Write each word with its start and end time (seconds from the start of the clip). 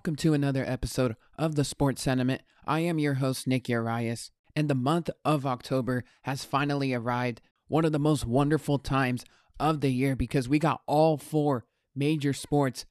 welcome 0.00 0.16
to 0.16 0.32
another 0.32 0.64
episode 0.66 1.14
of 1.36 1.56
the 1.56 1.62
Sports 1.62 2.00
Sentiment. 2.00 2.40
I 2.66 2.80
am 2.80 2.98
your 2.98 3.16
host, 3.16 3.46
Nick 3.46 3.68
Arias, 3.68 4.30
and 4.56 4.66
the 4.66 4.74
month 4.74 5.10
of 5.26 5.44
October 5.44 6.04
has 6.22 6.42
finally 6.42 6.94
arrived. 6.94 7.42
One 7.68 7.84
of 7.84 7.92
the 7.92 7.98
most 7.98 8.24
wonderful 8.26 8.78
times 8.78 9.26
of 9.58 9.82
the 9.82 9.90
year 9.90 10.16
because 10.16 10.48
we 10.48 10.58
got 10.58 10.80
all 10.86 11.18
four 11.18 11.66
major 11.94 12.32
sports 12.32 12.86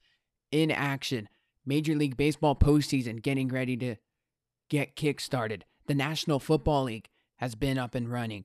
in 0.52 0.70
action. 0.70 1.28
Major 1.66 1.96
League 1.96 2.16
Baseball 2.16 2.54
postseason 2.54 3.20
getting 3.20 3.48
ready 3.48 3.76
to 3.78 3.96
get 4.68 4.94
kick-started. 4.94 5.64
The 5.88 5.96
National 5.96 6.38
Football 6.38 6.84
League 6.84 7.08
has 7.38 7.56
been 7.56 7.76
up 7.76 7.96
and 7.96 8.08
running. 8.08 8.44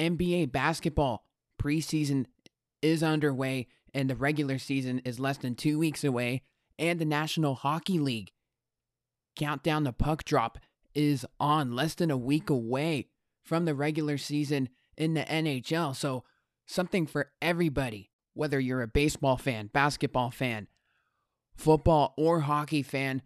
NBA 0.00 0.50
basketball 0.50 1.26
preseason 1.62 2.26
is 2.82 3.04
underway, 3.04 3.68
and 3.94 4.10
the 4.10 4.16
regular 4.16 4.58
season 4.58 4.98
is 5.04 5.20
less 5.20 5.38
than 5.38 5.54
two 5.54 5.78
weeks 5.78 6.02
away 6.02 6.42
and 6.80 6.98
the 6.98 7.04
National 7.04 7.54
Hockey 7.54 8.00
League. 8.00 8.32
Countdown 9.36 9.84
to 9.84 9.92
puck 9.92 10.24
drop 10.24 10.58
is 10.94 11.24
on 11.38 11.76
less 11.76 11.94
than 11.94 12.10
a 12.10 12.16
week 12.16 12.50
away 12.50 13.08
from 13.44 13.66
the 13.66 13.74
regular 13.74 14.18
season 14.18 14.70
in 14.96 15.14
the 15.14 15.22
NHL. 15.22 15.94
So, 15.94 16.24
something 16.66 17.06
for 17.06 17.30
everybody, 17.40 18.10
whether 18.34 18.58
you're 18.58 18.82
a 18.82 18.88
baseball 18.88 19.36
fan, 19.36 19.70
basketball 19.72 20.30
fan, 20.30 20.66
football, 21.54 22.14
or 22.16 22.40
hockey 22.40 22.82
fan, 22.82 23.22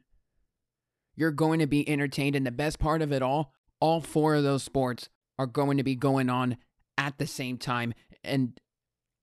you're 1.14 1.30
going 1.30 1.60
to 1.60 1.66
be 1.66 1.88
entertained. 1.88 2.36
And 2.36 2.46
the 2.46 2.50
best 2.50 2.78
part 2.78 3.00
of 3.00 3.12
it 3.12 3.22
all, 3.22 3.52
all 3.80 4.00
four 4.00 4.34
of 4.34 4.42
those 4.42 4.62
sports 4.62 5.08
are 5.38 5.46
going 5.46 5.76
to 5.78 5.84
be 5.84 5.94
going 5.94 6.28
on 6.28 6.56
at 6.98 7.18
the 7.18 7.26
same 7.26 7.56
time. 7.56 7.94
And 8.22 8.58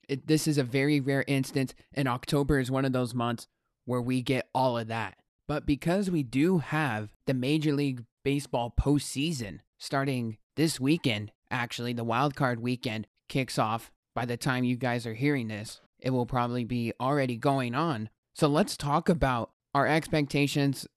it, 0.08 0.28
this 0.28 0.48
is 0.48 0.58
a 0.58 0.64
very 0.64 1.00
rare 1.00 1.24
instance, 1.28 1.74
and 1.94 2.08
October 2.08 2.60
is 2.60 2.72
one 2.72 2.86
of 2.86 2.94
those 2.94 3.14
months 3.14 3.48
where 3.92 4.02
we 4.02 4.22
get 4.22 4.48
all 4.56 4.78
of 4.78 4.88
that. 4.88 5.18
But 5.50 5.66
because 5.66 6.10
we 6.10 6.24
do 6.24 6.60
have 6.60 7.12
the 7.26 7.34
Major 7.34 7.74
League 7.74 8.06
Baseball 8.24 8.74
postseason 8.80 9.60
starting 9.78 10.38
this 10.56 10.80
weekend, 10.80 11.34
actually, 11.52 11.92
the 11.92 12.06
wild 12.06 12.34
card 12.34 12.62
weekend 12.62 13.06
kicks 13.28 13.60
off 13.60 13.92
by 14.16 14.24
the 14.24 14.38
time 14.38 14.64
you 14.64 14.78
guys 14.78 15.06
are 15.06 15.14
hearing 15.14 15.50
this. 15.50 15.82
It 16.00 16.12
will 16.12 16.26
probably 16.26 16.64
be 16.64 16.94
already 17.02 17.36
going 17.36 17.76
on. 17.76 18.10
So 18.34 18.48
let's 18.48 18.78
talk 18.78 19.10
about 19.10 19.52
our 19.76 19.86
expectations 19.86 20.88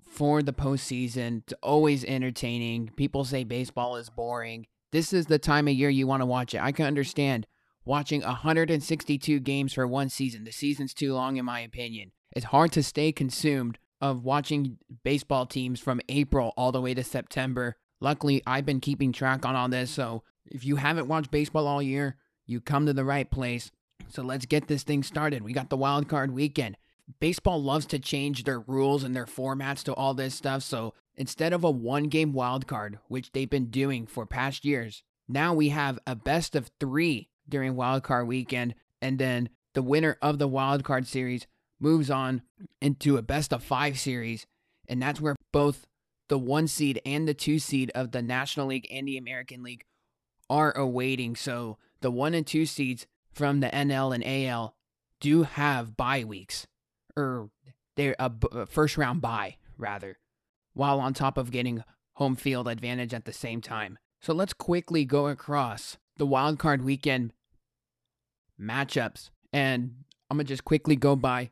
for 0.00 0.40
the 0.40 0.52
postseason. 0.52 1.38
It's 1.38 1.54
always 1.64 2.04
entertaining. 2.04 2.92
People 2.96 3.24
say 3.24 3.42
baseball 3.42 3.96
is 3.96 4.08
boring. 4.08 4.68
This 4.92 5.12
is 5.12 5.26
the 5.26 5.40
time 5.40 5.66
of 5.66 5.74
year 5.74 5.90
you 5.90 6.06
want 6.06 6.20
to 6.20 6.26
watch 6.26 6.54
it. 6.54 6.62
I 6.62 6.70
can 6.70 6.86
understand 6.86 7.48
watching 7.84 8.22
162 8.22 9.40
games 9.40 9.72
for 9.72 9.84
one 9.84 10.08
season. 10.10 10.44
The 10.44 10.52
season's 10.52 10.94
too 10.94 11.12
long, 11.12 11.36
in 11.36 11.44
my 11.44 11.58
opinion. 11.58 12.12
It's 12.32 12.46
hard 12.46 12.72
to 12.72 12.82
stay 12.82 13.12
consumed 13.12 13.78
of 14.00 14.24
watching 14.24 14.78
baseball 15.02 15.46
teams 15.46 15.80
from 15.80 16.00
April 16.08 16.52
all 16.56 16.72
the 16.72 16.80
way 16.80 16.94
to 16.94 17.02
September. 17.02 17.76
Luckily, 18.00 18.42
I've 18.46 18.64
been 18.64 18.80
keeping 18.80 19.12
track 19.12 19.44
on 19.44 19.56
all 19.56 19.68
this, 19.68 19.90
so 19.90 20.22
if 20.46 20.64
you 20.64 20.76
haven't 20.76 21.08
watched 21.08 21.30
baseball 21.30 21.66
all 21.66 21.82
year, 21.82 22.16
you 22.46 22.60
come 22.60 22.86
to 22.86 22.92
the 22.92 23.04
right 23.04 23.30
place. 23.30 23.70
So 24.08 24.22
let's 24.22 24.46
get 24.46 24.68
this 24.68 24.82
thing 24.82 25.02
started. 25.02 25.42
We 25.42 25.52
got 25.52 25.70
the 25.70 25.76
wild 25.76 26.08
card 26.08 26.30
weekend. 26.30 26.76
Baseball 27.18 27.62
loves 27.62 27.86
to 27.86 27.98
change 27.98 28.44
their 28.44 28.60
rules 28.60 29.02
and 29.02 29.14
their 29.14 29.26
formats 29.26 29.82
to 29.84 29.94
all 29.94 30.14
this 30.14 30.34
stuff, 30.34 30.62
so 30.62 30.94
instead 31.16 31.52
of 31.52 31.64
a 31.64 31.70
one 31.70 32.04
game 32.04 32.32
wild 32.32 32.68
card, 32.68 32.98
which 33.08 33.32
they've 33.32 33.50
been 33.50 33.66
doing 33.66 34.06
for 34.06 34.24
past 34.24 34.64
years, 34.64 35.02
now 35.28 35.52
we 35.52 35.70
have 35.70 35.98
a 36.06 36.14
best 36.14 36.54
of 36.54 36.70
three 36.78 37.28
during 37.48 37.74
wild 37.74 38.04
card 38.04 38.28
weekend, 38.28 38.76
and 39.02 39.18
then 39.18 39.48
the 39.74 39.82
winner 39.82 40.16
of 40.22 40.38
the 40.38 40.48
wild 40.48 40.84
card 40.84 41.06
series 41.06 41.48
moves 41.80 42.10
on 42.10 42.42
into 42.80 43.16
a 43.16 43.22
best 43.22 43.52
of 43.52 43.62
five 43.62 43.98
series, 43.98 44.46
and 44.88 45.02
that's 45.02 45.20
where 45.20 45.36
both 45.52 45.86
the 46.28 46.38
one 46.38 46.68
seed 46.68 47.00
and 47.04 47.26
the 47.26 47.34
two 47.34 47.58
seed 47.58 47.90
of 47.94 48.12
the 48.12 48.22
National 48.22 48.68
League 48.68 48.86
and 48.90 49.08
the 49.08 49.16
American 49.18 49.62
League 49.62 49.84
are 50.48 50.76
awaiting. 50.76 51.34
So 51.34 51.78
the 52.00 52.10
one 52.10 52.34
and 52.34 52.46
two 52.46 52.66
seeds 52.66 53.06
from 53.32 53.60
the 53.60 53.68
NL 53.68 54.14
and 54.14 54.24
AL 54.24 54.74
do 55.20 55.42
have 55.42 55.96
bye 55.96 56.24
weeks, 56.24 56.66
or 57.16 57.50
they're 57.96 58.16
a, 58.18 58.66
first 58.66 58.96
round 58.96 59.20
bye 59.20 59.56
rather, 59.76 60.18
while 60.74 61.00
on 61.00 61.14
top 61.14 61.36
of 61.36 61.50
getting 61.50 61.82
home 62.14 62.36
field 62.36 62.68
advantage 62.68 63.14
at 63.14 63.24
the 63.24 63.32
same 63.32 63.60
time. 63.60 63.98
So 64.20 64.34
let's 64.34 64.52
quickly 64.52 65.04
go 65.04 65.28
across 65.28 65.96
the 66.16 66.26
wild 66.26 66.58
card 66.58 66.84
weekend 66.84 67.32
matchups, 68.60 69.30
and 69.52 70.04
I'm 70.28 70.36
gonna 70.36 70.44
just 70.44 70.64
quickly 70.64 70.96
go 70.96 71.16
by 71.16 71.50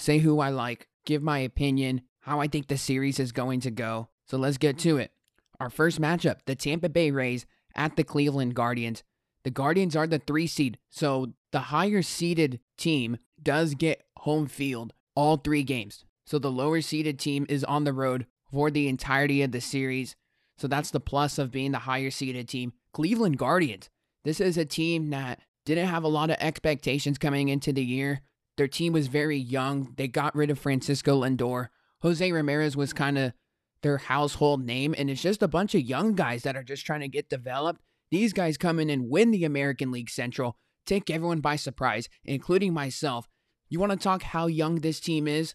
say 0.00 0.18
who 0.18 0.40
I 0.40 0.48
like, 0.50 0.88
give 1.04 1.22
my 1.22 1.38
opinion, 1.38 2.02
how 2.20 2.40
I 2.40 2.48
think 2.48 2.68
the 2.68 2.78
series 2.78 3.20
is 3.20 3.32
going 3.32 3.60
to 3.60 3.70
go. 3.70 4.08
So 4.26 4.38
let's 4.38 4.58
get 4.58 4.78
to 4.80 4.96
it. 4.96 5.12
Our 5.58 5.70
first 5.70 6.00
matchup 6.00 6.38
the 6.46 6.54
Tampa 6.54 6.88
Bay 6.88 7.10
Rays 7.10 7.46
at 7.74 7.96
the 7.96 8.04
Cleveland 8.04 8.54
Guardians. 8.54 9.02
The 9.44 9.50
Guardians 9.50 9.96
are 9.96 10.06
the 10.06 10.18
three 10.18 10.46
seed, 10.46 10.78
so 10.90 11.32
the 11.52 11.60
higher 11.60 12.02
seeded 12.02 12.60
team 12.76 13.18
does 13.42 13.74
get 13.74 14.04
home 14.18 14.46
field 14.46 14.92
all 15.14 15.36
three 15.36 15.62
games. 15.62 16.04
So 16.26 16.38
the 16.38 16.50
lower 16.50 16.80
seeded 16.80 17.18
team 17.18 17.46
is 17.48 17.64
on 17.64 17.84
the 17.84 17.92
road 17.92 18.26
for 18.50 18.70
the 18.70 18.88
entirety 18.88 19.42
of 19.42 19.52
the 19.52 19.60
series. 19.60 20.14
So 20.58 20.68
that's 20.68 20.90
the 20.90 21.00
plus 21.00 21.38
of 21.38 21.50
being 21.50 21.72
the 21.72 21.78
higher 21.80 22.10
seeded 22.10 22.48
team. 22.48 22.72
Cleveland 22.92 23.38
Guardians. 23.38 23.88
This 24.24 24.40
is 24.40 24.58
a 24.58 24.64
team 24.64 25.10
that 25.10 25.40
didn't 25.64 25.88
have 25.88 26.04
a 26.04 26.08
lot 26.08 26.30
of 26.30 26.36
expectations 26.40 27.18
coming 27.18 27.48
into 27.48 27.72
the 27.72 27.84
year. 27.84 28.20
Their 28.60 28.68
team 28.68 28.92
was 28.92 29.06
very 29.06 29.38
young. 29.38 29.94
They 29.96 30.06
got 30.06 30.36
rid 30.36 30.50
of 30.50 30.58
Francisco 30.58 31.22
Lindor. 31.22 31.68
Jose 32.02 32.30
Ramirez 32.30 32.76
was 32.76 32.92
kind 32.92 33.16
of 33.16 33.32
their 33.82 33.96
household 33.96 34.66
name, 34.66 34.94
and 34.98 35.08
it's 35.08 35.22
just 35.22 35.42
a 35.42 35.48
bunch 35.48 35.74
of 35.74 35.80
young 35.80 36.12
guys 36.14 36.42
that 36.42 36.56
are 36.56 36.62
just 36.62 36.84
trying 36.84 37.00
to 37.00 37.08
get 37.08 37.30
developed. 37.30 37.80
These 38.10 38.34
guys 38.34 38.58
come 38.58 38.78
in 38.78 38.90
and 38.90 39.08
win 39.08 39.30
the 39.30 39.46
American 39.46 39.90
League 39.90 40.10
Central, 40.10 40.58
take 40.84 41.08
everyone 41.08 41.40
by 41.40 41.56
surprise, 41.56 42.10
including 42.22 42.74
myself. 42.74 43.26
You 43.70 43.80
want 43.80 43.92
to 43.92 43.98
talk 43.98 44.24
how 44.24 44.46
young 44.46 44.80
this 44.80 45.00
team 45.00 45.26
is? 45.26 45.54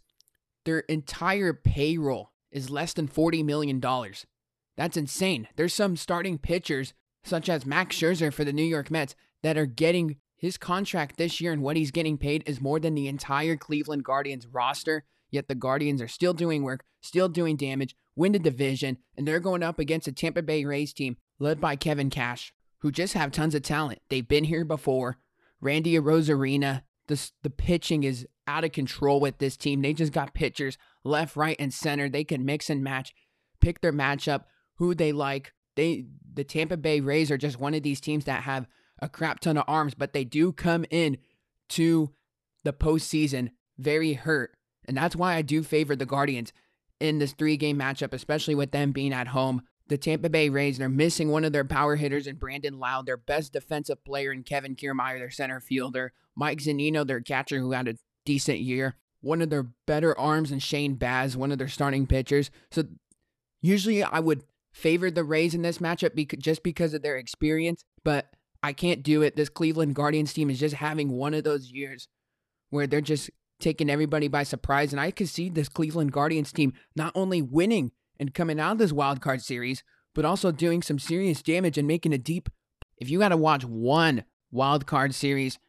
Their 0.63 0.79
entire 0.79 1.53
payroll 1.53 2.31
is 2.51 2.71
less 2.71 2.91
than 2.93 3.07
$40 3.07 3.45
million. 3.45 3.79
That's 4.75 4.97
insane. 4.97 5.47
There's 5.57 5.75
some 5.75 5.95
starting 5.95 6.39
pitchers, 6.39 6.95
such 7.23 7.49
as 7.49 7.67
Max 7.67 7.95
Scherzer 7.95 8.33
for 8.33 8.43
the 8.43 8.51
New 8.51 8.63
York 8.63 8.89
Mets, 8.89 9.13
that 9.43 9.59
are 9.59 9.67
getting 9.67 10.15
his 10.45 10.57
contract 10.57 11.17
this 11.17 11.41
year 11.41 11.51
and 11.51 11.61
what 11.61 11.75
he's 11.75 11.91
getting 11.91 12.17
paid 12.17 12.43
is 12.45 12.61
more 12.61 12.79
than 12.79 12.93
the 12.93 13.07
entire 13.07 13.57
Cleveland 13.57 14.03
Guardians 14.03 14.45
roster. 14.45 15.03
Yet 15.31 15.47
the 15.47 15.55
Guardians 15.55 16.01
are 16.01 16.07
still 16.07 16.33
doing 16.33 16.63
work, 16.63 16.83
still 17.01 17.27
doing 17.27 17.57
damage, 17.57 17.95
win 18.15 18.31
the 18.31 18.39
division, 18.39 18.99
and 19.17 19.27
they're 19.27 19.39
going 19.39 19.63
up 19.63 19.79
against 19.79 20.07
a 20.07 20.11
Tampa 20.11 20.43
Bay 20.43 20.63
Rays 20.63 20.93
team 20.93 21.17
led 21.39 21.59
by 21.59 21.75
Kevin 21.75 22.09
Cash, 22.09 22.53
who 22.79 22.91
just 22.91 23.15
have 23.15 23.31
tons 23.31 23.55
of 23.55 23.63
talent. 23.63 23.99
They've 24.09 24.27
been 24.27 24.43
here 24.43 24.63
before. 24.63 25.17
Randy 25.59 25.95
Arozarena, 25.95 26.83
the, 27.07 27.31
the 27.41 27.49
pitching 27.49 28.03
is 28.03 28.27
out 28.47 28.63
of 28.63 28.71
control 28.71 29.19
with 29.19 29.39
this 29.39 29.57
team. 29.57 29.81
They 29.81 29.93
just 29.93 30.13
got 30.13 30.35
pitchers 30.35 30.77
left, 31.03 31.35
right, 31.35 31.55
and 31.59 31.73
center. 31.73 32.07
They 32.07 32.23
can 32.23 32.45
mix 32.45 32.69
and 32.69 32.83
match, 32.83 33.13
pick 33.61 33.81
their 33.81 33.91
matchup, 33.91 34.43
who 34.75 34.93
they 34.93 35.11
like. 35.11 35.53
They 35.75 36.05
the 36.33 36.43
Tampa 36.43 36.77
Bay 36.77 36.99
Rays 36.99 37.31
are 37.31 37.37
just 37.37 37.59
one 37.59 37.73
of 37.73 37.83
these 37.83 37.99
teams 37.99 38.25
that 38.25 38.43
have 38.43 38.67
a 38.99 39.09
crap 39.09 39.39
ton 39.39 39.57
of 39.57 39.65
arms, 39.67 39.93
but 39.93 40.13
they 40.13 40.23
do 40.23 40.51
come 40.51 40.85
in 40.89 41.17
to 41.69 42.11
the 42.63 42.73
postseason 42.73 43.51
very 43.77 44.13
hurt. 44.13 44.55
And 44.87 44.95
that's 44.95 45.15
why 45.15 45.35
I 45.35 45.41
do 45.41 45.63
favor 45.63 45.95
the 45.95 46.05
Guardians 46.05 46.53
in 46.99 47.19
this 47.19 47.33
three 47.33 47.57
game 47.57 47.79
matchup, 47.79 48.13
especially 48.13 48.55
with 48.55 48.71
them 48.71 48.91
being 48.91 49.13
at 49.13 49.27
home. 49.27 49.63
The 49.87 49.97
Tampa 49.97 50.29
Bay 50.29 50.49
Rays, 50.49 50.77
they're 50.79 50.89
missing 50.89 51.29
one 51.29 51.45
of 51.45 51.51
their 51.53 51.65
power 51.65 51.95
hitters 51.95 52.25
in 52.25 52.37
Brandon 52.37 52.79
Lowe, 52.79 53.03
their 53.03 53.17
best 53.17 53.53
defensive 53.53 54.03
player 54.03 54.31
in 54.31 54.43
Kevin 54.43 54.75
Kiermaier, 54.75 55.19
their 55.19 55.29
center 55.29 55.59
fielder. 55.59 56.11
Mike 56.35 56.59
Zunino, 56.59 57.05
their 57.05 57.21
catcher, 57.21 57.59
who 57.59 57.71
had 57.71 57.87
a 57.87 57.95
decent 58.25 58.59
year. 58.59 58.95
One 59.21 59.41
of 59.41 59.49
their 59.49 59.67
better 59.85 60.17
arms 60.17 60.51
and 60.51 60.61
Shane 60.61 60.95
Baz, 60.95 61.37
one 61.37 61.51
of 61.51 61.57
their 61.57 61.67
starting 61.67 62.07
pitchers. 62.07 62.51
So 62.71 62.83
usually 63.61 64.03
I 64.03 64.19
would 64.19 64.43
favor 64.73 65.09
the 65.09 65.23
Rays 65.23 65.53
in 65.53 65.61
this 65.61 65.77
matchup 65.77 66.15
because, 66.15 66.39
just 66.39 66.63
because 66.63 66.93
of 66.93 67.01
their 67.01 67.17
experience, 67.17 67.85
but 68.03 68.34
I 68.65 68.73
can't 68.73 69.03
do 69.03 69.21
it. 69.21 69.35
This 69.35 69.47
Cleveland 69.47 69.93
Guardians 69.93 70.33
team 70.33 70.49
is 70.49 70.59
just 70.59 70.75
having 70.75 71.11
one 71.11 71.35
of 71.35 71.43
those 71.43 71.71
years 71.71 72.07
where 72.71 72.87
they're 72.87 72.99
just 72.99 73.29
taking 73.59 73.91
everybody 73.91 74.27
by 74.27 74.41
surprise. 74.41 74.91
And 74.91 74.99
I 74.99 75.11
could 75.11 75.29
see 75.29 75.49
this 75.49 75.69
Cleveland 75.69 76.11
Guardians 76.11 76.51
team 76.51 76.73
not 76.95 77.11
only 77.13 77.43
winning 77.43 77.91
and 78.19 78.33
coming 78.33 78.59
out 78.59 78.73
of 78.73 78.77
this 78.79 78.91
wild 78.91 79.21
card 79.21 79.43
series, 79.43 79.83
but 80.15 80.25
also 80.25 80.51
doing 80.51 80.81
some 80.81 80.97
serious 80.97 81.43
damage 81.43 81.77
and 81.77 81.87
making 81.87 82.11
a 82.11 82.17
deep. 82.17 82.49
If 82.97 83.07
you 83.07 83.19
got 83.19 83.29
to 83.29 83.37
watch 83.37 83.63
one 83.65 84.23
wild 84.51 84.87
card 84.87 85.13
series, 85.13 85.59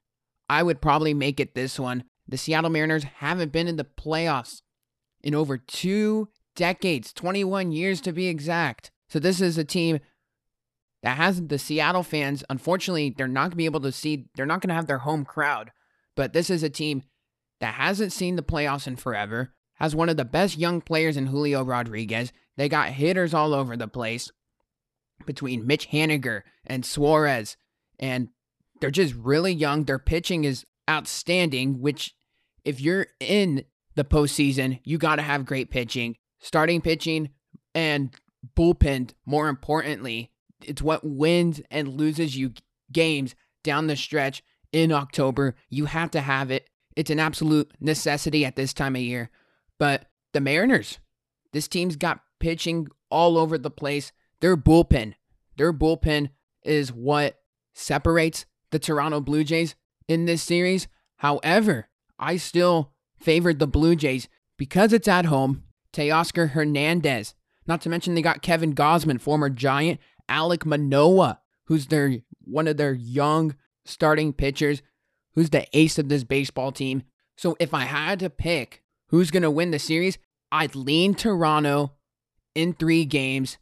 I 0.48 0.62
would 0.62 0.80
probably 0.80 1.12
make 1.12 1.38
it 1.38 1.54
this 1.54 1.78
one. 1.78 2.04
The 2.26 2.38
Seattle 2.38 2.70
Mariners 2.70 3.04
haven't 3.04 3.52
been 3.52 3.68
in 3.68 3.76
the 3.76 3.84
playoffs 3.84 4.62
in 5.22 5.34
over 5.34 5.58
two 5.58 6.28
decades, 6.54 7.12
21 7.12 7.72
years 7.72 8.00
to 8.00 8.12
be 8.12 8.28
exact. 8.28 8.90
So 9.10 9.18
this 9.18 9.42
is 9.42 9.58
a 9.58 9.64
team 9.64 10.00
that 11.06 11.18
has 11.18 11.40
the 11.40 11.56
Seattle 11.56 12.02
fans. 12.02 12.42
Unfortunately, 12.50 13.14
they're 13.16 13.28
not 13.28 13.42
going 13.42 13.50
to 13.52 13.56
be 13.56 13.64
able 13.64 13.78
to 13.82 13.92
see, 13.92 14.26
they're 14.34 14.44
not 14.44 14.60
going 14.60 14.70
to 14.70 14.74
have 14.74 14.88
their 14.88 14.98
home 14.98 15.24
crowd. 15.24 15.70
But 16.16 16.32
this 16.32 16.50
is 16.50 16.64
a 16.64 16.68
team 16.68 17.04
that 17.60 17.74
hasn't 17.74 18.10
seen 18.10 18.34
the 18.34 18.42
playoffs 18.42 18.88
in 18.88 18.96
forever, 18.96 19.54
has 19.74 19.94
one 19.94 20.08
of 20.08 20.16
the 20.16 20.24
best 20.24 20.58
young 20.58 20.80
players 20.80 21.16
in 21.16 21.26
Julio 21.26 21.62
Rodriguez. 21.62 22.32
They 22.56 22.68
got 22.68 22.88
hitters 22.88 23.32
all 23.32 23.54
over 23.54 23.76
the 23.76 23.86
place 23.86 24.32
between 25.24 25.64
Mitch 25.64 25.90
Haniger 25.90 26.42
and 26.66 26.84
Suarez. 26.84 27.56
And 28.00 28.30
they're 28.80 28.90
just 28.90 29.14
really 29.14 29.52
young. 29.52 29.84
Their 29.84 30.00
pitching 30.00 30.42
is 30.42 30.66
outstanding, 30.90 31.80
which, 31.80 32.16
if 32.64 32.80
you're 32.80 33.06
in 33.20 33.62
the 33.94 34.02
postseason, 34.02 34.80
you 34.82 34.98
got 34.98 35.16
to 35.16 35.22
have 35.22 35.46
great 35.46 35.70
pitching, 35.70 36.16
starting 36.40 36.80
pitching, 36.80 37.30
and 37.76 38.12
bullpen, 38.58 39.12
more 39.24 39.48
importantly. 39.48 40.32
It's 40.62 40.82
what 40.82 41.04
wins 41.04 41.60
and 41.70 41.88
loses 41.88 42.36
you 42.36 42.52
games 42.92 43.34
down 43.62 43.86
the 43.86 43.96
stretch 43.96 44.42
in 44.72 44.92
October. 44.92 45.54
You 45.68 45.86
have 45.86 46.10
to 46.12 46.20
have 46.20 46.50
it. 46.50 46.68
It's 46.94 47.10
an 47.10 47.20
absolute 47.20 47.70
necessity 47.80 48.44
at 48.44 48.56
this 48.56 48.72
time 48.72 48.96
of 48.96 49.02
year. 49.02 49.30
But 49.78 50.06
the 50.32 50.40
Mariners, 50.40 50.98
this 51.52 51.68
team's 51.68 51.96
got 51.96 52.20
pitching 52.40 52.88
all 53.10 53.36
over 53.36 53.58
the 53.58 53.70
place. 53.70 54.12
Their 54.40 54.56
bullpen, 54.56 55.14
their 55.56 55.72
bullpen 55.72 56.30
is 56.64 56.92
what 56.92 57.38
separates 57.74 58.46
the 58.70 58.78
Toronto 58.78 59.20
Blue 59.20 59.44
Jays 59.44 59.74
in 60.08 60.24
this 60.24 60.42
series. 60.42 60.88
However, 61.16 61.88
I 62.18 62.36
still 62.36 62.92
favored 63.18 63.58
the 63.58 63.66
Blue 63.66 63.96
Jays 63.96 64.28
because 64.56 64.92
it's 64.92 65.08
at 65.08 65.26
home. 65.26 65.64
Teoscar 65.92 66.50
Hernandez, 66.50 67.34
not 67.66 67.80
to 67.82 67.88
mention 67.88 68.14
they 68.14 68.22
got 68.22 68.42
Kevin 68.42 68.74
Gausman, 68.74 69.20
former 69.20 69.48
Giant, 69.48 69.98
Alek 70.28 70.64
Manoah, 70.64 71.40
who's 71.64 71.86
their 71.86 72.18
one 72.44 72.68
of 72.68 72.76
their 72.76 72.92
young 72.92 73.56
starting 73.84 74.32
pitchers, 74.32 74.82
who's 75.34 75.50
the 75.50 75.66
ace 75.72 75.98
of 75.98 76.08
this 76.08 76.24
baseball 76.24 76.72
team. 76.72 77.02
So 77.36 77.56
if 77.60 77.74
I 77.74 77.82
had 77.82 78.20
to 78.20 78.30
pick 78.30 78.82
who's 79.08 79.30
going 79.30 79.42
to 79.42 79.50
win 79.50 79.70
the 79.70 79.78
series, 79.78 80.18
I'd 80.50 80.74
lean 80.74 81.14
Toronto 81.14 81.92
in 82.54 82.72
three 82.72 83.04
games. 83.04 83.58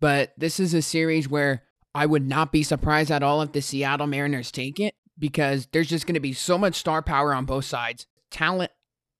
But 0.00 0.32
this 0.36 0.60
is 0.60 0.74
a 0.74 0.82
series 0.82 1.28
where 1.28 1.62
I 1.94 2.06
would 2.06 2.26
not 2.28 2.52
be 2.52 2.62
surprised 2.62 3.10
at 3.10 3.22
all 3.22 3.40
if 3.42 3.52
the 3.52 3.62
Seattle 3.62 4.06
Mariners 4.06 4.50
take 4.50 4.80
it 4.80 4.94
because 5.18 5.68
there's 5.72 5.88
just 5.88 6.06
going 6.06 6.14
to 6.14 6.20
be 6.20 6.32
so 6.32 6.58
much 6.58 6.74
star 6.74 7.02
power 7.02 7.32
on 7.32 7.44
both 7.44 7.64
sides, 7.64 8.06
talent 8.30 8.72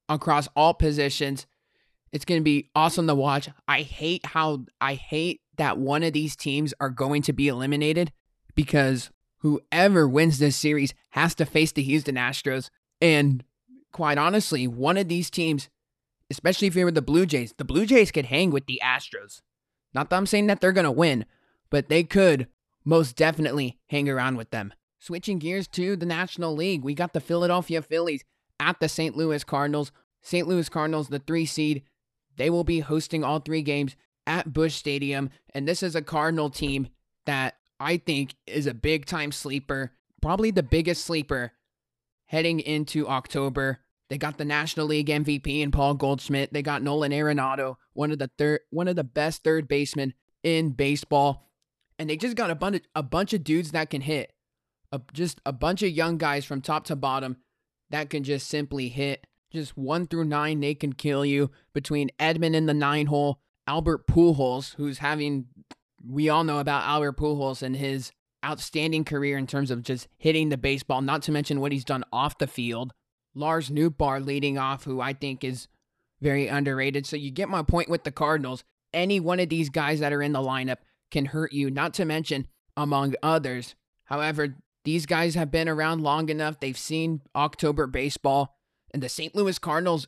across 0.09 0.49
all 0.57 0.75
positions. 0.75 1.47
It's 2.13 2.25
going 2.25 2.41
to 2.41 2.45
be 2.45 2.71
awesome 2.75 3.07
to 3.07 3.15
watch. 3.15 3.49
I 3.67 3.83
hate 3.83 4.27
how 4.27 4.67
I 4.81 4.95
hate 4.95 5.41
that 5.57 5.79
one 5.79 6.03
of 6.03 6.13
these 6.13 6.37
teams 6.37 6.75
are 6.81 6.91
going 6.91 7.23
to 7.23 7.33
be 7.33 7.49
eliminated 7.49 8.13
because 8.55 9.11
whoever 9.39 10.09
wins 10.09 10.39
this 10.39 10.57
series 10.57 10.95
has 11.11 11.35
to 11.37 11.47
face 11.47 11.73
the 11.73 11.83
Houston 11.83 12.17
Astros. 12.17 12.71
And 13.01 13.45
quite 13.93 14.19
honestly, 14.19 14.67
one 14.67 14.97
of 14.97 15.09
these 15.09 15.31
teams, 15.31 15.69
especially 16.31 16.69
if 16.69 16.75
you're 16.75 16.87
with 16.87 16.95
the 16.95 17.03
Blue 17.03 17.27
Jays, 17.27 17.55
the 17.57 17.65
Blue 17.65 17.87
Jays 17.87 18.11
could 18.11 18.27
hang 18.27 18.51
with 18.51 18.67
the 18.67 18.81
Astros. 18.83 19.43
Not 19.93 20.11
that 20.11 20.17
I'm 20.17 20.27
saying 20.27 20.47
that 20.49 20.61
they're 20.61 20.73
going 20.73 20.85
to 20.85 20.91
win, 20.91 21.25
but 21.71 21.89
they 21.89 22.05
could 22.05 22.49
most 22.85 23.17
definitely 23.17 23.79
hang 23.89 24.09
around 24.09 24.37
with 24.37 24.51
them. 24.51 24.73
Switching 24.99 25.39
gears 25.39 25.69
to 25.69 25.97
the 25.97 26.07
National 26.07 26.55
League, 26.55 26.83
we 26.83 26.95
got 26.95 27.13
the 27.13 27.21
Philadelphia 27.21 27.83
Phillies 27.83 28.25
at 28.59 28.81
the 28.81 28.89
St. 28.89 29.17
Louis 29.17 29.45
Cardinals. 29.45 29.93
St. 30.23 30.49
Louis 30.49 30.69
Cardinals, 30.69 31.09
the 31.09 31.19
three 31.19 31.45
seed, 31.45 31.83
they 32.37 32.49
will 32.49 32.65
be 32.65 32.81
hosting 32.81 33.23
all 33.23 33.41
three 33.41 33.63
games 33.63 33.97
at 34.27 34.53
Busch 34.53 34.75
Stadium. 34.75 35.31
And 35.55 35.67
this 35.67 35.83
is 35.83 35.95
a 35.95 36.03
Cardinal 36.03 36.51
team 36.51 36.89
that 37.27 37.55
I 37.81 37.97
think 37.97 38.35
is 38.47 38.67
a 38.67 38.75
big 38.75 39.07
time 39.07 39.33
sleeper, 39.33 39.93
probably 40.23 40.51
the 40.51 40.63
biggest 40.63 41.05
sleeper 41.05 41.53
heading 42.27 42.61
into 42.61 43.09
October. 43.09 43.81
They 44.11 44.19
got 44.19 44.39
the 44.39 44.45
National 44.45 44.87
League 44.87 45.09
MVP 45.09 45.63
and 45.63 45.73
Paul 45.73 45.95
Goldschmidt. 45.95 46.53
They 46.53 46.63
got 46.63 46.83
Nolan 46.83 47.13
Arenado, 47.13 47.77
one 47.95 48.11
of 48.11 48.19
the 48.19 48.31
third 48.39 48.61
one 48.71 48.89
of 48.89 48.97
the 48.97 49.05
best 49.05 49.43
third 49.43 49.67
basemen 49.67 50.15
in 50.43 50.71
baseball. 50.71 51.51
And 51.99 52.11
they 52.11 52.17
just 52.17 52.37
got 52.37 52.51
a 52.51 52.55
bunch 52.55 52.77
of, 52.77 52.83
a 52.95 53.03
bunch 53.03 53.33
of 53.33 53.45
dudes 53.45 53.71
that 53.71 53.91
can 53.91 54.01
hit. 54.01 54.33
A, 54.93 55.01
just 55.13 55.41
a 55.47 55.53
bunch 55.53 55.83
of 55.83 55.91
young 55.91 56.19
guys 56.19 56.45
from 56.45 56.61
top 56.61 56.85
to 56.87 56.97
bottom 56.97 57.39
that 57.91 58.11
can 58.11 58.25
just 58.25 58.49
simply 58.49 58.89
hit. 58.89 59.27
Just 59.53 59.77
one 59.77 60.07
through 60.07 60.25
nine, 60.25 60.61
they 60.61 60.75
can 60.75 60.93
kill 60.93 61.25
you. 61.25 61.51
Between 61.73 62.11
Edman 62.19 62.55
in 62.55 62.67
the 62.67 62.75
nine 62.75 63.07
hole, 63.07 63.41
Albert 63.67 64.07
Pujols, 64.07 64.75
who's 64.75 64.99
having 64.99 65.47
we 66.07 66.29
all 66.29 66.45
know 66.45 66.59
about 66.59 66.85
Albert 66.85 67.17
Pujols 67.17 67.63
and 67.63 67.77
his 67.77 68.13
outstanding 68.45 69.05
career 69.05 69.39
in 69.39 69.47
terms 69.47 69.71
of 69.71 69.83
just 69.83 70.07
hitting 70.19 70.51
the 70.51 70.59
baseball, 70.59 71.01
not 71.01 71.23
to 71.23 71.33
mention 71.33 71.61
what 71.61 71.73
he's 71.73 71.85
done 71.85 72.05
off 72.13 72.39
the 72.39 72.47
field. 72.47 72.93
Lars 73.35 73.71
Nootbaar 73.71 74.25
leading 74.25 74.59
off, 74.59 74.85
who 74.85 75.01
I 75.01 75.15
think 75.15 75.43
is 75.43 75.67
very 76.21 76.47
underrated. 76.47 77.07
So 77.07 77.17
you 77.17 77.31
get 77.31 77.49
my 77.49 77.63
point 77.63 77.89
with 77.89 78.05
the 78.05 78.13
Cardinals. 78.13 78.65
Any 78.93 79.19
one 79.19 79.41
of 79.41 79.49
these 79.49 79.71
guys 79.71 80.01
that 80.01 80.13
are 80.13 80.23
in 80.23 80.33
the 80.33 80.41
lineup 80.41 80.79
can 81.11 81.27
hurt 81.27 81.53
you, 81.53 81.71
not 81.71 81.95
to 81.95 82.05
mention 82.05 82.47
among 82.77 83.15
others. 83.23 83.75
However, 84.05 84.57
these 84.85 85.07
guys 85.07 85.35
have 85.35 85.51
been 85.51 85.69
around 85.69 86.03
long 86.03 86.29
enough. 86.29 86.61
They've 86.61 86.79
seen 86.79 87.23
October 87.35 87.87
baseball. 87.87 88.57
And 88.93 89.03
the 89.03 89.09
St. 89.09 89.35
Louis 89.35 89.59
Cardinals, 89.59 90.07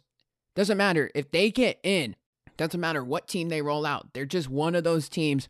doesn't 0.54 0.76
matter 0.76 1.10
if 1.14 1.30
they 1.30 1.50
get 1.50 1.80
in, 1.82 2.14
doesn't 2.56 2.80
matter 2.80 3.04
what 3.04 3.28
team 3.28 3.48
they 3.48 3.62
roll 3.62 3.86
out. 3.86 4.12
They're 4.12 4.24
just 4.26 4.48
one 4.48 4.74
of 4.74 4.84
those 4.84 5.08
teams 5.08 5.48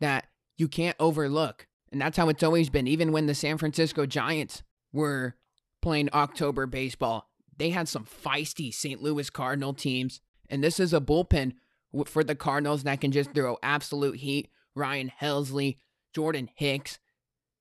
that 0.00 0.26
you 0.56 0.68
can't 0.68 0.96
overlook. 0.98 1.66
And 1.90 2.00
that's 2.00 2.16
how 2.16 2.28
it's 2.28 2.42
always 2.42 2.70
been. 2.70 2.86
Even 2.86 3.12
when 3.12 3.26
the 3.26 3.34
San 3.34 3.58
Francisco 3.58 4.06
Giants 4.06 4.62
were 4.92 5.36
playing 5.80 6.10
October 6.12 6.66
baseball, 6.66 7.28
they 7.56 7.70
had 7.70 7.88
some 7.88 8.04
feisty 8.04 8.72
St. 8.72 9.02
Louis 9.02 9.30
Cardinal 9.30 9.74
teams. 9.74 10.20
And 10.48 10.62
this 10.62 10.78
is 10.78 10.92
a 10.92 11.00
bullpen 11.00 11.54
for 12.06 12.22
the 12.22 12.34
Cardinals 12.34 12.82
that 12.84 13.00
can 13.00 13.12
just 13.12 13.32
throw 13.32 13.58
absolute 13.62 14.16
heat. 14.16 14.48
Ryan 14.74 15.10
Helsley, 15.20 15.78
Jordan 16.14 16.48
Hicks, 16.54 16.98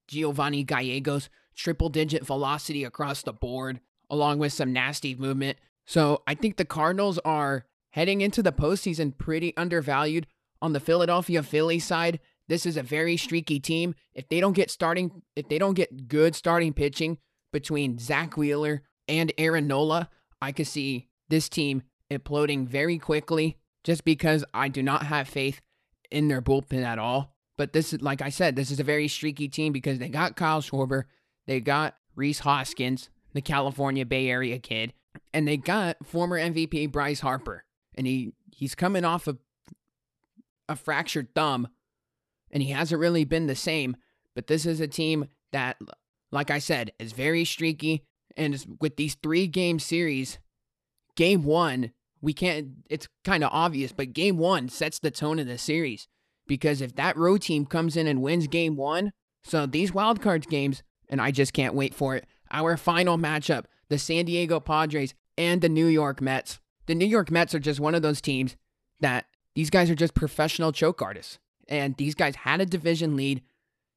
Giovanni 0.07 0.63
Gallegos, 0.63 1.29
triple 1.55 1.89
digit 1.89 2.25
velocity 2.25 2.83
across 2.83 3.23
the 3.23 3.33
board, 3.33 3.79
along 4.09 4.39
with 4.39 4.53
some 4.53 4.71
nasty 4.71 5.15
movement. 5.15 5.57
So 5.85 6.21
I 6.27 6.35
think 6.35 6.57
the 6.57 6.65
Cardinals 6.65 7.17
are 7.19 7.65
heading 7.97 8.21
into 8.21 8.43
the 8.43 8.51
postseason 8.51 9.17
pretty 9.17 9.57
undervalued 9.57 10.27
on 10.61 10.71
the 10.71 10.79
Philadelphia 10.79 11.41
Phillies 11.41 11.83
side, 11.83 12.19
this 12.47 12.63
is 12.63 12.77
a 12.77 12.83
very 12.83 13.17
streaky 13.17 13.59
team. 13.59 13.95
If 14.13 14.29
they 14.29 14.39
don't 14.39 14.53
get 14.53 14.69
starting, 14.69 15.23
if 15.35 15.49
they 15.49 15.57
don't 15.57 15.73
get 15.73 16.07
good 16.07 16.35
starting 16.35 16.73
pitching 16.73 17.17
between 17.51 17.97
Zack 17.97 18.37
Wheeler 18.37 18.83
and 19.07 19.33
Aaron 19.39 19.65
Nola, 19.65 20.11
I 20.39 20.51
could 20.51 20.67
see 20.67 21.07
this 21.29 21.49
team 21.49 21.81
imploding 22.11 22.67
very 22.67 22.99
quickly 22.99 23.57
just 23.83 24.05
because 24.05 24.45
I 24.53 24.67
do 24.67 24.83
not 24.83 25.07
have 25.07 25.27
faith 25.27 25.59
in 26.11 26.27
their 26.27 26.41
bullpen 26.41 26.83
at 26.83 26.99
all. 26.99 27.33
But 27.57 27.73
this 27.73 27.93
is, 27.93 28.03
like 28.03 28.21
I 28.21 28.29
said, 28.29 28.55
this 28.55 28.69
is 28.69 28.79
a 28.79 28.83
very 28.83 29.07
streaky 29.07 29.47
team 29.47 29.73
because 29.73 29.97
they 29.97 30.09
got 30.09 30.35
Kyle 30.35 30.61
Schwarber, 30.61 31.05
they 31.47 31.59
got 31.59 31.95
Rhys 32.15 32.39
Hoskins, 32.41 33.09
the 33.33 33.41
California 33.41 34.05
Bay 34.05 34.29
Area 34.29 34.59
kid, 34.59 34.93
and 35.33 35.47
they 35.47 35.57
got 35.57 36.05
former 36.05 36.37
MVP 36.37 36.91
Bryce 36.91 37.21
Harper. 37.21 37.63
And 37.97 38.07
he 38.07 38.33
he's 38.53 38.75
coming 38.75 39.03
off 39.03 39.27
of 39.27 39.39
a 40.69 40.75
fractured 40.75 41.33
thumb, 41.33 41.67
and 42.51 42.61
he 42.63 42.69
hasn't 42.69 43.01
really 43.01 43.25
been 43.25 43.47
the 43.47 43.55
same. 43.55 43.97
But 44.35 44.47
this 44.47 44.65
is 44.65 44.79
a 44.79 44.87
team 44.87 45.25
that, 45.51 45.77
like 46.31 46.51
I 46.51 46.59
said, 46.59 46.91
is 46.99 47.11
very 47.11 47.43
streaky. 47.43 48.03
And 48.35 48.77
with 48.79 48.97
these 48.97 49.15
three 49.15 49.47
game 49.47 49.79
series, 49.79 50.37
game 51.15 51.43
one, 51.43 51.91
we 52.21 52.33
can't, 52.33 52.67
it's 52.89 53.07
kind 53.23 53.43
of 53.43 53.49
obvious, 53.51 53.91
but 53.91 54.13
game 54.13 54.37
one 54.37 54.69
sets 54.69 54.99
the 54.99 55.09
tone 55.09 55.39
of 55.39 55.47
the 55.47 55.57
series. 55.57 56.07
Because 56.45 56.81
if 56.81 56.95
that 56.95 57.17
road 57.17 57.41
team 57.41 57.65
comes 57.65 57.97
in 57.97 58.05
and 58.05 58.21
wins 58.21 58.47
game 58.47 58.75
one, 58.75 59.11
so 59.43 59.65
these 59.65 59.93
wild 59.93 60.21
cards 60.21 60.45
games, 60.45 60.83
and 61.09 61.19
I 61.19 61.31
just 61.31 61.53
can't 61.53 61.73
wait 61.73 61.95
for 61.95 62.15
it. 62.15 62.25
Our 62.51 62.77
final 62.77 63.17
matchup, 63.17 63.65
the 63.89 63.97
San 63.97 64.25
Diego 64.25 64.59
Padres 64.59 65.13
and 65.37 65.61
the 65.61 65.69
New 65.69 65.87
York 65.87 66.21
Mets. 66.21 66.59
The 66.87 66.95
New 66.95 67.05
York 67.05 67.29
Mets 67.29 67.53
are 67.53 67.59
just 67.59 67.79
one 67.79 67.95
of 67.95 68.01
those 68.01 68.21
teams 68.21 68.55
that 68.99 69.25
these 69.55 69.69
guys 69.69 69.89
are 69.89 69.95
just 69.95 70.13
professional 70.13 70.71
choke 70.71 71.01
artists. 71.01 71.37
And 71.67 71.95
these 71.97 72.15
guys 72.15 72.37
had 72.37 72.61
a 72.61 72.65
division 72.65 73.15
lead. 73.15 73.41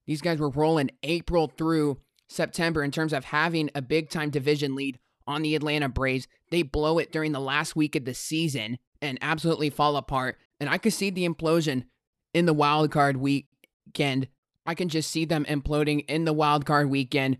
These 0.06 0.20
guys 0.20 0.38
were 0.38 0.50
rolling 0.50 0.90
April 1.02 1.52
through 1.56 2.00
September 2.28 2.82
in 2.82 2.90
terms 2.90 3.12
of 3.12 3.26
having 3.26 3.70
a 3.74 3.82
big 3.82 4.10
time 4.10 4.30
division 4.30 4.74
lead 4.74 4.98
on 5.26 5.42
the 5.42 5.54
Atlanta 5.54 5.88
Braves. 5.88 6.26
They 6.50 6.62
blow 6.62 6.98
it 6.98 7.12
during 7.12 7.32
the 7.32 7.40
last 7.40 7.76
week 7.76 7.94
of 7.94 8.04
the 8.04 8.14
season 8.14 8.78
and 9.00 9.18
absolutely 9.22 9.70
fall 9.70 9.96
apart. 9.96 10.38
And 10.58 10.68
I 10.68 10.78
could 10.78 10.92
see 10.92 11.10
the 11.10 11.28
implosion 11.28 11.84
in 12.34 12.46
the 12.46 12.52
wild 12.52 12.90
card 12.90 13.16
weekend. 13.16 14.28
I 14.66 14.74
can 14.74 14.88
just 14.88 15.10
see 15.10 15.24
them 15.24 15.44
imploding 15.44 16.04
in 16.08 16.24
the 16.24 16.32
wild 16.32 16.66
card 16.66 16.90
weekend 16.90 17.38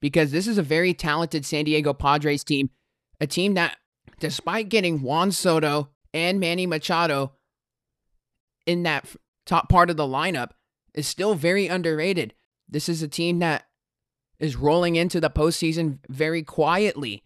because 0.00 0.32
this 0.32 0.46
is 0.46 0.58
a 0.58 0.62
very 0.62 0.94
talented 0.94 1.46
San 1.46 1.64
Diego 1.64 1.92
Padres 1.94 2.44
team, 2.44 2.70
a 3.20 3.26
team 3.26 3.54
that, 3.54 3.76
despite 4.18 4.68
getting 4.68 5.02
Juan 5.02 5.32
Soto 5.32 5.90
and 6.12 6.40
Manny 6.40 6.66
Machado, 6.66 7.32
in 8.66 8.82
that 8.84 9.06
top 9.46 9.68
part 9.68 9.90
of 9.90 9.96
the 9.96 10.04
lineup 10.04 10.50
is 10.94 11.06
still 11.06 11.34
very 11.34 11.66
underrated. 11.66 12.34
This 12.68 12.88
is 12.88 13.02
a 13.02 13.08
team 13.08 13.38
that 13.40 13.64
is 14.38 14.56
rolling 14.56 14.96
into 14.96 15.20
the 15.20 15.30
postseason 15.30 15.98
very 16.08 16.42
quietly 16.42 17.22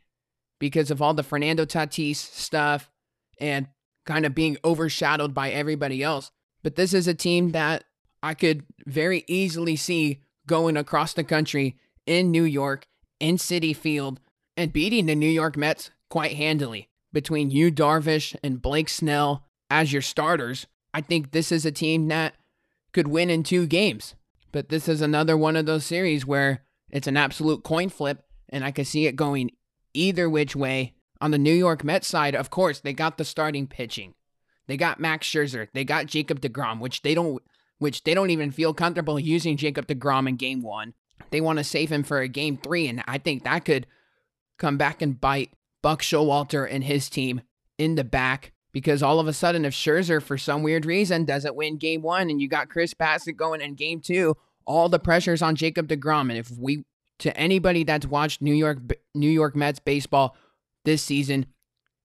because 0.59 0.91
of 0.91 1.03
all 1.03 1.15
the 1.15 1.23
Fernando 1.23 1.65
Tatis 1.65 2.17
stuff 2.17 2.91
and 3.39 3.69
kind 4.05 4.25
of 4.25 4.35
being 4.35 4.57
overshadowed 4.65 5.35
by 5.35 5.51
everybody 5.51 6.03
else. 6.03 6.31
But 6.63 6.77
this 6.77 6.95
is 6.95 7.07
a 7.07 7.15
team 7.15 7.53
that 7.53 7.85
I 8.23 8.35
could 8.35 8.65
very 8.87 9.25
easily 9.27 9.77
see 9.77 10.21
going 10.47 10.77
across 10.77 11.13
the 11.13 11.25
country 11.25 11.77
in 12.07 12.31
New 12.31 12.45
York, 12.45 12.87
in 13.21 13.37
Citi 13.37 13.75
Field, 13.75 14.21
and 14.57 14.73
beating 14.73 15.07
the 15.07 15.15
New 15.15 15.29
York 15.29 15.57
Mets 15.57 15.91
quite 16.09 16.37
handily. 16.37 16.89
Between 17.13 17.51
Yu, 17.51 17.71
Darvish 17.71 18.37
and 18.43 18.61
Blake 18.61 18.89
Snell 18.89 19.45
as 19.71 19.93
your 19.93 20.03
starters, 20.03 20.67
I 20.93 21.01
think 21.01 21.31
this 21.31 21.51
is 21.51 21.65
a 21.65 21.73
team 21.73 22.09
that 22.09 22.35
could 22.93 23.09
win 23.09 23.31
in 23.31 23.43
two 23.43 23.67
games. 23.67 24.15
But 24.53 24.69
this 24.69 24.89
is 24.89 25.01
another 25.01 25.37
one 25.37 25.57
of 25.57 25.67
those 25.67 25.85
series 25.85 26.27
where 26.27 26.63
it's 26.91 27.07
an 27.07 27.17
absolute 27.17 27.63
coin 27.63 27.89
flip, 27.89 28.25
and 28.49 28.65
I 28.65 28.71
could 28.71 28.87
see 28.87 29.07
it 29.07 29.17
going 29.17 29.51
either 29.93 30.29
which 30.29 30.55
way. 30.55 30.95
On 31.21 31.31
the 31.31 31.39
New 31.39 31.53
York 31.53 31.83
Mets 31.83 32.07
side, 32.07 32.35
of 32.35 32.51
course, 32.51 32.81
they 32.81 32.93
got 32.93 33.17
the 33.17 33.25
starting 33.25 33.67
pitching. 33.67 34.15
They 34.67 34.77
got 34.77 35.01
Max 35.01 35.27
Scherzer. 35.27 35.69
They 35.73 35.85
got 35.85 36.07
Jacob 36.07 36.41
DeGrom, 36.41 36.81
which 36.81 37.03
they 37.03 37.15
don't 37.15 37.43
which 37.79 38.05
they 38.05 38.15
don't 38.15 38.31
even 38.31 38.51
feel 38.51 38.73
comfortable 38.73 39.19
using 39.21 39.57
Jacob 39.57 39.87
DeGrom 39.87 40.29
in 40.29 40.37
game 40.37 40.63
1. 40.63 40.95
They 41.31 41.43
want 41.43 41.59
to 41.59 41.65
save 41.65 41.93
him 41.93 42.03
for 42.03 42.21
a 42.21 42.29
game 42.29 42.57
3 42.57 42.89
and 42.89 43.05
I 43.07 43.19
think 43.19 43.45
that 43.45 43.65
could 43.67 43.87
come 44.57 44.79
back 44.79 45.03
and 45.03 45.21
bite 45.21 45.51
Buck 45.87 46.03
Showalter 46.03 46.67
and 46.69 46.83
his 46.83 47.09
team 47.09 47.43
in 47.79 47.95
the 47.95 48.03
back 48.03 48.51
because 48.73 49.05
all 49.05 49.21
of 49.21 49.29
a 49.29 49.33
sudden 49.33 49.65
if 49.65 49.73
Scherzer 49.73 50.21
for 50.21 50.37
some 50.37 50.65
weird 50.65 50.85
reason 50.85 51.25
doesn't 51.25 51.55
win 51.55 51.77
game 51.77 52.03
1 52.03 52.29
and 52.29 52.41
you 52.41 52.49
got 52.49 52.69
Chris 52.69 52.93
Bassitt 52.93 53.37
going 53.37 53.61
in 53.61 53.77
game 53.77 54.01
2, 54.01 54.35
all 54.65 54.89
the 54.89 54.99
pressure's 54.99 55.43
on 55.43 55.55
Jacob 55.55 55.87
DeGrom 55.87 56.23
and 56.23 56.39
if 56.39 56.51
we 56.51 56.83
to 57.21 57.37
anybody 57.37 57.85
that's 57.85 58.05
watched 58.05 58.43
New 58.43 58.53
York 58.53 58.79
New 59.15 59.31
York 59.31 59.55
Mets 59.55 59.79
baseball 59.79 60.37
this 60.85 61.05
season, 61.05 61.47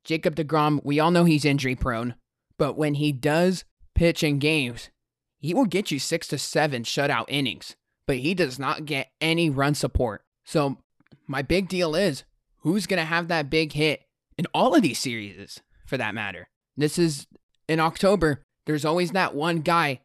Jacob 0.03 0.35
DeGrom, 0.35 0.81
we 0.83 0.99
all 0.99 1.09
know 1.09 1.25
he's 1.25 1.43
injury 1.43 1.73
prone, 1.73 2.13
but 2.59 2.77
when 2.77 2.93
he 2.93 3.11
does 3.11 3.65
pitch 3.95 4.21
in 4.21 4.37
games, 4.37 4.91
he 5.39 5.55
will 5.55 5.65
get 5.65 5.89
you 5.89 5.97
6 5.97 6.27
to 6.27 6.37
7 6.37 6.83
shutout 6.83 7.25
innings, 7.29 7.75
but 8.05 8.17
he 8.17 8.35
does 8.35 8.59
not 8.59 8.85
get 8.85 9.09
any 9.19 9.49
run 9.49 9.73
support. 9.73 10.23
So, 10.45 10.77
my 11.25 11.41
big 11.41 11.67
deal 11.67 11.95
is 11.95 12.25
who's 12.61 12.87
going 12.87 12.99
to 12.99 13.05
have 13.05 13.27
that 13.27 13.49
big 13.49 13.73
hit 13.73 14.01
in 14.37 14.45
all 14.53 14.75
of 14.75 14.81
these 14.81 14.99
series 14.99 15.61
for 15.85 15.97
that 15.97 16.15
matter. 16.15 16.49
This 16.77 16.97
is 16.97 17.27
in 17.67 17.79
October, 17.79 18.43
there's 18.65 18.85
always 18.85 19.11
that 19.11 19.35
one 19.35 19.59
guy 19.59 20.01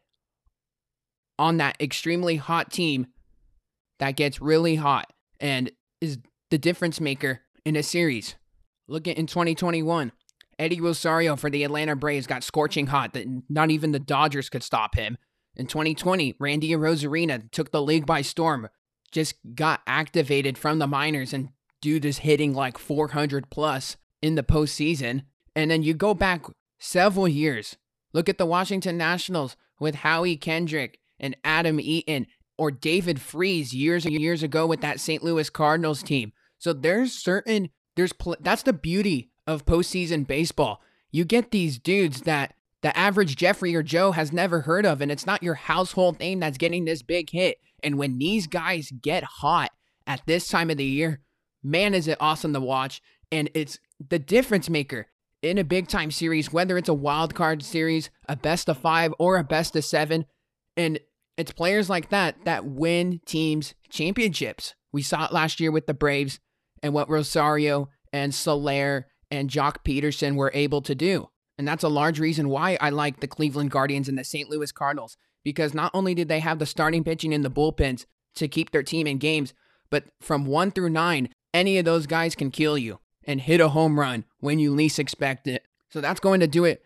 on 1.38 1.58
that 1.58 1.80
extremely 1.80 2.36
hot 2.36 2.72
team 2.72 3.06
that 3.98 4.16
gets 4.16 4.40
really 4.40 4.76
hot 4.76 5.12
and 5.40 5.70
is 6.00 6.18
the 6.50 6.58
difference 6.58 7.00
maker 7.00 7.40
in 7.64 7.76
a 7.76 7.82
series. 7.82 8.36
Look 8.88 9.08
at 9.08 9.18
in 9.18 9.26
2021, 9.26 10.12
Eddie 10.58 10.80
Rosario 10.80 11.36
for 11.36 11.50
the 11.50 11.64
Atlanta 11.64 11.96
Braves 11.96 12.26
got 12.26 12.44
scorching 12.44 12.86
hot 12.86 13.12
that 13.12 13.26
not 13.48 13.70
even 13.70 13.92
the 13.92 13.98
Dodgers 13.98 14.48
could 14.48 14.62
stop 14.62 14.94
him. 14.94 15.18
In 15.56 15.66
2020, 15.66 16.36
Randy 16.38 16.70
Arozarena 16.70 17.50
took 17.50 17.72
the 17.72 17.82
league 17.82 18.06
by 18.06 18.22
storm, 18.22 18.68
just 19.10 19.34
got 19.54 19.80
activated 19.86 20.56
from 20.58 20.78
the 20.78 20.86
minors, 20.86 21.32
and 21.32 21.50
dude 21.80 22.04
is 22.04 22.18
hitting 22.18 22.54
like 22.54 22.78
400 22.78 23.50
plus 23.50 23.96
in 24.22 24.34
the 24.34 24.42
postseason. 24.42 25.22
And 25.54 25.70
then 25.70 25.82
you 25.82 25.94
go 25.94 26.14
back 26.14 26.46
several 26.78 27.28
years. 27.28 27.76
Look 28.12 28.28
at 28.28 28.38
the 28.38 28.46
Washington 28.46 28.96
Nationals 28.96 29.56
with 29.78 29.96
Howie 29.96 30.36
Kendrick 30.36 30.98
and 31.18 31.36
Adam 31.44 31.80
Eaton 31.80 32.26
or 32.58 32.70
David 32.70 33.20
Freese 33.20 33.74
years 33.74 34.04
and 34.04 34.14
years 34.14 34.42
ago 34.42 34.66
with 34.66 34.80
that 34.80 35.00
St. 35.00 35.22
Louis 35.22 35.50
Cardinals 35.50 36.02
team. 36.02 36.32
So 36.58 36.72
there's 36.72 37.12
certain 37.12 37.70
there's 37.96 38.12
that's 38.40 38.62
the 38.62 38.72
beauty 38.72 39.30
of 39.46 39.66
postseason 39.66 40.26
baseball. 40.26 40.82
You 41.10 41.24
get 41.24 41.50
these 41.50 41.78
dudes 41.78 42.22
that 42.22 42.54
the 42.82 42.96
average 42.96 43.36
Jeffrey 43.36 43.74
or 43.74 43.82
Joe 43.82 44.12
has 44.12 44.32
never 44.32 44.60
heard 44.60 44.86
of, 44.86 45.00
and 45.00 45.10
it's 45.10 45.26
not 45.26 45.42
your 45.42 45.54
household 45.54 46.20
name 46.20 46.40
that's 46.40 46.58
getting 46.58 46.84
this 46.84 47.02
big 47.02 47.30
hit. 47.30 47.58
And 47.82 47.98
when 47.98 48.18
these 48.18 48.46
guys 48.46 48.92
get 49.02 49.24
hot 49.24 49.70
at 50.06 50.22
this 50.26 50.48
time 50.48 50.70
of 50.70 50.76
the 50.76 50.84
year, 50.84 51.20
man, 51.66 51.94
is 51.94 52.08
it 52.08 52.18
awesome 52.20 52.52
to 52.52 52.60
watch. 52.60 53.02
And 53.32 53.50
it's 53.54 53.78
the 54.08 54.18
difference 54.18 54.70
maker 54.70 55.08
in 55.42 55.58
a 55.58 55.64
big 55.64 55.88
time 55.88 56.10
series, 56.10 56.52
whether 56.52 56.78
it's 56.78 56.88
a 56.88 56.94
wild 56.94 57.34
card 57.34 57.62
series, 57.62 58.10
a 58.28 58.36
best 58.36 58.68
of 58.68 58.78
five, 58.78 59.12
or 59.18 59.36
a 59.36 59.44
best 59.44 59.76
of 59.76 59.84
seven. 59.84 60.26
And 60.76 61.00
it's 61.36 61.52
players 61.52 61.90
like 61.90 62.10
that 62.10 62.36
that 62.44 62.64
win 62.64 63.20
teams 63.26 63.74
championships. 63.90 64.74
We 64.92 65.02
saw 65.02 65.26
it 65.26 65.32
last 65.32 65.60
year 65.60 65.70
with 65.70 65.86
the 65.86 65.94
Braves 65.94 66.40
and 66.82 66.94
what 66.94 67.10
Rosario 67.10 67.90
and 68.12 68.34
Soler 68.34 69.08
and 69.30 69.50
Joc 69.50 69.78
Pederson 69.84 70.36
were 70.36 70.52
able 70.54 70.80
to 70.82 70.94
do. 70.94 71.28
And 71.58 71.66
that's 71.66 71.84
a 71.84 71.88
large 71.88 72.20
reason 72.20 72.48
why 72.48 72.78
I 72.80 72.90
like 72.90 73.20
the 73.20 73.26
Cleveland 73.26 73.70
Guardians 73.70 74.08
and 74.08 74.18
the 74.18 74.24
St. 74.24 74.48
Louis 74.48 74.70
Cardinals 74.72 75.16
because 75.42 75.74
not 75.74 75.92
only 75.94 76.14
did 76.14 76.28
they 76.28 76.40
have 76.40 76.58
the 76.58 76.66
starting 76.66 77.04
pitching 77.04 77.32
in 77.32 77.42
the 77.42 77.50
bullpens 77.50 78.04
to 78.34 78.48
keep 78.48 78.72
their 78.72 78.82
team 78.82 79.06
in 79.06 79.18
games, 79.18 79.54
but 79.90 80.04
from 80.20 80.44
1 80.44 80.72
through 80.72 80.90
9, 80.90 81.28
any 81.56 81.78
of 81.78 81.86
those 81.86 82.06
guys 82.06 82.34
can 82.34 82.50
kill 82.50 82.76
you 82.76 83.00
and 83.24 83.40
hit 83.40 83.60
a 83.60 83.70
home 83.70 83.98
run 83.98 84.24
when 84.40 84.58
you 84.58 84.74
least 84.74 84.98
expect 84.98 85.48
it. 85.48 85.64
So 85.88 86.00
that's 86.00 86.20
going 86.20 86.40
to 86.40 86.46
do 86.46 86.64
it 86.64 86.84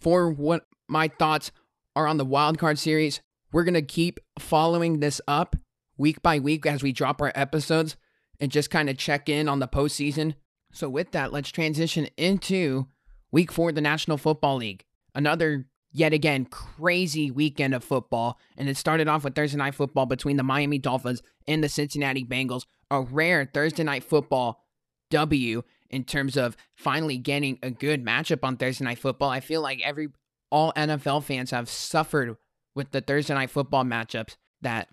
for 0.00 0.30
what 0.30 0.66
my 0.88 1.08
thoughts 1.08 1.50
are 1.96 2.06
on 2.06 2.18
the 2.18 2.24
wild 2.24 2.56
card 2.56 2.78
series. 2.78 3.20
We're 3.52 3.64
going 3.64 3.74
to 3.74 3.82
keep 3.82 4.20
following 4.38 5.00
this 5.00 5.20
up 5.26 5.56
week 5.98 6.22
by 6.22 6.38
week 6.38 6.64
as 6.66 6.82
we 6.82 6.92
drop 6.92 7.20
our 7.20 7.32
episodes 7.34 7.96
and 8.38 8.52
just 8.52 8.70
kind 8.70 8.88
of 8.88 8.96
check 8.96 9.28
in 9.28 9.48
on 9.48 9.58
the 9.58 9.68
postseason. 9.68 10.34
So, 10.72 10.88
with 10.88 11.10
that, 11.10 11.32
let's 11.32 11.50
transition 11.50 12.08
into 12.16 12.86
week 13.30 13.52
four 13.52 13.70
of 13.70 13.74
the 13.74 13.80
National 13.80 14.16
Football 14.16 14.56
League. 14.56 14.84
Another, 15.14 15.66
yet 15.92 16.12
again, 16.12 16.46
crazy 16.46 17.30
weekend 17.30 17.74
of 17.74 17.84
football. 17.84 18.38
And 18.56 18.68
it 18.68 18.76
started 18.76 19.08
off 19.08 19.24
with 19.24 19.34
Thursday 19.34 19.58
Night 19.58 19.74
Football 19.74 20.06
between 20.06 20.36
the 20.36 20.42
Miami 20.42 20.78
Dolphins 20.78 21.22
and 21.46 21.62
the 21.62 21.68
Cincinnati 21.68 22.24
Bengals. 22.24 22.64
A 22.90 23.00
rare 23.00 23.48
Thursday 23.52 23.84
Night 23.84 24.04
Football 24.04 24.64
W 25.10 25.62
in 25.90 26.04
terms 26.04 26.36
of 26.36 26.56
finally 26.74 27.18
getting 27.18 27.58
a 27.62 27.70
good 27.70 28.04
matchup 28.04 28.40
on 28.42 28.56
Thursday 28.56 28.84
Night 28.84 28.98
Football. 28.98 29.30
I 29.30 29.40
feel 29.40 29.60
like 29.60 29.80
every 29.82 30.08
all 30.52 30.72
NFL 30.74 31.24
fans 31.24 31.50
have 31.50 31.68
suffered 31.68 32.36
with 32.74 32.90
the 32.90 33.00
Thursday 33.00 33.34
night 33.34 33.50
football 33.50 33.84
matchups 33.84 34.36
that 34.60 34.88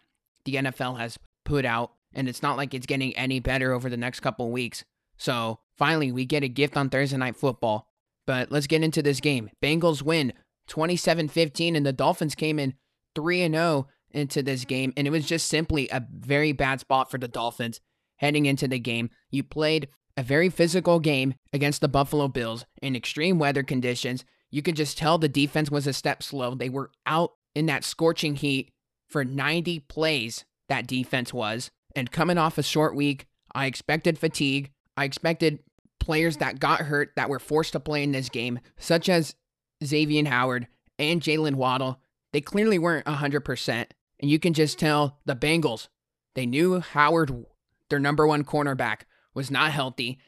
the 0.46 0.56
NFL 0.56 0.98
has 0.98 1.20
put 1.44 1.65
out, 1.65 1.91
and 2.13 2.29
it's 2.29 2.41
not 2.41 2.58
like 2.58 2.74
it's 2.74 2.86
getting 2.86 3.15
any 3.15 3.39
better 3.41 3.74
over 3.74 3.89
the 3.89 3.98
next 3.98 4.22
couple 4.22 4.50
weeks. 4.51 4.86
So 5.18 5.60
finally, 5.77 6.13
we 6.13 6.25
get 6.25 6.44
a 6.44 6.48
gift 6.48 6.77
on 6.77 6.89
Thursday 6.89 7.18
night 7.18 7.36
football. 7.36 7.88
But 8.25 8.51
let's 8.51 8.68
get 8.68 8.84
into 8.84 9.01
this 9.01 9.20
game. 9.20 9.50
Bengals 9.62 10.01
win 10.01 10.34
27 10.69 11.27
15, 11.27 11.75
and 11.75 11.85
the 11.85 11.91
Dolphins 11.91 12.35
came 12.35 12.59
in 12.59 12.75
3 13.15 13.49
0 13.51 13.88
into 14.11 14.41
this 14.41 14.65
game, 14.65 14.93
and 14.95 15.05
it 15.05 15.11
was 15.11 15.25
just 15.25 15.47
simply 15.47 15.89
a 15.89 16.05
very 16.11 16.51
bad 16.51 16.79
spot 16.79 17.11
for 17.11 17.17
the 17.17 17.27
Dolphins 17.27 17.81
heading 18.17 18.45
into 18.45 18.67
the 18.67 18.79
game. 18.79 19.09
You 19.29 19.43
played 19.43 19.89
a 20.15 20.23
very 20.23 20.49
physical 20.49 20.99
game 20.99 21.35
against 21.53 21.81
the 21.81 21.88
Buffalo 21.88 22.27
Bills 22.27 22.65
in 22.81 22.95
extreme 22.95 23.39
weather 23.39 23.63
conditions. 23.63 24.25
You 24.51 24.61
could 24.61 24.75
just 24.75 24.97
tell 24.97 25.17
the 25.17 25.29
defense 25.29 25.69
was 25.69 25.88
a 25.88 25.93
step 25.93 26.23
slow. 26.23 26.55
They 26.55 26.69
were 26.69 26.91
out 27.05 27.33
in 27.55 27.67
that 27.67 27.83
scorching 27.83 28.35
heat 28.35 28.71
for 29.07 29.23
90 29.23 29.79
plays, 29.81 30.45
that 30.67 30.88
defense 30.88 31.33
was. 31.33 31.71
And 31.95 32.11
coming 32.11 32.38
off 32.38 32.57
a 32.57 32.63
short 32.63 32.95
week, 32.95 33.25
I 33.53 33.65
expected 33.65 34.19
fatigue. 34.19 34.71
I 34.95 35.05
expected 35.05 35.59
players 35.99 36.38
that 36.38 36.59
got 36.59 36.81
hurt 36.81 37.11
that 37.15 37.29
were 37.29 37.39
forced 37.39 37.73
to 37.73 37.79
play 37.79 38.03
in 38.03 38.11
this 38.11 38.29
game, 38.29 38.59
such 38.77 39.09
as 39.09 39.35
Xavier 39.83 40.27
Howard 40.27 40.67
and 40.98 41.21
Jaylen 41.21 41.55
Waddle. 41.55 42.00
They 42.33 42.41
clearly 42.41 42.77
weren't 42.79 43.05
100%. 43.05 43.86
And 44.19 44.29
you 44.29 44.39
can 44.39 44.53
just 44.53 44.77
tell 44.77 45.19
the 45.25 45.36
Bengals, 45.36 45.88
they 46.36 46.45
knew 46.45 46.79
Howard, 46.79 47.45
their 47.89 48.00
number 48.00 48.27
one 48.27 48.43
cornerback, 48.43 49.01
was 49.33 49.50
not 49.50 49.71
healthy. 49.71 50.19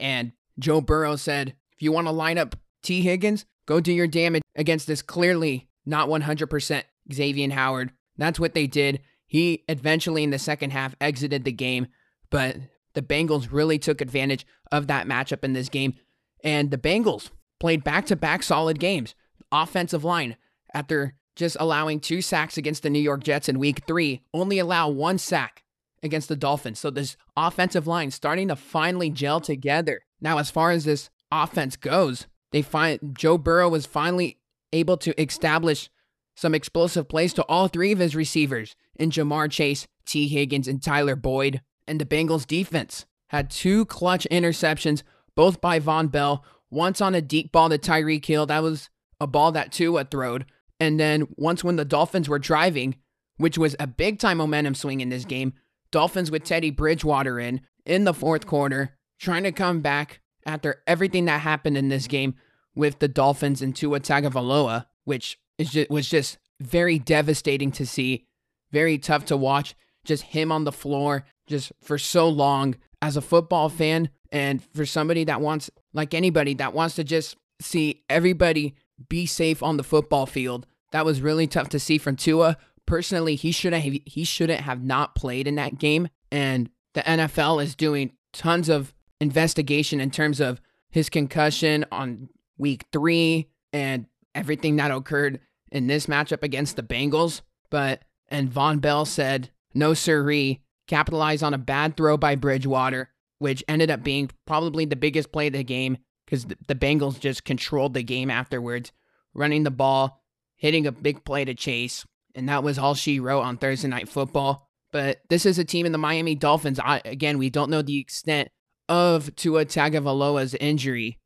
And 0.00 0.32
Joe 0.58 0.80
Burrow 0.80 1.16
said, 1.16 1.54
if 1.72 1.82
you 1.82 1.92
want 1.92 2.06
to 2.06 2.12
line 2.12 2.38
up 2.38 2.56
Tee 2.82 3.02
Higgins, 3.02 3.44
go 3.66 3.80
do 3.80 3.92
your 3.92 4.06
damage 4.06 4.42
against 4.56 4.86
this 4.86 5.02
clearly 5.02 5.68
not 5.84 6.08
100% 6.08 6.82
Xavier 7.12 7.50
Howard. 7.52 7.92
That's 8.16 8.40
what 8.40 8.54
they 8.54 8.66
did. 8.66 9.00
He 9.26 9.64
eventually 9.68 10.24
in 10.24 10.30
the 10.30 10.38
second 10.38 10.70
half 10.70 10.96
exited 11.00 11.44
the 11.44 11.52
game, 11.52 11.86
but 12.30 12.56
the 12.94 13.02
Bengals 13.02 13.48
really 13.50 13.78
took 13.78 14.00
advantage 14.00 14.46
of 14.72 14.86
that 14.86 15.06
matchup 15.06 15.44
in 15.44 15.52
this 15.52 15.68
game. 15.68 15.94
And 16.42 16.70
the 16.70 16.78
Bengals 16.78 17.30
played 17.58 17.84
back 17.84 18.06
to 18.06 18.16
back 18.16 18.42
solid 18.42 18.78
games. 18.78 19.14
Offensive 19.52 20.04
line, 20.04 20.36
after 20.74 21.14
just 21.36 21.56
allowing 21.60 22.00
two 22.00 22.22
sacks 22.22 22.56
against 22.56 22.82
the 22.82 22.90
New 22.90 22.98
York 22.98 23.22
Jets 23.22 23.48
in 23.48 23.58
week 23.58 23.82
three, 23.86 24.22
only 24.32 24.58
allow 24.58 24.88
one 24.88 25.18
sack 25.18 25.62
against 26.02 26.28
the 26.28 26.36
Dolphins. 26.36 26.78
So 26.78 26.90
this 26.90 27.16
offensive 27.36 27.86
line 27.86 28.10
starting 28.10 28.48
to 28.48 28.56
finally 28.56 29.10
gel 29.10 29.40
together. 29.40 30.00
Now, 30.20 30.38
as 30.38 30.50
far 30.50 30.70
as 30.70 30.84
this 30.84 31.10
offense 31.30 31.76
goes, 31.76 32.26
they 32.52 32.62
find 32.62 33.16
Joe 33.16 33.38
Burrow 33.38 33.68
was 33.68 33.86
finally 33.86 34.38
able 34.72 34.96
to 34.98 35.20
establish 35.20 35.90
some 36.34 36.54
explosive 36.54 37.08
plays 37.08 37.32
to 37.34 37.42
all 37.44 37.68
three 37.68 37.92
of 37.92 37.98
his 37.98 38.16
receivers 38.16 38.76
in 38.96 39.10
Ja'Marr 39.10 39.50
Chase, 39.50 39.86
Tee 40.04 40.28
Higgins, 40.28 40.68
and 40.68 40.82
Tyler 40.82 41.16
Boyd. 41.16 41.60
And 41.86 42.00
the 42.00 42.04
Bengals 42.04 42.46
defense 42.46 43.06
had 43.28 43.50
two 43.50 43.84
clutch 43.86 44.26
interceptions, 44.30 45.02
both 45.34 45.60
by 45.60 45.80
Vonn 45.80 46.10
Bell, 46.10 46.44
once 46.70 47.00
on 47.00 47.14
a 47.14 47.22
deep 47.22 47.52
ball 47.52 47.68
to 47.68 47.78
Tyreek 47.78 48.24
Hill. 48.24 48.46
That 48.46 48.62
was 48.62 48.90
a 49.20 49.26
ball 49.26 49.52
that 49.52 49.72
Tua 49.72 50.04
throwed. 50.04 50.46
And 50.78 51.00
then 51.00 51.28
once 51.36 51.64
when 51.64 51.76
the 51.76 51.84
Dolphins 51.84 52.28
were 52.28 52.38
driving, 52.38 52.96
which 53.36 53.58
was 53.58 53.76
a 53.78 53.86
big 53.86 54.18
time 54.18 54.38
momentum 54.38 54.74
swing 54.74 55.00
in 55.00 55.08
this 55.08 55.24
game, 55.24 55.54
Dolphins 55.90 56.30
with 56.30 56.44
Teddy 56.44 56.70
Bridgewater 56.70 57.38
in 57.38 57.60
in 57.84 58.04
the 58.04 58.14
fourth 58.14 58.46
quarter, 58.46 58.96
trying 59.18 59.44
to 59.44 59.52
come 59.52 59.80
back 59.80 60.20
after 60.44 60.82
everything 60.86 61.24
that 61.26 61.40
happened 61.40 61.76
in 61.76 61.88
this 61.88 62.06
game 62.06 62.34
with 62.74 62.98
the 62.98 63.08
Dolphins 63.08 63.62
and 63.62 63.74
Tua 63.74 64.00
Tagovailoa, 64.00 64.86
which 65.04 65.38
just, 65.60 65.90
was 65.90 66.08
just 66.08 66.38
very 66.60 66.98
devastating 66.98 67.70
to 67.72 67.86
see, 67.86 68.26
very 68.70 68.98
tough 68.98 69.24
to 69.26 69.36
watch. 69.36 69.74
Just 70.04 70.22
him 70.24 70.52
on 70.52 70.64
the 70.64 70.72
floor, 70.72 71.24
just 71.46 71.72
for 71.82 71.98
so 71.98 72.28
long 72.28 72.76
as 73.02 73.16
a 73.16 73.22
football 73.22 73.68
fan, 73.68 74.10
and 74.32 74.62
for 74.74 74.86
somebody 74.86 75.24
that 75.24 75.40
wants, 75.40 75.70
like 75.92 76.14
anybody, 76.14 76.54
that 76.54 76.74
wants 76.74 76.94
to 76.96 77.04
just 77.04 77.36
see 77.60 78.02
everybody 78.08 78.74
be 79.08 79.26
safe 79.26 79.62
on 79.62 79.76
the 79.76 79.84
football 79.84 80.26
field. 80.26 80.66
That 80.92 81.04
was 81.04 81.20
really 81.20 81.46
tough 81.46 81.68
to 81.70 81.78
see 81.78 81.98
from 81.98 82.16
Tua. 82.16 82.56
Personally, 82.86 83.34
he 83.34 83.52
shouldn't 83.52 83.82
have, 83.82 83.94
he 84.04 84.24
shouldn't 84.24 84.60
have 84.60 84.82
not 84.82 85.14
played 85.14 85.46
in 85.46 85.56
that 85.56 85.78
game, 85.78 86.08
and 86.30 86.70
the 86.94 87.02
NFL 87.02 87.62
is 87.62 87.74
doing 87.74 88.12
tons 88.32 88.68
of 88.68 88.94
investigation 89.20 90.00
in 90.00 90.10
terms 90.10 90.40
of 90.40 90.60
his 90.90 91.08
concussion 91.08 91.84
on 91.90 92.28
week 92.58 92.86
three 92.92 93.48
and 93.72 94.06
everything 94.34 94.76
that 94.76 94.90
occurred 94.90 95.40
in 95.72 95.86
this 95.86 96.06
matchup 96.06 96.42
against 96.42 96.76
the 96.76 96.82
Bengals. 96.82 97.42
But, 97.70 98.02
and 98.28 98.50
Vonn 98.50 98.80
Bell 98.80 99.04
said, 99.04 99.50
no 99.74 99.94
siree, 99.94 100.62
capitalize 100.86 101.42
on 101.42 101.54
a 101.54 101.58
bad 101.58 101.96
throw 101.96 102.16
by 102.16 102.34
Bridgewater, 102.34 103.10
which 103.38 103.64
ended 103.68 103.90
up 103.90 104.02
being 104.02 104.30
probably 104.46 104.84
the 104.84 104.96
biggest 104.96 105.32
play 105.32 105.48
of 105.48 105.52
the 105.52 105.64
game 105.64 105.98
because 106.24 106.44
the, 106.44 106.74
Bengals 106.74 107.20
just 107.20 107.44
controlled 107.44 107.94
the 107.94 108.02
game 108.02 108.30
afterwards, 108.30 108.92
running 109.34 109.62
the 109.62 109.70
ball, 109.70 110.22
hitting 110.56 110.86
a 110.86 110.92
big 110.92 111.24
play 111.24 111.44
to 111.44 111.54
chase. 111.54 112.04
And 112.34 112.48
that 112.48 112.64
was 112.64 112.78
all 112.78 112.94
she 112.94 113.20
wrote 113.20 113.42
on 113.42 113.56
Thursday 113.56 113.88
Night 113.88 114.08
Football. 114.08 114.68
But 114.92 115.20
this 115.28 115.46
is 115.46 115.58
a 115.58 115.64
team 115.64 115.86
in 115.86 115.92
the 115.92 115.98
Miami 115.98 116.34
Dolphins. 116.34 116.80
I, 116.80 117.00
again, 117.04 117.38
we 117.38 117.50
don't 117.50 117.70
know 117.70 117.82
the 117.82 117.98
extent 117.98 118.48
of 118.88 119.34
Tua 119.36 119.64
Tagovailoa's 119.64 120.54
injury 120.54 121.18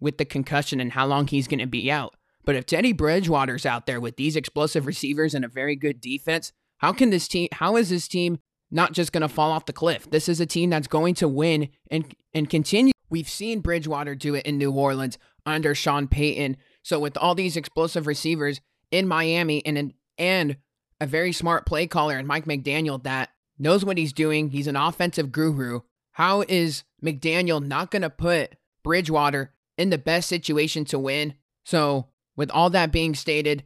with 0.00 0.18
the 0.18 0.24
concussion 0.24 0.80
and 0.80 0.92
how 0.92 1.06
long 1.06 1.26
he's 1.26 1.48
going 1.48 1.60
to 1.60 1.66
be 1.66 1.90
out. 1.90 2.14
But 2.44 2.56
if 2.56 2.66
Teddy 2.66 2.92
Bridgewater's 2.92 3.66
out 3.66 3.86
there 3.86 4.00
with 4.00 4.16
these 4.16 4.34
explosive 4.34 4.86
receivers 4.86 5.34
and 5.34 5.44
a 5.44 5.48
very 5.48 5.76
good 5.76 6.00
defense, 6.00 6.52
how 6.78 6.92
can 6.92 7.10
this 7.10 7.28
team 7.28 7.48
how 7.52 7.76
is 7.76 7.90
this 7.90 8.08
team 8.08 8.38
not 8.70 8.92
just 8.92 9.12
going 9.12 9.22
to 9.22 9.28
fall 9.28 9.50
off 9.50 9.66
the 9.66 9.72
cliff? 9.72 10.10
This 10.10 10.28
is 10.28 10.40
a 10.40 10.46
team 10.46 10.70
that's 10.70 10.88
going 10.88 11.14
to 11.16 11.28
win 11.28 11.68
and 11.90 12.14
and 12.32 12.48
continue. 12.48 12.92
We've 13.08 13.28
seen 13.28 13.60
Bridgewater 13.60 14.14
do 14.14 14.34
it 14.34 14.46
in 14.46 14.58
New 14.58 14.70
Orleans 14.70 15.18
under 15.44 15.74
Sean 15.74 16.06
Payton. 16.06 16.56
So 16.82 17.00
with 17.00 17.16
all 17.16 17.34
these 17.34 17.56
explosive 17.56 18.06
receivers 18.06 18.60
in 18.90 19.08
Miami 19.08 19.64
and 19.66 19.76
an, 19.76 19.94
and 20.16 20.56
a 21.00 21.06
very 21.06 21.32
smart 21.32 21.66
play 21.66 21.86
caller 21.86 22.16
and 22.16 22.28
Mike 22.28 22.44
McDaniel 22.44 23.02
that 23.02 23.30
knows 23.58 23.84
what 23.84 23.98
he's 23.98 24.12
doing, 24.12 24.50
he's 24.50 24.68
an 24.68 24.76
offensive 24.76 25.32
guru. 25.32 25.80
How 26.12 26.44
is 26.48 26.84
McDaniel 27.02 27.64
not 27.64 27.90
going 27.90 28.02
to 28.02 28.10
put 28.10 28.54
Bridgewater 28.82 29.52
in 29.76 29.90
the 29.90 29.98
best 29.98 30.28
situation 30.28 30.84
to 30.86 30.98
win. 30.98 31.34
So, 31.64 32.08
with 32.36 32.50
all 32.50 32.70
that 32.70 32.92
being 32.92 33.14
stated, 33.14 33.64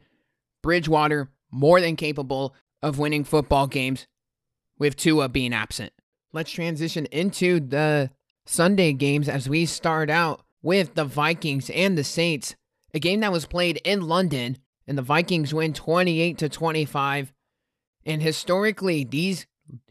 Bridgewater 0.63 1.29
more 1.51 1.79
than 1.81 1.95
capable 1.95 2.55
of 2.81 2.99
winning 2.99 3.23
football 3.23 3.67
games 3.67 4.07
with 4.77 4.95
Tua 4.95 5.29
being 5.29 5.53
absent. 5.53 5.93
Let's 6.33 6.51
transition 6.51 7.05
into 7.07 7.59
the 7.59 8.11
Sunday 8.45 8.93
games 8.93 9.29
as 9.29 9.49
we 9.49 9.65
start 9.65 10.09
out 10.09 10.41
with 10.61 10.95
the 10.95 11.05
Vikings 11.05 11.69
and 11.69 11.97
the 11.97 12.03
Saints, 12.03 12.55
a 12.93 12.99
game 12.99 13.21
that 13.21 13.31
was 13.31 13.45
played 13.45 13.79
in 13.83 14.07
London 14.07 14.57
and 14.87 14.97
the 14.97 15.01
Vikings 15.01 15.53
win 15.53 15.73
28 15.73 16.37
to 16.39 16.49
25. 16.49 17.33
And 18.05 18.21
historically, 18.21 19.03
these 19.03 19.47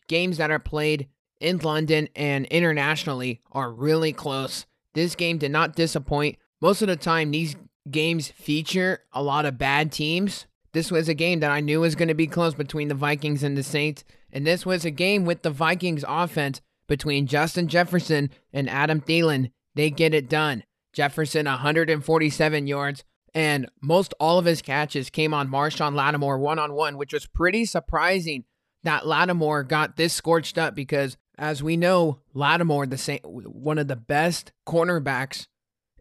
games 0.08 0.36
that 0.36 0.50
are 0.50 0.58
played 0.58 1.08
in 1.40 1.58
London 1.58 2.08
and 2.14 2.46
internationally 2.46 3.40
are 3.52 3.72
really 3.72 4.12
close. 4.12 4.66
This 4.94 5.14
game 5.14 5.38
did 5.38 5.50
not 5.50 5.74
disappoint. 5.74 6.38
Most 6.60 6.82
of 6.82 6.88
the 6.88 6.96
time, 6.96 7.30
these 7.30 7.56
games 7.90 8.28
feature 8.28 9.00
a 9.12 9.22
lot 9.22 9.44
of 9.44 9.58
bad 9.58 9.92
teams. 9.92 10.46
This 10.72 10.90
was 10.90 11.08
a 11.08 11.14
game 11.14 11.40
that 11.40 11.50
I 11.50 11.60
knew 11.60 11.80
was 11.80 11.94
going 11.94 12.08
to 12.08 12.14
be 12.14 12.26
close 12.26 12.54
between 12.54 12.88
the 12.88 12.94
Vikings 12.94 13.42
and 13.42 13.56
the 13.56 13.62
Saints. 13.62 14.04
And 14.34 14.46
this 14.46 14.66
was 14.66 14.84
a 14.84 14.90
game 14.90 15.24
with 15.24 15.42
the 15.42 15.50
Vikings 15.50 16.04
offense 16.06 16.60
between 16.88 17.28
Justin 17.28 17.68
Jefferson 17.68 18.30
and 18.52 18.68
Adam 18.68 19.00
Thielen. 19.00 19.52
They 19.74 19.88
get 19.90 20.12
it 20.12 20.28
done. 20.28 20.64
Jefferson 20.92 21.46
147 21.46 22.66
yards, 22.66 23.04
and 23.34 23.68
most 23.80 24.14
all 24.20 24.38
of 24.38 24.44
his 24.44 24.62
catches 24.62 25.10
came 25.10 25.34
on 25.34 25.48
Marshon 25.48 25.94
Lattimore 25.94 26.38
one 26.38 26.58
on 26.58 26.72
one, 26.72 26.96
which 26.96 27.12
was 27.12 27.26
pretty 27.26 27.64
surprising 27.64 28.44
that 28.84 29.06
Lattimore 29.06 29.64
got 29.64 29.96
this 29.96 30.12
scorched 30.12 30.58
up 30.58 30.74
because 30.74 31.16
as 31.36 31.62
we 31.62 31.76
know, 31.76 32.20
Lattimore, 32.32 32.86
the 32.86 32.98
same, 32.98 33.18
one 33.24 33.78
of 33.78 33.88
the 33.88 33.96
best 33.96 34.52
cornerbacks 34.66 35.48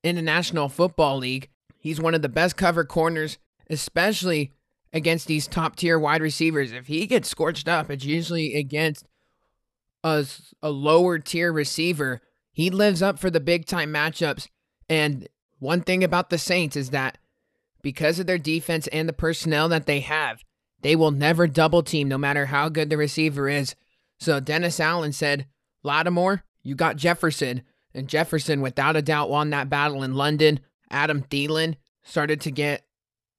in 0.04 0.16
the 0.16 0.22
National 0.22 0.70
Football 0.70 1.18
League. 1.18 1.50
He's 1.80 2.00
one 2.00 2.14
of 2.14 2.22
the 2.22 2.30
best 2.30 2.56
cover 2.56 2.86
corners, 2.86 3.40
especially 3.70 4.52
against 4.94 5.28
these 5.28 5.48
top 5.48 5.76
tier 5.76 5.98
wide 5.98 6.22
receivers. 6.22 6.72
If 6.72 6.88
he 6.88 7.08
gets 7.08 7.28
scorched 7.28 7.68
up, 7.68 7.90
it's 7.90 8.06
usually 8.06 8.56
against 8.56 9.06
a, 10.04 10.26
a 10.62 10.70
lower 10.70 11.18
tier 11.18 11.52
receiver. 11.52 12.22
He 12.52 12.70
lives 12.70 13.02
up 13.02 13.18
for 13.18 13.32
the 13.32 13.40
big 13.40 13.66
time 13.66 13.92
matchups. 13.92 14.48
And 14.88 15.28
one 15.60 15.82
thing 15.82 16.04
about 16.04 16.30
the 16.30 16.38
Saints 16.38 16.76
is 16.76 16.92
that 16.92 17.18
because 17.82 18.20
of 18.20 18.28
their 18.28 18.38
defense 18.38 18.88
and 18.88 19.10
the 19.10 19.14
personnel 19.14 19.68
that 19.70 19.88
they 19.88 20.02
have, 20.02 20.44
they 20.82 20.96
will 20.96 21.12
never 21.12 21.48
double 21.48 21.82
team 21.82 22.08
no 22.08 22.18
matter 22.18 22.48
how 22.48 22.70
good 22.70 22.90
the 22.90 22.98
receiver 22.98 23.50
is. 23.50 23.76
So 24.20 24.40
Dennis 24.40 24.80
Allen 24.80 25.12
said, 25.12 25.48
Lattimore, 25.82 26.44
you 26.62 26.76
got 26.76 26.98
Jefferson. 26.98 27.64
And 27.94 28.08
Jefferson, 28.08 28.62
without 28.62 28.96
a 28.96 29.02
doubt, 29.02 29.30
won 29.30 29.50
that 29.52 29.70
battle 29.70 30.04
in 30.04 30.16
London. 30.16 30.60
Adam 30.90 31.24
Thielen 31.24 31.76
started 32.04 32.42
to 32.42 32.52
get 32.52 32.86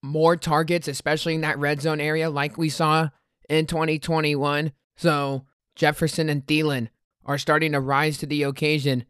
more 0.04 0.36
targets, 0.36 0.86
especially 0.86 1.34
in 1.34 1.40
that 1.40 1.58
red 1.58 1.80
zone 1.80 2.00
area, 2.00 2.28
like 2.28 2.58
we 2.58 2.68
saw 2.68 3.08
in 3.48 3.66
2021. 3.66 4.72
So 4.96 5.46
Jefferson 5.74 6.28
and 6.28 6.46
Thielen 6.46 6.88
are 7.24 7.38
starting 7.38 7.72
to 7.72 7.80
rise 7.80 8.18
to 8.18 8.26
the 8.26 8.42
occasion 8.42 9.06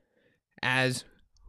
as 0.63 1.05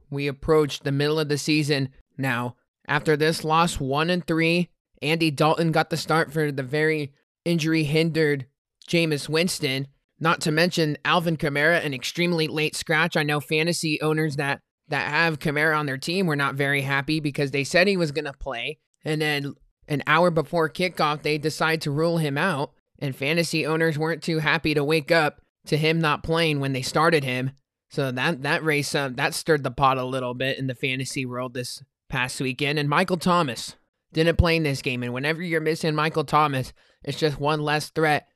we 0.10 0.28
approach 0.28 0.80
the 0.80 0.92
middle 0.92 1.20
of 1.20 1.30
the 1.30 1.38
season 1.38 1.90
now. 2.18 2.56
After 2.88 3.16
this 3.16 3.44
loss, 3.44 3.80
one 3.80 4.10
and 4.10 4.26
three, 4.26 4.70
Andy 5.02 5.30
Dalton 5.30 5.72
got 5.72 5.90
the 5.90 5.98
start 5.98 6.34
for 6.34 6.52
the 6.52 6.64
very 6.64 7.14
injury 7.44 7.84
hindered 7.84 8.48
Jameis 8.88 9.30
Winston. 9.30 9.88
Not 10.20 10.42
to 10.42 10.52
mention 10.52 10.98
Alvin 11.06 11.38
Kamara, 11.38 11.86
an 11.86 11.94
extremely 11.94 12.48
late 12.48 12.76
scratch. 12.76 13.16
I 13.16 13.24
know 13.24 13.40
fantasy 13.40 14.02
owners 14.02 14.38
that 14.38 14.60
that 14.88 15.10
have 15.10 15.40
Kamara 15.40 15.78
on 15.78 15.86
their 15.88 15.98
team 15.98 16.28
were 16.28 16.36
not 16.36 16.56
very 16.56 16.82
happy 16.82 17.20
because 17.20 17.52
they 17.52 17.64
said 17.64 17.88
he 17.88 17.98
was 17.98 18.12
going 18.12 18.26
to 18.26 18.34
play, 18.34 18.78
and 19.06 19.22
then 19.22 19.54
an 19.88 20.04
hour 20.08 20.32
before 20.32 20.70
kickoff 20.70 21.22
they 21.22 21.38
decide 21.38 21.82
to 21.82 21.92
rule 21.92 22.18
him 22.18 22.38
out. 22.38 22.72
And 22.98 23.16
fantasy 23.16 23.66
owners 23.66 23.98
weren't 23.98 24.24
too 24.24 24.40
happy 24.40 24.74
to 24.74 24.84
wake 24.84 25.12
up 25.12 25.42
to 25.68 25.78
him 25.78 26.00
not 26.00 26.24
playing 26.24 26.60
when 26.60 26.74
they 26.74 26.82
started 26.82 27.24
him. 27.24 27.52
So 27.90 28.12
that 28.12 28.42
that 28.44 28.64
race 28.64 28.96
uh, 28.96 29.10
that 29.16 29.34
stirred 29.34 29.64
the 29.64 29.72
pot 29.72 29.98
a 29.98 30.04
little 30.04 30.34
bit 30.34 30.58
in 30.58 30.68
the 30.68 30.76
fantasy 30.76 31.26
world 31.26 31.54
this 31.54 31.84
past 32.10 32.40
weekend. 32.42 32.80
And 32.80 32.90
Michael 32.90 33.18
Thomas 33.18 33.76
didn't 34.14 34.38
play 34.38 34.56
in 34.56 34.64
this 34.64 34.82
game. 34.82 35.04
And 35.04 35.14
whenever 35.14 35.42
you're 35.42 35.62
missing 35.62 35.94
Michael 35.94 36.24
Thomas, 36.24 36.74
it's 37.04 37.20
just 37.20 37.40
one 37.40 37.62
less 37.62 37.90
threat 37.90 38.28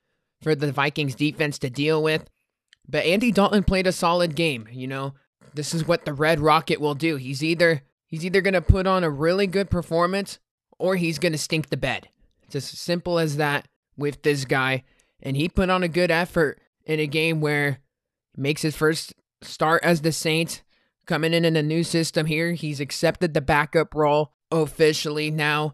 for 0.42 0.56
the 0.56 0.72
Vikings 0.72 1.16
defense 1.16 1.58
to 1.60 1.70
deal 1.70 2.04
with. 2.04 2.30
But 2.88 3.06
Andy 3.06 3.32
Dalton 3.32 3.64
played 3.64 3.88
a 3.88 3.92
solid 3.92 4.36
game, 4.36 4.68
you 4.72 4.88
know. 4.88 5.14
This 5.54 5.74
is 5.74 5.88
what 5.88 6.06
the 6.06 6.14
Red 6.14 6.40
Rocket 6.40 6.80
will 6.80 6.96
do. 6.96 7.16
He's 7.16 7.44
either 7.44 7.82
he's 8.08 8.26
either 8.26 8.42
to 8.42 8.62
put 8.62 8.88
on 8.88 9.04
a 9.04 9.10
really 9.10 9.48
good 9.48 9.70
performance 9.70 10.40
or 10.80 10.96
he's 10.96 11.20
going 11.20 11.34
to 11.34 11.38
stink 11.38 11.70
the 11.70 11.78
bed. 11.78 12.10
It's 12.44 12.56
as 12.56 12.66
simple 12.66 13.20
as 13.20 13.38
that 13.38 13.68
with 13.96 14.24
this 14.24 14.46
guy. 14.46 14.84
And 15.22 15.38
he 15.38 15.50
put 15.50 15.70
on 15.70 15.84
a 15.84 15.88
good 15.88 16.10
effort 16.10 16.60
in 16.86 17.00
a 17.00 17.06
game 17.06 17.42
where 17.42 17.80
he 18.36 18.42
makes 18.42 18.64
his 18.64 18.76
first 18.76 19.14
start 19.42 19.84
as 19.84 20.02
the 20.02 20.12
Saints 20.12 20.64
coming 21.06 21.34
in 21.34 21.46
in 21.46 21.56
a 21.56 21.62
new 21.62 21.84
system 21.84 22.26
here. 22.26 22.54
He's 22.54 22.80
accepted 22.80 23.34
the 23.34 23.42
backup 23.42 23.94
role 23.94 24.32
officially 24.52 25.30
now 25.30 25.74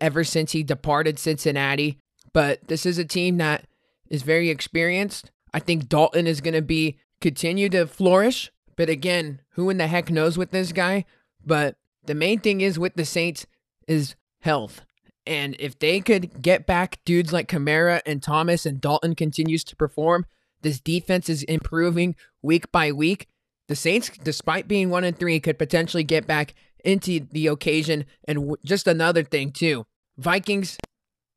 ever 0.00 0.24
since 0.24 0.52
he 0.52 0.62
departed 0.62 1.18
Cincinnati. 1.18 1.98
But 2.32 2.66
this 2.68 2.86
is 2.86 2.98
a 2.98 3.04
team 3.04 3.36
that 3.38 3.66
is 4.08 4.22
very 4.22 4.50
experienced. 4.50 5.30
I 5.52 5.58
think 5.58 5.88
Dalton 5.88 6.26
is 6.26 6.40
going 6.40 6.54
to 6.54 6.62
be 6.62 6.98
continue 7.20 7.68
to 7.70 7.86
flourish. 7.86 8.50
But 8.76 8.88
again, 8.88 9.40
who 9.50 9.68
in 9.70 9.78
the 9.78 9.86
heck 9.86 10.10
knows 10.10 10.38
with 10.38 10.50
this 10.50 10.72
guy? 10.72 11.04
But 11.44 11.76
the 12.04 12.14
main 12.14 12.40
thing 12.40 12.60
is 12.60 12.78
with 12.78 12.94
the 12.94 13.04
Saints 13.04 13.46
is 13.86 14.14
health. 14.42 14.82
And 15.26 15.56
if 15.58 15.78
they 15.78 16.00
could 16.00 16.42
get 16.42 16.66
back 16.66 16.98
dudes 17.04 17.32
like 17.32 17.48
Kamara 17.48 18.00
and 18.04 18.22
Thomas 18.22 18.66
and 18.66 18.80
Dalton 18.80 19.14
continues 19.14 19.64
to 19.64 19.76
perform, 19.76 20.26
this 20.62 20.80
defense 20.80 21.28
is 21.28 21.42
improving 21.44 22.16
week 22.40 22.70
by 22.72 22.92
week. 22.92 23.28
The 23.68 23.76
Saints, 23.76 24.10
despite 24.22 24.68
being 24.68 24.90
one 24.90 25.04
and 25.04 25.16
three, 25.16 25.40
could 25.40 25.58
potentially 25.58 26.04
get 26.04 26.26
back 26.26 26.54
into 26.84 27.20
the 27.30 27.46
occasion. 27.46 28.04
And 28.26 28.38
w- 28.38 28.56
just 28.64 28.86
another 28.86 29.22
thing, 29.22 29.52
too 29.52 29.86
Vikings 30.18 30.76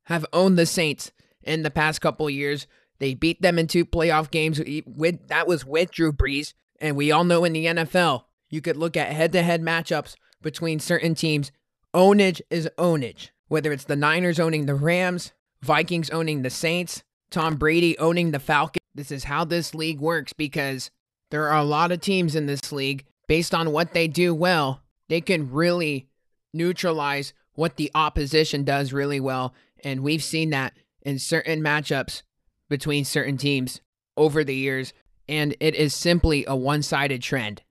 have 0.04 0.26
owned 0.32 0.58
the 0.58 0.66
Saints 0.66 1.12
in 1.42 1.62
the 1.62 1.70
past 1.70 2.00
couple 2.00 2.28
years. 2.28 2.66
They 2.98 3.14
beat 3.14 3.42
them 3.42 3.58
in 3.58 3.66
two 3.66 3.84
playoff 3.84 4.30
games. 4.30 4.60
With 4.86 5.28
that 5.28 5.46
was 5.46 5.64
with 5.64 5.92
Drew 5.92 6.12
Brees, 6.12 6.54
and 6.80 6.96
we 6.96 7.12
all 7.12 7.24
know 7.24 7.44
in 7.44 7.52
the 7.52 7.66
NFL, 7.66 8.24
you 8.50 8.60
could 8.60 8.76
look 8.76 8.96
at 8.96 9.12
head-to-head 9.12 9.62
matchups 9.62 10.14
between 10.42 10.80
certain 10.80 11.14
teams. 11.14 11.52
Ownage 11.96 12.42
is 12.50 12.68
ownage. 12.76 13.30
Whether 13.48 13.72
it's 13.72 13.84
the 13.84 13.96
Niners 13.96 14.38
owning 14.38 14.66
the 14.66 14.74
Rams, 14.74 15.32
Vikings 15.62 16.10
owning 16.10 16.42
the 16.42 16.50
Saints, 16.50 17.02
Tom 17.30 17.56
Brady 17.56 17.98
owning 17.98 18.32
the 18.32 18.38
Falcons. 18.38 18.82
This 18.94 19.10
is 19.10 19.24
how 19.24 19.46
this 19.46 19.74
league 19.74 19.98
works 19.98 20.34
because 20.34 20.90
there 21.30 21.48
are 21.48 21.58
a 21.58 21.64
lot 21.64 21.92
of 21.92 22.02
teams 22.02 22.36
in 22.36 22.44
this 22.44 22.70
league. 22.70 23.06
Based 23.28 23.54
on 23.54 23.72
what 23.72 23.94
they 23.94 24.08
do 24.08 24.34
well, 24.34 24.82
they 25.08 25.22
can 25.22 25.50
really 25.50 26.06
neutralize 26.52 27.32
what 27.54 27.76
the 27.76 27.90
opposition 27.94 28.62
does 28.62 28.92
really 28.92 29.18
well. 29.18 29.54
And 29.82 30.02
we've 30.02 30.22
seen 30.22 30.50
that 30.50 30.74
in 31.00 31.18
certain 31.18 31.62
matchups 31.62 32.22
between 32.68 33.06
certain 33.06 33.38
teams 33.38 33.80
over 34.18 34.44
the 34.44 34.54
years. 34.54 34.92
And 35.30 35.56
it 35.60 35.74
is 35.74 35.94
simply 35.94 36.44
a 36.46 36.54
one 36.54 36.82
sided 36.82 37.22
trend. 37.22 37.62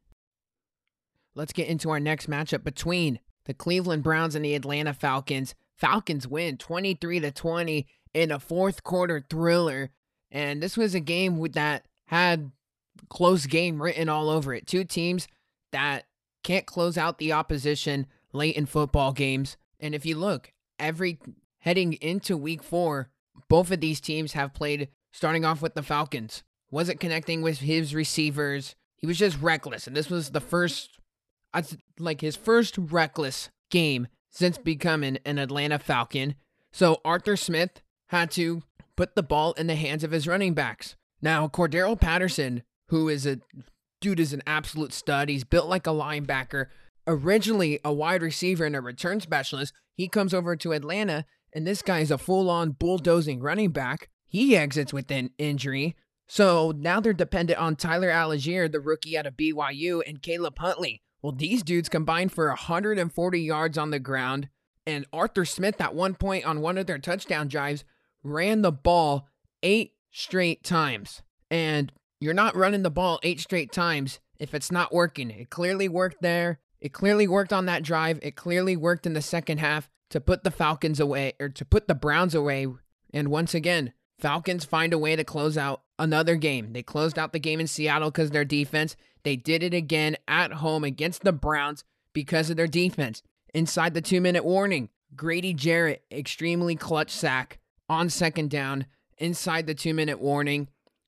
Let's 1.36 1.54
get 1.54 1.68
into 1.68 1.92
our 1.92 2.00
next 2.00 2.28
matchup 2.28 2.64
between 2.64 3.20
the 3.46 3.54
Cleveland 3.54 4.04
Browns 4.04 4.36
and 4.36 4.44
the 4.44 4.56
Atlanta 4.56 4.94
Falcons. 4.94 5.56
Falcons 5.76 6.28
win 6.28 6.58
23 6.58 7.20
to 7.22 7.32
20 7.32 7.88
in 8.14 8.32
a 8.32 8.40
fourth 8.40 8.84
quarter 8.84 9.24
thriller. 9.30 9.92
And 10.32 10.62
this 10.62 10.78
was 10.78 10.96
a 10.96 11.00
game 11.00 11.42
that 11.52 11.86
had 12.08 12.52
close 13.10 13.46
game 13.46 13.82
written 13.82 14.10
all 14.10 14.30
over 14.30 14.54
it. 14.54 14.68
Two 14.68 14.84
teams 14.84 15.28
that 15.72 16.06
can't 16.44 16.66
close 16.66 16.98
out 16.98 17.18
the 17.18 17.34
opposition 17.34 18.08
late 18.34 18.56
in 18.56 18.66
football 18.66 19.12
games. 19.12 19.58
And 19.80 19.96
if 19.96 20.06
you 20.06 20.16
look, 20.16 20.52
every 20.80 21.20
heading 21.60 21.94
into 21.94 22.38
week 22.38 22.64
four, 22.64 23.10
both 23.50 23.72
of 23.72 23.82
these 23.82 24.00
teams 24.00 24.34
have 24.34 24.54
played 24.54 24.90
starting 25.12 25.46
off 25.46 25.62
with 25.62 25.74
the 25.74 25.84
Falcons. 25.84 26.44
Wasn't 26.72 27.00
connecting 27.00 27.42
with 27.42 27.60
his 27.60 27.96
receivers. 27.96 28.76
He 28.98 29.08
was 29.08 29.18
just 29.18 29.42
reckless. 29.42 29.88
And 29.88 29.96
this 29.96 30.10
was 30.10 30.32
the 30.32 30.42
first, 30.42 31.00
like 32.00 32.22
his 32.22 32.36
first 32.36 32.78
reckless 32.78 33.50
game 33.70 34.08
since 34.30 34.58
becoming 34.58 35.18
an 35.26 35.38
Atlanta 35.38 35.80
Falcon. 35.80 36.36
So 36.74 37.00
Arthur 37.06 37.38
Smith 37.38 37.82
had 38.08 38.32
to 38.32 38.64
put 38.96 39.16
the 39.16 39.24
ball 39.24 39.54
in 39.54 39.68
the 39.68 39.76
hands 39.76 40.04
of 40.04 40.12
his 40.12 40.28
running 40.28 40.54
backs. 40.54 40.96
Now, 41.22 41.48
Cordarrelle 41.48 42.00
Patterson, 42.00 42.64
who 42.90 43.10
is 43.10 43.26
a 43.26 43.40
dude, 44.02 44.20
is 44.20 44.34
an 44.34 44.44
absolute 44.46 44.94
stud. 44.94 45.30
He's 45.30 45.44
built 45.44 45.68
like 45.68 45.88
a 45.88 45.92
linebacker. 45.92 46.68
Originally 47.08 47.80
a 47.84 47.94
wide 47.94 48.22
receiver 48.22 48.66
and 48.66 48.76
a 48.76 48.82
return 48.82 49.22
specialist, 49.22 49.74
he 49.96 50.08
comes 50.08 50.34
over 50.34 50.56
to 50.56 50.74
Atlanta, 50.74 51.26
and 51.54 51.66
this 51.66 51.82
guy 51.82 52.00
is 52.00 52.12
a 52.12 52.18
full 52.18 52.50
on 52.50 52.72
bulldozing 52.72 53.40
running 53.40 53.72
back. 53.72 54.10
He 54.26 54.58
exits 54.58 54.92
with 54.92 55.10
an 55.12 55.30
injury. 55.38 55.96
So 56.28 56.74
now 56.76 57.00
they're 57.00 57.14
dependent 57.14 57.60
on 57.60 57.76
Tyler 57.76 58.10
Allgeier, 58.10 58.72
the 58.72 58.80
rookie 58.80 59.18
out 59.18 59.28
of 59.28 59.38
BYU, 59.38 60.02
and 60.06 60.22
Caleb 60.22 60.58
Huntley. 60.58 61.02
Well, 61.26 61.32
these 61.32 61.64
dudes 61.64 61.90
combined 61.90 62.32
for 62.34 62.50
140 62.50 63.42
yards 63.42 63.80
on 63.80 63.90
the 63.90 63.98
ground, 63.98 64.48
and 64.86 65.08
Arthur 65.12 65.44
Smith 65.44 65.82
at 65.82 65.96
one 65.96 66.14
point 66.14 66.46
on 66.46 66.62
one 66.62 66.78
of 66.78 66.86
their 66.86 67.00
touchdown 67.00 67.48
drives 67.48 67.84
ran 68.22 68.62
the 68.62 68.72
ball 68.72 69.28
eight 69.64 69.94
straight 70.12 70.64
times. 70.64 71.24
And 71.50 71.92
you're 72.20 72.36
not 72.36 72.56
running 72.56 72.84
the 72.84 72.92
ball 72.92 73.20
eight 73.24 73.40
straight 73.40 73.72
times 73.72 74.20
if 74.38 74.54
it's 74.54 74.72
not 74.72 74.94
working. 74.94 75.32
It 75.32 75.50
clearly 75.50 75.90
worked 75.90 76.22
there. 76.22 76.60
It 76.80 76.94
clearly 76.94 77.28
worked 77.28 77.52
on 77.52 77.66
that 77.66 77.82
drive. 77.82 78.20
It 78.22 78.36
clearly 78.36 78.78
worked 78.78 79.08
in 79.08 79.14
the 79.14 79.22
second 79.24 79.58
half 79.58 79.90
to 80.12 80.22
put 80.22 80.44
the 80.44 80.52
Falcons 80.52 81.00
away 81.00 81.34
or 81.40 81.50
to 81.50 81.66
put 81.66 81.88
the 81.88 81.96
Browns 81.96 82.36
away. 82.36 82.68
And 83.12 83.30
once 83.30 83.56
again, 83.56 83.94
Falcons 84.20 84.64
find 84.64 84.94
a 84.94 85.00
way 85.00 85.16
to 85.16 85.24
close 85.24 85.58
out 85.58 85.82
another 86.00 86.36
game. 86.36 86.74
They 86.74 86.84
closed 86.84 87.18
out 87.18 87.34
the 87.34 87.40
game 87.40 87.60
in 87.60 87.68
Seattle 87.68 88.12
because 88.12 88.32
their 88.32 88.46
defense. 88.46 88.96
They 89.24 89.36
did 89.36 89.64
it 89.64 89.74
again 89.74 90.18
at 90.28 90.54
home 90.54 90.84
against 90.84 91.24
the 91.24 91.34
Browns 91.34 91.84
because 92.14 92.50
of 92.50 92.58
their 92.58 92.68
defense. 92.68 93.24
Inside 93.54 93.94
the 93.94 94.02
two 94.02 94.22
minute 94.22 94.46
warning, 94.46 94.90
Grady 95.16 95.54
Jarrett, 95.54 96.04
extremely 96.12 96.76
clutch 96.76 97.12
sack 97.12 97.60
on 97.90 98.10
second 98.10 98.50
down 98.50 98.86
inside 99.18 99.68
the 99.68 99.76
two 99.76 99.94
minute 99.94 100.20
warning. 100.20 100.68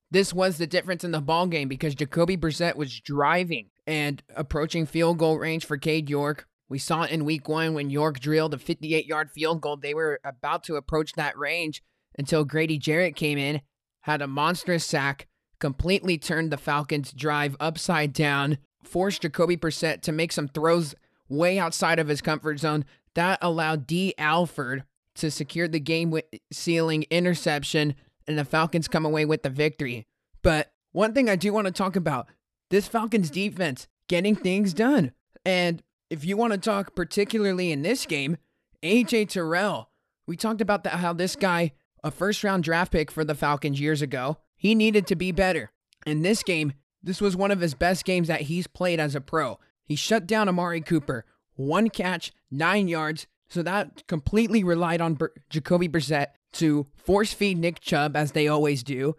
This 0.10 0.34
was 0.34 0.58
the 0.58 0.67
difference 0.67 1.04
in 1.04 1.12
the 1.12 1.19
ball 1.19 1.47
game 1.47 1.67
because 1.67 1.95
Jacoby 1.95 2.38
Brissett 2.38 2.76
was 2.76 3.00
driving 3.00 3.69
and 3.86 4.23
approaching 4.36 4.86
field 4.86 5.17
goal 5.17 5.38
range 5.38 5.65
for 5.65 5.78
Cade 5.78 6.10
York. 6.10 6.47
We 6.69 6.80
saw 6.80 7.04
it 7.04 7.12
in 7.12 7.26
week 7.26 7.47
one 7.47 7.73
when 7.73 7.89
York 7.89 8.19
drilled 8.19 8.54
a 8.54 8.58
58 8.58 9.06
yard 9.06 9.32
field 9.32 9.62
goal. 9.62 9.78
They 9.78 9.93
were 9.93 10.19
about 10.23 10.63
to 10.65 10.76
approach 10.76 11.13
that 11.13 11.38
range 11.38 11.84
until 12.17 12.45
Grady 12.45 12.78
Jarrett 12.78 13.15
came 13.15 13.38
in, 13.38 13.62
had 14.08 14.22
a 14.22 14.28
monstrous 14.28 14.86
sack, 14.86 15.28
completely 15.60 16.17
turned 16.17 16.52
the 16.52 16.58
Falcons' 16.58 17.12
drive 17.12 17.56
upside 17.60 18.13
down, 18.13 18.58
forced 18.84 19.22
Jacoby 19.22 19.58
Brissett 19.58 20.02
to 20.02 20.12
make 20.12 20.32
some 20.32 20.48
throws 20.48 20.96
way 21.30 21.60
outside 21.60 22.00
of 22.00 22.08
his 22.08 22.22
comfort 22.22 22.60
zone. 22.60 22.86
That 23.15 23.38
allowed 23.41 23.86
Dee 23.86 24.13
Alford 24.17 24.84
to 25.15 25.30
secure 25.30 25.67
the 25.67 25.80
game 25.80 26.17
sealing 26.52 27.06
interception, 27.10 27.96
and 28.28 28.38
the 28.38 28.46
Falcons 28.46 28.88
come 28.88 29.06
away 29.06 29.26
with 29.26 29.43
the 29.43 29.50
victory. 29.50 30.06
But 30.41 30.72
one 30.91 31.13
thing 31.13 31.30
I 31.30 31.36
do 31.36 31.52
want 31.52 31.67
to 31.67 31.74
talk 31.74 31.96
about 31.96 32.28
this 32.70 32.88
Falcons 32.88 33.30
defense 33.30 33.88
getting 34.08 34.36
things 34.36 34.74
done. 34.74 35.12
And 35.46 35.84
if 36.10 36.24
you 36.24 36.38
want 36.38 36.54
to 36.54 36.60
talk 36.60 36.96
particularly 36.96 37.72
in 37.72 37.82
this 37.82 38.06
game, 38.06 38.38
AJ 38.84 39.30
Terrell, 39.30 39.89
we 40.28 40.38
talked 40.38 40.62
about 40.62 40.84
that, 40.84 40.93
how 40.93 41.13
this 41.13 41.36
guy, 41.36 41.74
a 42.08 42.12
first 42.12 42.43
round 42.43 42.63
draft 42.63 42.91
pick 42.91 43.12
for 43.12 43.24
the 43.24 43.36
Falcons 43.36 43.80
years 43.80 44.02
ago, 44.02 44.38
he 44.56 44.74
needed 44.74 45.06
to 45.08 45.15
be 45.15 45.32
better. 45.32 45.72
In 46.06 46.24
this 46.24 46.41
game, 46.41 46.74
this 47.04 47.22
was 47.22 47.36
one 47.36 47.52
of 47.52 47.60
his 47.60 47.76
best 47.76 48.06
games 48.06 48.28
that 48.28 48.41
he's 48.41 48.65
played 48.65 49.00
as 49.00 49.13
a 49.13 49.22
pro. 49.22 49.60
He 49.86 49.96
shut 49.96 50.26
down 50.26 50.50
Amari 50.50 50.82
Cooper, 50.82 51.26
one 51.56 51.89
catch, 51.89 52.32
nine 52.50 52.88
yards, 52.88 53.28
so 53.50 53.62
that 53.62 54.06
completely 54.08 54.63
relied 54.63 55.02
on 55.02 55.13
Ber- 55.13 55.34
Jacoby 55.50 55.88
Brissett 55.88 56.28
to 56.54 56.88
force 56.96 57.34
feed 57.34 57.58
Nick 57.58 57.80
Chubb 57.80 58.15
as 58.15 58.32
they 58.32 58.48
always 58.48 58.84
do. 58.84 59.15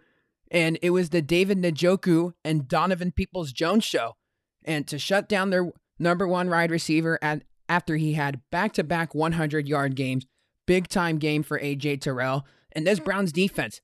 And 0.51 0.77
it 0.81 0.89
was 0.89 1.09
the 1.09 1.21
David 1.21 1.59
Njoku 1.59 2.33
and 2.43 2.67
Donovan 2.67 3.11
Peoples 3.11 3.51
Jones 3.51 3.83
show. 3.83 4.15
And 4.63 4.87
to 4.87 4.99
shut 4.99 5.29
down 5.29 5.49
their 5.49 5.71
number 5.99 6.27
one 6.27 6.49
wide 6.49 6.71
receiver 6.71 7.19
at, 7.21 7.43
after 7.67 7.97
he 7.97 8.13
had 8.13 8.41
back 8.51 8.73
to 8.73 8.83
back 8.83 9.15
100 9.15 9.67
yard 9.67 9.95
games, 9.95 10.25
big 10.65 10.87
time 10.87 11.17
game 11.17 11.43
for 11.43 11.59
AJ 11.59 12.01
Terrell. 12.01 12.45
And 12.71 12.85
this 12.85 12.99
Browns 12.99 13.31
defense 13.31 13.81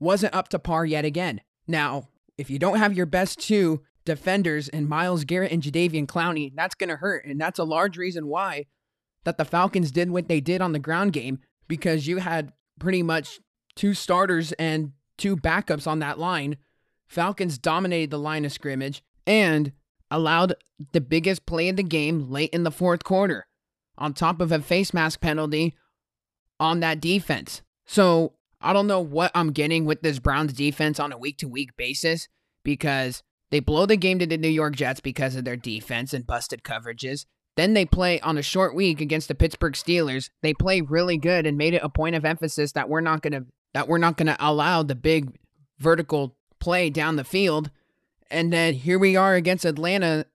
wasn't 0.00 0.34
up 0.34 0.48
to 0.48 0.58
par 0.58 0.84
yet 0.84 1.04
again. 1.04 1.40
Now, 1.66 2.08
if 2.36 2.50
you 2.50 2.58
don't 2.58 2.78
have 2.78 2.96
your 2.96 3.06
best 3.06 3.40
two 3.40 3.82
defenders 4.04 4.68
in 4.68 4.88
Myles 4.88 5.24
Garrett 5.24 5.52
and 5.52 5.62
Jadeveon 5.62 6.06
Clowney, 6.06 6.52
that's 6.54 6.74
going 6.74 6.88
to 6.88 6.96
hurt. 6.96 7.24
And 7.24 7.40
that's 7.40 7.58
a 7.58 7.64
large 7.64 7.96
reason 7.96 8.26
why 8.26 8.66
that 9.24 9.36
the 9.36 9.44
Falcons 9.44 9.90
did 9.90 10.10
what 10.10 10.28
they 10.28 10.40
did 10.40 10.60
on 10.60 10.72
the 10.72 10.78
ground 10.78 11.12
game 11.12 11.40
because 11.66 12.06
you 12.06 12.18
had 12.18 12.52
pretty 12.78 13.02
much 13.02 13.40
two 13.74 13.92
starters 13.92 14.52
and 14.52 14.92
two 15.18 15.36
backups 15.36 15.86
on 15.86 15.98
that 15.98 16.18
line. 16.18 16.56
Falcons 17.06 17.58
dominated 17.58 18.10
the 18.10 18.18
line 18.18 18.44
of 18.44 18.52
scrimmage 18.52 19.02
and 19.26 19.72
allowed 20.10 20.54
the 20.92 21.00
biggest 21.00 21.44
play 21.44 21.68
of 21.68 21.76
the 21.76 21.82
game 21.82 22.30
late 22.30 22.50
in 22.50 22.62
the 22.62 22.70
fourth 22.70 23.04
quarter, 23.04 23.46
on 23.98 24.14
top 24.14 24.40
of 24.40 24.52
a 24.52 24.60
face 24.60 24.94
mask 24.94 25.20
penalty 25.20 25.74
on 26.58 26.80
that 26.80 27.00
defense. 27.00 27.62
So 27.88 28.34
I 28.60 28.74
don't 28.74 28.86
know 28.86 29.00
what 29.00 29.32
I'm 29.34 29.50
getting 29.50 29.86
with 29.86 30.02
this 30.02 30.18
Browns 30.18 30.52
defense 30.52 31.00
on 31.00 31.10
a 31.10 31.18
week 31.18 31.38
to 31.38 31.48
week 31.48 31.74
basis 31.76 32.28
because 32.62 33.22
they 33.50 33.60
blow 33.60 33.86
the 33.86 33.96
game 33.96 34.18
to 34.18 34.26
the 34.26 34.36
New 34.36 34.48
York 34.48 34.76
Jets 34.76 35.00
because 35.00 35.34
of 35.34 35.44
their 35.44 35.56
defense 35.56 36.12
and 36.12 36.26
busted 36.26 36.62
coverages. 36.62 37.24
Then 37.56 37.72
they 37.72 37.86
play 37.86 38.20
on 38.20 38.36
a 38.36 38.42
short 38.42 38.74
week 38.74 39.00
against 39.00 39.26
the 39.28 39.34
Pittsburgh 39.34 39.72
Steelers. 39.72 40.28
They 40.42 40.52
play 40.52 40.82
really 40.82 41.16
good 41.16 41.46
and 41.46 41.56
made 41.56 41.72
it 41.72 41.82
a 41.82 41.88
point 41.88 42.14
of 42.14 42.26
emphasis 42.26 42.72
that 42.72 42.90
we're 42.90 43.00
not 43.00 43.22
to 43.22 43.46
that 43.72 43.88
we're 43.88 43.98
not 43.98 44.18
to 44.18 44.36
allow 44.38 44.82
the 44.82 44.94
big 44.94 45.38
vertical 45.78 46.36
play 46.60 46.90
down 46.90 47.16
the 47.16 47.24
field. 47.24 47.70
And 48.30 48.52
then 48.52 48.74
here 48.74 48.98
we 48.98 49.16
are 49.16 49.34
against 49.34 49.64
Atlanta 49.64 50.26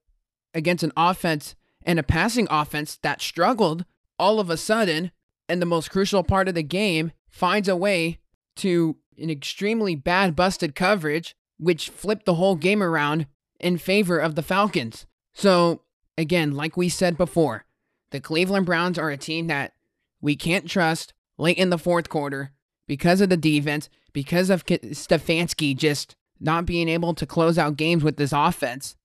against 0.56 0.84
an 0.84 0.92
offense 0.98 1.54
and 1.84 2.00
a 2.00 2.04
passing 2.04 2.48
offense 2.50 2.98
that 3.04 3.22
struggled 3.22 3.86
all 4.18 4.40
of 4.40 4.50
a 4.50 4.58
sudden 4.58 5.12
and 5.48 5.62
the 5.62 5.68
most 5.68 5.92
crucial 5.92 6.24
part 6.24 6.48
of 6.48 6.56
the 6.56 6.64
game 6.64 7.12
finds 7.34 7.68
a 7.68 7.76
way 7.76 8.20
to 8.56 8.96
an 9.18 9.30
extremely 9.30 9.96
bad 9.96 10.36
busted 10.36 10.76
coverage 10.76 11.36
which 11.58 11.90
flipped 11.90 12.26
the 12.26 12.36
whole 12.36 12.56
game 12.56 12.82
around 12.82 13.26
in 13.60 13.78
favor 13.78 14.20
of 14.20 14.36
the 14.36 14.44
Falcons. 14.44 15.06
So 15.34 15.82
again, 16.18 16.52
like 16.52 16.78
we 16.78 16.90
said 16.90 17.18
before, 17.18 17.66
the 18.12 18.20
Cleveland 18.20 18.68
Browns 18.68 19.00
are 19.00 19.10
a 19.10 19.18
team 19.18 19.48
that 19.48 19.74
we 20.22 20.36
can't 20.36 20.70
trust 20.70 21.14
late 21.38 21.58
in 21.58 21.72
the 21.72 21.78
fourth 21.78 22.08
quarter 22.08 22.52
because 22.88 23.20
of 23.20 23.30
the 23.30 23.38
defense, 23.38 23.90
because 24.14 24.50
of 24.50 24.66
Stefanski 24.66 25.76
just 25.76 26.16
not 26.40 26.66
being 26.66 26.88
able 26.88 27.16
to 27.16 27.26
close 27.26 27.58
out 27.58 27.78
games 27.78 28.04
with 28.04 28.18
this 28.18 28.34
offense. 28.34 28.96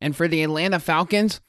And 0.00 0.16
for 0.16 0.26
the 0.26 0.42
Atlanta 0.42 0.78
Falcons, 0.78 1.40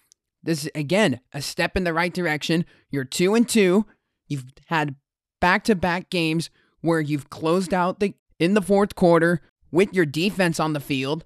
this 0.44 0.66
is 0.66 0.72
again 0.76 1.22
a 1.34 1.42
step 1.42 1.78
in 1.78 1.86
the 1.86 1.94
right 1.94 2.14
direction. 2.14 2.66
You're 2.90 3.06
2 3.06 3.36
and 3.36 3.48
2. 3.48 3.86
You've 4.28 4.46
had 4.68 4.96
back-to-back 5.40 6.10
games 6.10 6.50
where 6.82 7.02
you've 7.02 7.30
closed 7.30 7.74
out 7.74 8.00
the 8.00 8.14
in 8.40 8.54
the 8.54 8.62
fourth 8.62 8.96
quarter 8.96 9.42
with 9.72 9.94
your 9.94 10.06
defense 10.06 10.60
on 10.60 10.74
the 10.74 10.80
field. 10.80 11.26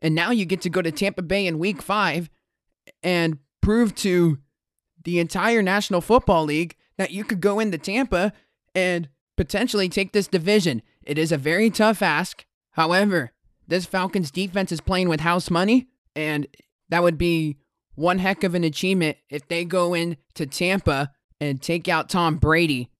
And 0.00 0.14
now 0.14 0.30
you 0.30 0.44
get 0.44 0.60
to 0.62 0.70
go 0.70 0.82
to 0.82 0.90
Tampa 0.90 1.22
Bay 1.22 1.46
in 1.46 1.58
week 1.58 1.82
5 1.82 2.28
and 3.02 3.38
prove 3.60 3.94
to 3.96 4.38
the 5.04 5.18
entire 5.18 5.62
National 5.62 6.00
Football 6.00 6.44
League 6.44 6.76
that 6.98 7.10
you 7.10 7.24
could 7.24 7.40
go 7.40 7.60
into 7.60 7.78
Tampa 7.78 8.32
and 8.74 9.08
potentially 9.36 9.88
take 9.88 10.12
this 10.12 10.28
division. 10.28 10.82
It 11.04 11.18
is 11.18 11.32
a 11.32 11.38
very 11.38 11.70
tough 11.70 12.02
ask. 12.02 12.44
However, 12.72 13.32
this 13.68 13.86
Falcons 13.86 14.30
defense 14.30 14.72
is 14.72 14.80
playing 14.80 15.08
with 15.08 15.20
house 15.20 15.50
money, 15.50 15.88
and 16.14 16.46
that 16.88 17.02
would 17.02 17.18
be 17.18 17.56
one 17.94 18.18
heck 18.18 18.44
of 18.44 18.54
an 18.54 18.64
achievement 18.64 19.16
if 19.28 19.48
they 19.48 19.64
go 19.64 19.94
into 19.94 20.46
Tampa 20.46 21.12
and 21.40 21.60
take 21.60 21.88
out 21.88 22.08
Tom 22.08 22.36
Brady 22.36 22.90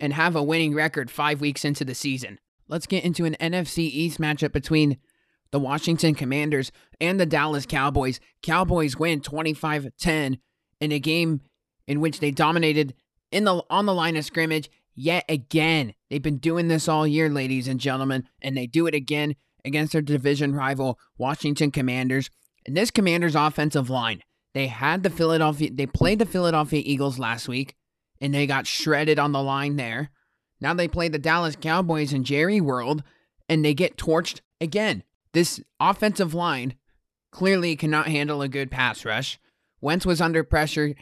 and 0.00 0.12
have 0.12 0.36
a 0.36 0.42
winning 0.42 0.74
record 0.74 1.10
five 1.10 1.40
weeks 1.40 1.64
into 1.64 1.84
the 1.84 1.94
season. 1.94 2.38
Let's 2.68 2.86
get 2.86 3.04
into 3.04 3.24
an 3.24 3.36
NFC 3.40 3.78
East 3.78 4.18
matchup 4.18 4.52
between 4.52 4.98
the 5.50 5.60
Washington 5.60 6.14
Commanders 6.14 6.72
and 7.00 7.20
the 7.20 7.26
Dallas 7.26 7.66
Cowboys. 7.66 8.20
Cowboys 8.42 8.98
win 8.98 9.20
25 9.20 9.88
10 9.98 10.38
in 10.80 10.92
a 10.92 10.98
game 10.98 11.42
in 11.86 12.00
which 12.00 12.20
they 12.20 12.30
dominated 12.30 12.94
in 13.30 13.44
the 13.44 13.62
on 13.70 13.86
the 13.86 13.94
line 13.94 14.16
of 14.16 14.24
scrimmage 14.24 14.70
yet 14.94 15.24
again. 15.28 15.94
They've 16.08 16.22
been 16.22 16.38
doing 16.38 16.68
this 16.68 16.88
all 16.88 17.06
year, 17.06 17.28
ladies 17.28 17.68
and 17.68 17.80
gentlemen, 17.80 18.28
and 18.40 18.56
they 18.56 18.66
do 18.66 18.86
it 18.86 18.94
again 18.94 19.36
against 19.64 19.92
their 19.92 20.02
division 20.02 20.54
rival 20.54 20.98
Washington 21.18 21.70
Commanders. 21.70 22.30
And 22.66 22.76
this 22.76 22.90
Commanders 22.90 23.34
offensive 23.34 23.90
line, 23.90 24.22
they 24.54 24.68
had 24.68 25.02
the 25.02 25.10
Philadelphia 25.10 25.70
they 25.72 25.86
played 25.86 26.18
the 26.18 26.26
Philadelphia 26.26 26.82
Eagles 26.84 27.18
last 27.18 27.48
week 27.48 27.74
and 28.24 28.32
they 28.32 28.46
got 28.46 28.66
shredded 28.66 29.18
on 29.18 29.32
the 29.32 29.42
line 29.42 29.76
there. 29.76 30.08
Now 30.58 30.72
they 30.72 30.88
play 30.88 31.08
the 31.08 31.18
Dallas 31.18 31.56
Cowboys 31.60 32.14
in 32.14 32.24
Jerry 32.24 32.58
World 32.58 33.02
and 33.50 33.62
they 33.62 33.74
get 33.74 33.98
torched 33.98 34.40
again. 34.62 35.02
This 35.34 35.60
offensive 35.78 36.32
line 36.32 36.74
clearly 37.30 37.76
cannot 37.76 38.08
handle 38.08 38.40
a 38.40 38.48
good 38.48 38.70
pass 38.70 39.04
rush. 39.04 39.38
Wentz 39.82 40.06
was 40.06 40.22
under 40.22 40.42
pressure 40.42 40.94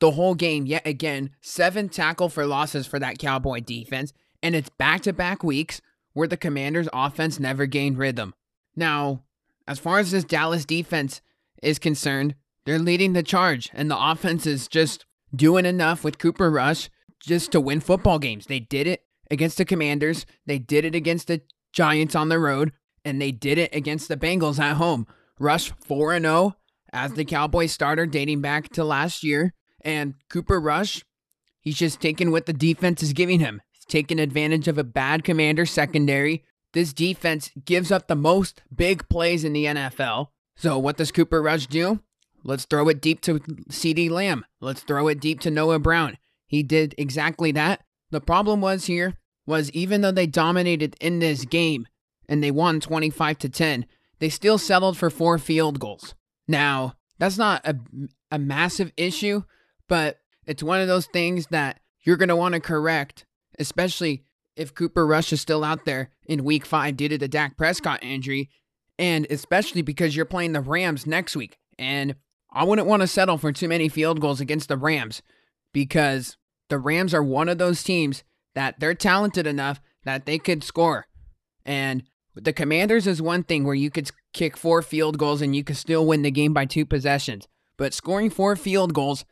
the 0.00 0.10
whole 0.10 0.34
game 0.34 0.66
yet 0.66 0.84
again. 0.84 1.30
Seven 1.40 1.88
tackle 1.88 2.28
for 2.28 2.44
losses 2.44 2.84
for 2.84 2.98
that 2.98 3.18
Cowboy 3.18 3.60
defense, 3.60 4.12
and 4.42 4.56
it's 4.56 4.68
back 4.70 5.02
to 5.02 5.12
back 5.12 5.44
weeks 5.44 5.80
where 6.14 6.26
the 6.26 6.36
Commanders' 6.36 6.88
offense 6.92 7.38
never 7.38 7.66
gained 7.66 7.96
rhythm. 7.96 8.34
Now, 8.74 9.22
as 9.68 9.78
far 9.78 10.00
as 10.00 10.10
this 10.10 10.24
Dallas 10.24 10.64
defense 10.64 11.20
is 11.62 11.78
concerned, 11.78 12.34
they're 12.64 12.80
leading 12.80 13.12
the 13.12 13.22
charge, 13.22 13.70
and 13.72 13.88
the 13.88 14.10
offense 14.10 14.46
is 14.46 14.66
just 14.66 15.06
doing 15.36 15.66
enough 15.66 16.02
with 16.02 16.18
Cooper 16.18 16.50
Rush 16.50 16.90
just 17.20 17.52
to 17.52 17.60
win 17.60 17.80
football 17.80 18.18
games. 18.18 18.46
They 18.46 18.60
did 18.60 18.86
it 18.86 19.04
against 19.30 19.58
the 19.58 19.64
Commanders, 19.64 20.24
they 20.46 20.58
did 20.58 20.84
it 20.84 20.94
against 20.94 21.26
the 21.26 21.42
Giants 21.72 22.14
on 22.14 22.28
the 22.28 22.38
road, 22.38 22.72
and 23.04 23.20
they 23.20 23.32
did 23.32 23.58
it 23.58 23.74
against 23.74 24.08
the 24.08 24.16
Bengals 24.16 24.58
at 24.58 24.76
home. 24.76 25.06
Rush 25.38 25.72
4 25.84 26.18
0 26.18 26.56
as 26.92 27.12
the 27.12 27.24
Cowboys 27.24 27.72
starter 27.72 28.06
dating 28.06 28.40
back 28.40 28.70
to 28.70 28.84
last 28.84 29.22
year. 29.22 29.52
And 29.82 30.14
Cooper 30.30 30.58
Rush, 30.58 31.04
he's 31.60 31.76
just 31.76 32.00
taking 32.00 32.30
what 32.30 32.46
the 32.46 32.52
defense 32.52 33.02
is 33.02 33.12
giving 33.12 33.40
him. 33.40 33.60
He's 33.70 33.84
taking 33.84 34.18
advantage 34.18 34.66
of 34.66 34.78
a 34.78 34.84
bad 34.84 35.22
commander 35.22 35.66
secondary. 35.66 36.44
This 36.72 36.92
defense 36.92 37.50
gives 37.64 37.92
up 37.92 38.08
the 38.08 38.16
most 38.16 38.62
big 38.74 39.08
plays 39.08 39.44
in 39.44 39.52
the 39.52 39.66
NFL. 39.66 40.28
So 40.56 40.78
what 40.78 40.96
does 40.96 41.12
Cooper 41.12 41.42
Rush 41.42 41.66
do? 41.66 42.00
Let's 42.46 42.64
throw 42.64 42.88
it 42.88 43.00
deep 43.00 43.20
to 43.22 43.40
CeeDee 43.40 44.08
Lamb. 44.08 44.44
Let's 44.60 44.82
throw 44.82 45.08
it 45.08 45.20
deep 45.20 45.40
to 45.40 45.50
Noah 45.50 45.80
Brown. 45.80 46.16
He 46.46 46.62
did 46.62 46.94
exactly 46.96 47.50
that. 47.52 47.82
The 48.12 48.20
problem 48.20 48.60
was 48.60 48.86
here 48.86 49.14
was 49.46 49.70
even 49.72 50.00
though 50.00 50.12
they 50.12 50.28
dominated 50.28 50.96
in 51.00 51.18
this 51.18 51.44
game 51.44 51.88
and 52.28 52.42
they 52.42 52.52
won 52.52 52.78
25 52.78 53.38
to 53.38 53.48
10, 53.48 53.86
they 54.20 54.28
still 54.28 54.58
settled 54.58 54.96
for 54.96 55.10
four 55.10 55.38
field 55.38 55.80
goals. 55.80 56.14
Now, 56.46 56.94
that's 57.18 57.36
not 57.36 57.66
a, 57.66 57.76
a 58.30 58.38
massive 58.38 58.92
issue, 58.96 59.42
but 59.88 60.20
it's 60.46 60.62
one 60.62 60.80
of 60.80 60.86
those 60.86 61.06
things 61.06 61.48
that 61.48 61.80
you're 62.02 62.16
going 62.16 62.28
to 62.28 62.36
want 62.36 62.54
to 62.54 62.60
correct, 62.60 63.26
especially 63.58 64.22
if 64.54 64.72
Cooper 64.72 65.04
Rush 65.04 65.32
is 65.32 65.40
still 65.40 65.64
out 65.64 65.84
there 65.84 66.10
in 66.26 66.44
week 66.44 66.64
five 66.64 66.96
due 66.96 67.08
to 67.08 67.18
the 67.18 67.28
Dak 67.28 67.56
Prescott 67.56 68.04
injury, 68.04 68.50
and 69.00 69.26
especially 69.30 69.82
because 69.82 70.14
you're 70.14 70.24
playing 70.24 70.52
the 70.52 70.60
Rams 70.60 71.06
next 71.06 71.34
week. 71.34 71.58
And 71.78 72.14
I 72.52 72.64
wouldn't 72.64 72.88
want 72.88 73.02
to 73.02 73.06
settle 73.06 73.38
for 73.38 73.52
too 73.52 73.68
many 73.68 73.88
field 73.88 74.20
goals 74.20 74.40
against 74.40 74.68
the 74.68 74.76
Rams 74.76 75.22
because 75.72 76.36
the 76.68 76.78
Rams 76.78 77.12
are 77.12 77.22
one 77.22 77.48
of 77.48 77.58
those 77.58 77.82
teams 77.82 78.24
that 78.54 78.80
they're 78.80 78.94
talented 78.94 79.46
enough 79.46 79.80
that 80.04 80.26
they 80.26 80.38
could 80.38 80.64
score. 80.64 81.06
And 81.64 82.04
the 82.34 82.52
Commanders 82.52 83.06
is 83.06 83.20
one 83.20 83.42
thing 83.42 83.64
where 83.64 83.74
you 83.74 83.90
could 83.90 84.10
kick 84.32 84.56
four 84.56 84.82
field 84.82 85.18
goals 85.18 85.42
and 85.42 85.54
you 85.54 85.64
could 85.64 85.76
still 85.76 86.06
win 86.06 86.22
the 86.22 86.30
game 86.30 86.52
by 86.52 86.64
two 86.64 86.86
possessions. 86.86 87.48
But 87.76 87.94
scoring 87.94 88.30
four 88.30 88.56
field 88.56 88.94
goals 88.94 89.24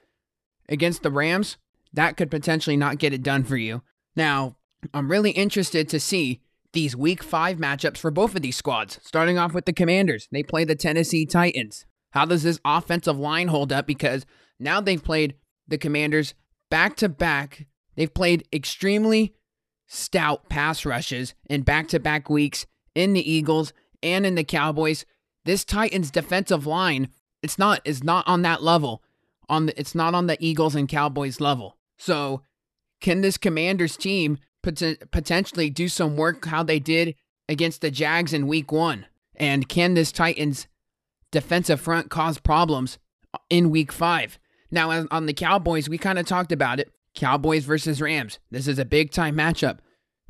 against 0.68 1.02
the 1.02 1.10
Rams, 1.10 1.56
that 1.92 2.16
could 2.16 2.30
potentially 2.30 2.76
not 2.76 2.98
get 2.98 3.12
it 3.12 3.22
done 3.22 3.44
for 3.44 3.56
you. 3.56 3.82
Now, 4.16 4.56
I'm 4.92 5.10
really 5.10 5.30
interested 5.30 5.88
to 5.88 6.00
see 6.00 6.40
these 6.72 6.96
week 6.96 7.22
five 7.22 7.58
matchups 7.58 7.98
for 7.98 8.10
both 8.10 8.34
of 8.34 8.42
these 8.42 8.56
squads. 8.56 8.98
Starting 9.02 9.38
off 9.38 9.54
with 9.54 9.64
the 9.64 9.72
Commanders, 9.72 10.28
they 10.30 10.42
play 10.42 10.64
the 10.64 10.74
Tennessee 10.74 11.24
Titans. 11.24 11.86
How 12.14 12.24
does 12.24 12.44
this 12.44 12.60
offensive 12.64 13.18
line 13.18 13.48
hold 13.48 13.72
up? 13.72 13.86
Because 13.86 14.24
now 14.60 14.80
they've 14.80 15.02
played 15.02 15.34
the 15.66 15.76
Commanders 15.76 16.34
back 16.70 16.96
to 16.96 17.08
back. 17.08 17.66
They've 17.96 18.12
played 18.12 18.46
extremely 18.52 19.34
stout 19.88 20.48
pass 20.48 20.86
rushes 20.86 21.34
in 21.50 21.62
back 21.62 21.88
to 21.88 21.98
back 21.98 22.30
weeks 22.30 22.66
in 22.94 23.14
the 23.14 23.30
Eagles 23.30 23.72
and 24.02 24.24
in 24.24 24.36
the 24.36 24.44
Cowboys. 24.44 25.04
This 25.44 25.64
Titans 25.64 26.12
defensive 26.12 26.66
line, 26.66 27.08
it's 27.42 27.58
not 27.58 27.80
is 27.84 28.04
not 28.04 28.26
on 28.28 28.42
that 28.42 28.62
level 28.62 29.02
on 29.48 29.66
the, 29.66 29.78
it's 29.78 29.94
not 29.94 30.14
on 30.14 30.28
the 30.28 30.36
Eagles 30.40 30.76
and 30.76 30.88
Cowboys 30.88 31.40
level. 31.40 31.76
So, 31.98 32.42
can 33.00 33.20
this 33.20 33.36
Commanders 33.36 33.96
team 33.96 34.38
pot- 34.62 35.10
potentially 35.10 35.68
do 35.68 35.88
some 35.88 36.16
work 36.16 36.44
how 36.46 36.62
they 36.62 36.78
did 36.78 37.16
against 37.48 37.80
the 37.80 37.90
Jags 37.90 38.32
in 38.32 38.46
week 38.46 38.72
1? 38.72 39.06
And 39.36 39.68
can 39.68 39.94
this 39.94 40.12
Titans 40.12 40.68
defensive 41.34 41.80
front 41.80 42.10
cause 42.10 42.38
problems 42.38 42.98
in 43.50 43.70
week 43.70 43.92
5? 43.92 44.38
Now, 44.70 45.06
on 45.10 45.26
the 45.26 45.34
Cowboys, 45.34 45.88
we 45.88 45.98
kind 45.98 46.18
of 46.18 46.26
talked 46.26 46.52
about 46.52 46.80
it. 46.80 46.90
Cowboys 47.14 47.64
versus 47.64 48.00
Rams. 48.00 48.38
This 48.50 48.66
is 48.66 48.78
a 48.78 48.84
big 48.84 49.10
time 49.10 49.36
matchup. 49.36 49.78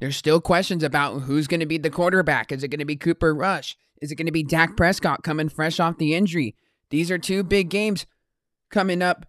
There's 0.01 0.17
still 0.17 0.41
questions 0.41 0.83
about 0.83 1.23
who's 1.23 1.47
going 1.47 1.61
to 1.61 1.67
be 1.67 1.79
the 1.79 1.91
quarterback. 1.91 2.51
Is 2.51 2.63
it 2.63 2.69
going 2.69 2.81
to 2.81 2.85
be 2.85 2.97
Cooper 2.97 3.35
Rush? 3.35 3.77
Is 4.03 4.11
it 4.11 4.17
going 4.17 4.27
to 4.27 4.33
be 4.33 4.43
Dak 4.43 4.77
Prescott 4.77 5.23
coming 5.23 5.49
fresh 5.49 5.79
off 5.79 5.99
the 5.99 6.15
injury? 6.15 6.57
These 6.91 7.11
are 7.11 7.19
two 7.19 7.43
big 7.43 7.71
games 7.71 8.07
coming 8.71 9.03
up 9.03 9.27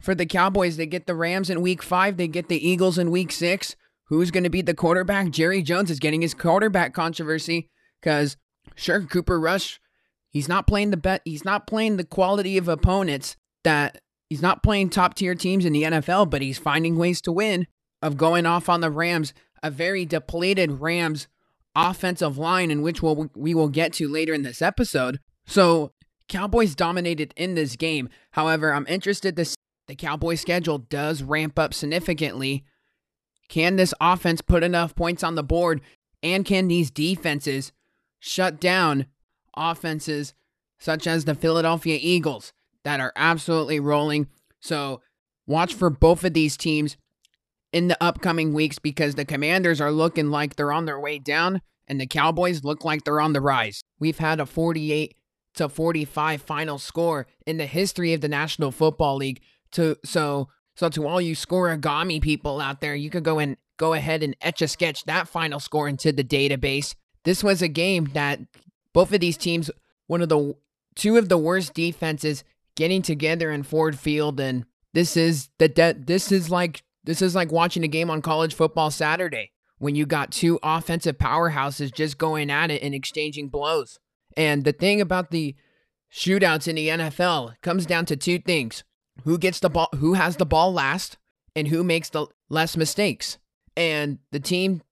for 0.00 0.14
the 0.14 0.26
Cowboys. 0.26 0.76
They 0.76 0.86
get 0.86 1.06
the 1.06 1.14
Rams 1.14 1.50
in 1.50 1.62
week 1.62 1.82
five, 1.82 2.16
they 2.16 2.28
get 2.28 2.48
the 2.48 2.68
Eagles 2.68 2.98
in 2.98 3.10
week 3.10 3.32
six. 3.32 3.76
Who's 4.08 4.30
going 4.30 4.44
to 4.44 4.50
be 4.50 4.62
the 4.62 4.74
quarterback? 4.74 5.30
Jerry 5.30 5.62
Jones 5.62 5.90
is 5.90 5.98
getting 5.98 6.22
his 6.22 6.34
quarterback 6.34 6.94
controversy 6.94 7.68
because, 8.00 8.36
sure, 8.74 9.02
Cooper 9.02 9.38
Rush, 9.38 9.80
he's 10.30 10.48
not 10.48 10.66
playing 10.66 10.90
the 10.90 10.96
bet, 10.96 11.22
he's 11.24 11.44
not 11.44 11.66
playing 11.66 11.96
the 11.96 12.04
quality 12.04 12.58
of 12.58 12.68
opponents 12.68 13.36
that 13.64 14.00
he's 14.28 14.42
not 14.42 14.62
playing 14.62 14.90
top 14.90 15.14
tier 15.14 15.34
teams 15.34 15.64
in 15.64 15.72
the 15.72 15.82
NFL, 15.84 16.30
but 16.30 16.42
he's 16.42 16.58
finding 16.58 16.96
ways 16.96 17.20
to 17.22 17.32
win. 17.32 17.66
Of 18.00 18.16
going 18.16 18.46
off 18.46 18.68
on 18.68 18.80
the 18.80 18.92
Rams, 18.92 19.34
a 19.60 19.72
very 19.72 20.06
depleted 20.06 20.80
Rams 20.80 21.26
offensive 21.74 22.38
line, 22.38 22.70
in 22.70 22.80
which 22.80 23.02
we'll, 23.02 23.28
we 23.34 23.54
will 23.54 23.68
get 23.68 23.92
to 23.94 24.08
later 24.08 24.32
in 24.32 24.42
this 24.42 24.62
episode. 24.62 25.18
So 25.46 25.92
Cowboys 26.28 26.74
dominated 26.74 27.34
in 27.36 27.54
this 27.54 27.74
game. 27.74 28.08
However, 28.32 28.72
I'm 28.72 28.86
interested 28.86 29.34
to 29.36 29.44
see 29.44 29.56
the 29.88 29.96
Cowboys 29.96 30.40
schedule 30.40 30.78
does 30.78 31.22
ramp 31.22 31.58
up 31.58 31.74
significantly. 31.74 32.64
Can 33.48 33.76
this 33.76 33.94
offense 34.00 34.42
put 34.42 34.62
enough 34.62 34.94
points 34.94 35.24
on 35.24 35.34
the 35.34 35.42
board 35.42 35.80
and 36.22 36.44
can 36.44 36.68
these 36.68 36.90
defenses 36.90 37.72
shut 38.20 38.60
down 38.60 39.06
offenses 39.58 40.34
such 40.78 41.06
as 41.06 41.24
the 41.24 41.34
Philadelphia 41.34 41.98
Eagles 42.00 42.52
that 42.84 43.00
are 43.00 43.12
absolutely 43.16 43.80
rolling? 43.80 44.28
So, 44.60 45.00
watch 45.46 45.74
for 45.74 45.90
both 45.90 46.24
of 46.24 46.34
these 46.34 46.56
teams 46.56 46.96
in 47.72 47.88
the 47.88 48.02
upcoming 48.02 48.52
weeks 48.52 48.78
because 48.78 49.14
the 49.14 49.24
Commanders 49.24 49.80
are 49.80 49.92
looking 49.92 50.30
like 50.30 50.56
they're 50.56 50.72
on 50.72 50.86
their 50.86 51.00
way 51.00 51.18
down 51.18 51.60
and 51.86 52.00
the 52.00 52.06
Cowboys 52.06 52.64
look 52.64 52.84
like 52.84 53.04
they're 53.04 53.20
on 53.20 53.32
the 53.32 53.40
rise. 53.40 53.82
We've 53.98 54.18
had 54.18 54.40
a 54.40 54.46
48 54.46 55.16
to 55.54 55.68
45 55.68 56.42
final 56.42 56.78
score 56.78 57.26
in 57.46 57.56
the 57.56 57.66
history 57.66 58.12
of 58.12 58.20
the 58.20 58.28
National 58.28 58.70
Football 58.70 59.16
League. 59.16 59.40
To 59.72 59.96
so 60.04 60.48
so 60.76 60.88
to 60.90 61.06
all 61.06 61.20
you 61.20 61.34
scorigami 61.34 62.22
people 62.22 62.60
out 62.60 62.80
there, 62.80 62.94
you 62.94 63.10
could 63.10 63.24
go 63.24 63.38
and 63.38 63.56
go 63.76 63.94
ahead 63.94 64.22
and 64.22 64.36
etch 64.40 64.62
a 64.62 64.68
sketch 64.68 65.04
that 65.04 65.28
final 65.28 65.60
score 65.60 65.88
into 65.88 66.12
the 66.12 66.24
database. 66.24 66.94
This 67.24 67.42
was 67.42 67.60
a 67.60 67.68
game 67.68 68.10
that 68.14 68.40
both 68.92 69.12
of 69.12 69.20
these 69.20 69.36
teams, 69.36 69.70
one 70.06 70.22
of 70.22 70.28
the 70.28 70.54
two 70.94 71.16
of 71.16 71.28
the 71.28 71.38
worst 71.38 71.74
defenses 71.74 72.44
getting 72.76 73.02
together 73.02 73.50
in 73.50 73.62
Ford 73.62 73.98
Field 73.98 74.40
and 74.40 74.64
this 74.94 75.16
is 75.16 75.50
the 75.58 75.68
de- 75.68 75.94
this 75.94 76.32
is 76.32 76.50
like 76.50 76.82
this 77.04 77.22
is 77.22 77.34
like 77.34 77.52
watching 77.52 77.84
a 77.84 77.88
game 77.88 78.10
on 78.10 78.22
college 78.22 78.54
football 78.54 78.90
Saturday 78.90 79.52
when 79.78 79.94
you 79.94 80.06
got 80.06 80.32
two 80.32 80.58
offensive 80.62 81.18
powerhouses 81.18 81.92
just 81.92 82.18
going 82.18 82.50
at 82.50 82.70
it 82.70 82.82
and 82.82 82.94
exchanging 82.94 83.48
blows. 83.48 83.98
And 84.36 84.64
the 84.64 84.72
thing 84.72 85.00
about 85.00 85.30
the 85.30 85.54
shootouts 86.12 86.68
in 86.68 86.76
the 86.76 86.88
NFL 86.88 87.54
comes 87.62 87.86
down 87.86 88.06
to 88.06 88.16
two 88.16 88.38
things. 88.38 88.84
Who 89.24 89.38
gets 89.38 89.60
the 89.60 89.70
ball 89.70 89.88
who 89.96 90.14
has 90.14 90.36
the 90.36 90.46
ball 90.46 90.72
last 90.72 91.18
and 91.54 91.68
who 91.68 91.82
makes 91.82 92.10
the 92.10 92.26
less 92.48 92.76
mistakes. 92.76 93.38
And 93.76 94.18
the 94.32 94.40
team 94.40 94.82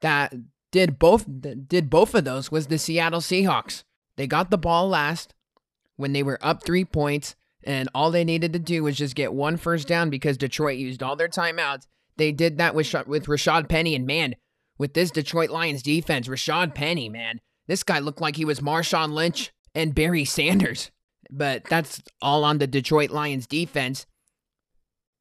that 0.00 0.32
did 0.74 0.98
both 0.98 1.24
did 1.68 1.88
both 1.88 2.16
of 2.16 2.24
those 2.24 2.50
was 2.50 2.66
the 2.66 2.78
Seattle 2.78 3.20
Seahawks. 3.20 3.84
They 4.16 4.26
got 4.26 4.50
the 4.50 4.58
ball 4.58 4.88
last 4.88 5.32
when 5.94 6.12
they 6.12 6.24
were 6.24 6.44
up 6.44 6.64
3 6.64 6.84
points 6.86 7.36
and 7.62 7.88
all 7.94 8.10
they 8.10 8.24
needed 8.24 8.52
to 8.54 8.58
do 8.58 8.82
was 8.82 8.96
just 8.96 9.14
get 9.14 9.32
one 9.32 9.56
first 9.56 9.86
down 9.86 10.10
because 10.10 10.36
Detroit 10.36 10.76
used 10.76 11.00
all 11.00 11.14
their 11.14 11.28
timeouts. 11.28 11.86
They 12.16 12.32
did 12.32 12.58
that 12.58 12.74
with 12.74 12.92
with 13.06 13.26
Rashad 13.26 13.68
Penny 13.68 13.94
and 13.94 14.04
man, 14.04 14.34
with 14.76 14.94
this 14.94 15.12
Detroit 15.12 15.50
Lions 15.50 15.80
defense, 15.80 16.26
Rashad 16.26 16.74
Penny, 16.74 17.08
man, 17.08 17.40
this 17.68 17.84
guy 17.84 18.00
looked 18.00 18.20
like 18.20 18.34
he 18.34 18.44
was 18.44 18.58
Marshawn 18.58 19.12
Lynch 19.12 19.52
and 19.76 19.94
Barry 19.94 20.24
Sanders. 20.24 20.90
But 21.30 21.62
that's 21.70 22.02
all 22.20 22.42
on 22.42 22.58
the 22.58 22.66
Detroit 22.66 23.10
Lions 23.10 23.46
defense 23.46 24.06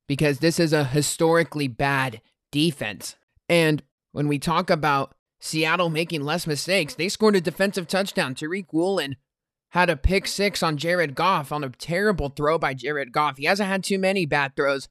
because 0.07 0.39
this 0.39 0.59
is 0.59 0.73
a 0.73 0.83
historically 0.83 1.67
bad 1.67 2.21
defense. 2.51 3.17
And 3.47 3.83
when 4.13 4.27
we 4.27 4.39
talk 4.39 4.71
about 4.71 5.13
Seattle 5.43 5.89
making 5.89 6.23
less 6.23 6.47
mistakes, 6.47 6.95
they 6.95 7.10
scored 7.10 7.36
a 7.36 7.41
defensive 7.41 7.86
touchdown. 7.86 8.34
Tariq 8.34 8.67
Woolen 8.71 9.17
had 9.71 9.89
a 9.89 9.97
pick 9.97 10.25
six 10.25 10.63
on 10.63 10.77
Jared 10.77 11.15
Goff 11.15 11.51
on 11.51 11.65
a 11.65 11.69
terrible 11.69 12.29
throw 12.29 12.58
by 12.58 12.73
Jared 12.73 13.12
Goff. 13.12 13.36
He 13.36 13.43
hasn't 13.43 13.67
had 13.67 13.84
too 13.84 13.99
many 13.99 14.25
bad 14.25 14.56
throws 14.56 14.88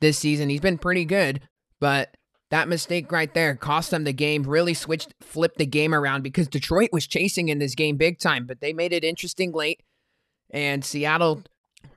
this 0.00 0.18
season. 0.18 0.50
He's 0.50 0.60
been 0.60 0.76
pretty 0.76 1.06
good, 1.06 1.40
but 1.80 2.14
that 2.50 2.68
mistake 2.68 3.10
right 3.10 3.32
there 3.32 3.56
cost 3.56 3.90
them 3.90 4.04
the 4.04 4.12
game, 4.12 4.42
really 4.42 4.74
switched, 4.74 5.14
flipped 5.22 5.56
the 5.56 5.64
game 5.64 5.94
around 5.94 6.22
because 6.22 6.46
Detroit 6.46 6.90
was 6.92 7.06
chasing 7.06 7.48
in 7.48 7.58
this 7.58 7.74
game 7.74 7.96
big 7.96 8.18
time, 8.18 8.44
but 8.44 8.60
they 8.60 8.74
made 8.74 8.92
it 8.92 9.02
interesting 9.02 9.50
late. 9.50 9.82
And 10.50 10.84
Seattle 10.84 11.42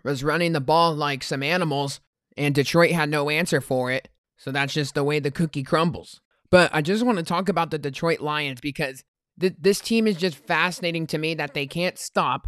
was 0.04 0.24
running 0.24 0.54
the 0.54 0.62
ball 0.62 0.96
like 0.96 1.22
some 1.22 1.44
animals, 1.44 2.00
and 2.38 2.56
Detroit 2.56 2.92
had 2.92 3.10
no 3.10 3.30
answer 3.30 3.60
for 3.60 3.92
it. 3.92 4.08
So 4.38 4.54
that's 4.54 4.74
just 4.74 4.96
the 4.96 5.04
way 5.04 5.20
the 5.20 5.32
cookie 5.32 5.64
crumbles. 5.64 6.22
But 6.52 6.72
I 6.74 6.82
just 6.82 7.06
want 7.06 7.18
to 7.18 7.24
talk 7.24 7.50
about 7.50 7.72
the 7.72 7.78
Detroit 7.78 8.22
Lions 8.22 8.60
because 8.62 9.04
th- 9.40 9.56
this 9.60 9.80
team 9.80 10.08
is 10.08 10.18
just 10.18 10.38
fascinating 10.38 11.08
to 11.08 11.18
me 11.18 11.34
that 11.36 11.54
they 11.54 11.68
can't 11.68 11.98
stop 11.98 12.48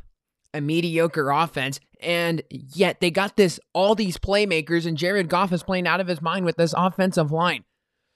a 0.54 0.62
mediocre 0.62 1.30
offense 1.30 1.80
and 2.02 2.42
yet 2.50 3.00
they 3.00 3.10
got 3.10 3.38
this 3.38 3.60
all 3.74 3.96
these 3.96 4.18
playmakers 4.18 4.86
and 4.86 4.98
Jared 4.98 5.30
Goff 5.30 5.54
is 5.54 5.64
playing 5.64 5.88
out 5.88 6.02
of 6.02 6.08
his 6.08 6.22
mind 6.22 6.46
with 6.46 6.58
this 6.58 6.74
offensive 6.76 7.32
line. 7.32 7.64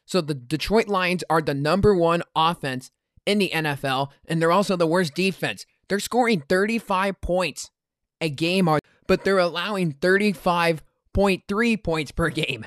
So 0.06 0.22
the 0.22 0.34
Detroit 0.34 0.88
Lions 0.88 1.24
are 1.30 1.42
the 1.42 1.54
number 1.54 1.96
1 1.96 2.24
offense 2.36 2.92
in 3.26 3.38
the 3.38 3.52
NFL 3.54 4.10
and 4.28 4.42
they're 4.42 4.52
also 4.52 4.76
the 4.76 4.88
worst 4.88 5.14
defense. 5.16 5.66
They're 5.88 6.00
scoring 6.00 6.44
35 6.50 7.22
points 7.22 7.72
a 8.20 8.30
game 8.30 8.68
but 9.08 9.24
they're 9.24 9.40
allowing 9.40 9.94
35.3 9.94 11.84
points 11.84 12.12
per 12.12 12.30
game. 12.30 12.66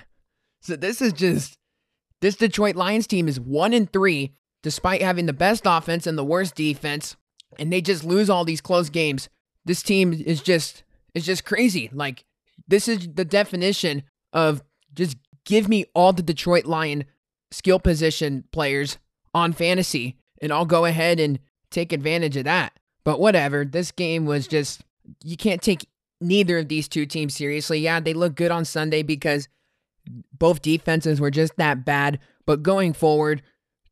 So 0.61 0.77
this 0.77 1.03
is 1.03 1.13
just 1.13 1.58
this 2.21 2.37
Detroit 2.37 2.77
Lions 2.77 3.07
team 3.07 3.29
is 3.29 3.41
1 3.41 3.73
and 3.73 3.93
3 3.93 4.33
despite 4.63 5.03
having 5.03 5.27
the 5.27 5.33
best 5.33 5.63
offense 5.67 6.07
and 6.07 6.19
the 6.19 6.25
worst 6.25 6.55
defense, 6.55 7.17
and 7.59 7.73
they 7.73 7.81
just 7.81 8.05
lose 8.05 8.29
all 8.29 8.45
these 8.45 8.61
close 8.61 8.91
games. 8.91 9.29
This 9.65 9.83
team 9.83 10.13
is 10.13 10.43
just 10.43 10.83
is 11.15 11.25
just 11.25 11.45
crazy. 11.45 11.91
Like 11.93 12.25
this 12.67 12.89
is 12.89 13.09
the 13.15 13.25
definition 13.25 14.03
of 14.33 14.63
just 14.95 15.17
give 15.45 15.69
me 15.69 15.85
all 15.95 16.13
the 16.13 16.23
Detroit 16.23 16.67
Lion 16.67 17.05
skill 17.51 17.79
position 17.79 18.45
players 18.53 18.99
on 19.33 19.53
fantasy, 19.53 20.17
and 20.43 20.53
I'll 20.53 20.67
go 20.67 20.85
ahead 20.85 21.21
and 21.21 21.39
take 21.71 21.93
advantage 21.93 22.37
of 22.37 22.45
that. 22.45 22.79
But 23.05 23.21
whatever, 23.21 23.65
this 23.65 23.91
game 23.91 24.27
was 24.27 24.49
just 24.49 24.83
you 25.23 25.37
can't 25.37 25.63
take 25.63 25.87
neither 26.21 26.59
of 26.59 26.69
these 26.69 26.89
two 26.89 27.07
teams 27.07 27.35
seriously. 27.35 27.79
Yeah, 27.79 28.01
they 28.01 28.13
look 28.13 28.35
good 28.35 28.51
on 28.51 28.65
Sunday 28.65 29.03
because 29.03 29.49
both 30.37 30.63
defenses 30.63 31.21
were 31.21 31.31
just 31.31 31.57
that 31.57 31.85
bad. 31.85 32.19
But 32.47 32.63
going 32.63 32.93
forward, 32.93 33.43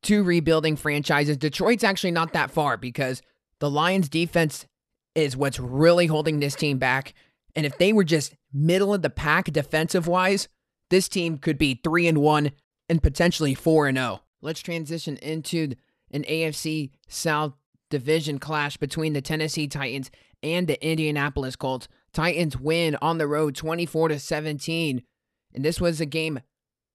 two 0.02 0.22
rebuilding 0.22 0.76
franchises. 0.76 1.36
Detroit's 1.36 1.84
actually 1.84 2.12
not 2.12 2.32
that 2.32 2.50
far 2.50 2.76
because 2.76 3.22
the 3.60 3.70
Lions 3.70 4.08
defense 4.08 4.66
is 5.14 5.36
what's 5.36 5.58
really 5.58 6.06
holding 6.06 6.40
this 6.40 6.54
team 6.54 6.78
back. 6.78 7.14
And 7.54 7.64
if 7.64 7.78
they 7.78 7.92
were 7.92 8.04
just 8.04 8.34
middle 8.52 8.94
of 8.94 9.02
the 9.02 9.10
pack 9.10 9.46
defensive 9.46 10.06
wise, 10.06 10.48
this 10.90 11.08
team 11.08 11.38
could 11.38 11.58
be 11.58 11.80
3 11.82 12.06
and 12.08 12.18
1 12.18 12.52
and 12.88 13.02
potentially 13.02 13.54
4 13.54 13.88
and 13.88 13.98
0. 13.98 14.20
Let's 14.42 14.60
transition 14.60 15.16
into 15.16 15.72
an 16.12 16.22
AFC 16.24 16.90
South 17.08 17.54
division 17.90 18.38
clash 18.38 18.76
between 18.76 19.12
the 19.12 19.22
Tennessee 19.22 19.66
Titans 19.66 20.10
and 20.42 20.66
the 20.66 20.84
Indianapolis 20.86 21.56
Colts. 21.56 21.88
Titans 22.12 22.58
win 22.58 22.96
on 23.02 23.18
the 23.18 23.26
road 23.26 23.54
24 23.56 24.08
to 24.08 24.18
17. 24.18 25.02
And 25.56 25.64
this 25.64 25.80
was 25.80 26.00
a 26.00 26.06
game 26.06 26.40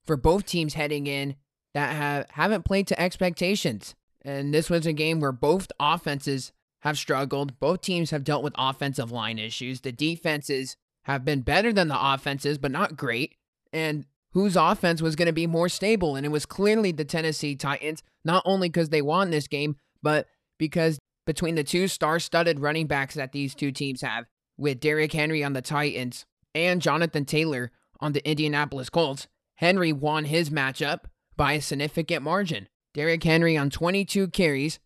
for 0.05 0.15
both 0.15 0.45
teams 0.45 0.75
heading 0.75 1.07
in 1.07 1.35
that 1.73 1.95
have, 1.95 2.29
haven't 2.31 2.65
played 2.65 2.87
to 2.87 3.01
expectations. 3.01 3.95
And 4.23 4.53
this 4.53 4.69
was 4.69 4.85
a 4.85 4.93
game 4.93 5.19
where 5.19 5.31
both 5.31 5.71
offenses 5.79 6.51
have 6.81 6.97
struggled. 6.97 7.59
Both 7.59 7.81
teams 7.81 8.11
have 8.11 8.23
dealt 8.23 8.43
with 8.43 8.53
offensive 8.57 9.11
line 9.11 9.39
issues. 9.39 9.81
The 9.81 9.91
defenses 9.91 10.77
have 11.05 11.25
been 11.25 11.41
better 11.41 11.73
than 11.73 11.87
the 11.87 12.13
offenses, 12.13 12.57
but 12.57 12.71
not 12.71 12.95
great. 12.95 13.35
And 13.73 14.05
whose 14.33 14.55
offense 14.55 15.01
was 15.01 15.15
going 15.15 15.27
to 15.27 15.33
be 15.33 15.47
more 15.47 15.69
stable? 15.69 16.15
And 16.15 16.25
it 16.25 16.29
was 16.29 16.45
clearly 16.45 16.91
the 16.91 17.05
Tennessee 17.05 17.55
Titans, 17.55 18.03
not 18.23 18.43
only 18.45 18.69
because 18.69 18.89
they 18.89 19.01
won 19.01 19.31
this 19.31 19.47
game, 19.47 19.75
but 20.03 20.27
because 20.59 20.99
between 21.25 21.55
the 21.55 21.63
two 21.63 21.87
star 21.87 22.19
studded 22.19 22.59
running 22.59 22.87
backs 22.87 23.15
that 23.15 23.31
these 23.31 23.55
two 23.55 23.71
teams 23.71 24.01
have, 24.01 24.25
with 24.57 24.79
Derrick 24.79 25.13
Henry 25.13 25.43
on 25.43 25.53
the 25.53 25.61
Titans 25.61 26.25
and 26.53 26.81
Jonathan 26.81 27.25
Taylor 27.25 27.71
on 28.01 28.13
the 28.13 28.27
Indianapolis 28.27 28.89
Colts, 28.89 29.27
Henry 29.55 29.93
won 29.93 30.25
his 30.25 30.49
matchup 30.49 31.01
by 31.37 31.53
a 31.53 31.61
significant 31.61 32.23
margin. 32.23 32.67
Derrick 32.93 33.23
Henry 33.23 33.55
on 33.55 33.69
22 33.69 34.29
carries, 34.29 34.79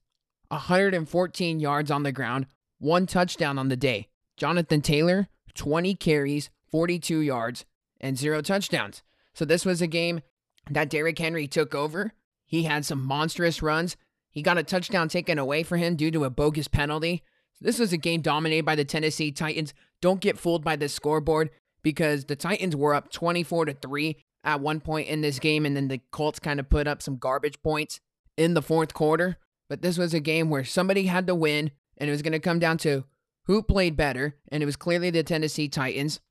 114 0.50 1.60
yards 1.60 1.90
on 1.90 2.04
the 2.04 2.12
ground, 2.12 2.46
one 2.78 3.08
touchdown 3.08 3.58
on 3.58 3.70
the 3.70 3.78
day. 3.78 4.10
Jonathan 4.38 4.82
Taylor, 4.82 5.28
20 5.56 5.96
carries, 5.96 6.50
42 6.70 7.20
yards, 7.20 7.66
and 8.00 8.18
zero 8.18 8.42
touchdowns. 8.42 9.02
So 9.34 9.46
this 9.46 9.66
was 9.66 9.82
a 9.82 9.88
game 9.88 10.22
that 10.70 10.90
Derrick 10.90 11.18
Henry 11.18 11.48
took 11.48 11.74
over. 11.74 12.14
He 12.46 12.64
had 12.64 12.86
some 12.86 13.04
monstrous 13.04 13.62
runs. 13.62 13.98
He 14.30 14.42
got 14.42 14.58
a 14.58 14.64
touchdown 14.64 15.08
taken 15.08 15.40
away 15.40 15.64
from 15.64 15.80
him 15.80 15.96
due 15.96 16.12
to 16.12 16.26
a 16.26 16.30
bogus 16.30 16.68
penalty. 16.68 17.24
This 17.62 17.80
was 17.80 17.94
a 17.94 17.98
game 17.98 18.22
dominated 18.22 18.66
by 18.66 18.76
the 18.76 18.86
Tennessee 18.86 19.32
Titans. 19.32 19.74
Don't 20.02 20.20
get 20.20 20.38
fooled 20.38 20.64
by 20.64 20.76
the 20.76 20.90
scoreboard 20.90 21.50
because 21.86 22.26
the 22.26 22.36
Titans 22.36 22.76
were 22.76 22.96
up 22.96 23.12
24 23.12 23.66
to 23.66 23.74
3 23.76 24.18
at 24.44 24.60
one 24.60 24.80
point 24.80 25.08
in 25.08 25.22
this 25.22 25.38
game, 25.38 25.68
and 25.68 25.78
then 25.78 25.88
the 25.88 26.02
Colts 26.10 26.40
kind 26.40 26.60
of 26.60 26.68
put 26.68 26.88
up 26.88 27.00
some 27.00 27.18
garbage 27.18 27.62
points 27.62 28.00
in 28.36 28.56
the 28.56 28.62
fourth 28.64 28.96
quarter. 28.96 29.38
But 29.70 29.84
this 29.84 29.96
was 29.96 30.12
a 30.12 30.20
game 30.20 30.50
where 30.50 30.64
somebody 30.64 31.06
had 31.06 31.28
to 31.28 31.36
win, 31.36 31.70
and 31.98 32.10
it 32.10 32.12
was 32.12 32.24
going 32.24 32.32
to 32.32 32.40
come 32.40 32.58
down 32.58 32.80
to 32.80 33.04
who 33.44 33.62
played 33.62 33.96
better, 33.96 34.36
and 34.52 34.64
it 34.64 34.66
was 34.66 34.76
clearly 34.76 35.12
the 35.12 35.22
Tennessee 35.22 35.70
Titans. 35.70 36.22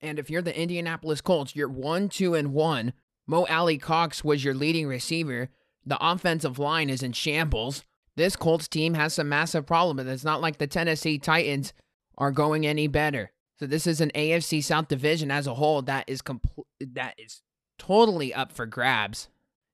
And 0.00 0.20
if 0.20 0.30
you're 0.30 0.42
the 0.42 0.56
Indianapolis 0.56 1.20
Colts, 1.20 1.56
you're 1.56 1.68
1 1.68 2.08
2 2.08 2.36
and 2.36 2.52
1. 2.52 2.92
Mo 3.26 3.46
Alie-Cox 3.46 4.22
was 4.22 4.44
your 4.44 4.54
leading 4.54 4.86
receiver. 4.86 5.48
The 5.84 5.98
offensive 6.00 6.60
line 6.60 6.88
is 6.88 7.02
in 7.02 7.14
shambles. 7.14 7.84
This 8.14 8.36
Colts 8.36 8.68
team 8.68 8.94
has 8.94 9.14
some 9.14 9.28
massive 9.28 9.66
problems. 9.66 10.02
And 10.02 10.08
it's 10.08 10.24
not 10.24 10.40
like 10.40 10.58
the 10.58 10.68
Tennessee 10.68 11.18
Titans 11.18 11.72
are 12.16 12.30
going 12.30 12.64
any 12.64 12.86
better. 12.86 13.32
So 13.60 13.66
this 13.66 13.86
is 13.86 14.00
an 14.00 14.10
AFC 14.14 14.64
South 14.64 14.88
division 14.88 15.30
as 15.30 15.46
a 15.46 15.52
whole 15.52 15.82
that 15.82 16.08
is 16.08 16.22
complete 16.22 16.66
that 16.80 17.14
is 17.18 17.42
totally 17.78 18.32
up 18.32 18.52
for 18.52 18.64
grabs. 18.64 19.28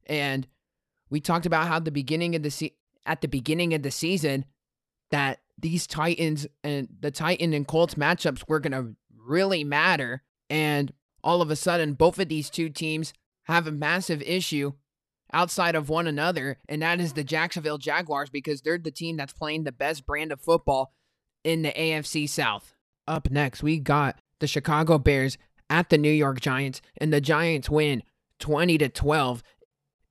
And 0.07 0.49
we 1.09 1.21
talked 1.21 1.47
about 1.47 1.69
how 1.69 1.79
the 1.79 1.93
beginning 1.93 2.35
of 2.35 2.43
the 2.43 2.51
se- 2.51 2.75
at 3.07 3.21
the 3.21 3.29
beginning 3.29 3.75
of 3.75 3.85
the 3.85 3.93
season 3.93 4.45
that 5.13 5.39
these 5.57 5.87
Titans 5.87 6.49
and 6.65 6.89
the 6.99 7.13
Titan 7.13 7.53
and 7.53 7.65
Colts 7.65 7.95
matchups 7.95 8.49
were 8.49 8.59
going 8.59 8.73
to 8.73 8.97
really 9.25 9.63
matter 9.63 10.25
and 10.51 10.93
all 11.23 11.41
of 11.41 11.53
a 11.53 11.57
sudden 11.57 11.95
both 11.95 12.19
of 12.19 12.29
these 12.29 12.51
two 12.51 12.69
teams 12.69 13.13
have 13.45 13.69
a 13.69 13.73
massive 13.73 14.21
issue 14.23 14.73
outside 15.33 15.77
of 15.77 15.89
one 15.89 16.09
another 16.09 16.59
and 16.69 16.83
that 16.83 17.01
is 17.01 17.13
the 17.13 17.23
Jacksonville 17.23 17.79
Jaguars 17.79 18.31
because 18.31 18.63
they're 18.63 18.79
the 18.79 18.91
team 18.91 19.17
that's 19.17 19.33
playing 19.33 19.63
the 19.63 19.71
best 19.71 20.05
brand 20.07 20.33
of 20.33 20.41
football 20.41 20.93
in 21.45 21.63
the 21.63 21.73
AFC 21.73 22.29
South. 22.29 22.76
Up 23.09 23.31
next, 23.31 23.63
we 23.63 23.79
got 23.79 24.21
the 24.41 24.47
Chicago 24.47 24.99
Bears 24.99 25.39
at 25.71 25.91
the 25.91 25.99
New 25.99 26.11
York 26.11 26.41
Giants, 26.41 26.81
and 26.99 27.13
the 27.13 27.21
Giants 27.21 27.71
win 27.71 28.03
20 28.41 28.79
to 28.79 28.89
12 28.89 29.43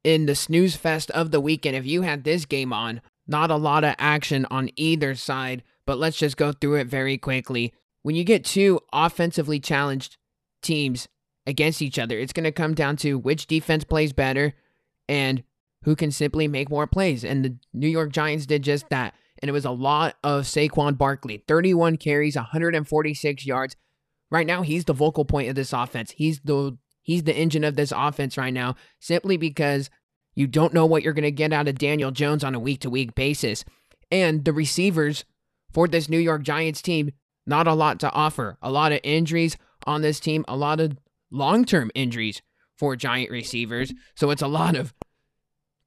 in 0.03 0.25
the 0.25 0.35
snooze 0.35 0.75
fest 0.75 1.11
of 1.11 1.31
the 1.31 1.41
weekend. 1.41 1.75
If 1.75 1.85
you 1.85 2.03
had 2.03 2.23
this 2.23 2.45
game 2.45 2.71
on, 2.73 3.01
not 3.27 3.51
a 3.51 3.55
lot 3.55 3.83
of 3.83 3.95
action 3.97 4.45
on 4.51 4.69
either 4.75 5.15
side, 5.15 5.63
but 5.85 5.97
let's 5.97 6.17
just 6.17 6.37
go 6.37 6.51
through 6.51 6.75
it 6.75 6.87
very 6.87 7.17
quickly. 7.17 7.73
When 8.03 8.15
you 8.15 8.23
get 8.23 8.45
two 8.45 8.79
offensively 8.93 9.59
challenged 9.59 10.17
teams 10.61 11.07
against 11.47 11.81
each 11.81 11.97
other, 11.97 12.17
it's 12.19 12.33
going 12.33 12.43
to 12.43 12.51
come 12.51 12.75
down 12.75 12.97
to 12.97 13.17
which 13.17 13.47
defense 13.47 13.83
plays 13.83 14.13
better 14.13 14.53
and 15.09 15.43
who 15.83 15.95
can 15.95 16.11
simply 16.11 16.47
make 16.47 16.69
more 16.69 16.87
plays. 16.87 17.23
And 17.23 17.43
the 17.43 17.57
New 17.73 17.87
York 17.87 18.11
Giants 18.11 18.45
did 18.45 18.63
just 18.63 18.89
that. 18.89 19.13
And 19.41 19.49
it 19.49 19.53
was 19.53 19.65
a 19.65 19.71
lot 19.71 20.15
of 20.23 20.43
Saquon 20.43 20.97
Barkley 20.97 21.43
31 21.47 21.97
carries, 21.97 22.35
146 22.35 23.45
yards. 23.45 23.75
Right 24.31 24.47
now, 24.47 24.61
he's 24.61 24.85
the 24.85 24.93
vocal 24.93 25.25
point 25.25 25.49
of 25.49 25.55
this 25.55 25.73
offense. 25.73 26.11
He's 26.11 26.39
the 26.39 26.77
he's 27.03 27.23
the 27.23 27.35
engine 27.35 27.63
of 27.63 27.75
this 27.75 27.93
offense 27.95 28.37
right 28.37 28.53
now, 28.53 28.75
simply 28.99 29.37
because 29.37 29.89
you 30.35 30.47
don't 30.47 30.73
know 30.73 30.85
what 30.85 31.03
you're 31.03 31.13
going 31.13 31.23
to 31.23 31.31
get 31.31 31.53
out 31.53 31.67
of 31.67 31.77
Daniel 31.77 32.11
Jones 32.11 32.43
on 32.43 32.55
a 32.55 32.59
week 32.59 32.81
to 32.81 32.89
week 32.89 33.15
basis. 33.15 33.63
And 34.11 34.45
the 34.45 34.53
receivers 34.53 35.25
for 35.71 35.87
this 35.87 36.09
New 36.09 36.19
York 36.19 36.43
Giants 36.43 36.81
team, 36.81 37.11
not 37.45 37.67
a 37.67 37.73
lot 37.73 37.99
to 38.01 38.11
offer. 38.11 38.57
A 38.61 38.71
lot 38.71 38.91
of 38.91 38.99
injuries 39.03 39.57
on 39.85 40.01
this 40.01 40.19
team, 40.19 40.43
a 40.47 40.55
lot 40.55 40.79
of 40.79 40.97
long 41.31 41.65
term 41.65 41.91
injuries 41.95 42.41
for 42.77 42.95
Giant 42.95 43.31
receivers. 43.31 43.93
So 44.15 44.31
it's 44.31 44.41
a 44.41 44.47
lot 44.47 44.75
of 44.75 44.93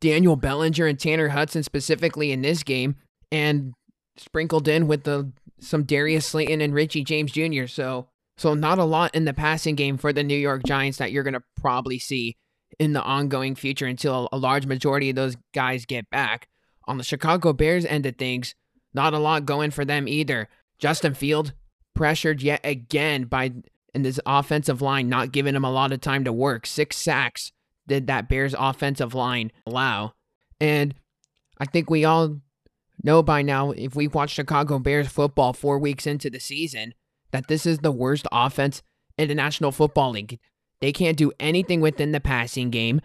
Daniel 0.01 0.36
Bellinger 0.36 0.86
and 0.86 0.99
Tanner 0.99 1.28
Hudson 1.28 1.62
specifically 1.62 2.32
in 2.32 2.42
this 2.42 2.62
game, 2.62 2.96
and 3.31 3.74
sprinkled 4.16 4.68
in 4.68 4.89
with 4.89 5.05
the 5.05 5.33
some 5.61 5.85
Darius 5.85 6.26
Slayton 6.26 6.61
and 6.61 6.74
Richie 6.74 7.05
James 7.05 7.33
Jr. 7.33 7.66
So 7.66 8.09
so 8.37 8.55
not 8.55 8.79
a 8.79 8.85
lot 8.85 9.14
in 9.14 9.24
the 9.24 9.35
passing 9.35 9.74
game 9.74 9.99
for 9.99 10.12
the 10.12 10.22
New 10.22 10.37
York 10.37 10.62
Giants 10.64 10.99
that 10.99 11.12
you're 11.12 11.24
gonna 11.24 11.43
probably 11.61 11.99
see 11.99 12.37
in 12.79 12.93
the 12.93 13.03
ongoing 13.03 13.55
future 13.55 13.87
until 13.87 14.29
a 14.33 14.39
large 14.39 14.66
majority 14.66 15.11
of 15.11 15.16
those 15.16 15.37
guys 15.53 15.85
get 15.87 16.09
back. 16.11 16.49
On 16.87 16.97
the 16.97 17.05
Chicago 17.05 17.53
Bears 17.53 17.85
end 17.85 18.07
of 18.07 18.16
things, 18.16 18.55
not 18.95 19.14
a 19.14 19.18
lot 19.18 19.45
going 19.45 19.70
for 19.70 19.85
them 19.85 20.09
either. 20.09 20.49
Justin 20.79 21.14
Field 21.14 21.53
pressured 21.95 22.41
yet 22.43 22.61
again 22.64 23.24
by 23.24 23.53
in 23.95 24.03
this 24.03 24.20
offensive 24.24 24.81
line, 24.81 25.09
not 25.09 25.33
giving 25.33 25.55
him 25.55 25.64
a 25.64 25.70
lot 25.70 25.93
of 25.93 26.01
time 26.01 26.24
to 26.24 26.33
work. 26.33 26.66
Six 26.66 26.97
sacks 26.97 27.53
did 27.87 28.07
that 28.07 28.29
Bears 28.29 28.55
offensive 28.57 29.14
line 29.14 29.51
allow. 29.66 30.14
And 30.61 30.95
I 31.59 31.64
think 31.64 31.91
we 31.91 32.05
all 32.05 32.41
know 33.03 33.22
by 33.22 33.42
now, 33.42 33.70
if 33.72 33.94
we 33.94 34.09
watch 34.09 34.30
Chicago 34.30 34.78
Bears 34.78 35.09
football 35.09 35.53
four 35.53 35.78
weeks 35.78 36.07
into 36.07 36.30
the 36.30 36.40
season, 36.40 36.94
that 37.32 37.49
this 37.49 37.66
is 37.66 37.78
the 37.78 37.92
worst 37.92 38.26
offense 38.32 38.82
in 39.16 39.28
the 39.28 39.34
National 39.34 39.72
Football 39.72 40.12
League. 40.12 40.38
They 40.80 40.92
can't 40.92 41.16
do 41.16 41.32
anything 41.40 41.80
within 41.80 42.12
the 42.12 42.20
passing 42.20 42.70
game. 42.70 43.01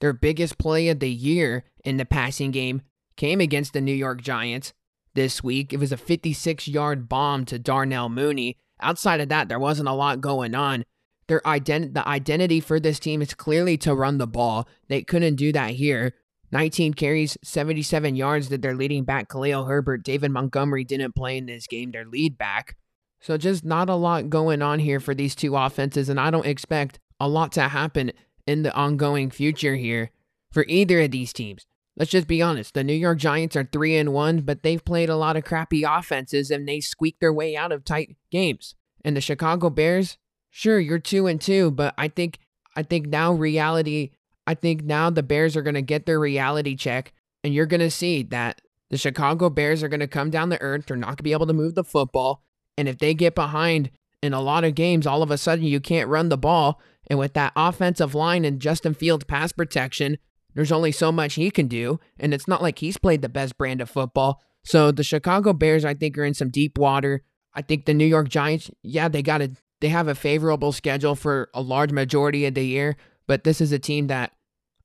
Their 0.00 0.12
biggest 0.12 0.58
play 0.58 0.88
of 0.88 1.00
the 1.00 1.10
year 1.10 1.64
in 1.84 1.96
the 1.96 2.04
passing 2.04 2.50
game 2.50 2.82
came 3.16 3.40
against 3.40 3.72
the 3.72 3.80
New 3.80 3.94
York 3.94 4.20
Giants 4.20 4.72
this 5.14 5.42
week. 5.42 5.72
It 5.72 5.80
was 5.80 5.92
a 5.92 5.96
56 5.96 6.68
yard 6.68 7.08
bomb 7.08 7.44
to 7.46 7.58
Darnell 7.58 8.08
Mooney. 8.08 8.56
Outside 8.80 9.20
of 9.20 9.28
that, 9.30 9.48
there 9.48 9.58
wasn't 9.58 9.88
a 9.88 9.94
lot 9.94 10.20
going 10.20 10.54
on. 10.54 10.84
Their 11.28 11.40
ident- 11.40 11.94
the 11.94 12.06
identity 12.06 12.60
for 12.60 12.78
this 12.78 13.00
team 13.00 13.20
is 13.20 13.34
clearly 13.34 13.76
to 13.78 13.94
run 13.94 14.18
the 14.18 14.26
ball. 14.26 14.68
They 14.88 15.02
couldn't 15.02 15.36
do 15.36 15.50
that 15.52 15.72
here. 15.72 16.14
19 16.52 16.94
carries, 16.94 17.36
77 17.42 18.16
yards 18.16 18.48
did 18.48 18.62
their 18.62 18.74
leading 18.74 19.04
back 19.04 19.28
Khalil 19.28 19.64
Herbert. 19.64 20.04
David 20.04 20.30
Montgomery 20.30 20.84
didn't 20.84 21.14
play 21.14 21.36
in 21.36 21.46
this 21.46 21.66
game, 21.66 21.90
their 21.90 22.04
lead 22.04 22.38
back. 22.38 22.76
So 23.20 23.36
just 23.36 23.64
not 23.64 23.88
a 23.88 23.94
lot 23.94 24.30
going 24.30 24.62
on 24.62 24.78
here 24.78 25.00
for 25.00 25.14
these 25.14 25.34
two 25.34 25.56
offenses, 25.56 26.08
and 26.08 26.20
I 26.20 26.30
don't 26.30 26.46
expect 26.46 26.98
a 27.18 27.28
lot 27.28 27.52
to 27.52 27.62
happen 27.62 28.12
in 28.46 28.62
the 28.62 28.74
ongoing 28.74 29.30
future 29.30 29.76
here 29.76 30.10
for 30.52 30.64
either 30.68 31.00
of 31.00 31.10
these 31.10 31.32
teams. 31.32 31.66
Let's 31.96 32.10
just 32.10 32.28
be 32.28 32.42
honest. 32.42 32.74
The 32.74 32.84
New 32.84 32.92
York 32.92 33.18
Giants 33.18 33.56
are 33.56 33.64
3 33.64 33.96
and 33.96 34.12
1, 34.12 34.42
but 34.42 34.62
they've 34.62 34.84
played 34.84 35.08
a 35.08 35.16
lot 35.16 35.36
of 35.36 35.44
crappy 35.44 35.82
offenses 35.82 36.50
and 36.50 36.68
they 36.68 36.80
squeak 36.80 37.18
their 37.20 37.32
way 37.32 37.56
out 37.56 37.72
of 37.72 37.84
tight 37.84 38.16
games. 38.30 38.74
And 39.02 39.16
the 39.16 39.20
Chicago 39.20 39.70
Bears, 39.70 40.18
sure, 40.50 40.78
you're 40.78 40.98
2 40.98 41.26
and 41.26 41.40
2, 41.40 41.70
but 41.70 41.94
I 41.96 42.08
think 42.08 42.38
I 42.76 42.82
think 42.82 43.06
now 43.06 43.32
reality 43.32 44.10
I 44.46 44.54
think 44.54 44.84
now 44.84 45.10
the 45.10 45.22
Bears 45.22 45.56
are 45.56 45.62
going 45.62 45.74
to 45.74 45.82
get 45.82 46.06
their 46.06 46.20
reality 46.20 46.76
check 46.76 47.12
and 47.42 47.54
you're 47.54 47.66
going 47.66 47.80
to 47.80 47.90
see 47.90 48.22
that 48.24 48.60
the 48.90 48.96
Chicago 48.96 49.50
Bears 49.50 49.82
are 49.82 49.88
going 49.88 50.00
to 50.00 50.06
come 50.06 50.30
down 50.30 50.48
the 50.48 50.60
earth. 50.60 50.86
They're 50.86 50.96
not 50.96 51.08
going 51.08 51.16
to 51.16 51.22
be 51.22 51.32
able 51.32 51.46
to 51.46 51.52
move 51.52 51.74
the 51.74 51.84
football. 51.84 52.42
And 52.78 52.88
if 52.88 52.98
they 52.98 53.14
get 53.14 53.34
behind 53.34 53.90
in 54.22 54.32
a 54.32 54.40
lot 54.40 54.64
of 54.64 54.74
games, 54.74 55.06
all 55.06 55.22
of 55.22 55.30
a 55.30 55.38
sudden 55.38 55.64
you 55.64 55.80
can't 55.80 56.08
run 56.08 56.28
the 56.28 56.38
ball. 56.38 56.80
And 57.08 57.18
with 57.18 57.34
that 57.34 57.52
offensive 57.56 58.14
line 58.14 58.44
and 58.44 58.60
Justin 58.60 58.94
Fields 58.94 59.24
pass 59.24 59.52
protection, 59.52 60.18
there's 60.54 60.72
only 60.72 60.92
so 60.92 61.12
much 61.12 61.34
he 61.34 61.50
can 61.50 61.68
do. 61.68 62.00
And 62.18 62.32
it's 62.32 62.48
not 62.48 62.62
like 62.62 62.78
he's 62.78 62.96
played 62.96 63.22
the 63.22 63.28
best 63.28 63.58
brand 63.58 63.80
of 63.80 63.90
football. 63.90 64.42
So 64.64 64.90
the 64.90 65.04
Chicago 65.04 65.52
Bears, 65.52 65.84
I 65.84 65.94
think, 65.94 66.18
are 66.18 66.24
in 66.24 66.34
some 66.34 66.50
deep 66.50 66.78
water. 66.78 67.22
I 67.54 67.62
think 67.62 67.84
the 67.84 67.94
New 67.94 68.06
York 68.06 68.28
Giants, 68.28 68.70
yeah, 68.82 69.08
they 69.08 69.22
got 69.22 69.42
a 69.42 69.52
they 69.80 69.88
have 69.88 70.08
a 70.08 70.14
favorable 70.14 70.72
schedule 70.72 71.14
for 71.14 71.50
a 71.54 71.60
large 71.60 71.92
majority 71.92 72.46
of 72.46 72.54
the 72.54 72.64
year, 72.64 72.96
but 73.26 73.44
this 73.44 73.60
is 73.60 73.72
a 73.72 73.78
team 73.78 74.06
that 74.06 74.32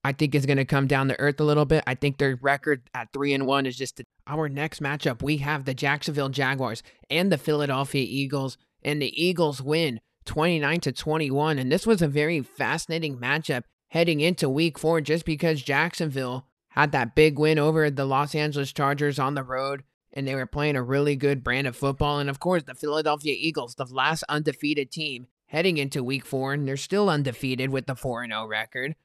I 0.03 0.13
think 0.13 0.33
is 0.33 0.45
going 0.45 0.57
to 0.57 0.65
come 0.65 0.87
down 0.87 1.07
to 1.09 1.19
earth 1.19 1.39
a 1.39 1.43
little 1.43 1.65
bit. 1.65 1.83
I 1.85 1.95
think 1.95 2.17
their 2.17 2.37
record 2.41 2.81
at 2.93 3.13
3 3.13 3.33
and 3.33 3.45
1 3.45 3.65
is 3.65 3.77
just 3.77 4.01
our 4.25 4.49
next 4.49 4.81
matchup. 4.81 5.21
We 5.21 5.37
have 5.37 5.65
the 5.65 5.73
Jacksonville 5.73 6.29
Jaguars 6.29 6.81
and 7.09 7.31
the 7.31 7.37
Philadelphia 7.37 8.05
Eagles 8.07 8.57
and 8.83 9.01
the 9.01 9.23
Eagles 9.23 9.61
win 9.61 9.99
29 10.25 10.79
to 10.81 10.91
21 10.91 11.57
and 11.57 11.71
this 11.71 11.87
was 11.87 12.01
a 12.01 12.07
very 12.07 12.41
fascinating 12.41 13.17
matchup 13.17 13.63
heading 13.89 14.19
into 14.21 14.47
week 14.47 14.77
4 14.77 15.01
just 15.01 15.25
because 15.25 15.61
Jacksonville 15.61 16.45
had 16.69 16.91
that 16.91 17.15
big 17.15 17.39
win 17.39 17.57
over 17.57 17.89
the 17.89 18.05
Los 18.05 18.35
Angeles 18.35 18.71
Chargers 18.71 19.19
on 19.19 19.35
the 19.35 19.43
road 19.43 19.83
and 20.13 20.27
they 20.27 20.35
were 20.35 20.45
playing 20.45 20.75
a 20.75 20.83
really 20.83 21.15
good 21.15 21.43
brand 21.43 21.65
of 21.65 21.75
football 21.75 22.19
and 22.19 22.29
of 22.29 22.39
course 22.39 22.63
the 22.63 22.75
Philadelphia 22.75 23.35
Eagles 23.37 23.75
the 23.75 23.85
last 23.85 24.23
undefeated 24.29 24.91
team 24.91 25.27
heading 25.47 25.77
into 25.77 26.03
week 26.03 26.25
4 26.25 26.53
and 26.53 26.67
they're 26.67 26.77
still 26.77 27.09
undefeated 27.09 27.71
with 27.71 27.87
the 27.87 27.95
4 27.95 28.25
0 28.27 28.45
record 28.45 28.95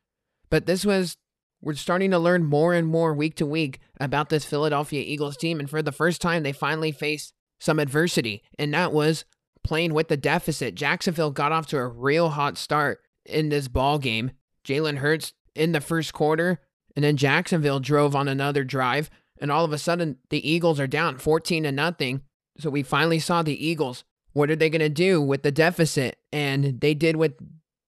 but 0.51 0.67
this 0.67 0.85
was 0.85 1.17
we're 1.61 1.75
starting 1.75 2.11
to 2.11 2.19
learn 2.19 2.45
more 2.45 2.75
and 2.75 2.87
more 2.87 3.15
week 3.15 3.35
to 3.37 3.47
week 3.47 3.81
about 3.99 4.29
this 4.29 4.45
Philadelphia 4.45 5.03
Eagles 5.05 5.37
team 5.37 5.59
and 5.59 5.69
for 5.69 5.83
the 5.83 5.93
first 5.93 6.21
time 6.21 6.43
they 6.43 6.53
finally 6.53 6.93
faced 6.93 7.33
some 7.59 7.79
adversity 7.79 8.43
and 8.59 8.75
that 8.75 8.93
was 8.93 9.25
playing 9.67 9.93
with 9.93 10.09
the 10.09 10.17
deficit. 10.17 10.75
Jacksonville 10.75 11.33
got 11.33 11.53
off 11.53 11.67
to 11.67 11.77
a 11.77 11.89
real 11.89 12.31
hot 12.31 12.57
start 12.57 13.01
in 13.25 13.49
this 13.49 13.69
ball 13.69 13.99
game. 13.99 14.31
Jalen 14.65 14.99
Hurts 14.99 15.33
in 15.55 15.73
the 15.73 15.81
first 15.81 16.13
quarter, 16.13 16.61
and 16.95 17.05
then 17.05 17.17
Jacksonville 17.17 17.81
drove 17.81 18.15
on 18.15 18.29
another 18.29 18.65
drive, 18.65 19.11
and 19.41 19.51
all 19.51 19.65
of 19.65 19.73
a 19.73 19.79
sudden 19.79 20.19
the 20.31 20.49
Eagles 20.49 20.79
are 20.79 20.87
down 20.87 21.19
14 21.19 21.65
to 21.65 21.73
nothing. 21.73 22.23
So 22.59 22.71
we 22.71 22.83
finally 22.83 23.19
saw 23.19 23.43
the 23.43 23.67
Eagles. 23.67 24.05
What 24.33 24.51
are 24.51 24.57
they 24.57 24.71
going 24.71 24.81
to 24.81 24.89
do 24.89 25.21
with 25.21 25.43
the 25.43 25.53
deficit? 25.53 26.19
And 26.33 26.81
they 26.81 26.95
did 26.95 27.17
what 27.17 27.35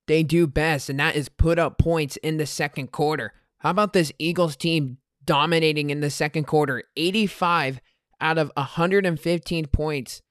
they 0.09 0.23
do 0.23 0.47
best, 0.47 0.91
and 0.91 0.99
that 0.99 1.15
is 1.15 1.29
put 1.29 1.59
up 1.59 1.79
points 1.79 2.17
in 2.17 2.37
the 2.39 2.47
second 2.47 2.91
quarter. 2.91 3.33
How 3.59 3.71
about 3.71 3.93
this 3.93 4.13
Eagles 4.19 4.57
team 4.57 4.99
dominating 5.25 5.91
in 5.91 6.01
the 6.01 6.11
second 6.11 6.45
quarter? 6.45 6.83
85 6.97 7.81
out 8.21 8.39
of 8.39 8.51
115 8.57 9.67
points 9.67 10.23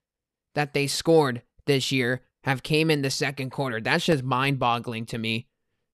that 0.56 0.74
they 0.74 0.88
scored 0.88 1.44
this 1.66 1.92
year 1.92 2.22
have 2.44 2.64
came 2.64 2.90
in 2.90 3.02
the 3.02 3.10
second 3.10 3.52
quarter. 3.52 3.80
That's 3.80 4.06
just 4.06 4.24
mind-boggling 4.24 5.06
to 5.08 5.18
me. 5.18 5.48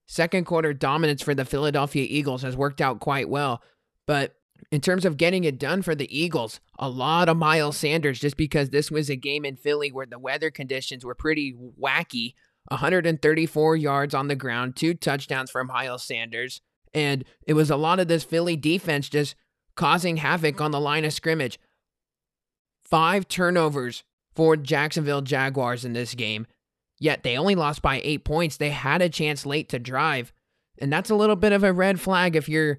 Second 0.06 0.44
quarter 0.44 0.72
dominance 0.72 1.22
for 1.22 1.34
the 1.34 1.44
Philadelphia 1.44 2.06
Eagles 2.08 2.42
has 2.42 2.56
worked 2.56 2.80
out 2.80 3.00
quite 3.00 3.28
well, 3.28 3.62
but 4.06 4.34
in 4.70 4.80
terms 4.80 5.04
of 5.04 5.16
getting 5.16 5.44
it 5.44 5.58
done 5.58 5.82
for 5.82 5.94
the 5.94 6.16
Eagles, 6.16 6.60
a 6.78 6.88
lot 6.88 7.28
of 7.28 7.36
Miles 7.36 7.76
Sanders 7.76 8.20
just 8.20 8.36
because 8.36 8.70
this 8.70 8.90
was 8.90 9.10
a 9.10 9.16
game 9.16 9.44
in 9.44 9.56
Philly 9.56 9.90
where 9.90 10.06
the 10.06 10.18
weather 10.18 10.50
conditions 10.50 11.04
were 11.04 11.14
pretty 11.14 11.54
wacky. 11.80 12.34
134 12.68 13.76
yards 13.76 14.14
on 14.14 14.28
the 14.28 14.36
ground, 14.36 14.76
two 14.76 14.94
touchdowns 14.94 15.50
from 15.50 15.66
Miles 15.66 16.02
Sanders, 16.02 16.60
and 16.94 17.24
it 17.46 17.54
was 17.54 17.70
a 17.70 17.76
lot 17.76 18.00
of 18.00 18.08
this 18.08 18.24
Philly 18.24 18.56
defense 18.56 19.08
just 19.08 19.34
causing 19.74 20.18
havoc 20.18 20.60
on 20.60 20.70
the 20.70 20.80
line 20.80 21.04
of 21.04 21.12
scrimmage. 21.12 21.58
Five 22.84 23.28
turnovers 23.28 24.04
for 24.34 24.56
Jacksonville 24.56 25.22
Jaguars 25.22 25.84
in 25.84 25.92
this 25.92 26.14
game. 26.14 26.46
Yet 26.98 27.22
they 27.22 27.36
only 27.36 27.54
lost 27.54 27.82
by 27.82 28.00
eight 28.04 28.24
points. 28.24 28.56
They 28.56 28.70
had 28.70 29.02
a 29.02 29.08
chance 29.08 29.44
late 29.44 29.68
to 29.70 29.78
drive. 29.78 30.32
And 30.78 30.92
that's 30.92 31.10
a 31.10 31.14
little 31.14 31.36
bit 31.36 31.52
of 31.52 31.64
a 31.64 31.72
red 31.72 32.00
flag 32.00 32.36
if 32.36 32.48
you're 32.48 32.78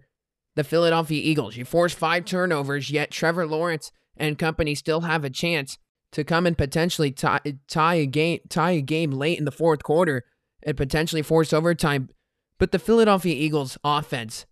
the 0.55 0.63
Philadelphia 0.63 1.21
Eagles. 1.21 1.57
You 1.57 1.65
force 1.65 1.93
five 1.93 2.25
turnovers, 2.25 2.89
yet 2.89 3.11
Trevor 3.11 3.45
Lawrence 3.45 3.91
and 4.15 4.39
company 4.39 4.73
still 4.73 5.01
have 5.01 5.25
a 5.25 5.29
chance 5.29 5.77
to 6.15 6.23
come 6.23 6.45
and 6.45 6.57
potentially 6.57 7.11
tie, 7.11 7.41
tie 7.67 7.95
a 7.95 8.05
game 8.05 8.39
tie 8.49 8.71
a 8.71 8.81
game 8.81 9.11
late 9.11 9.37
in 9.37 9.43
the 9.45 9.51
fourth 9.51 9.83
quarter 9.83 10.23
and 10.63 10.77
potentially 10.77 11.21
force 11.21 11.51
overtime. 11.53 12.09
But 12.57 12.71
the 12.71 12.79
Philadelphia 12.79 13.35
Eagles 13.35 13.77
offense 13.83 14.45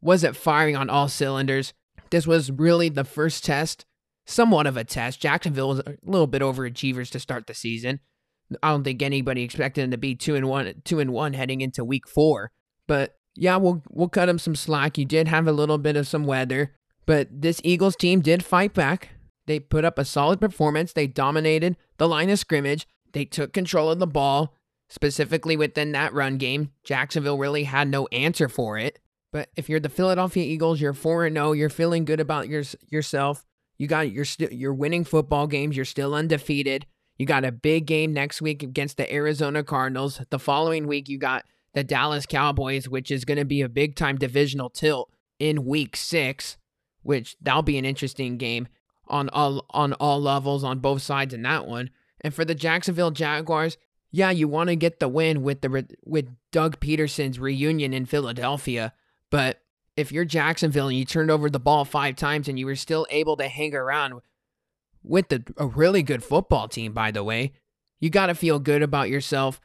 wasn't 0.00 0.36
firing 0.36 0.76
on 0.76 0.88
all 0.88 1.08
cylinders. 1.08 1.74
This 2.10 2.26
was 2.26 2.50
really 2.50 2.88
the 2.88 3.04
first 3.04 3.44
test 3.44 3.84
somewhat 4.24 4.68
of 4.68 4.76
a 4.76 4.84
test. 4.84 5.20
Jacksonville 5.20 5.68
was 5.68 5.80
a 5.80 5.96
little 6.04 6.28
bit 6.28 6.42
overachievers 6.42 7.10
to 7.10 7.18
start 7.18 7.48
the 7.48 7.54
season. 7.54 7.98
I 8.62 8.70
don't 8.70 8.84
think 8.84 9.02
anybody 9.02 9.42
expected 9.42 9.82
them 9.82 9.90
to 9.90 9.98
be 9.98 10.14
two 10.14 10.36
and 10.36 10.48
one, 10.48 10.72
two 10.84 11.00
and 11.00 11.12
one 11.12 11.32
heading 11.32 11.60
into 11.60 11.84
week 11.84 12.08
four. 12.08 12.52
But 12.86 13.16
yeah, 13.34 13.56
we'll 13.56 13.82
we'll 13.90 14.08
cut 14.08 14.26
them 14.26 14.38
some 14.38 14.54
slack. 14.54 14.96
You 14.96 15.04
did 15.04 15.26
have 15.26 15.48
a 15.48 15.52
little 15.52 15.78
bit 15.78 15.96
of 15.96 16.06
some 16.06 16.24
weather, 16.24 16.76
but 17.04 17.28
this 17.32 17.60
Eagles 17.64 17.96
team 17.96 18.20
did 18.20 18.44
fight 18.44 18.74
back. 18.74 19.10
They 19.50 19.58
put 19.58 19.84
up 19.84 19.98
a 19.98 20.04
solid 20.04 20.40
performance. 20.40 20.92
They 20.92 21.08
dominated 21.08 21.76
the 21.96 22.06
line 22.06 22.30
of 22.30 22.38
scrimmage. 22.38 22.86
They 23.14 23.24
took 23.24 23.52
control 23.52 23.90
of 23.90 23.98
the 23.98 24.06
ball, 24.06 24.54
specifically 24.88 25.56
within 25.56 25.90
that 25.90 26.14
run 26.14 26.38
game. 26.38 26.70
Jacksonville 26.84 27.36
really 27.36 27.64
had 27.64 27.88
no 27.88 28.06
answer 28.12 28.48
for 28.48 28.78
it. 28.78 29.00
But 29.32 29.48
if 29.56 29.68
you're 29.68 29.80
the 29.80 29.88
Philadelphia 29.88 30.44
Eagles, 30.44 30.80
you're 30.80 30.92
4 30.92 31.28
0, 31.28 31.50
you're 31.50 31.68
feeling 31.68 32.04
good 32.04 32.20
about 32.20 32.46
your, 32.46 32.62
yourself. 32.90 33.44
You 33.76 33.88
got 33.88 34.12
you're 34.12 34.24
still 34.24 34.52
you're 34.52 34.72
winning 34.72 35.02
football 35.02 35.48
games, 35.48 35.74
you're 35.74 35.84
still 35.84 36.14
undefeated. 36.14 36.86
You 37.18 37.26
got 37.26 37.44
a 37.44 37.50
big 37.50 37.86
game 37.86 38.12
next 38.12 38.40
week 38.40 38.62
against 38.62 38.98
the 38.98 39.12
Arizona 39.12 39.64
Cardinals. 39.64 40.20
The 40.30 40.38
following 40.38 40.86
week 40.86 41.08
you 41.08 41.18
got 41.18 41.44
the 41.74 41.82
Dallas 41.82 42.24
Cowboys, 42.24 42.88
which 42.88 43.10
is 43.10 43.24
going 43.24 43.38
to 43.38 43.44
be 43.44 43.62
a 43.62 43.68
big 43.68 43.96
time 43.96 44.16
divisional 44.16 44.70
tilt 44.70 45.10
in 45.40 45.64
week 45.64 45.96
6, 45.96 46.56
which 47.02 47.36
that'll 47.40 47.62
be 47.62 47.78
an 47.78 47.84
interesting 47.84 48.36
game 48.36 48.68
on 49.10 49.28
all 49.30 49.66
on 49.70 49.92
all 49.94 50.20
levels 50.20 50.64
on 50.64 50.78
both 50.78 51.02
sides 51.02 51.34
in 51.34 51.42
that 51.42 51.66
one. 51.66 51.90
And 52.22 52.34
for 52.34 52.44
the 52.44 52.54
Jacksonville 52.54 53.10
Jaguars, 53.10 53.76
yeah, 54.10 54.30
you 54.30 54.48
want 54.48 54.68
to 54.68 54.76
get 54.76 55.00
the 55.00 55.08
win 55.08 55.42
with 55.42 55.60
the 55.60 55.86
with 56.04 56.28
Doug 56.50 56.80
Pederson's 56.80 57.38
reunion 57.38 57.92
in 57.92 58.06
Philadelphia, 58.06 58.92
but 59.30 59.60
if 59.96 60.10
you're 60.10 60.24
Jacksonville 60.24 60.88
and 60.88 60.96
you 60.96 61.04
turned 61.04 61.30
over 61.30 61.50
the 61.50 61.60
ball 61.60 61.84
5 61.84 62.16
times 62.16 62.48
and 62.48 62.58
you 62.58 62.64
were 62.64 62.76
still 62.76 63.06
able 63.10 63.36
to 63.36 63.48
hang 63.48 63.74
around 63.74 64.22
with 65.02 65.28
the, 65.28 65.44
a 65.58 65.66
really 65.66 66.02
good 66.02 66.24
football 66.24 66.68
team 66.68 66.92
by 66.92 67.10
the 67.10 67.24
way, 67.24 67.52
you 67.98 68.08
got 68.08 68.26
to 68.26 68.34
feel 68.34 68.58
good 68.58 68.82
about 68.82 69.10
yourself. 69.10 69.60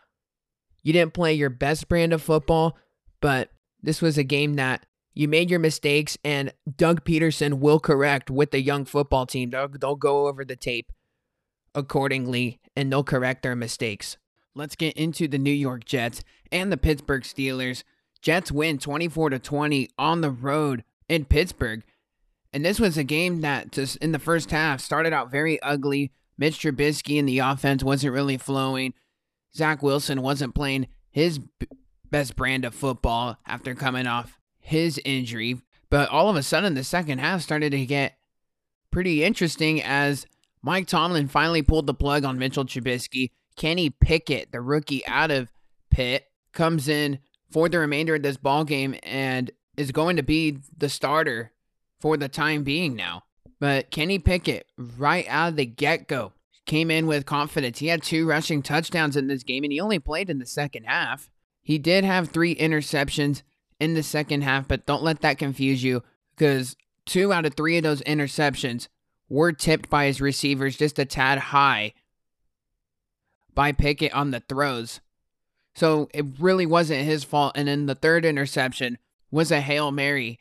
You 0.83 0.93
didn't 0.93 1.13
play 1.13 1.33
your 1.33 1.49
best 1.49 1.87
brand 1.87 2.11
of 2.11 2.21
football, 2.21 2.77
but 3.21 3.49
this 3.81 4.01
was 4.01 4.17
a 4.17 4.23
game 4.23 4.55
that 4.55 4.85
you 5.15 5.29
made 5.29 5.49
your 5.49 5.59
mistakes 5.59 6.17
and 6.23 6.53
Doug 6.75 7.05
Pederson 7.05 7.59
will 7.59 7.79
correct 7.79 8.29
with 8.29 8.51
the 8.51 8.61
young 8.61 8.83
football 8.83 9.25
team. 9.25 9.49
They'll, 9.49 9.69
they'll 9.69 9.95
go 9.95 10.27
over 10.27 10.43
the 10.43 10.57
tape 10.57 10.91
accordingly 11.73 12.59
and 12.75 12.91
they'll 12.91 13.03
correct 13.03 13.41
their 13.41 13.55
mistakes. 13.55 14.17
Let's 14.53 14.75
get 14.75 14.95
into 14.97 15.27
the 15.27 15.37
New 15.37 15.51
York 15.51 15.85
Jets 15.85 16.21
and 16.51 16.71
the 16.71 16.77
Pittsburgh 16.77 17.23
Steelers. 17.23 17.83
Jets 18.21 18.51
win 18.51 18.77
24 18.77 19.31
to 19.31 19.39
20 19.39 19.89
on 19.97 20.21
the 20.21 20.31
road 20.31 20.83
in 21.07 21.25
Pittsburgh. 21.25 21.83
And 22.51 22.63
this 22.63 22.79
was 22.79 22.97
a 22.97 23.03
game 23.03 23.41
that 23.41 23.71
just 23.71 23.97
in 23.97 24.11
the 24.11 24.19
first 24.19 24.51
half 24.51 24.81
started 24.81 25.13
out 25.13 25.31
very 25.31 25.61
ugly. 25.61 26.11
Mitch 26.37 26.59
Trubisky 26.59 27.17
in 27.17 27.25
the 27.25 27.39
offense 27.39 27.83
wasn't 27.83 28.13
really 28.13 28.37
flowing. 28.37 28.93
Zach 29.55 29.81
Wilson 29.81 30.21
wasn't 30.21 30.55
playing 30.55 30.87
his 31.11 31.39
best 32.09 32.35
brand 32.35 32.65
of 32.65 32.75
football 32.75 33.37
after 33.45 33.75
coming 33.75 34.07
off 34.07 34.39
his 34.65 34.99
injury. 35.05 35.61
But 35.89 36.09
all 36.09 36.29
of 36.29 36.35
a 36.35 36.43
sudden, 36.43 36.73
the 36.73 36.83
second 36.83 37.19
half 37.19 37.41
started 37.41 37.71
to 37.71 37.85
get 37.85 38.17
pretty 38.91 39.23
interesting 39.23 39.81
as 39.81 40.25
Mike 40.61 40.87
Tomlin 40.87 41.27
finally 41.27 41.61
pulled 41.61 41.85
the 41.85 41.93
plug 41.93 42.25
on 42.25 42.39
Mitchell 42.39 42.65
Trubisky. 42.65 43.31
Kenny 43.55 43.89
Pickett, 43.89 44.51
the 44.51 44.61
rookie 44.61 45.05
out 45.05 45.31
of 45.31 45.51
Pitt, 45.91 46.25
comes 46.51 46.87
in 46.87 47.19
for 47.51 47.69
the 47.69 47.79
remainder 47.79 48.15
of 48.15 48.23
this 48.23 48.37
ball 48.37 48.65
game 48.65 48.95
and 49.03 49.51
is 49.77 49.91
going 49.91 50.15
to 50.15 50.23
be 50.23 50.57
the 50.75 50.89
starter 50.89 51.51
for 51.99 52.17
the 52.17 52.27
time 52.27 52.63
being 52.63 52.95
now. 52.95 53.23
But 53.59 53.91
Kenny 53.91 54.19
Pickett, 54.19 54.67
right 54.77 55.25
out 55.29 55.49
of 55.49 55.55
the 55.55 55.65
get 55.65 56.07
go, 56.07 56.33
came 56.65 56.89
in 56.89 57.05
with 57.05 57.25
confidence. 57.25 57.79
He 57.79 57.87
had 57.87 58.01
two 58.01 58.27
rushing 58.27 58.61
touchdowns 58.63 59.15
in 59.15 59.27
this 59.27 59.43
game, 59.43 59.63
and 59.63 59.71
he 59.71 59.79
only 59.79 59.99
played 59.99 60.29
in 60.29 60.39
the 60.39 60.45
second 60.45 60.85
half. 60.85 61.29
He 61.61 61.77
did 61.77 62.03
have 62.03 62.29
three 62.29 62.55
interceptions 62.55 63.43
in 63.79 63.93
the 63.93 64.03
second 64.03 64.41
half, 64.41 64.67
but 64.67 64.85
don't 64.85 65.03
let 65.03 65.21
that 65.21 65.37
confuse 65.37 65.83
you 65.83 66.03
because 66.35 66.75
two 67.05 67.31
out 67.31 67.45
of 67.45 67.55
three 67.55 67.77
of 67.77 67.83
those 67.83 68.01
interceptions 68.03 68.87
were 69.29 69.51
tipped 69.51 69.89
by 69.89 70.05
his 70.05 70.21
receivers 70.21 70.77
just 70.77 70.99
a 70.99 71.05
tad 71.05 71.37
high 71.37 71.93
by 73.53 73.71
Pickett 73.71 74.13
on 74.13 74.31
the 74.31 74.41
throws. 74.41 74.99
So 75.73 76.09
it 76.13 76.25
really 76.39 76.65
wasn't 76.65 77.05
his 77.05 77.23
fault. 77.23 77.53
And 77.55 77.67
then 77.67 77.85
the 77.85 77.95
third 77.95 78.25
interception 78.25 78.97
was 79.31 79.51
a 79.51 79.61
Hail 79.61 79.91
Mary 79.91 80.39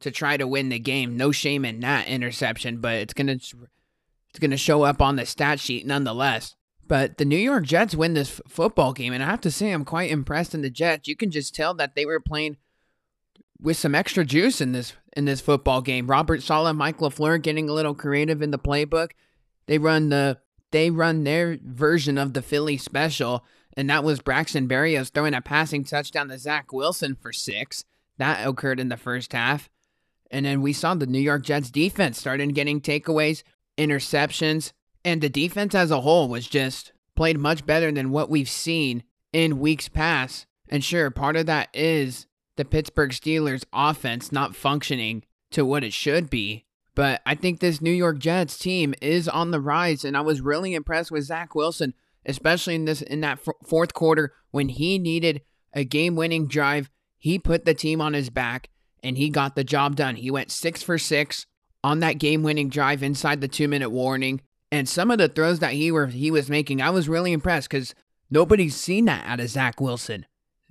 to 0.00 0.10
try 0.10 0.36
to 0.36 0.46
win 0.46 0.68
the 0.68 0.78
game. 0.78 1.16
No 1.16 1.32
shame 1.32 1.64
in 1.64 1.80
that 1.80 2.08
interception, 2.08 2.80
but 2.80 2.94
it's 2.94 3.14
going 3.14 3.26
to 3.26 3.34
it's 3.34 4.40
going 4.40 4.50
to 4.50 4.56
show 4.56 4.82
up 4.82 5.00
on 5.00 5.16
the 5.16 5.26
stat 5.26 5.60
sheet 5.60 5.86
nonetheless. 5.86 6.56
But 6.86 7.18
the 7.18 7.24
New 7.24 7.38
York 7.38 7.64
Jets 7.64 7.94
win 7.94 8.14
this 8.14 8.40
f- 8.40 8.52
football 8.52 8.92
game, 8.92 9.12
and 9.12 9.22
I 9.22 9.26
have 9.26 9.40
to 9.42 9.50
say, 9.50 9.70
I'm 9.70 9.84
quite 9.84 10.10
impressed 10.10 10.54
in 10.54 10.60
the 10.60 10.68
Jets. 10.68 11.08
You 11.08 11.16
can 11.16 11.30
just 11.30 11.54
tell 11.54 11.72
that 11.74 11.94
they 11.94 12.04
were 12.04 12.20
playing 12.20 12.58
with 13.64 13.78
some 13.78 13.94
extra 13.94 14.24
juice 14.24 14.60
in 14.60 14.72
this 14.72 14.92
in 15.16 15.24
this 15.24 15.40
football 15.40 15.80
game. 15.80 16.06
Robert 16.06 16.42
Saleh, 16.42 16.76
Mike 16.76 16.98
LaFleur 16.98 17.42
getting 17.42 17.68
a 17.68 17.72
little 17.72 17.94
creative 17.94 18.42
in 18.42 18.50
the 18.50 18.58
playbook. 18.58 19.12
They 19.66 19.78
run 19.78 20.10
the 20.10 20.38
they 20.70 20.90
run 20.90 21.24
their 21.24 21.58
version 21.64 22.18
of 22.18 22.34
the 22.34 22.42
Philly 22.42 22.76
special, 22.76 23.44
and 23.76 23.88
that 23.88 24.04
was 24.04 24.20
Braxton 24.20 24.68
Berrios 24.68 25.10
throwing 25.10 25.34
a 25.34 25.40
passing 25.40 25.82
touchdown 25.82 26.28
to 26.28 26.38
Zach 26.38 26.72
Wilson 26.72 27.16
for 27.16 27.32
six. 27.32 27.84
That 28.18 28.46
occurred 28.46 28.78
in 28.78 28.90
the 28.90 28.96
first 28.96 29.32
half. 29.32 29.70
And 30.30 30.44
then 30.46 30.62
we 30.62 30.72
saw 30.72 30.94
the 30.94 31.06
New 31.06 31.20
York 31.20 31.44
Jets 31.44 31.70
defense 31.70 32.18
starting 32.18 32.50
getting 32.50 32.80
takeaways, 32.80 33.44
interceptions, 33.78 34.72
and 35.04 35.20
the 35.20 35.28
defense 35.28 35.74
as 35.74 35.90
a 35.90 36.00
whole 36.00 36.28
was 36.28 36.46
just 36.46 36.92
played 37.14 37.38
much 37.38 37.64
better 37.64 37.90
than 37.92 38.10
what 38.10 38.30
we've 38.30 38.48
seen 38.48 39.04
in 39.32 39.60
weeks 39.60 39.88
past. 39.88 40.46
And 40.68 40.82
sure, 40.82 41.10
part 41.10 41.36
of 41.36 41.46
that 41.46 41.68
is 41.72 42.26
the 42.56 42.64
Pittsburgh 42.64 43.10
Steelers 43.10 43.64
offense 43.72 44.30
not 44.30 44.54
functioning 44.54 45.24
to 45.50 45.64
what 45.64 45.84
it 45.84 45.92
should 45.92 46.30
be. 46.30 46.64
But 46.94 47.20
I 47.26 47.34
think 47.34 47.58
this 47.58 47.80
New 47.80 47.90
York 47.92 48.18
Jets 48.18 48.56
team 48.56 48.94
is 49.02 49.28
on 49.28 49.50
the 49.50 49.60
rise, 49.60 50.04
and 50.04 50.16
I 50.16 50.20
was 50.20 50.40
really 50.40 50.74
impressed 50.74 51.10
with 51.10 51.24
Zach 51.24 51.54
Wilson, 51.54 51.94
especially 52.24 52.76
in 52.76 52.84
this 52.84 53.02
in 53.02 53.20
that 53.22 53.40
f- 53.46 53.54
fourth 53.66 53.94
quarter 53.94 54.32
when 54.52 54.68
he 54.68 54.98
needed 54.98 55.42
a 55.72 55.84
game-winning 55.84 56.46
drive. 56.46 56.90
He 57.18 57.38
put 57.38 57.64
the 57.64 57.74
team 57.74 58.00
on 58.00 58.12
his 58.12 58.30
back, 58.30 58.68
and 59.02 59.18
he 59.18 59.28
got 59.28 59.56
the 59.56 59.64
job 59.64 59.96
done. 59.96 60.16
He 60.16 60.30
went 60.30 60.52
six 60.52 60.82
for 60.82 60.98
six 60.98 61.46
on 61.82 61.98
that 61.98 62.18
game-winning 62.18 62.68
drive 62.68 63.02
inside 63.02 63.40
the 63.40 63.48
two-minute 63.48 63.90
warning, 63.90 64.40
and 64.70 64.88
some 64.88 65.10
of 65.10 65.18
the 65.18 65.28
throws 65.28 65.58
that 65.58 65.72
he 65.72 65.90
were 65.90 66.06
he 66.06 66.30
was 66.30 66.48
making, 66.48 66.80
I 66.80 66.90
was 66.90 67.08
really 67.08 67.32
impressed 67.32 67.68
because 67.68 67.94
nobody's 68.30 68.76
seen 68.76 69.06
that 69.06 69.26
out 69.26 69.40
of 69.40 69.48
Zach 69.48 69.80
Wilson. 69.80 70.26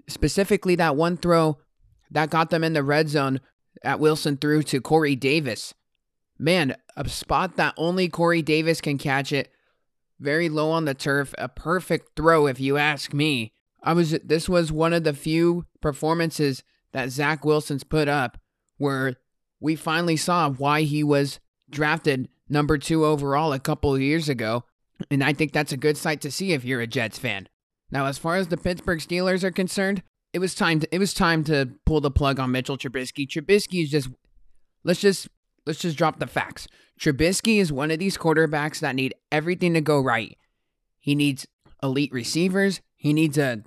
Specifically, 0.08 0.76
that 0.76 0.96
one 0.96 1.18
throw 1.18 1.58
that 2.14 2.30
got 2.30 2.50
them 2.50 2.64
in 2.64 2.74
the 2.74 2.84
red 2.84 3.10
zone 3.10 3.42
at 3.84 4.00
Wilson 4.00 4.38
threw 4.38 4.64
to 4.64 4.80
Corey 4.82 5.16
Davis. 5.16 5.74
Man, 6.40 6.76
a 6.96 7.08
spot 7.10 7.58
that 7.58 7.74
only 7.78 8.08
Corey 8.08 8.42
Davis 8.42 8.82
can 8.82 8.98
catch 8.98 9.32
it. 9.32 9.52
Very 10.20 10.48
low 10.48 10.72
on 10.72 10.86
the 10.86 10.94
turf. 10.94 11.34
A 11.38 11.50
perfect 11.50 12.16
throw, 12.16 12.48
if 12.48 12.60
you 12.60 12.78
ask 12.78 13.14
me. 13.14 13.52
I 13.84 13.94
was 13.94 14.12
this 14.24 14.48
was 14.48 14.72
one 14.72 14.94
of 14.94 15.04
the 15.04 15.14
few 15.14 15.66
performances 15.82 16.64
that 16.94 17.10
Zach 17.10 17.44
Wilson's 17.44 17.84
put 17.84 18.08
up 18.08 18.38
where 18.78 19.18
we 19.60 19.76
finally 19.76 20.16
saw 20.16 20.50
why 20.50 20.84
he 20.84 21.04
was 21.04 21.40
drafted 21.70 22.30
number 22.48 22.78
two 22.78 23.06
overall 23.06 23.52
a 23.52 23.60
couple 23.60 23.98
years 24.00 24.30
ago. 24.30 24.64
And 25.12 25.24
I 25.24 25.34
think 25.34 25.52
that's 25.52 25.74
a 25.74 25.78
good 25.78 25.98
sight 25.98 26.22
to 26.22 26.32
see 26.32 26.54
if 26.54 26.64
you're 26.64 26.82
a 26.82 26.88
Jets 26.88 27.18
fan. 27.18 27.50
Now, 27.92 28.06
as 28.06 28.18
far 28.18 28.38
as 28.38 28.48
the 28.48 28.58
Pittsburgh 28.58 29.00
Steelers 29.00 29.44
are 29.44 29.52
concerned, 29.52 30.04
it 30.34 30.40
was 30.40 30.56
time 30.56 30.80
to 30.80 30.94
it 30.94 31.00
was 31.00 31.14
time 31.14 31.44
to 31.46 31.70
pull 31.86 32.02
the 32.02 32.12
plug 32.12 32.40
on 32.40 32.52
Mitchell 32.52 32.78
Trubisky. 32.78 33.28
Trubisky 33.28 33.84
is 33.84 33.92
just 33.92 34.10
let's 34.84 35.00
just 35.00 35.30
let's 35.66 35.80
just 35.80 35.98
drop 35.98 36.20
the 36.20 36.28
facts. 36.28 36.68
Trubisky 37.00 37.60
is 37.60 37.72
one 37.72 37.92
of 37.92 38.00
these 38.00 38.18
quarterbacks 38.18 38.80
that 38.80 38.96
need 38.96 39.14
everything 39.32 39.74
to 39.74 39.82
go 39.82 40.00
right. 40.00 40.38
He 41.00 41.16
needs 41.16 41.48
elite 41.82 42.12
receivers, 42.12 42.82
he 42.96 43.14
needs 43.14 43.38
a 43.38 43.64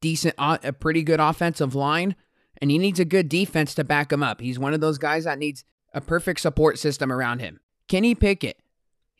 decent 0.00 0.34
a 0.38 0.72
pretty 0.72 1.02
good 1.02 1.20
offensive 1.20 1.74
line, 1.74 2.14
and 2.60 2.70
he 2.70 2.78
needs 2.78 3.00
a 3.00 3.04
good 3.04 3.28
defense 3.28 3.74
to 3.74 3.84
back 3.84 4.12
him 4.12 4.22
up. 4.22 4.40
He's 4.40 4.58
one 4.58 4.74
of 4.74 4.80
those 4.80 4.98
guys 4.98 5.24
that 5.24 5.38
needs 5.38 5.64
a 5.94 6.00
perfect 6.00 6.40
support 6.40 6.78
system 6.78 7.12
around 7.12 7.40
him. 7.40 7.60
Kenny 7.88 8.14
Pickett 8.14 8.58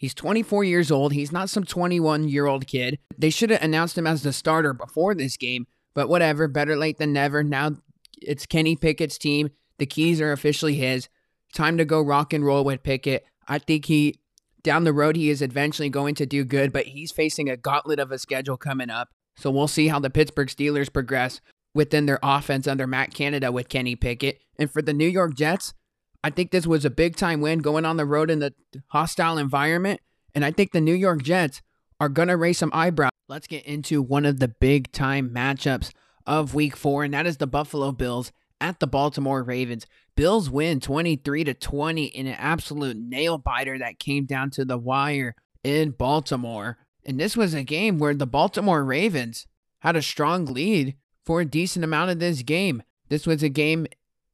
He's 0.03 0.15
24 0.15 0.65
years 0.65 0.91
old. 0.91 1.13
He's 1.13 1.31
not 1.31 1.49
some 1.49 1.63
21 1.63 2.27
year 2.27 2.47
old 2.47 2.67
kid. 2.67 2.99
They 3.17 3.31
should 3.31 3.51
have 3.51 3.63
announced 3.63 3.97
him 3.97 4.05
as 4.09 4.25
the 4.25 4.33
starter 4.33 4.75
before 4.75 5.15
this 5.15 5.37
game, 5.37 5.69
but 5.95 6.09
whatever, 6.09 6.49
better 6.49 6.77
late 6.77 6.99
than 6.99 7.13
never. 7.13 7.43
Now 7.43 7.73
it's 8.21 8.47
Kenny 8.47 8.77
Pickett's 8.77 9.19
team. 9.19 9.51
The 9.79 9.87
keys 9.87 10.21
are 10.21 10.33
officially 10.33 10.75
his. 10.75 11.09
Time 11.55 11.77
to 11.79 11.85
go 11.85 12.01
rock 12.01 12.33
and 12.33 12.45
roll 12.45 12.65
with 12.65 12.83
Pickett. 12.83 13.25
I 13.49 13.59
think 13.59 13.87
he, 13.87 14.21
down 14.63 14.85
the 14.85 14.93
road, 14.93 15.17
he 15.17 15.29
is 15.29 15.43
eventually 15.43 15.91
going 15.91 16.15
to 16.17 16.27
do 16.27 16.45
good, 16.45 16.73
but 16.73 16.87
he's 16.87 17.13
facing 17.13 17.51
a 17.51 17.57
gauntlet 17.57 17.99
of 17.99 18.13
a 18.13 18.19
schedule 18.19 18.57
coming 18.57 18.91
up. 18.91 19.09
So 19.37 19.51
we'll 19.51 19.69
see 19.69 19.89
how 19.89 19.99
the 19.99 20.11
Pittsburgh 20.11 20.49
Steelers 20.49 20.93
progress 20.93 21.41
within 21.75 22.07
their 22.07 22.19
offense 22.23 22.67
under 22.67 22.87
Matt 22.87 23.15
Canada 23.15 23.51
with 23.51 23.69
Kenny 23.69 23.97
Pickett. 23.97 24.41
And 24.59 24.71
for 24.71 24.83
the 24.83 24.93
New 24.93 25.09
York 25.09 25.35
Jets, 25.35 25.75
I 26.23 26.31
think 26.31 26.51
this 26.51 26.67
was 26.67 26.85
a 26.85 26.91
big 26.91 27.17
time 27.17 27.41
win 27.41 27.59
going 27.59 27.85
on 27.85 27.97
the 27.97 28.07
road 28.07 28.31
in 28.31 28.39
the 28.39 28.55
hostile 28.89 29.39
environment. 29.39 30.01
And 30.35 30.45
I 30.45 30.51
think 30.51 30.73
the 30.73 30.81
New 30.81 30.95
York 30.95 31.23
Jets 31.23 31.61
are 31.99 32.09
going 32.09 32.29
to 32.29 32.37
raise 32.37 32.59
some 32.59 32.71
eyebrows 32.73 33.11
let's 33.33 33.47
get 33.47 33.65
into 33.65 34.03
one 34.03 34.27
of 34.27 34.41
the 34.41 34.49
big 34.49 34.93
time 34.93 35.31
matchups 35.31 35.91
of 36.27 36.55
week 36.55 36.77
four, 36.77 37.03
and 37.03 37.15
that 37.15 37.27
is 37.27 37.39
the 37.39 37.47
Buffalo 37.47 37.91
Bills 37.91 38.31
at 38.61 38.79
the 38.79 38.87
Baltimore 38.87 39.43
Ravens. 39.43 39.87
Bills 40.15 40.51
win 40.51 40.81
23 40.81 41.45
to 41.45 41.55
20 41.55 42.05
in 42.05 42.27
an 42.27 42.35
absolute 42.35 42.99
nail 42.99 43.39
biter 43.39 43.79
that 43.79 43.99
came 43.99 44.27
down 44.27 44.51
to 44.51 44.67
the 44.67 44.77
wire 44.77 45.35
in 45.65 45.93
Baltimore. 45.93 46.77
And 47.07 47.19
this 47.19 47.35
was 47.35 47.55
a 47.55 47.65
game 47.65 47.99
where 47.99 48.13
the 48.13 48.27
Baltimore 48.27 48.85
Ravens 48.85 49.47
had 49.79 49.97
a 49.97 50.03
strong 50.03 50.45
lead 50.45 50.95
for 51.25 51.41
a 51.41 51.47
decent 51.47 51.87
amount 51.87 52.11
of 52.11 52.19
this 52.19 52.43
game. 52.43 52.83
This 53.09 53.27
was 53.27 53.43
a 53.43 53.49
game 53.49 53.87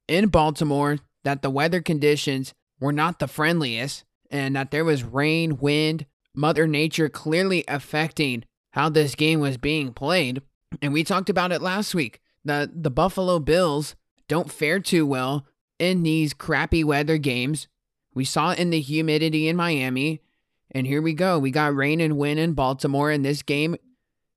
in 0.09 0.26
Baltimore 0.26 0.99
that 1.22 1.42
the 1.42 1.51
weather 1.51 1.80
conditions 1.80 2.53
were 2.80 2.92
not 2.92 3.20
the 3.20 3.28
friendliest 3.28 4.03
and 4.28 4.57
that 4.57 4.72
there 4.72 4.84
was 4.84 5.05
rain, 5.05 5.59
wind, 5.59 6.05
Mother 6.34 6.66
Nature 6.66 7.09
clearly 7.09 7.62
affecting 7.68 8.42
how 8.79 8.89
this 8.89 9.16
game 9.16 9.41
was 9.41 9.57
being 9.57 9.93
played. 9.93 10.41
And 10.81 10.93
we 10.93 11.03
talked 11.03 11.29
about 11.29 11.51
it 11.51 11.61
last 11.61 11.97
week. 11.97 12.20
The 12.45 12.70
the 12.72 12.91
Buffalo 12.91 13.41
Bills 13.41 13.97
don't 14.29 14.53
fare 14.53 14.79
too 14.79 15.05
well 15.05 15.47
in 15.81 16.05
these 16.05 16.33
crappy 16.33 16.85
weather 16.85 17.18
games. 17.18 17.66
We 18.14 18.24
saw 18.24 18.53
it 18.53 18.61
in 18.61 18.70
the 18.70 18.81
humidity 18.81 19.49
in 19.49 19.57
Miami. 19.57 20.22
And 20.70 20.87
here 20.87 21.03
we 21.03 21.12
go. 21.12 21.41
We 21.41 21.51
got 21.51 21.74
rain 21.74 22.01
and 22.01 22.16
wind 22.16 22.39
in 22.39 22.53
Baltimore 22.53 23.11
in 23.11 23.22
this 23.22 23.43
game. 23.43 23.74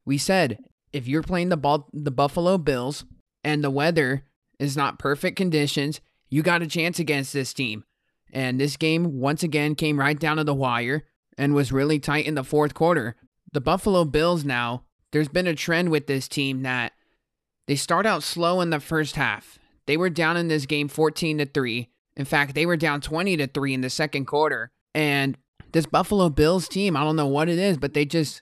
We 0.06 0.18
said 0.18 0.58
if 0.92 1.08
you're 1.08 1.22
playing 1.22 1.50
the 1.50 1.84
the 1.94 2.12
Buffalo 2.12 2.58
Bills 2.58 3.06
and 3.44 3.64
the 3.64 3.70
weather 3.70 4.26
is 4.58 4.76
not 4.76 4.98
perfect 4.98 5.38
conditions, 5.38 6.02
you 6.30 6.42
got 6.42 6.64
a 6.64 6.68
chance 6.68 6.98
against 6.98 7.32
this 7.32 7.54
team. 7.54 7.84
And 8.34 8.60
this 8.60 8.76
game 8.76 9.20
once 9.20 9.44
again 9.44 9.76
came 9.76 10.00
right 10.00 10.20
down 10.20 10.38
to 10.38 10.44
the 10.44 10.56
wire 10.56 11.04
and 11.38 11.54
was 11.54 11.72
really 11.72 12.00
tight 12.00 12.26
in 12.26 12.34
the 12.34 12.44
fourth 12.44 12.74
quarter. 12.74 13.16
The 13.54 13.62
Buffalo 13.62 14.06
Bills 14.06 14.45
now, 14.45 14.84
there's 15.12 15.28
been 15.28 15.47
a 15.47 15.56
trend 15.56 15.89
with 15.89 16.08
this 16.08 16.28
team 16.28 16.62
that 16.64 16.93
they 17.68 17.76
start 17.76 18.06
out 18.06 18.24
slow 18.24 18.62
in 18.62 18.70
the 18.70 18.80
first 18.80 19.16
half. 19.16 19.60
They 19.88 19.97
were 19.97 20.10
down 20.10 20.38
in 20.38 20.47
this 20.47 20.66
game 20.66 20.88
14 20.88 21.39
to 21.39 21.45
3. 21.45 21.89
In 22.16 22.26
fact, 22.26 22.56
they 22.56 22.66
were 22.66 22.78
down 22.78 23.02
20 23.02 23.38
to 23.38 23.47
3 23.47 23.74
in 23.74 23.82
the 23.82 23.89
second 23.89 24.26
quarter. 24.26 24.72
And 24.95 25.38
this 25.74 25.86
Buffalo 25.86 26.30
Bills 26.30 26.68
team, 26.68 26.95
I 26.95 27.04
don't 27.04 27.16
know 27.16 27.28
what 27.28 27.49
it 27.49 27.60
is, 27.60 27.78
but 27.78 27.93
they 27.93 28.06
just 28.06 28.41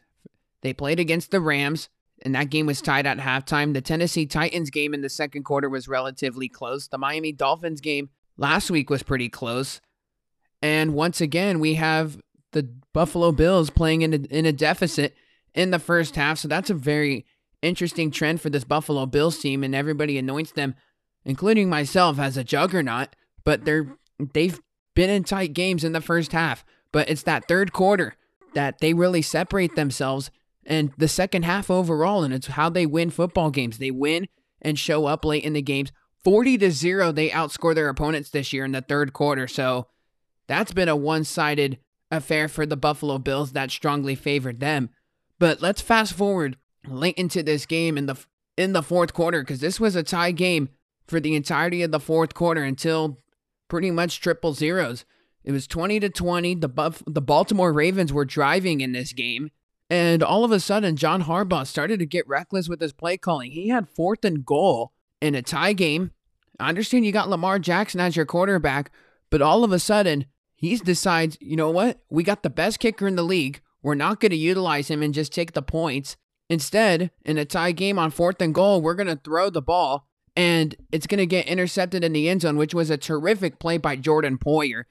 they 0.62 0.74
played 0.74 1.00
against 1.00 1.32
the 1.32 1.40
Rams 1.40 1.90
and 2.22 2.36
that 2.36 2.50
game 2.50 2.66
was 2.66 2.82
tied 2.82 3.08
at 3.08 3.18
halftime. 3.18 3.74
The 3.74 3.82
Tennessee 3.82 4.26
Titans 4.26 4.70
game 4.70 4.94
in 4.94 5.02
the 5.02 5.10
second 5.10 5.44
quarter 5.44 5.70
was 5.70 5.88
relatively 5.88 6.50
close. 6.50 6.88
The 6.88 6.98
Miami 6.98 7.32
Dolphins 7.32 7.82
game 7.82 8.10
last 8.38 8.70
week 8.70 8.90
was 8.90 9.04
pretty 9.04 9.30
close. 9.30 9.82
And 10.62 10.94
once 10.94 11.22
again, 11.22 11.60
we 11.60 11.76
have 11.76 12.20
the 12.52 12.70
Buffalo 12.94 13.32
Bills 13.32 13.70
playing 13.70 14.02
in 14.02 14.14
a, 14.14 14.18
in 14.18 14.46
a 14.46 14.52
deficit 14.52 15.16
in 15.54 15.72
the 15.72 15.80
first 15.80 16.16
half. 16.16 16.38
So 16.38 16.48
that's 16.48 16.70
a 16.70 16.76
very 16.76 17.26
interesting 17.62 18.12
trend 18.12 18.42
for 18.42 18.50
this 18.50 18.64
Buffalo 18.64 19.06
Bills 19.06 19.40
team, 19.40 19.64
and 19.64 19.76
everybody 19.76 20.18
anoints 20.18 20.52
them, 20.52 20.76
including 21.26 21.70
myself, 21.70 22.20
as 22.20 22.38
a 22.38 22.44
juggernaut. 22.44 23.10
But 23.44 23.66
they're 23.66 23.98
they've 24.34 24.60
been 24.96 25.10
in 25.10 25.24
tight 25.24 25.54
games 25.54 25.84
in 25.84 25.94
the 25.94 26.02
first 26.02 26.32
half. 26.32 26.66
But 26.92 27.10
it's 27.10 27.24
that 27.24 27.48
third 27.48 27.72
quarter 27.72 28.16
that 28.56 28.80
they 28.80 28.94
really 28.94 29.22
separate 29.22 29.76
themselves 29.76 30.32
and 30.70 30.92
the 30.98 31.08
second 31.08 31.44
half 31.44 31.72
overall, 31.72 32.24
and 32.24 32.34
it's 32.34 32.48
how 32.48 32.70
they 32.70 32.86
win 32.86 33.10
football 33.10 33.50
games. 33.50 33.80
They 33.80 33.90
win 33.90 34.28
and 34.62 34.78
show 34.78 35.08
up 35.08 35.26
late 35.26 35.44
in 35.44 35.54
the 35.54 35.64
games. 35.64 35.92
40 36.24 36.60
to 36.60 36.72
0, 36.72 37.12
they 37.12 37.30
outscore 37.30 37.74
their 37.74 37.90
opponents 37.90 38.30
this 38.30 38.54
year 38.54 38.66
in 38.66 38.74
the 38.74 38.82
third 38.82 39.12
quarter. 39.12 39.48
So 39.48 39.88
that's 40.48 40.72
been 40.72 40.88
a 40.88 40.96
one 40.96 41.24
sided 41.24 41.80
affair 42.12 42.48
for 42.48 42.66
the 42.66 42.78
Buffalo 42.78 43.18
Bills 43.18 43.52
that 43.54 43.72
strongly 43.72 44.16
favored 44.16 44.60
them. 44.60 44.90
But 45.38 45.62
let's 45.62 45.82
fast 45.82 46.14
forward 46.14 46.58
late 46.88 47.16
into 47.16 47.44
this 47.44 47.66
game 47.66 47.98
in 47.98 48.06
the 48.06 48.16
in 48.58 48.74
the 48.74 48.84
fourth 48.84 49.14
quarter 49.14 49.42
because 49.42 49.60
this 49.62 49.80
was 49.80 49.96
a 49.96 50.04
tie 50.04 50.32
game 50.32 50.70
for 51.08 51.20
the 51.20 51.36
entirety 51.36 51.82
of 51.82 51.92
the 51.92 52.00
fourth 52.00 52.34
quarter 52.34 52.64
until 52.64 53.20
pretty 53.68 53.92
much 53.92 54.20
triple 54.20 54.54
zeros. 54.54 55.06
It 55.44 55.52
was 55.52 55.66
20 55.68 56.02
to 56.02 56.10
20. 56.10 56.56
The 56.56 56.68
Buff- 56.68 57.04
the 57.08 57.22
Baltimore 57.22 57.72
Ravens 57.72 58.12
were 58.12 58.26
driving 58.26 58.82
in 58.82 58.92
this 58.92 59.14
game 59.14 59.52
and 59.90 60.22
all 60.22 60.44
of 60.44 60.52
a 60.52 60.60
sudden, 60.60 60.96
John 60.96 61.24
Harbaugh 61.24 61.66
started 61.66 62.00
to 62.00 62.06
get 62.06 62.28
reckless 62.28 62.70
with 62.70 62.80
his 62.80 62.94
play 62.94 63.18
calling. 63.18 63.52
He 63.52 63.70
had 63.70 63.90
fourth 63.90 64.24
and 64.24 64.46
goal 64.46 64.94
in 65.20 65.34
a 65.34 65.42
tie 65.42 65.74
game. 65.74 66.12
I 66.60 66.70
understand 66.70 67.06
you 67.06 67.12
got 67.12 67.30
Lamar 67.30 67.58
Jackson 67.58 68.00
as 68.00 68.16
your 68.16 68.26
quarterback, 68.26 68.92
but 69.32 69.42
all 69.42 69.64
of 69.64 69.72
a 69.72 69.80
sudden, 69.80 70.26
he 70.60 70.76
decides, 70.76 71.38
you 71.40 71.56
know 71.56 71.72
what? 71.72 72.02
We 72.10 72.24
got 72.24 72.44
the 72.44 72.50
best 72.50 72.80
kicker 72.80 73.08
in 73.08 73.16
the 73.16 73.24
league. 73.24 73.62
We're 73.82 73.96
not 73.96 74.20
going 74.20 74.32
to 74.32 74.36
utilize 74.36 74.90
him 74.90 75.02
and 75.02 75.14
just 75.14 75.32
take 75.32 75.54
the 75.54 75.62
points. 75.62 76.18
Instead, 76.50 77.12
in 77.24 77.38
a 77.38 77.46
tie 77.46 77.72
game 77.72 77.98
on 77.98 78.12
fourth 78.12 78.42
and 78.42 78.54
goal, 78.54 78.82
we're 78.82 78.96
going 78.96 79.08
to 79.08 79.22
throw 79.24 79.50
the 79.50 79.62
ball 79.62 80.10
and 80.36 80.76
it's 80.92 81.08
going 81.08 81.20
to 81.20 81.26
get 81.26 81.48
intercepted 81.48 82.04
in 82.04 82.12
the 82.12 82.28
end 82.28 82.42
zone, 82.42 82.58
which 82.58 82.74
was 82.74 82.90
a 82.90 82.98
terrific 82.98 83.58
play 83.58 83.78
by 83.78 83.96
Jordan 83.96 84.38
Poyer. 84.38 84.84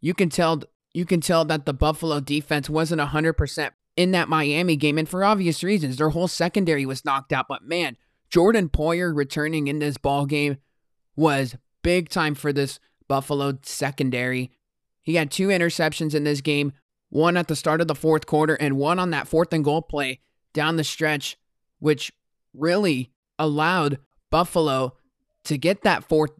You 0.00 0.14
can 0.14 0.28
tell 0.28 0.62
you 0.94 1.04
can 1.04 1.20
tell 1.20 1.44
that 1.46 1.66
the 1.66 1.74
Buffalo 1.74 2.20
defense 2.20 2.70
wasn't 2.70 3.00
100% 3.00 3.70
in 3.96 4.12
that 4.12 4.28
Miami 4.28 4.76
game, 4.76 4.98
and 4.98 5.08
for 5.08 5.24
obvious 5.24 5.64
reasons, 5.64 5.96
their 5.96 6.10
whole 6.10 6.28
secondary 6.28 6.86
was 6.86 7.04
knocked 7.04 7.32
out. 7.32 7.46
But 7.48 7.64
man, 7.64 7.96
Jordan 8.30 8.68
Poyer 8.68 9.14
returning 9.14 9.66
in 9.66 9.80
this 9.80 9.98
ball 9.98 10.26
game 10.26 10.58
was 11.16 11.56
big 11.82 12.08
time 12.08 12.34
for 12.34 12.52
this 12.52 12.78
Buffalo 13.08 13.58
secondary. 13.62 14.52
He 15.08 15.14
had 15.14 15.30
two 15.30 15.48
interceptions 15.48 16.14
in 16.14 16.24
this 16.24 16.42
game, 16.42 16.74
one 17.08 17.38
at 17.38 17.48
the 17.48 17.56
start 17.56 17.80
of 17.80 17.88
the 17.88 17.94
fourth 17.94 18.26
quarter 18.26 18.56
and 18.56 18.76
one 18.76 18.98
on 18.98 19.08
that 19.12 19.26
fourth 19.26 19.54
and 19.54 19.64
goal 19.64 19.80
play 19.80 20.20
down 20.52 20.76
the 20.76 20.84
stretch, 20.84 21.38
which 21.78 22.12
really 22.52 23.10
allowed 23.38 24.00
Buffalo 24.28 24.98
to 25.44 25.56
get 25.56 25.80
that 25.80 26.04
fourth 26.04 26.32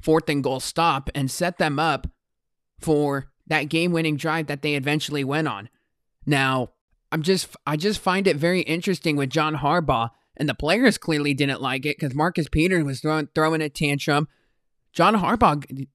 fourth 0.00 0.26
and 0.30 0.42
goal 0.42 0.58
stop 0.58 1.10
and 1.14 1.30
set 1.30 1.58
them 1.58 1.78
up 1.78 2.06
for 2.80 3.30
that 3.46 3.64
game-winning 3.64 4.16
drive 4.16 4.46
that 4.46 4.62
they 4.62 4.74
eventually 4.74 5.22
went 5.22 5.46
on. 5.46 5.68
Now, 6.24 6.70
I'm 7.12 7.20
just 7.20 7.54
I 7.66 7.76
just 7.76 8.00
find 8.00 8.26
it 8.26 8.36
very 8.36 8.62
interesting 8.62 9.16
with 9.16 9.28
John 9.28 9.56
Harbaugh, 9.56 10.08
and 10.38 10.48
the 10.48 10.54
players 10.54 10.96
clearly 10.96 11.34
didn't 11.34 11.60
like 11.60 11.84
it 11.84 11.98
because 11.98 12.14
Marcus 12.14 12.48
Peters 12.48 12.84
was 12.84 13.00
throwing 13.00 13.28
throwing 13.34 13.60
a 13.60 13.68
tantrum. 13.68 14.28
John 14.94 15.16
Harbaugh 15.16 15.86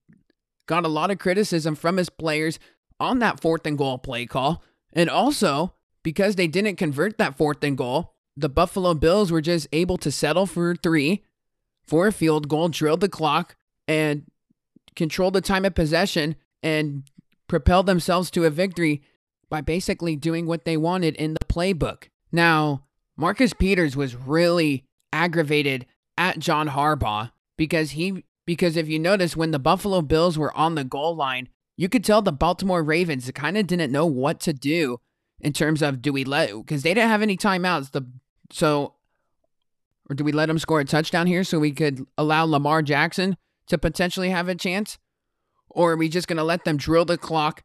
got 0.70 0.84
a 0.84 0.88
lot 0.88 1.10
of 1.10 1.18
criticism 1.18 1.74
from 1.74 1.96
his 1.96 2.08
players 2.08 2.60
on 3.00 3.18
that 3.18 3.40
fourth 3.40 3.66
and 3.66 3.76
goal 3.76 3.98
play 3.98 4.24
call, 4.24 4.62
and 4.92 5.10
also 5.10 5.74
because 6.04 6.36
they 6.36 6.46
didn't 6.46 6.76
convert 6.76 7.18
that 7.18 7.36
fourth 7.36 7.64
and 7.64 7.76
goal, 7.76 8.14
the 8.36 8.48
Buffalo 8.48 8.94
Bills 8.94 9.32
were 9.32 9.40
just 9.40 9.66
able 9.72 9.98
to 9.98 10.12
settle 10.12 10.46
for 10.46 10.76
three, 10.76 11.24
for 11.82 12.06
a 12.06 12.12
field 12.12 12.48
goal, 12.48 12.68
drill 12.68 12.96
the 12.96 13.08
clock, 13.08 13.56
and 13.88 14.22
control 14.94 15.32
the 15.32 15.40
time 15.40 15.64
of 15.64 15.74
possession 15.74 16.36
and 16.62 17.02
propel 17.48 17.82
themselves 17.82 18.30
to 18.30 18.44
a 18.44 18.50
victory 18.50 19.02
by 19.48 19.60
basically 19.60 20.14
doing 20.14 20.46
what 20.46 20.64
they 20.64 20.76
wanted 20.76 21.16
in 21.16 21.34
the 21.34 21.44
playbook. 21.46 22.04
Now, 22.30 22.84
Marcus 23.16 23.52
Peters 23.52 23.96
was 23.96 24.14
really 24.14 24.84
aggravated 25.12 25.86
at 26.16 26.38
John 26.38 26.68
Harbaugh 26.68 27.32
because 27.56 27.90
he 27.90 28.24
because 28.50 28.76
if 28.76 28.88
you 28.88 28.98
notice 28.98 29.36
when 29.36 29.52
the 29.52 29.60
Buffalo 29.60 30.02
Bills 30.02 30.36
were 30.36 30.52
on 30.56 30.74
the 30.74 30.82
goal 30.82 31.14
line, 31.14 31.48
you 31.76 31.88
could 31.88 32.02
tell 32.02 32.20
the 32.20 32.32
Baltimore 32.32 32.82
Ravens 32.82 33.30
kind 33.32 33.56
of 33.56 33.68
didn't 33.68 33.92
know 33.92 34.06
what 34.06 34.40
to 34.40 34.52
do 34.52 34.98
in 35.38 35.52
terms 35.52 35.82
of 35.82 36.02
do 36.02 36.12
we 36.12 36.24
let 36.24 36.50
because 36.56 36.82
they 36.82 36.92
didn't 36.92 37.10
have 37.10 37.22
any 37.22 37.36
timeouts. 37.36 37.92
The 37.92 38.10
so 38.50 38.94
or 40.08 40.16
do 40.16 40.24
we 40.24 40.32
let 40.32 40.46
them 40.46 40.58
score 40.58 40.80
a 40.80 40.84
touchdown 40.84 41.28
here 41.28 41.44
so 41.44 41.60
we 41.60 41.70
could 41.70 42.04
allow 42.18 42.44
Lamar 42.44 42.82
Jackson 42.82 43.36
to 43.68 43.78
potentially 43.78 44.30
have 44.30 44.48
a 44.48 44.56
chance? 44.56 44.98
Or 45.68 45.92
are 45.92 45.96
we 45.96 46.08
just 46.08 46.26
to 46.26 46.42
let 46.42 46.64
them 46.64 46.76
drill 46.76 47.04
the 47.04 47.16
clock 47.16 47.62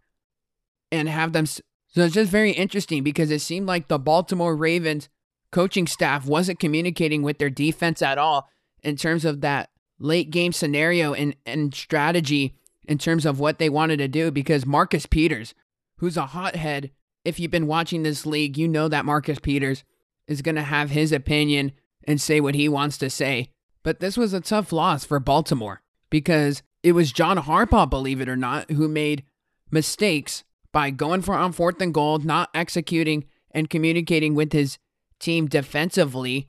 and 0.91 1.09
have 1.09 1.33
them 1.33 1.47
so 1.47 1.63
it's 1.95 2.13
just 2.13 2.29
very 2.29 2.51
interesting 2.51 3.01
because 3.01 3.31
it 3.31 3.41
seemed 3.41 3.65
like 3.65 3.87
the 3.87 3.97
Baltimore 3.97 4.55
Ravens 4.55 5.09
coaching 5.51 5.87
staff 5.87 6.27
wasn't 6.27 6.59
communicating 6.59 7.23
with 7.23 7.39
their 7.39 7.49
defense 7.49 8.03
at 8.03 8.19
all 8.19 8.47
in 8.83 8.97
terms 8.97 9.25
of 9.25 9.41
that 9.41 9.71
late 9.99 10.29
game 10.29 10.51
scenario 10.51 11.13
and, 11.13 11.35
and 11.45 11.73
strategy 11.73 12.55
in 12.87 12.97
terms 12.97 13.25
of 13.25 13.39
what 13.39 13.59
they 13.59 13.69
wanted 13.69 13.97
to 13.97 14.07
do 14.07 14.31
because 14.31 14.65
Marcus 14.65 15.05
Peters, 15.05 15.53
who's 15.97 16.17
a 16.17 16.27
hothead, 16.27 16.91
if 17.23 17.39
you've 17.39 17.51
been 17.51 17.67
watching 17.67 18.03
this 18.03 18.25
league, 18.25 18.57
you 18.57 18.67
know 18.67 18.87
that 18.87 19.05
Marcus 19.05 19.39
Peters 19.39 19.83
is 20.27 20.41
going 20.41 20.55
to 20.55 20.61
have 20.61 20.91
his 20.91 21.11
opinion 21.11 21.71
and 22.07 22.21
say 22.21 22.39
what 22.39 22.55
he 22.55 22.69
wants 22.69 22.97
to 22.99 23.09
say. 23.09 23.49
But 23.83 23.99
this 23.99 24.17
was 24.17 24.33
a 24.33 24.41
tough 24.41 24.71
loss 24.71 25.05
for 25.05 25.19
Baltimore 25.19 25.81
because 26.09 26.61
it 26.83 26.93
was 26.93 27.11
John 27.11 27.37
Harbaugh, 27.37 27.89
believe 27.89 28.21
it 28.21 28.29
or 28.29 28.35
not, 28.35 28.71
who 28.71 28.87
made 28.87 29.23
mistakes 29.71 30.43
by 30.71 30.89
going 30.91 31.21
for 31.21 31.35
on 31.35 31.51
fourth 31.51 31.81
and 31.81 31.93
goal, 31.93 32.19
not 32.19 32.49
executing 32.53 33.25
and 33.51 33.69
communicating 33.69 34.35
with 34.35 34.53
his 34.53 34.77
team 35.19 35.47
defensively. 35.47 36.47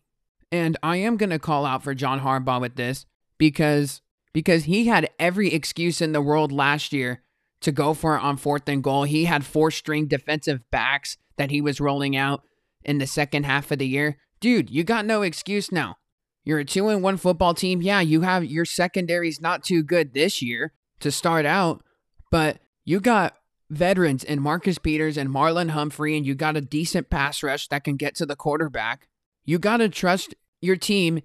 And 0.51 0.77
I 0.83 0.97
am 0.97 1.17
going 1.17 1.31
to 1.31 1.39
call 1.39 1.65
out 1.65 1.83
for 1.83 1.95
John 1.95 2.21
Harbaugh 2.21 2.61
with 2.61 2.77
this 2.77 3.07
because 3.39 4.03
because 4.33 4.65
he 4.65 4.87
had 4.87 5.09
every 5.19 5.53
excuse 5.53 6.01
in 6.01 6.13
the 6.13 6.21
world 6.21 6.53
last 6.53 6.93
year 6.93 7.23
to 7.61 7.73
go 7.73 7.95
for 7.95 8.17
it 8.17 8.23
on 8.23 8.37
fourth 8.37 8.69
and 8.69 8.83
goal. 8.83 9.05
He 9.05 9.25
had 9.25 9.47
four 9.47 9.71
string 9.71 10.07
defensive 10.07 10.61
backs 10.71 11.17
that 11.39 11.51
he 11.51 11.61
was 11.61 11.81
rolling 11.81 12.17
out 12.17 12.43
in 12.85 12.99
the 12.99 13.07
second 13.07 13.47
half 13.47 13.71
of 13.71 13.79
the 13.79 13.87
year. 13.87 14.19
Dude, 14.41 14.71
you 14.71 14.85
got 14.85 15.07
no 15.07 15.23
excuse 15.23 15.73
now. 15.73 15.97
You're 16.45 16.61
a 16.61 16.65
2 16.65 16.89
and 16.89 17.03
1 17.03 17.17
football 17.17 17.55
team. 17.55 17.83
Yeah, 17.83 18.01
you 18.01 18.21
have 18.21 18.45
your 18.45 18.65
secondary's 18.65 19.41
not 19.41 19.65
too 19.65 19.83
good 19.83 20.15
this 20.15 20.41
year 20.41 20.73
to 21.01 21.11
start 21.11 21.45
out, 21.45 21.83
but 22.31 22.59
you 22.85 23.01
got 23.01 23.37
veterans 23.69 24.23
in 24.23 24.41
Marcus 24.41 24.79
Peters 24.79 25.17
and 25.17 25.29
Marlon 25.29 25.71
Humphrey, 25.71 26.17
and 26.17 26.25
you 26.25 26.35
got 26.37 26.57
a 26.57 26.61
decent 26.61 27.11
pass 27.11 27.43
rush 27.43 27.67
that 27.69 27.83
can 27.83 27.97
get 27.97 28.15
to 28.17 28.27
the 28.27 28.37
quarterback. 28.37 29.09
You 29.45 29.59
got 29.59 29.79
to 29.79 29.89
trust 29.89 30.35
your 30.61 30.77
team 30.77 31.21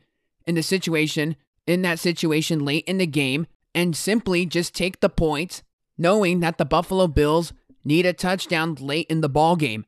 in 0.47 0.55
the 0.55 0.63
situation, 0.63 1.35
in 1.67 1.81
that 1.83 1.99
situation 1.99 2.65
late 2.65 2.85
in 2.85 2.97
the 2.97 3.07
game, 3.07 3.47
and 3.73 3.95
simply 3.95 4.45
just 4.45 4.73
take 4.73 4.99
the 4.99 5.09
points, 5.09 5.63
knowing 5.97 6.39
that 6.39 6.57
the 6.57 6.65
Buffalo 6.65 7.07
Bills 7.07 7.53
need 7.83 8.05
a 8.05 8.13
touchdown 8.13 8.75
late 8.75 9.07
in 9.09 9.21
the 9.21 9.29
ball 9.29 9.55
game. 9.55 9.85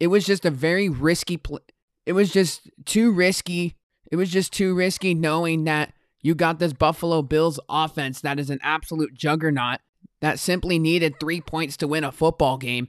It 0.00 0.08
was 0.08 0.24
just 0.24 0.44
a 0.44 0.50
very 0.50 0.88
risky 0.88 1.36
play. 1.36 1.60
It 2.06 2.12
was 2.12 2.32
just 2.32 2.70
too 2.84 3.12
risky. 3.12 3.74
It 4.10 4.16
was 4.16 4.30
just 4.30 4.52
too 4.52 4.74
risky 4.74 5.12
knowing 5.14 5.64
that 5.64 5.92
you 6.22 6.34
got 6.34 6.58
this 6.58 6.72
Buffalo 6.72 7.22
Bills 7.22 7.60
offense 7.68 8.20
that 8.22 8.40
is 8.40 8.50
an 8.50 8.58
absolute 8.62 9.14
juggernaut 9.14 9.80
that 10.20 10.38
simply 10.38 10.78
needed 10.78 11.20
three 11.20 11.40
points 11.40 11.76
to 11.78 11.88
win 11.88 12.04
a 12.04 12.12
football 12.12 12.56
game. 12.56 12.88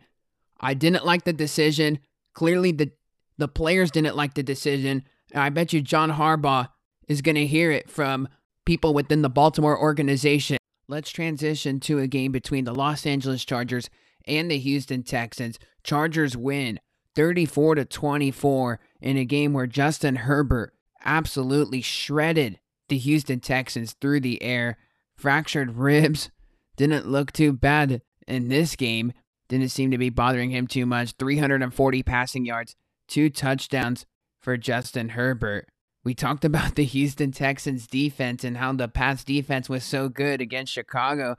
I 0.59 0.73
didn't 0.73 1.05
like 1.05 1.25
the 1.25 1.33
decision. 1.33 1.99
Clearly, 2.33 2.71
the 2.71 2.91
the 3.37 3.47
players 3.47 3.91
didn't 3.91 4.15
like 4.15 4.33
the 4.33 4.43
decision. 4.43 5.03
I 5.33 5.49
bet 5.49 5.71
you 5.73 5.81
John 5.81 6.11
Harbaugh 6.11 6.69
is 7.09 7.21
going 7.21 7.35
to 7.35 7.47
hear 7.47 7.71
it 7.71 7.89
from 7.89 8.29
people 8.65 8.93
within 8.93 9.23
the 9.23 9.29
Baltimore 9.29 9.77
organization. 9.77 10.57
Let's 10.87 11.09
transition 11.09 11.79
to 11.81 11.99
a 11.99 12.07
game 12.07 12.31
between 12.31 12.63
the 12.63 12.73
Los 12.73 13.05
Angeles 13.05 13.43
Chargers 13.43 13.89
and 14.25 14.49
the 14.49 14.59
Houston 14.59 15.03
Texans. 15.03 15.59
Chargers 15.83 16.37
win 16.37 16.79
34 17.15 17.75
to 17.75 17.85
24 17.85 18.79
in 19.01 19.17
a 19.17 19.25
game 19.25 19.53
where 19.53 19.67
Justin 19.67 20.17
Herbert 20.17 20.73
absolutely 21.03 21.81
shredded 21.81 22.59
the 22.89 22.97
Houston 22.97 23.39
Texans 23.39 23.93
through 23.99 24.21
the 24.21 24.41
air. 24.41 24.77
Fractured 25.17 25.75
ribs 25.77 26.29
didn't 26.77 27.07
look 27.07 27.31
too 27.31 27.53
bad 27.53 28.01
in 28.27 28.47
this 28.49 28.75
game. 28.75 29.13
Didn't 29.47 29.69
seem 29.69 29.89
to 29.91 29.97
be 29.97 30.09
bothering 30.09 30.51
him 30.51 30.67
too 30.67 30.85
much. 30.85 31.13
340 31.17 32.03
passing 32.03 32.45
yards, 32.45 32.75
two 33.07 33.29
touchdowns 33.29 34.05
for 34.39 34.57
Justin 34.57 35.09
Herbert. 35.09 35.67
We 36.03 36.13
talked 36.13 36.45
about 36.45 36.75
the 36.75 36.85
Houston 36.85 37.31
Texans 37.31 37.87
defense 37.87 38.43
and 38.43 38.57
how 38.57 38.73
the 38.73 38.87
pass 38.87 39.23
defense 39.23 39.69
was 39.69 39.83
so 39.83 40.09
good 40.09 40.41
against 40.41 40.73
Chicago. 40.73 41.35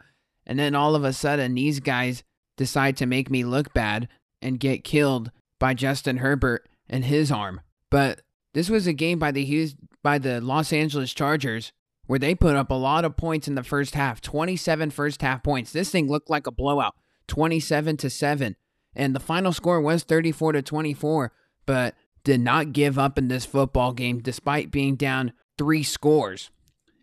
And 0.47 0.59
then 0.59 0.75
all 0.75 0.95
of 0.95 1.05
a 1.05 1.13
sudden, 1.13 1.55
these 1.55 1.81
guys 1.81 2.23
decide 2.57 2.97
to 2.99 3.07
make 3.07 3.31
me 3.31 3.45
look 3.45 3.73
bad 3.73 4.09
and 4.43 4.61
get 4.61 4.85
killed 4.85 5.31
by 5.59 5.75
Justin 5.75 6.19
Herbert 6.19 6.69
and 6.89 7.05
his 7.05 7.31
arm. 7.31 7.61
But 7.91 8.23
this 8.55 8.69
was 8.69 8.87
a 8.87 8.93
game 8.93 9.19
by 9.19 9.31
the 9.31 9.75
by 10.03 10.19
the 10.19 10.41
Los 10.41 10.73
Angeles 10.73 11.13
Chargers 11.13 11.73
where 12.07 12.19
they 12.19 12.35
put 12.35 12.57
up 12.57 12.71
a 12.71 12.75
lot 12.75 13.05
of 13.05 13.17
points 13.17 13.47
in 13.47 13.55
the 13.55 13.63
first 13.63 13.95
half 13.95 14.21
27 14.21 14.91
first 14.91 15.23
half 15.23 15.45
points. 15.45 15.73
This 15.73 15.91
thing 15.91 16.09
looked 16.09 16.29
like 16.29 16.47
a 16.47 16.51
blowout 16.51 16.97
27 17.29 17.97
to 17.99 18.11
7. 18.11 18.57
And 18.97 19.15
the 19.15 19.21
final 19.21 19.53
score 19.53 19.81
was 19.81 20.03
34 20.03 20.53
to 20.53 20.63
24, 20.63 21.33
but 21.65 21.95
did 22.25 22.41
not 22.41 22.73
give 22.73 22.99
up 22.99 23.19
in 23.19 23.29
this 23.29 23.47
football 23.47 23.93
game 23.93 24.21
despite 24.21 24.71
being 24.71 24.97
down 24.97 25.33
three 25.59 25.83
scores. 25.83 26.51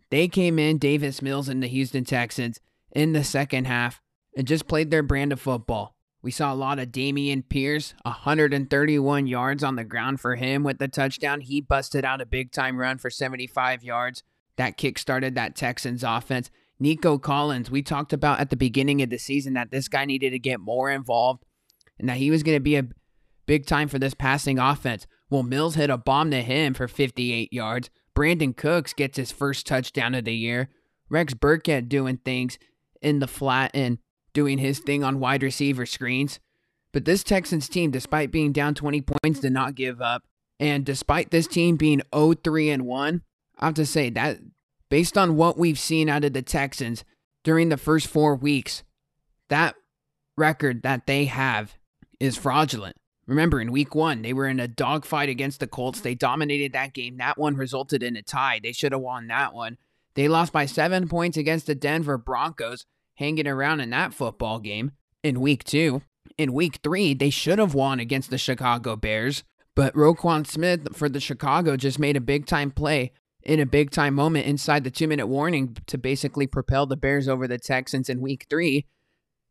They 0.09 0.27
came 0.27 0.57
in, 0.57 0.77
Davis 0.77 1.21
Mills 1.21 1.49
and 1.49 1.61
the 1.61 1.67
Houston 1.67 2.05
Texans, 2.05 2.59
in 2.91 3.13
the 3.13 3.23
second 3.23 3.65
half 3.65 4.01
and 4.35 4.47
just 4.47 4.67
played 4.67 4.91
their 4.91 5.03
brand 5.03 5.33
of 5.33 5.41
football. 5.41 5.95
We 6.21 6.31
saw 6.31 6.53
a 6.53 6.55
lot 6.55 6.79
of 6.79 6.89
Dameon 6.89 7.47
Pierce, 7.47 7.93
131 8.03 9.27
yards 9.27 9.63
on 9.63 9.75
the 9.75 9.83
ground 9.83 10.19
for 10.19 10.35
him 10.35 10.63
with 10.63 10.77
the 10.77 10.87
touchdown. 10.87 11.41
He 11.41 11.61
busted 11.61 12.05
out 12.05 12.21
a 12.21 12.25
big 12.25 12.51
time 12.51 12.77
run 12.77 12.97
for 12.97 13.09
75 13.09 13.83
yards. 13.83 14.23
That 14.57 14.77
kick 14.77 14.97
started 14.97 15.35
that 15.35 15.55
Texans 15.55 16.03
offense. 16.03 16.49
Nico 16.79 17.17
Collins, 17.17 17.71
we 17.71 17.81
talked 17.81 18.13
about 18.13 18.39
at 18.39 18.49
the 18.49 18.55
beginning 18.55 19.01
of 19.01 19.09
the 19.09 19.17
season 19.17 19.53
that 19.53 19.71
this 19.71 19.87
guy 19.87 20.05
needed 20.05 20.31
to 20.31 20.39
get 20.39 20.59
more 20.59 20.89
involved 20.89 21.43
and 21.99 22.07
that 22.09 22.17
he 22.17 22.29
was 22.29 22.43
going 22.43 22.55
to 22.55 22.63
be 22.63 22.75
a 22.75 22.87
big 23.47 23.65
time 23.65 23.87
for 23.87 23.97
this 23.97 24.13
passing 24.13 24.59
offense. 24.59 25.07
Well, 25.29 25.43
Mills 25.43 25.75
hit 25.75 25.89
a 25.89 25.97
bomb 25.97 26.29
to 26.31 26.41
him 26.41 26.75
for 26.75 26.87
58 26.87 27.51
yards. 27.51 27.89
Brandin 28.15 28.55
Cooks 28.55 28.93
gets 28.93 29.17
his 29.17 29.31
first 29.31 29.65
touchdown 29.65 30.13
of 30.13 30.25
the 30.25 30.35
year. 30.35 30.69
Rex 31.09 31.33
Burkhead 31.33 31.89
doing 31.89 32.17
things 32.17 32.59
in 33.01 33.19
the 33.19 33.27
flat 33.27 33.71
and 33.73 33.97
doing 34.33 34.59
his 34.59 34.79
thing 34.79 35.03
on 35.03 35.19
wide 35.19 35.43
receiver 35.43 35.85
screens. 35.85 36.39
But 36.91 37.05
this 37.05 37.23
Texans 37.23 37.67
team, 37.67 37.91
despite 37.91 38.31
being 38.31 38.51
down 38.51 38.75
20 38.75 39.01
points, 39.01 39.39
did 39.39 39.53
not 39.53 39.75
give 39.75 40.01
up. 40.01 40.23
And 40.59 40.85
despite 40.85 41.31
this 41.31 41.47
team 41.47 41.75
being 41.75 42.01
0 42.13 42.33
3 42.33 42.69
and 42.69 42.85
1, 42.85 43.21
I 43.59 43.65
have 43.65 43.75
to 43.75 43.85
say 43.85 44.09
that 44.11 44.39
based 44.89 45.17
on 45.17 45.35
what 45.35 45.57
we've 45.57 45.79
seen 45.79 46.09
out 46.09 46.23
of 46.23 46.33
the 46.33 46.41
Texans 46.41 47.03
during 47.43 47.69
the 47.69 47.77
first 47.77 48.07
four 48.07 48.35
weeks, 48.35 48.83
that 49.49 49.75
record 50.35 50.83
that 50.83 51.07
they 51.07 51.25
have 51.25 51.77
is 52.19 52.37
fraudulent. 52.37 52.95
Remember, 53.27 53.59
in 53.59 53.71
week 53.73 53.93
one, 53.93 54.21
they 54.21 54.31
were 54.31 54.47
in 54.47 54.59
a 54.59 54.67
dogfight 54.69 55.27
against 55.27 55.59
the 55.59 55.67
Colts. 55.67 55.99
They 55.99 56.15
dominated 56.15 56.71
that 56.73 56.93
game. 56.93 57.17
That 57.17 57.37
one 57.37 57.55
resulted 57.55 58.01
in 58.01 58.15
a 58.15 58.21
tie. 58.21 58.59
They 58.63 58.71
should 58.71 58.93
have 58.93 59.01
won 59.01 59.27
that 59.27 59.53
one. 59.53 59.77
They 60.15 60.27
lost 60.27 60.53
by 60.53 60.65
seven 60.65 61.07
points 61.09 61.37
against 61.37 61.67
the 61.67 61.75
Denver 61.75 62.17
Broncos, 62.17 62.85
hanging 63.15 63.47
around 63.47 63.81
in 63.81 63.89
that 63.91 64.13
football 64.13 64.59
game 64.59 64.91
in 65.23 65.41
week 65.41 65.63
two. 65.63 66.01
In 66.37 66.53
week 66.53 66.79
three, 66.83 67.13
they 67.13 67.29
should 67.29 67.59
have 67.59 67.73
won 67.73 67.99
against 67.99 68.29
the 68.29 68.37
Chicago 68.37 68.95
Bears, 68.95 69.43
but 69.75 69.93
Roquan 69.93 70.47
Smith 70.47 70.95
for 70.95 71.09
the 71.09 71.19
Chicago 71.19 71.75
just 71.75 71.99
made 71.99 72.15
a 72.15 72.21
big 72.21 72.45
time 72.45 72.71
play 72.71 73.11
in 73.43 73.59
a 73.59 73.65
big 73.65 73.91
time 73.91 74.13
moment 74.13 74.45
inside 74.45 74.83
the 74.83 74.91
two 74.91 75.07
minute 75.07 75.27
warning 75.27 75.75
to 75.87 75.97
basically 75.97 76.47
propel 76.47 76.85
the 76.85 76.97
Bears 76.97 77.27
over 77.27 77.47
the 77.47 77.57
Texans 77.57 78.09
in 78.09 78.21
week 78.21 78.45
three. 78.49 78.85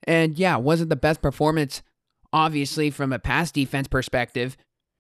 And 0.05 0.39
yeah, 0.39 0.57
wasn't 0.57 0.91
the 0.91 0.97
best 0.97 1.23
performance 1.23 1.83
obviously, 2.33 2.91
from 2.91 3.13
a 3.13 3.19
pass 3.19 3.51
defense 3.51 3.89
perspective 3.89 4.57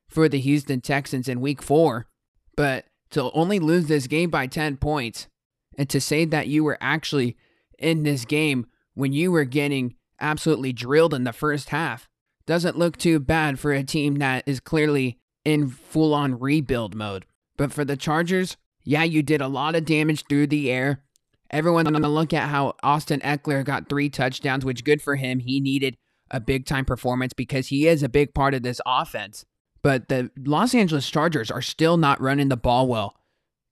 for 0.08 0.28
the 0.28 0.38
Houston 0.40 0.80
Texans 0.80 1.28
in 1.28 1.40
week 1.40 1.62
four. 1.62 2.06
But 2.56 2.86
to 3.10 3.30
only 3.32 3.58
lose 3.58 3.86
this 3.86 4.06
game 4.06 4.30
by 4.30 4.46
10 4.46 4.78
points 4.78 5.28
and 5.78 5.88
to 5.90 6.00
say 6.00 6.24
that 6.24 6.48
you 6.48 6.64
were 6.64 6.78
actually 6.80 7.36
in 7.78 8.02
this 8.02 8.24
game 8.24 8.66
when 8.94 9.12
you 9.12 9.30
were 9.30 9.44
getting 9.44 9.94
absolutely 10.20 10.72
drilled 10.72 11.14
in 11.14 11.24
the 11.24 11.32
first 11.32 11.68
half 11.68 12.08
doesn't 12.46 12.78
look 12.78 12.96
too 12.96 13.18
bad 13.18 13.58
for 13.58 13.72
a 13.72 13.82
team 13.82 14.16
that 14.16 14.42
is 14.46 14.60
clearly 14.60 15.18
in 15.44 15.68
full 15.68 16.14
on 16.14 16.38
rebuild 16.38 16.94
mode. 16.94 17.26
But 17.56 17.72
for 17.72 17.84
the 17.84 17.96
Chargers, 17.96 18.56
yeah, 18.84 19.02
you 19.02 19.22
did 19.22 19.40
a 19.40 19.48
lot 19.48 19.74
of 19.74 19.84
damage 19.84 20.24
through 20.28 20.46
the 20.46 20.70
air. 20.70 21.02
Everyone's 21.50 21.90
going 21.90 22.02
to 22.02 22.08
look 22.08 22.32
at 22.32 22.48
how 22.48 22.74
Austin 22.82 23.20
Ekeler 23.20 23.64
got 23.64 23.88
three 23.88 24.08
touchdowns, 24.08 24.64
which 24.64 24.84
good 24.84 25.02
for 25.02 25.16
him. 25.16 25.40
He 25.40 25.60
needed 25.60 25.96
a 26.30 26.40
big 26.40 26.66
time 26.66 26.84
performance 26.84 27.32
because 27.32 27.68
he 27.68 27.86
is 27.86 28.02
a 28.02 28.08
big 28.08 28.34
part 28.34 28.54
of 28.54 28.62
this 28.62 28.80
offense. 28.86 29.44
But 29.82 30.08
the 30.08 30.30
Los 30.36 30.74
Angeles 30.74 31.08
Chargers 31.08 31.50
are 31.50 31.62
still 31.62 31.96
not 31.96 32.20
running 32.20 32.48
the 32.48 32.56
ball 32.56 32.88
well. 32.88 33.14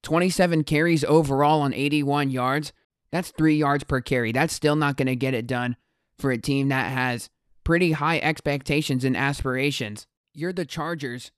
27 0.02 0.64
carries 0.64 1.02
overall 1.04 1.62
on 1.62 1.72
81 1.72 2.30
yards. 2.30 2.72
That's 3.10 3.30
three 3.30 3.56
yards 3.56 3.84
per 3.84 4.00
carry. 4.00 4.32
That's 4.32 4.54
still 4.54 4.76
not 4.76 4.96
going 4.96 5.06
to 5.06 5.16
get 5.16 5.34
it 5.34 5.46
done 5.46 5.76
for 6.18 6.30
a 6.30 6.38
team 6.38 6.68
that 6.68 6.92
has 6.92 7.30
pretty 7.64 7.92
high 7.92 8.18
expectations 8.18 9.04
and 9.04 9.16
aspirations. 9.16 10.06
You're 10.32 10.52
the 10.52 10.64
Chargers. 10.64 11.30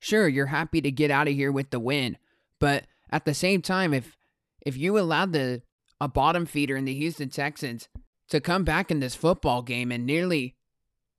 Sure, 0.00 0.28
you're 0.28 0.46
happy 0.46 0.80
to 0.80 0.90
get 0.90 1.10
out 1.10 1.28
of 1.28 1.34
here 1.34 1.52
with 1.52 1.70
the 1.70 1.80
win, 1.80 2.18
but 2.60 2.84
at 3.10 3.24
the 3.24 3.34
same 3.34 3.62
time, 3.62 3.92
if 3.92 4.16
if 4.64 4.76
you 4.76 4.98
allowed 4.98 5.32
the 5.32 5.62
a 6.00 6.08
bottom 6.08 6.46
feeder 6.46 6.76
in 6.76 6.84
the 6.84 6.94
Houston 6.94 7.28
Texans 7.28 7.88
to 8.28 8.40
come 8.40 8.64
back 8.64 8.90
in 8.90 9.00
this 9.00 9.14
football 9.14 9.62
game 9.62 9.90
and 9.90 10.06
nearly 10.06 10.54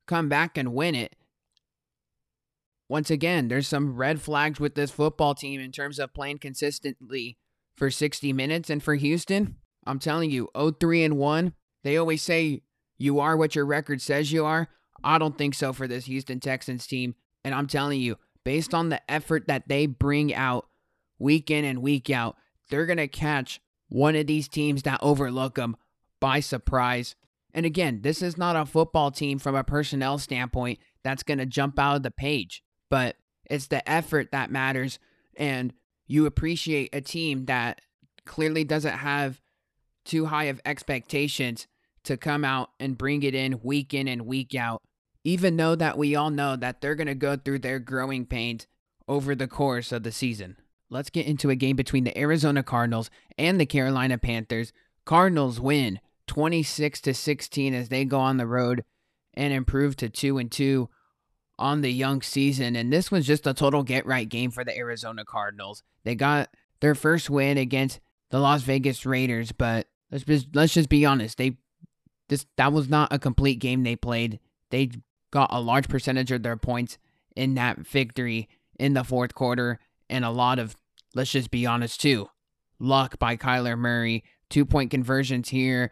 come 0.10 0.28
back 0.28 0.58
and 0.58 0.74
win 0.74 0.96
it. 0.96 1.16
Once 2.90 3.12
again, 3.12 3.48
there's 3.48 3.68
some 3.68 3.96
red 3.96 4.20
flags 4.20 4.60
with 4.60 4.74
this 4.74 4.90
football 4.90 5.36
team 5.36 5.62
in 5.62 5.72
terms 5.72 6.00
of 6.00 6.14
playing 6.14 6.40
consistently 6.40 7.38
for 7.76 7.92
60 7.92 8.34
minutes. 8.34 8.72
And 8.72 8.82
for 8.82 8.96
Houston, 8.96 9.58
I'm 9.86 10.00
telling 10.00 10.32
you, 10.32 10.50
0 10.58 10.72
3 10.72 11.04
and 11.04 11.18
1, 11.18 11.54
they 11.84 11.96
always 11.98 12.24
say 12.24 12.64
you 12.98 13.20
are 13.20 13.38
what 13.38 13.56
your 13.56 13.66
record 13.66 14.02
says 14.02 14.32
you 14.32 14.44
are. 14.44 14.68
I 15.04 15.20
don't 15.20 15.38
think 15.38 15.54
so 15.54 15.72
for 15.72 15.88
this 15.88 16.06
Houston 16.06 16.40
Texans 16.40 16.88
team. 16.88 17.14
And 17.46 17.54
I'm 17.54 17.68
telling 17.68 18.02
you, 18.02 18.18
based 18.44 18.74
on 18.74 18.90
the 18.90 19.02
effort 19.10 19.48
that 19.48 19.68
they 19.68 19.86
bring 19.86 20.34
out 20.34 20.68
week 21.20 21.52
in 21.52 21.64
and 21.64 21.84
week 21.84 22.10
out, 22.10 22.36
they're 22.70 22.88
going 22.88 22.98
to 22.98 23.08
catch 23.08 23.62
one 23.88 24.16
of 24.16 24.26
these 24.26 24.48
teams 24.48 24.82
that 24.84 25.00
overlook 25.04 25.56
them 25.56 25.78
by 26.20 26.40
surprise. 26.40 27.16
And 27.54 27.66
again, 27.66 28.02
this 28.02 28.22
is 28.22 28.38
not 28.38 28.56
a 28.56 28.66
football 28.66 29.12
team 29.12 29.40
from 29.40 29.56
a 29.56 29.64
personnel 29.64 30.18
standpoint 30.18 30.80
that's 31.04 31.24
going 31.24 31.40
to 31.40 31.46
jump 31.46 31.80
out 31.80 31.96
of 31.96 32.04
the 32.04 32.12
page, 32.12 32.64
but 32.90 33.16
it's 33.50 33.68
the 33.68 33.88
effort 33.90 34.32
that 34.32 34.52
matters. 34.52 35.00
And 35.36 35.74
you 36.08 36.26
appreciate 36.26 36.94
a 36.94 37.02
team 37.02 37.46
that 37.46 37.82
clearly 38.26 38.64
doesn't 38.64 38.98
have 39.00 39.42
too 40.06 40.28
high 40.28 40.46
of 40.46 40.62
expectations 40.66 41.68
to 42.04 42.18
come 42.18 42.46
out 42.46 42.70
and 42.80 42.98
bring 42.98 43.24
it 43.24 43.36
in 43.36 43.60
week 43.62 43.94
in 43.94 44.08
and 44.08 44.26
week 44.26 44.56
out, 44.56 44.82
even 45.24 45.58
though 45.58 45.76
that 45.76 45.98
we 45.98 46.16
all 46.16 46.30
know 46.30 46.56
that 46.56 46.82
they're 46.82 46.96
going 46.96 47.08
to 47.08 47.16
go 47.16 47.36
through 47.36 47.60
their 47.60 47.80
growing 47.80 48.26
pains 48.26 48.68
over 49.08 49.36
the 49.36 49.48
course 49.48 49.92
of 49.92 50.04
the 50.04 50.12
season. 50.12 50.56
let's 50.90 51.10
get 51.10 51.28
into 51.28 51.50
a 51.50 51.56
game 51.56 51.76
between 51.76 52.04
the 52.04 52.18
Arizona 52.18 52.64
Cardinals 52.64 53.10
and 53.38 53.60
the 53.60 53.66
Carolina 53.66 54.18
Panthers. 54.18 54.74
Cardinals 55.06 55.60
win 55.60 56.00
26 56.30 57.02
to 57.02 57.14
16 57.14 57.74
as 57.74 57.90
they 57.90 58.06
go 58.06 58.20
on 58.20 58.38
the 58.38 58.46
road 58.46 58.86
and 59.34 59.52
improve 59.52 59.96
to 59.98 60.10
2 60.10 60.38
and 60.38 60.52
2 60.52 60.88
on 61.58 61.82
the 61.82 61.92
young 61.92 62.22
season. 62.22 62.76
And 62.76 62.94
this 62.94 63.12
was 63.12 63.26
just 63.26 63.48
a 63.48 63.54
total 63.54 63.82
get 63.82 64.06
right 64.06 64.30
game 64.30 64.52
for 64.52 64.64
the 64.64 64.78
Arizona 64.78 65.26
Cardinals. 65.26 65.82
They 66.04 66.14
got 66.14 66.50
their 66.82 66.94
first 66.94 67.32
win 67.32 67.58
against 67.58 68.00
the 68.30 68.40
Las 68.40 68.62
Vegas 68.62 69.08
Raiders, 69.08 69.52
but 69.52 69.88
let's 70.12 70.24
just 70.24 70.56
let's 70.56 70.74
just 70.74 70.88
be 70.88 71.04
honest. 71.04 71.40
They 71.40 71.58
this 72.28 72.46
that 72.58 72.72
was 72.72 72.88
not 72.88 73.12
a 73.12 73.18
complete 73.18 73.60
game 73.60 73.84
they 73.84 73.96
played. 73.96 74.40
They 74.70 74.92
got 75.32 75.50
a 75.52 75.60
large 75.60 75.90
percentage 75.90 76.32
of 76.32 76.44
their 76.44 76.58
points 76.58 77.00
in 77.36 77.56
that 77.56 77.80
victory 77.80 78.48
in 78.80 78.94
the 78.94 79.04
fourth 79.04 79.34
quarter 79.34 79.80
and 80.12 80.24
a 80.24 80.30
lot 80.30 80.60
of 80.60 80.76
let's 81.16 81.32
just 81.32 81.50
be 81.50 81.66
honest 81.66 82.00
too. 82.00 82.30
Luck 82.78 83.18
by 83.18 83.36
Kyler 83.36 83.78
Murray, 83.78 84.24
two 84.48 84.64
point 84.64 84.92
conversions 84.92 85.50
here, 85.50 85.92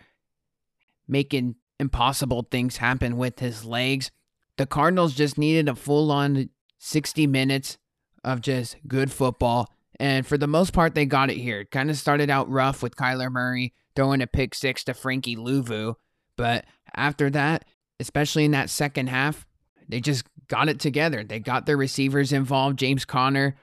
making 1.07 1.55
impossible 1.79 2.47
things 2.49 2.77
happen 2.77 3.17
with 3.17 3.39
his 3.39 3.65
legs. 3.65 4.11
The 4.57 4.65
Cardinals 4.65 5.13
just 5.13 5.37
needed 5.37 5.69
a 5.69 5.75
full 5.75 6.11
on 6.11 6.49
60 6.79 7.27
minutes 7.27 7.77
of 8.23 8.41
just 8.41 8.75
good 8.87 9.11
football. 9.11 9.71
And 9.99 10.25
for 10.25 10.37
the 10.37 10.47
most 10.47 10.73
part, 10.73 10.95
they 10.95 11.05
got 11.05 11.29
it 11.29 11.37
here. 11.37 11.65
Kind 11.65 11.89
of 11.89 11.97
started 11.97 12.29
out 12.29 12.49
rough 12.49 12.83
with 12.83 12.95
Kyler 12.95 13.31
Murray 13.31 13.73
throwing 13.95 14.21
a 14.21 14.27
pick 14.27 14.53
six 14.53 14.83
to 14.83 14.93
Frankie 14.93 15.35
Luvu. 15.35 15.95
But 16.35 16.65
after 16.95 17.29
that, 17.31 17.65
especially 17.99 18.45
in 18.45 18.51
that 18.51 18.69
second 18.69 19.07
half, 19.07 19.47
they 19.89 19.99
just 19.99 20.25
got 20.47 20.69
it 20.69 20.79
together. 20.79 21.23
They 21.23 21.39
got 21.39 21.65
their 21.65 21.77
receivers 21.77 22.31
involved. 22.31 22.77
James 22.77 23.05
Conner, 23.05 23.55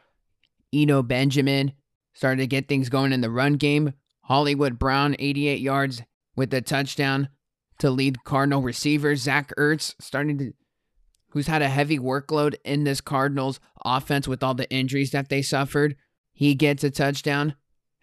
Eno 0.73 1.03
Benjamin 1.03 1.73
started 2.15 2.41
to 2.43 2.47
get 2.47 2.69
things 2.69 2.89
going 2.89 3.13
in 3.13 3.21
the 3.21 3.31
run 3.31 3.55
game. 3.55 3.93
Hollywood 4.23 4.79
Brown, 4.79 5.15
88 5.19 5.61
yards 5.61 6.03
with 6.37 6.53
a 6.55 6.61
touchdown 6.61 7.29
to 7.79 7.91
lead 7.91 8.25
Cardinal 8.25 8.63
receiver 8.63 9.17
Zach 9.17 9.53
Ertz 9.59 9.95
starting 10.01 10.39
to, 10.39 10.53
who's 11.31 11.47
had 11.47 11.63
a 11.63 11.69
heavy 11.69 11.99
workload 11.99 12.55
in 12.65 12.85
this 12.85 13.01
Cardinals 13.01 13.61
offense 13.85 14.29
with 14.29 14.43
all 14.43 14.55
the 14.55 14.71
injuries 14.71 15.11
that 15.11 15.29
they 15.29 15.43
suffered. 15.43 15.97
He 16.33 16.55
gets 16.55 16.85
a 16.85 16.91
touchdown. 16.91 17.55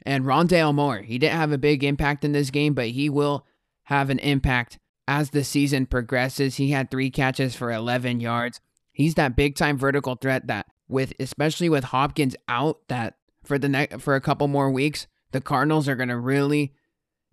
And 0.04 0.26
Rondale 0.26 0.74
Moore, 0.74 1.00
he 1.00 1.20
didn't 1.20 1.38
have 1.38 1.52
a 1.52 1.58
big 1.58 1.84
impact 1.84 2.26
in 2.26 2.32
this 2.32 2.50
game, 2.50 2.74
but 2.74 2.90
he 2.90 3.10
will 3.10 3.46
have 3.84 4.10
an 4.10 4.20
impact 4.20 4.80
as 5.08 5.30
the 5.30 5.44
season 5.44 5.86
progresses. 5.86 6.56
He 6.56 6.72
had 6.72 6.90
three 6.90 7.12
catches 7.12 7.56
for 7.56 7.72
11 7.72 8.20
yards. 8.20 8.60
He's 8.92 9.16
that 9.16 9.36
big 9.36 9.56
time 9.56 9.78
vertical 9.78 10.16
threat 10.16 10.48
that, 10.48 10.66
with 10.88 11.14
especially 11.20 11.70
with 11.70 11.86
Hopkins 11.86 12.36
out, 12.48 12.80
that 12.88 13.16
for 13.44 13.58
the 13.58 13.70
next 13.70 14.02
for 14.02 14.16
a 14.16 14.22
couple 14.22 14.48
more 14.48 14.72
weeks, 14.72 15.08
the 15.32 15.42
Cardinals 15.42 15.88
are 15.88 15.96
going 15.96 16.10
to 16.10 16.18
really 16.18 16.74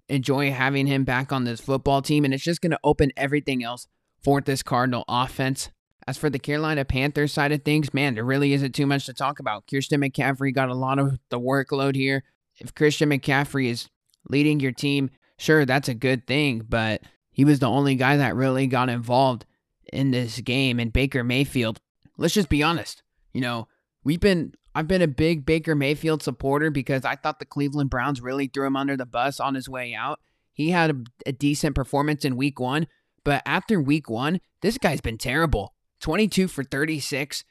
enjoy 0.09 0.53
having 0.53 0.87
him 0.87 1.05
back 1.05 1.33
on 1.33 1.45
this 1.45 1.61
football 1.61 2.03
team, 2.03 2.25
and 2.25 2.33
it's 2.33 2.45
just 2.45 2.61
going 2.61 2.71
to 2.71 2.81
open 2.83 3.13
everything 3.17 3.63
else 3.63 3.87
for 4.23 4.41
this 4.41 4.63
Cardinal 4.63 5.05
offense. 5.09 5.71
As 6.07 6.17
for 6.17 6.31
the 6.31 6.39
Carolina 6.39 6.87
Panthers 6.87 7.35
side 7.35 7.53
of 7.53 7.63
things, 7.65 7.93
man, 7.93 8.15
there 8.15 8.25
really 8.25 8.55
isn't 8.55 8.75
too 8.75 8.87
much 8.87 9.05
to 9.07 9.13
talk 9.13 9.41
about. 9.41 9.67
Christian 9.67 10.01
McCaffrey 10.01 10.55
got 10.55 10.71
a 10.71 10.75
lot 10.75 10.99
of 10.99 11.19
the 11.29 11.39
workload 11.39 11.95
here. 11.95 12.25
If 12.57 12.75
Christian 12.75 13.11
McCaffrey 13.11 13.67
is 13.67 13.91
leading 14.29 14.59
your 14.59 14.73
team, 14.73 15.11
sure, 15.37 15.67
that's 15.67 15.89
a 15.89 15.95
good 15.95 16.27
thing, 16.27 16.65
but 16.67 17.03
he 17.31 17.45
was 17.45 17.59
the 17.59 17.69
only 17.69 17.95
guy 17.95 18.17
that 18.17 18.35
really 18.35 18.67
got 18.67 18.89
involved 18.89 19.45
in 19.93 20.11
this 20.11 20.41
game. 20.41 20.81
And 20.81 20.93
Baker 20.93 21.23
Mayfield, 21.23 21.79
let's 22.17 22.35
just 22.35 22.49
be 22.49 22.63
honest, 22.63 23.03
you 23.35 23.43
know, 23.43 23.69
we've 24.03 24.19
been 24.19 24.55
I've 24.79 24.87
been 24.87 25.03
a 25.03 25.09
big 25.09 25.45
Baker 25.45 25.74
Mayfield 25.74 26.22
supporter 26.22 26.70
because 26.70 27.05
I 27.05 27.16
thought 27.16 27.41
the 27.41 27.45
Cleveland 27.45 27.91
Browns 27.91 28.20
really 28.20 28.47
threw 28.47 28.64
him 28.64 28.76
under 28.76 28.97
the 28.97 29.07
bus 29.07 29.41
on 29.41 29.57
his 29.57 29.68
way 29.68 29.93
out. 29.93 30.20
He 30.53 30.70
had 30.70 30.91
a, 30.93 31.31
a 31.31 31.33
decent 31.33 31.74
performance 31.74 32.24
in 32.24 32.37
week 32.37 32.61
one, 32.61 32.87
but 33.24 33.43
after 33.45 33.81
week 33.81 34.09
one, 34.09 34.41
this 34.62 34.79
guy's 34.79 35.01
been 35.01 35.18
terrible. 35.18 35.74
22 36.01 36.47
for 36.47 36.62
36 36.62 37.43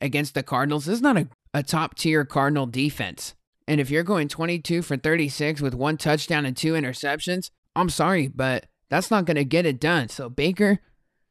against 0.00 0.32
the 0.32 0.42
Cardinals. 0.42 0.86
This 0.86 0.94
is 0.94 1.02
not 1.02 1.18
a, 1.18 1.28
a 1.52 1.62
top 1.62 1.98
tier 1.98 2.24
Cardinal 2.24 2.64
defense. 2.64 3.34
And 3.68 3.78
if 3.78 3.90
you're 3.90 4.02
going 4.02 4.28
22 4.28 4.80
for 4.80 4.96
36 4.96 5.60
with 5.60 5.74
one 5.74 5.98
touchdown 5.98 6.46
and 6.46 6.56
two 6.56 6.72
interceptions, 6.72 7.50
I'm 7.76 7.90
sorry, 7.90 8.26
but 8.26 8.64
that's 8.88 9.10
not 9.10 9.26
going 9.26 9.36
to 9.36 9.44
get 9.44 9.66
it 9.66 9.80
done. 9.80 10.08
So 10.08 10.30
Baker, 10.30 10.78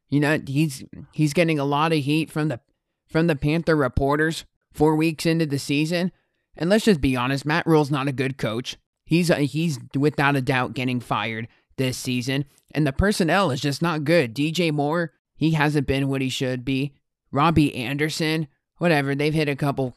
you 0.10 0.20
know, 0.20 0.40
he's 0.46 0.84
he's 1.12 1.34
getting 1.34 1.58
a 1.58 1.66
lot 1.66 1.92
of 1.92 2.04
heat 2.04 2.30
from 2.30 2.50
the 2.50 2.60
from 3.08 3.26
the 3.26 3.36
Panther 3.36 3.76
reporters 3.76 4.46
four 4.72 4.96
weeks 4.96 5.26
into 5.26 5.46
the 5.46 5.60
season. 5.60 6.12
And 6.56 6.70
let's 6.70 6.86
just 6.86 7.02
be 7.02 7.16
honest, 7.16 7.46
Matt 7.46 7.66
Rhule's 7.66 7.92
not 7.92 8.08
a 8.08 8.14
good 8.14 8.38
coach. 8.38 8.78
He's 9.06 9.32
uh, 9.32 9.38
he's 9.38 9.80
without 9.96 10.36
a 10.36 10.42
doubt 10.42 10.74
getting 10.74 11.00
fired 11.00 11.48
this 11.78 11.98
season, 11.98 12.46
and 12.76 12.86
the 12.86 12.94
personnel 12.94 13.50
is 13.52 13.62
just 13.62 13.82
not 13.82 14.04
good. 14.04 14.36
DJ 14.36 14.72
Moore, 14.72 15.14
he 15.36 15.52
hasn't 15.52 15.88
been 15.88 16.10
what 16.10 16.22
he 16.22 16.30
should 16.30 16.64
be. 16.64 16.94
Robbie 17.32 17.74
Anderson, 17.76 18.48
whatever, 18.78 19.16
they've 19.16 19.34
hit 19.34 19.50
a 19.50 19.56
couple 19.56 19.96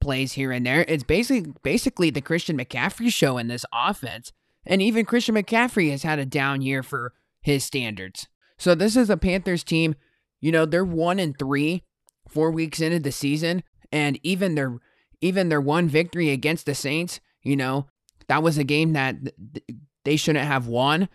plays 0.00 0.32
here 0.32 0.52
and 0.52 0.64
there. 0.64 0.84
It's 0.88 1.04
basically 1.04 1.52
basically 1.62 2.10
the 2.10 2.20
Christian 2.20 2.58
McCaffrey 2.58 3.12
show 3.12 3.38
in 3.38 3.48
this 3.48 3.64
offense. 3.72 4.32
And 4.66 4.82
even 4.82 5.04
Christian 5.04 5.34
McCaffrey 5.34 5.90
has 5.90 6.02
had 6.02 6.18
a 6.18 6.26
down 6.26 6.62
year 6.62 6.82
for 6.82 7.14
his 7.40 7.64
standards. 7.64 8.26
So 8.58 8.74
this 8.74 8.96
is 8.96 9.08
a 9.08 9.16
Panthers 9.16 9.64
team, 9.64 9.94
you 10.40 10.52
know, 10.52 10.66
they're 10.66 10.84
1 10.84 11.18
and 11.18 11.38
3 11.38 11.84
4 12.28 12.50
weeks 12.50 12.80
into 12.80 12.98
the 12.98 13.12
season, 13.12 13.62
and 13.92 14.18
even 14.22 14.54
their 14.54 14.78
even 15.20 15.48
their 15.48 15.60
one 15.60 15.88
victory 15.88 16.30
against 16.30 16.66
the 16.66 16.74
Saints, 16.74 17.20
you 17.42 17.56
know, 17.56 17.86
that 18.28 18.42
was 18.42 18.58
a 18.58 18.64
game 18.64 18.92
that 18.92 19.16
they 20.04 20.16
shouldn't 20.16 20.46
have 20.46 20.68
won. 20.68 21.08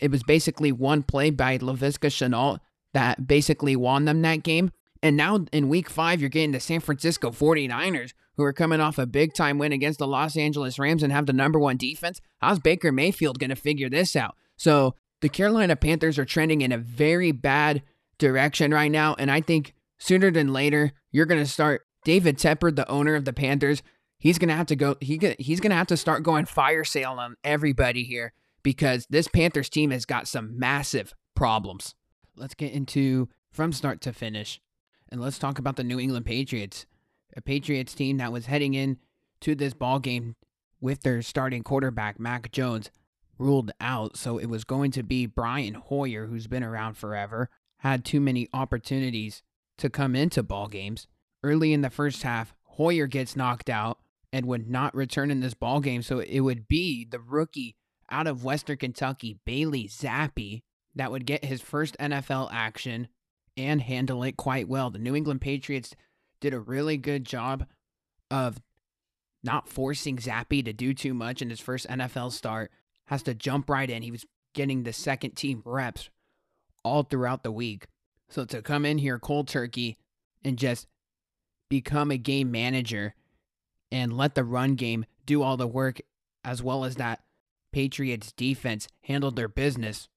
It 0.00 0.10
was 0.10 0.22
basically 0.22 0.72
one 0.72 1.02
play 1.02 1.30
by 1.30 1.58
Laviska 1.58 2.08
Shenault 2.08 2.58
that 2.94 3.26
basically 3.26 3.76
won 3.76 4.04
them 4.04 4.22
that 4.22 4.42
game. 4.42 4.70
And 5.02 5.16
now 5.16 5.46
in 5.52 5.68
week 5.68 5.88
five, 5.88 6.20
you're 6.20 6.30
getting 6.30 6.52
the 6.52 6.60
San 6.60 6.80
Francisco 6.80 7.30
49ers, 7.30 8.12
who 8.36 8.44
are 8.44 8.52
coming 8.52 8.80
off 8.80 8.98
a 8.98 9.06
big 9.06 9.34
time 9.34 9.58
win 9.58 9.72
against 9.72 9.98
the 9.98 10.06
Los 10.06 10.36
Angeles 10.36 10.78
Rams 10.78 11.02
and 11.02 11.12
have 11.12 11.26
the 11.26 11.32
number 11.32 11.58
one 11.58 11.76
defense. 11.76 12.20
How's 12.38 12.58
Baker 12.58 12.92
Mayfield 12.92 13.38
going 13.38 13.50
to 13.50 13.56
figure 13.56 13.88
this 13.88 14.14
out? 14.14 14.36
So 14.56 14.94
the 15.20 15.28
Carolina 15.28 15.76
Panthers 15.76 16.18
are 16.18 16.24
trending 16.24 16.60
in 16.60 16.72
a 16.72 16.78
very 16.78 17.32
bad 17.32 17.82
direction 18.18 18.72
right 18.72 18.90
now. 18.90 19.14
And 19.18 19.30
I 19.30 19.40
think 19.40 19.74
sooner 19.98 20.30
than 20.30 20.52
later, 20.52 20.92
you're 21.10 21.26
going 21.26 21.42
to 21.42 21.50
start 21.50 21.86
David 22.04 22.38
Tepper, 22.38 22.74
the 22.74 22.88
owner 22.88 23.14
of 23.14 23.24
the 23.24 23.32
Panthers, 23.32 23.82
he's 24.18 24.38
gonna 24.38 24.56
have 24.56 24.66
to 24.66 24.76
go. 24.76 24.96
He 25.00 25.18
he's 25.38 25.60
gonna 25.60 25.74
have 25.74 25.86
to 25.88 25.96
start 25.96 26.22
going 26.22 26.46
fire 26.46 26.84
sale 26.84 27.12
on 27.12 27.36
everybody 27.44 28.04
here 28.04 28.32
because 28.62 29.06
this 29.10 29.28
Panthers 29.28 29.68
team 29.68 29.90
has 29.90 30.04
got 30.04 30.28
some 30.28 30.58
massive 30.58 31.14
problems. 31.34 31.94
Let's 32.36 32.54
get 32.54 32.72
into 32.72 33.28
from 33.52 33.72
start 33.72 34.00
to 34.02 34.12
finish, 34.12 34.60
and 35.10 35.20
let's 35.20 35.38
talk 35.38 35.58
about 35.58 35.76
the 35.76 35.84
New 35.84 35.98
England 35.98 36.26
Patriots, 36.26 36.86
a 37.36 37.40
Patriots 37.40 37.94
team 37.94 38.18
that 38.18 38.32
was 38.32 38.46
heading 38.46 38.74
in 38.74 38.98
to 39.40 39.54
this 39.54 39.74
ball 39.74 39.98
game 39.98 40.36
with 40.80 41.02
their 41.02 41.22
starting 41.22 41.62
quarterback 41.62 42.18
Mac 42.18 42.50
Jones 42.52 42.90
ruled 43.38 43.72
out, 43.80 44.16
so 44.16 44.38
it 44.38 44.46
was 44.46 44.64
going 44.64 44.90
to 44.92 45.02
be 45.02 45.26
Brian 45.26 45.74
Hoyer, 45.74 46.26
who's 46.26 46.46
been 46.46 46.62
around 46.62 46.94
forever, 46.94 47.48
had 47.78 48.04
too 48.04 48.20
many 48.20 48.48
opportunities 48.52 49.42
to 49.78 49.88
come 49.88 50.14
into 50.14 50.42
ball 50.42 50.68
games 50.68 51.06
early 51.42 51.72
in 51.72 51.82
the 51.82 51.90
first 51.90 52.22
half, 52.22 52.54
Hoyer 52.64 53.06
gets 53.06 53.36
knocked 53.36 53.70
out 53.70 53.98
and 54.32 54.46
would 54.46 54.68
not 54.68 54.94
return 54.94 55.30
in 55.30 55.40
this 55.40 55.54
ball 55.54 55.80
game. 55.80 56.02
So 56.02 56.20
it 56.20 56.40
would 56.40 56.68
be 56.68 57.04
the 57.04 57.20
rookie 57.20 57.76
out 58.10 58.26
of 58.26 58.44
Western 58.44 58.76
Kentucky, 58.76 59.38
Bailey 59.44 59.88
Zappe, 59.88 60.62
that 60.94 61.10
would 61.10 61.26
get 61.26 61.44
his 61.44 61.60
first 61.60 61.96
NFL 61.98 62.50
action 62.52 63.08
and 63.56 63.80
handle 63.80 64.22
it 64.22 64.36
quite 64.36 64.68
well. 64.68 64.90
The 64.90 64.98
New 64.98 65.14
England 65.14 65.40
Patriots 65.40 65.94
did 66.40 66.54
a 66.54 66.60
really 66.60 66.96
good 66.96 67.24
job 67.24 67.66
of 68.30 68.60
not 69.42 69.68
forcing 69.68 70.18
Zappi 70.18 70.62
to 70.62 70.72
do 70.72 70.92
too 70.94 71.14
much 71.14 71.42
in 71.42 71.50
his 71.50 71.60
first 71.60 71.86
NFL 71.88 72.32
start. 72.32 72.70
Has 73.06 73.22
to 73.24 73.34
jump 73.34 73.70
right 73.70 73.88
in. 73.88 74.02
He 74.02 74.10
was 74.10 74.24
getting 74.54 74.82
the 74.82 74.92
second 74.92 75.32
team 75.32 75.62
reps 75.64 76.10
all 76.84 77.02
throughout 77.02 77.42
the 77.42 77.52
week. 77.52 77.86
So 78.28 78.44
to 78.44 78.62
come 78.62 78.84
in 78.84 78.98
here 78.98 79.18
cold 79.18 79.48
turkey 79.48 79.98
and 80.44 80.56
just 80.56 80.86
become 81.70 82.10
a 82.10 82.18
game 82.18 82.50
manager 82.50 83.14
and 83.90 84.12
let 84.12 84.34
the 84.34 84.44
run 84.44 84.74
game 84.74 85.06
do 85.24 85.42
all 85.42 85.56
the 85.56 85.66
work 85.66 86.00
as 86.44 86.62
well 86.62 86.84
as 86.84 86.96
that 86.96 87.22
Patriots 87.72 88.32
defense 88.32 88.88
handled 89.04 89.36
their 89.36 89.48
business. 89.48 90.08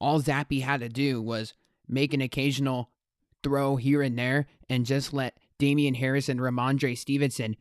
All 0.00 0.20
Zappe 0.20 0.62
had 0.62 0.80
to 0.80 0.88
do 0.88 1.22
was 1.22 1.54
make 1.86 2.12
an 2.12 2.20
occasional 2.20 2.90
throw 3.44 3.76
here 3.76 4.02
and 4.02 4.18
there 4.18 4.46
and 4.68 4.86
just 4.86 5.12
let 5.12 5.38
Damien 5.58 5.94
Harris 5.94 6.28
and 6.28 6.40
Rhamondre 6.40 6.96
Stevenson 6.96 7.56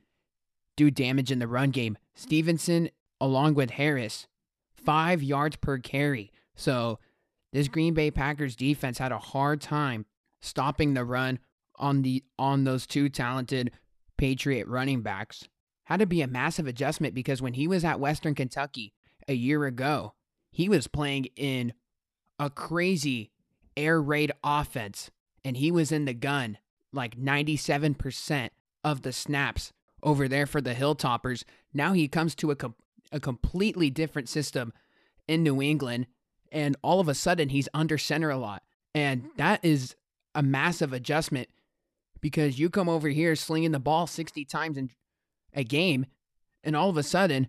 do 0.75 0.89
damage 0.89 1.31
in 1.31 1.39
the 1.39 1.47
run 1.47 1.71
game. 1.71 1.97
Stevenson, 2.15 2.89
along 3.19 3.55
with 3.55 3.71
Harris, 3.71 4.27
five 4.71 5.21
yards 5.21 5.55
per 5.57 5.77
carry. 5.79 6.31
So 6.55 6.99
this 7.51 7.67
Green 7.67 7.93
Bay 7.93 8.11
Packers 8.11 8.55
defense 8.55 8.99
had 8.99 9.11
a 9.11 9.17
hard 9.17 9.61
time 9.61 10.05
stopping 10.41 10.93
the 10.93 11.03
run 11.03 11.39
on 11.77 12.01
the 12.01 12.23
on 12.37 12.63
those 12.63 12.87
two 12.87 13.09
talented 13.09 13.71
Patriot 14.17 14.67
running 14.67 15.01
backs. 15.01 15.47
had 15.85 15.99
to 15.99 16.05
be 16.05 16.21
a 16.21 16.27
massive 16.27 16.67
adjustment 16.67 17.13
because 17.13 17.41
when 17.41 17.53
he 17.53 17.67
was 17.67 17.85
at 17.85 17.99
Western 17.99 18.35
Kentucky 18.35 18.93
a 19.27 19.33
year 19.33 19.65
ago, 19.65 20.13
he 20.51 20.67
was 20.67 20.87
playing 20.87 21.27
in 21.35 21.73
a 22.39 22.49
crazy 22.49 23.31
air 23.75 24.01
raid 24.01 24.31
offense 24.43 25.11
and 25.45 25.57
he 25.57 25.71
was 25.71 25.91
in 25.91 26.05
the 26.05 26.13
gun 26.13 26.57
like 26.91 27.17
97% 27.17 28.49
of 28.83 29.01
the 29.01 29.13
snaps 29.13 29.71
over 30.03 30.27
there 30.27 30.45
for 30.45 30.61
the 30.61 30.73
Hilltoppers. 30.73 31.43
Now 31.73 31.93
he 31.93 32.07
comes 32.07 32.35
to 32.35 32.51
a, 32.51 32.55
com- 32.55 32.75
a 33.11 33.19
completely 33.19 33.89
different 33.89 34.29
system 34.29 34.73
in 35.27 35.43
New 35.43 35.61
England, 35.61 36.07
and 36.51 36.75
all 36.81 36.99
of 36.99 37.07
a 37.07 37.13
sudden 37.13 37.49
he's 37.49 37.69
under 37.73 37.97
center 37.97 38.29
a 38.29 38.37
lot. 38.37 38.63
And 38.95 39.29
that 39.37 39.63
is 39.63 39.95
a 40.33 40.41
massive 40.41 40.93
adjustment 40.93 41.49
because 42.27 42.59
you 42.59 42.69
come 42.69 42.89
over 42.89 43.07
here 43.07 43.37
slinging 43.37 43.71
the 43.71 43.79
ball 43.79 44.05
60 44.05 44.43
times 44.43 44.77
in 44.77 44.89
a 45.53 45.63
game, 45.63 46.05
and 46.61 46.75
all 46.75 46.89
of 46.89 46.97
a 46.97 47.03
sudden 47.03 47.47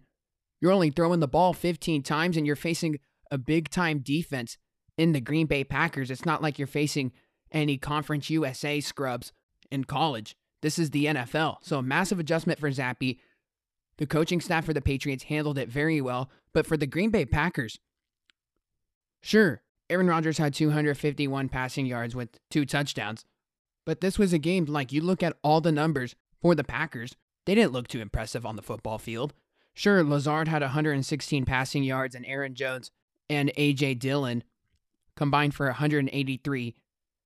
you're 0.61 0.71
only 0.71 0.91
throwing 0.91 1.19
the 1.19 1.27
ball 1.27 1.53
15 1.53 2.05
times 2.05 2.37
and 2.37 2.47
you're 2.47 2.55
facing 2.55 3.01
a 3.31 3.39
big 3.39 3.71
time 3.71 3.99
defense 3.99 4.57
in 4.97 5.13
the 5.13 5.21
Green 5.21 5.49
Bay 5.49 5.65
Packers. 5.65 6.13
It's 6.13 6.25
not 6.25 6.43
like 6.43 6.59
you're 6.59 6.69
facing 6.69 7.11
any 7.51 7.77
Conference 7.77 8.31
USA 8.31 8.79
scrubs 8.79 9.33
in 9.69 9.83
college. 9.83 10.37
This 10.63 10.79
is 10.79 10.91
the 10.91 11.07
NFL. 11.07 11.57
So, 11.63 11.79
a 11.79 11.83
massive 11.83 12.21
adjustment 12.21 12.61
for 12.61 12.71
Zappe. 12.71 13.19
The 13.97 14.07
coaching 14.07 14.41
staff 14.41 14.65
for 14.65 14.73
the 14.73 14.81
Patriots 14.81 15.25
handled 15.25 15.59
it 15.59 15.69
very 15.69 16.01
well. 16.01 16.31
But 16.53 16.67
for 16.67 16.77
the 16.77 16.87
Green 16.87 17.11
Bay 17.11 17.25
Packers, 17.25 17.81
sure, 19.23 19.63
Aaron 19.91 20.07
Rodgers 20.07 20.39
had 20.39 20.55
251 20.55 21.49
passing 21.49 21.87
yards 21.87 22.15
with 22.15 22.39
two 22.49 22.65
touchdowns. 22.65 23.25
But 23.89 24.03
this 24.03 24.19
was 24.19 24.35
a 24.35 24.39
game 24.39 24.67
like 24.67 24.93
you 24.93 25.01
look 25.01 25.23
at 25.23 25.39
all 25.43 25.63
the 25.63 25.73
numbers 25.73 26.15
for 26.43 26.55
the 26.55 26.63
Packers, 26.63 27.17
they 27.47 27.55
didn't 27.55 27.73
look 27.73 27.89
too 27.89 28.03
impressive 28.03 28.45
on 28.45 28.55
the 28.55 28.61
football 28.61 28.99
field. 28.99 29.33
Sure, 29.73 30.05
Lazard 30.05 30.47
had 30.47 30.61
116 30.61 31.47
passing 31.47 31.83
yards, 31.83 32.15
and 32.15 32.27
Aaron 32.27 32.55
Jones 32.55 32.91
and 33.31 33.51
A.J. 33.57 33.95
Dillon 33.95 34.45
combined 35.17 35.55
for 35.55 35.65
183 35.69 36.75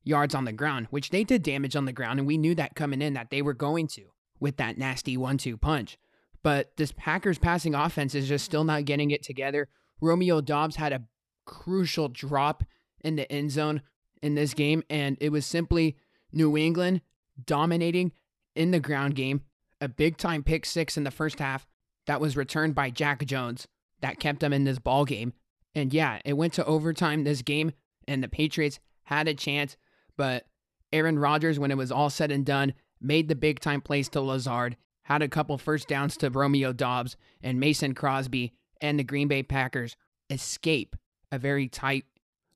yards 0.05 0.37
on 0.37 0.45
the 0.45 0.53
ground, 0.53 0.87
which 0.91 1.11
they 1.11 1.25
did 1.25 1.43
damage 1.43 1.75
on 1.75 1.85
the 1.85 1.93
ground, 1.93 2.21
and 2.21 2.29
we 2.29 2.39
knew 2.39 2.55
that 2.55 2.77
coming 2.77 3.03
in 3.03 3.15
that 3.15 3.31
they 3.31 3.43
were 3.43 3.55
going 3.55 3.89
to 3.89 4.13
with 4.39 4.57
that 4.59 4.79
nasty 4.79 5.17
one 5.17 5.39
two 5.39 5.57
punch. 5.57 5.99
But 6.45 6.77
this 6.77 6.93
Packers 6.93 7.41
passing 7.41 7.75
offense 7.75 8.15
is 8.15 8.29
just 8.29 8.45
still 8.45 8.63
not 8.63 8.85
getting 8.85 9.11
it 9.11 9.25
together. 9.25 9.67
Romeo 10.01 10.41
Doubs 10.41 10.77
had 10.77 10.93
a 10.93 11.03
crucial 11.45 12.07
drop 12.07 12.63
in 13.01 13.17
the 13.17 13.31
end 13.33 13.51
zone 13.51 13.83
in 14.23 14.37
this 14.37 14.55
game, 14.55 14.85
and 14.89 15.17
it 15.21 15.31
was 15.31 15.45
simply 15.45 15.97
New 16.33 16.57
England 16.57 17.01
dominating 17.45 18.13
in 18.55 18.71
the 18.71 18.81
ground 18.81 19.15
game. 19.15 19.43
A 19.81 19.89
big 19.89 20.17
time 20.17 20.43
pick 20.43 20.65
six 20.65 20.97
in 20.97 21.05
the 21.05 21.11
first 21.11 21.39
half 21.39 21.67
that 22.07 22.21
was 22.21 22.37
returned 22.37 22.75
by 22.75 22.91
Jack 22.91 23.25
Jones 23.25 23.67
that 24.01 24.21
kept 24.21 24.41
them 24.41 24.53
in 24.53 24.65
this 24.65 24.79
ball 24.79 25.05
game. 25.05 25.33
And 25.75 25.93
yeah, 25.93 26.21
it 26.25 26.35
went 26.35 26.53
to 26.55 26.65
overtime 26.65 27.25
this 27.25 27.43
game, 27.43 27.73
and 28.07 28.23
the 28.23 28.29
Patriots 28.29 28.79
had 29.05 29.27
a 29.27 29.35
chance 29.35 29.77
but 30.17 30.47
Aaron 30.93 31.19
Rodgers, 31.19 31.59
when 31.59 31.71
it 31.71 31.77
was 31.77 31.93
all 31.93 32.11
said 32.11 32.31
and 32.31 32.45
done, 32.45 32.75
made 33.01 33.29
the 33.29 33.35
big 33.35 33.61
time 33.61 33.81
plays 33.81 34.09
to 34.11 34.21
Lazard, 34.21 34.77
had 35.05 35.23
a 35.23 35.29
couple 35.29 35.59
first 35.59 35.89
downs 35.89 36.17
to 36.19 36.31
Romeo 36.31 36.73
Doubs 36.73 37.17
and 37.43 37.59
Mason 37.59 37.95
Crosby, 37.95 38.53
and 38.81 38.99
the 38.99 39.05
Green 39.05 39.29
Bay 39.29 39.43
Packers 39.43 39.97
escape 40.31 40.97
a 41.31 41.39
very 41.39 41.69
tight. 41.69 42.05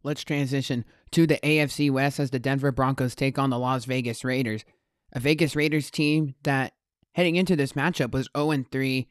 Let's 0.07 0.23
transition 0.23 0.85
to 1.11 1.27
the 1.27 1.39
AFC 1.39 1.91
West 1.91 2.21
as 2.21 2.31
the 2.31 2.39
Denver 2.39 2.71
Broncos 2.71 3.17
take 3.17 3.41
on 3.41 3.51
the 3.51 3.59
Las 3.59 3.87
Vegas 3.87 4.23
Raiders. 4.23 4.65
A 5.13 5.19
Vegas 5.19 5.57
Raiders 5.57 5.91
team 5.91 6.37
that 6.45 6.75
heading 7.17 7.35
into 7.35 7.57
this 7.57 7.73
matchup 7.73 8.13
was 8.13 8.29
0 8.37 8.65
3, 8.71 9.09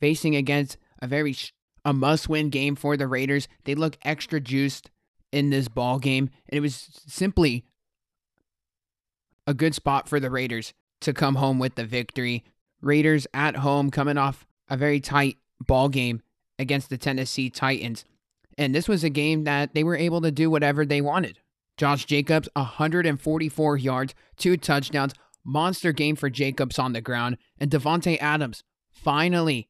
facing 0.00 0.34
against 0.34 0.78
a 1.02 1.06
very 1.06 1.36
a 1.84 1.92
must-win 1.92 2.48
game 2.48 2.76
for 2.76 2.96
the 2.96 3.06
Raiders. 3.06 3.46
They 3.64 3.74
look 3.74 3.98
extra 4.06 4.40
juiced 4.40 4.90
in 5.32 5.50
this 5.50 5.68
ball 5.68 5.98
game, 5.98 6.30
and 6.48 6.56
it 6.56 6.60
was 6.60 7.02
simply 7.06 7.66
a 9.46 9.52
good 9.52 9.74
spot 9.74 10.08
for 10.08 10.18
the 10.18 10.30
Raiders 10.30 10.72
to 11.02 11.12
come 11.12 11.34
home 11.34 11.58
with 11.58 11.74
the 11.74 11.84
victory. 11.84 12.42
Raiders 12.80 13.26
at 13.34 13.56
home 13.56 13.90
coming 13.90 14.16
off 14.16 14.46
a 14.70 14.78
very 14.78 14.98
tight 14.98 15.36
ball 15.60 15.90
game 15.90 16.22
against 16.58 16.88
the 16.88 16.96
Tennessee 16.96 17.50
Titans. 17.50 18.06
And 18.58 18.74
this 18.74 18.88
was 18.88 19.04
a 19.04 19.08
game 19.08 19.44
that 19.44 19.72
they 19.72 19.84
were 19.84 19.96
able 19.96 20.20
to 20.20 20.30
do 20.30 20.50
whatever 20.50 20.84
they 20.84 21.00
wanted. 21.00 21.38
Josh 21.78 22.04
Jacobs, 22.04 22.48
144 22.54 23.76
yards, 23.76 24.14
two 24.36 24.56
touchdowns, 24.56 25.14
monster 25.44 25.92
game 25.92 26.16
for 26.16 26.28
Jacobs 26.28 26.78
on 26.78 26.92
the 26.92 27.00
ground. 27.00 27.38
And 27.58 27.70
Davante 27.70 28.18
Adams 28.20 28.64
finally 28.90 29.68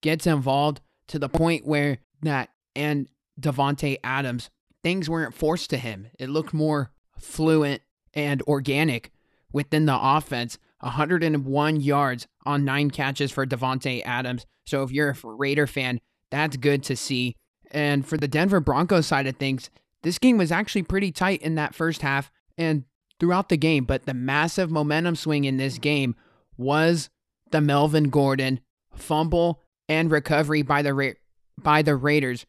gets 0.00 0.26
involved 0.26 0.80
to 1.08 1.18
the 1.18 1.28
point 1.28 1.66
where 1.66 1.98
that 2.22 2.48
and 2.74 3.06
Davante 3.38 3.98
Adams, 4.02 4.50
things 4.82 5.10
weren't 5.10 5.34
forced 5.34 5.70
to 5.70 5.76
him. 5.76 6.08
It 6.18 6.30
looked 6.30 6.54
more 6.54 6.90
fluent 7.18 7.82
and 8.14 8.42
organic 8.42 9.10
within 9.52 9.86
the 9.86 9.98
offense. 10.00 10.58
101 10.80 11.80
yards 11.80 12.26
on 12.44 12.64
nine 12.64 12.90
catches 12.90 13.30
for 13.30 13.46
Davante 13.46 14.02
Adams. 14.04 14.46
So 14.64 14.82
if 14.82 14.90
you're 14.90 15.10
a 15.10 15.16
Raider 15.22 15.66
fan, 15.66 16.00
that's 16.30 16.56
good 16.56 16.82
to 16.84 16.96
see. 16.96 17.36
And 17.72 18.06
for 18.06 18.18
the 18.18 18.28
Denver 18.28 18.60
Broncos 18.60 19.06
side 19.06 19.26
of 19.26 19.36
things, 19.36 19.70
this 20.02 20.18
game 20.18 20.36
was 20.36 20.52
actually 20.52 20.82
pretty 20.82 21.10
tight 21.10 21.42
in 21.42 21.54
that 21.56 21.74
first 21.74 22.02
half 22.02 22.30
and 22.58 22.84
throughout 23.18 23.48
the 23.48 23.56
game. 23.56 23.84
But 23.84 24.04
the 24.04 24.14
massive 24.14 24.70
momentum 24.70 25.16
swing 25.16 25.44
in 25.44 25.56
this 25.56 25.78
game 25.78 26.14
was 26.56 27.08
the 27.50 27.62
Melvin 27.62 28.10
Gordon 28.10 28.60
fumble 28.94 29.62
and 29.88 30.10
recovery 30.10 30.62
by 30.62 30.82
the 30.82 30.92
Ra- 30.92 31.12
by 31.58 31.82
the 31.82 31.96
Raiders, 31.96 32.44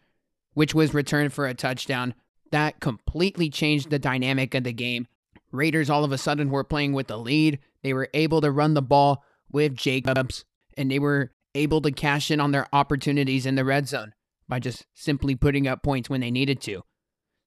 which 0.53 0.76
was 0.76 0.93
returned 0.93 1.32
for 1.32 1.47
a 1.47 1.53
touchdown. 1.53 2.13
That 2.51 2.82
completely 2.82 3.49
changed 3.49 3.89
the 3.89 3.99
dynamic 3.99 4.53
of 4.53 4.65
the 4.65 4.74
game. 4.74 5.07
Raiders 5.51 5.89
all 5.89 6.03
of 6.03 6.11
a 6.11 6.17
sudden 6.17 6.49
were 6.49 6.63
playing 6.63 6.93
with 6.93 7.07
the 7.07 7.17
lead. 7.17 7.59
They 7.82 7.93
were 7.93 8.09
able 8.13 8.41
to 8.41 8.51
run 8.51 8.74
the 8.74 8.82
ball 8.82 9.24
with 9.51 9.76
Jacobs, 9.76 10.45
and 10.76 10.91
they 10.91 10.99
were 10.99 11.32
able 11.55 11.82
to 11.82 11.91
cash 11.91 12.30
in 12.30 12.39
on 12.39 12.51
their 12.51 12.67
opportunities 12.74 13.45
in 13.45 13.55
the 13.55 13.65
red 13.65 13.88
zone 13.88 14.13
by 14.54 14.60
just 14.60 14.86
simply 14.93 15.34
putting 15.36 15.68
up 15.68 15.82
points 15.82 16.12
when 16.12 16.22
they 16.22 16.30
needed 16.30 16.62
to. 16.62 16.84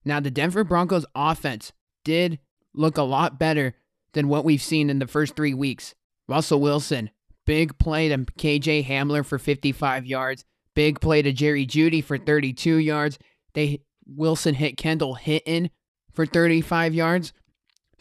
Now, 0.04 0.18
the 0.18 0.28
Denver 0.28 0.64
Broncos 0.64 1.06
offense 1.14 1.72
did 2.04 2.40
look 2.74 2.98
a 2.98 3.02
lot 3.02 3.38
better 3.38 3.76
than 4.12 4.26
what 4.26 4.44
we've 4.44 4.60
seen 4.60 4.90
in 4.90 4.98
the 4.98 5.06
first 5.06 5.36
three 5.36 5.54
weeks. 5.54 5.94
Russell 6.26 6.60
Wilson, 6.60 7.10
big 7.44 7.78
play 7.78 8.08
to 8.08 8.18
KJ 8.18 8.88
Hamler 8.88 9.24
for 9.24 9.38
55 9.38 10.04
yards, 10.04 10.44
big 10.74 11.00
play 11.00 11.22
to 11.22 11.32
Jerry 11.32 11.64
Jeudy 11.64 12.02
for 12.02 12.18
32 12.18 12.78
yards. 12.78 13.20
They 13.54 13.82
Wilson 14.04 14.54
hit 14.54 14.76
Kendall 14.76 15.14
Hinton 15.14 15.70
for 16.12 16.26
35 16.26 16.92
yards. 16.92 17.32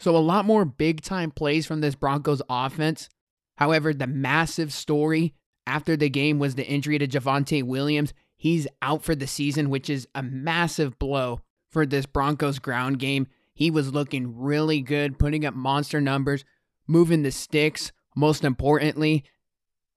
So 0.00 0.16
a 0.16 0.18
lot 0.18 0.44
more 0.44 0.64
big 0.64 1.00
time 1.00 1.30
plays 1.30 1.64
from 1.64 1.80
this 1.80 1.94
Broncos 1.94 2.42
offense. 2.50 3.08
However, 3.56 3.94
the 3.94 4.08
massive 4.08 4.72
story 4.72 5.32
after 5.64 5.96
the 5.96 6.10
game 6.10 6.40
was 6.40 6.56
the 6.56 6.66
injury 6.66 6.98
to 6.98 7.06
Javonte 7.06 7.62
Williams. 7.62 8.12
He's 8.36 8.66
out 8.82 9.02
for 9.02 9.14
the 9.14 9.26
season, 9.26 9.70
which 9.70 9.88
is 9.88 10.06
a 10.14 10.22
massive 10.22 10.98
blow 10.98 11.40
for 11.70 11.86
this 11.86 12.06
Broncos 12.06 12.58
ground 12.58 12.98
game. 12.98 13.26
He 13.54 13.70
was 13.70 13.92
looking 13.92 14.38
really 14.38 14.82
good, 14.82 15.18
putting 15.18 15.46
up 15.46 15.54
monster 15.54 16.00
numbers, 16.00 16.44
moving 16.86 17.22
the 17.22 17.30
sticks, 17.30 17.92
most 18.14 18.44
importantly. 18.44 19.24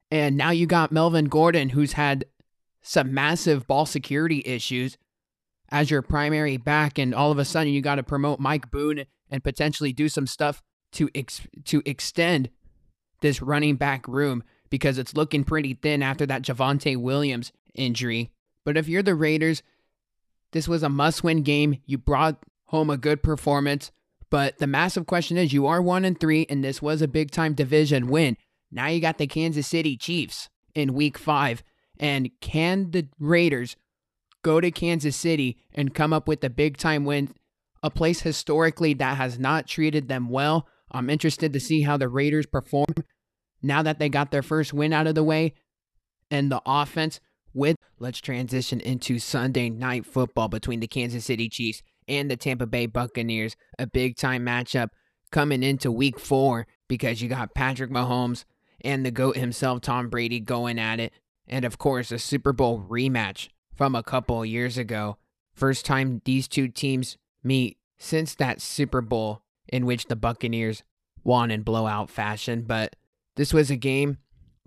And 0.10 0.38
now 0.38 0.52
you 0.52 0.66
got 0.66 0.92
Melvin 0.92 1.26
Gordon, 1.26 1.70
who's 1.70 1.94
had 1.94 2.26
some 2.82 3.14
massive 3.14 3.68
ball 3.68 3.86
security 3.86 4.42
issues 4.46 4.98
as 5.70 5.92
your 5.92 6.02
primary 6.02 6.58
back, 6.58 6.98
and 6.98 7.14
all 7.14 7.32
of 7.32 7.38
a 7.38 7.46
sudden 7.46 7.74
you 7.74 7.82
got 7.82 7.96
to 7.96 8.04
promote 8.04 8.40
Mike 8.40 8.72
Boone 8.72 9.06
and 9.30 9.44
potentially 9.44 9.94
do 9.94 10.10
some 10.10 10.26
stuff 10.26 10.64
to 10.94 11.10
ex- 11.14 11.48
to 11.66 11.84
extend 11.86 12.50
this 13.22 13.42
running 13.42 13.76
back 13.76 14.08
room 14.08 14.44
because 14.70 14.98
it's 14.98 15.16
looking 15.16 15.44
pretty 15.44 15.74
thin 15.74 16.02
after 16.02 16.26
that 16.26 16.42
Javonte 16.42 16.98
Williams 16.98 17.52
injury. 17.74 18.32
But 18.66 18.78
if 18.78 18.88
you're 18.88 19.04
the 19.04 19.16
Raiders, 19.16 19.64
this 20.52 20.68
was 20.68 20.84
a 20.84 20.90
must-win 20.90 21.44
game. 21.44 21.80
You 21.86 21.98
brought 21.98 22.38
home 22.66 22.90
a 22.90 22.98
good 22.98 23.24
performance, 23.24 23.92
but 24.30 24.58
the 24.58 24.68
massive 24.68 25.06
question 25.06 25.38
is 25.38 25.54
you 25.54 25.66
are 25.68 25.82
1 25.82 26.06
and 26.06 26.20
3 26.20 26.46
and 26.50 26.64
this 26.64 26.82
was 26.82 27.02
a 27.02 27.08
big-time 27.08 27.54
division 27.54 28.08
win. 28.08 28.38
Now 28.72 28.88
you 28.88 29.00
got 29.00 29.18
the 29.18 29.28
Kansas 29.28 29.68
City 29.68 29.98
Chiefs 29.98 30.50
in 30.76 30.94
week 30.94 31.18
5 31.18 31.64
and 32.00 32.30
can 32.42 32.92
the 32.92 33.08
Raiders 33.20 33.76
go 34.44 34.62
to 34.62 34.72
Kansas 34.72 35.16
City 35.16 35.58
and 35.74 35.94
come 35.94 36.14
up 36.14 36.28
with 36.28 36.44
a 36.44 36.50
big-time 36.50 37.06
win 37.06 37.34
a 37.82 37.90
place 37.90 38.22
historically 38.22 38.94
that 38.96 39.18
has 39.18 39.40
not 39.40 39.68
treated 39.68 40.08
them 40.08 40.30
well. 40.30 40.68
I'm 40.92 41.10
interested 41.10 41.54
to 41.54 41.60
see 41.60 41.82
how 41.82 41.98
the 41.98 42.10
Raiders 42.10 42.46
perform 42.46 42.94
now 43.62 43.82
that 43.84 44.00
they 44.00 44.10
got 44.10 44.32
their 44.32 44.44
first 44.44 44.74
win 44.74 44.94
out 44.94 45.08
of 45.08 45.16
the 45.16 45.24
way 45.24 45.54
and 46.32 46.52
the 46.52 46.62
offense 46.66 47.20
with 47.54 47.76
let's 48.00 48.20
transition 48.20 48.80
into 48.80 49.20
Sunday 49.20 49.70
night 49.70 50.06
football 50.06 50.48
between 50.48 50.80
the 50.80 50.88
Kansas 50.88 51.26
City 51.26 51.50
Chiefs 51.50 51.82
and 52.08 52.30
the 52.30 52.38
Tampa 52.38 52.66
Bay 52.66 52.86
Buccaneers, 52.86 53.56
a 53.78 53.88
big 53.88 54.16
time 54.16 54.46
matchup 54.46 54.90
coming 55.32 55.64
into 55.64 55.92
week 55.92 56.20
4 56.20 56.66
because 56.88 57.22
you 57.22 57.30
got 57.30 57.54
Patrick 57.54 57.92
Mahomes 57.92 58.46
and 58.82 59.06
the 59.06 59.12
GOAT 59.12 59.38
himself, 59.38 59.82
Tom 59.82 60.10
Brady, 60.10 60.40
going 60.40 60.80
at 60.80 61.00
it. 61.00 61.14
And 61.48 61.66
of 61.66 61.78
course, 61.78 62.12
a 62.12 62.20
Super 62.20 62.54
Bowl 62.54 62.86
rematch 62.90 63.50
from 63.76 63.96
a 63.96 64.04
couple 64.04 64.46
years 64.46 64.78
ago. 64.78 65.18
First 65.54 65.86
time 65.86 66.22
these 66.26 66.48
two 66.48 66.68
teams 66.68 67.18
meet 67.44 67.78
since 67.98 68.36
that 68.36 68.62
Super 68.62 69.02
Bowl 69.02 69.42
in 69.68 69.86
which 69.86 70.06
the 70.06 70.16
Buccaneers 70.16 70.84
won 71.24 71.52
in 71.52 71.64
blowout 71.64 72.10
fashion. 72.10 72.64
But 72.64 72.96
this 73.36 73.54
was 73.54 73.70
a 73.70 73.76
game 73.76 74.18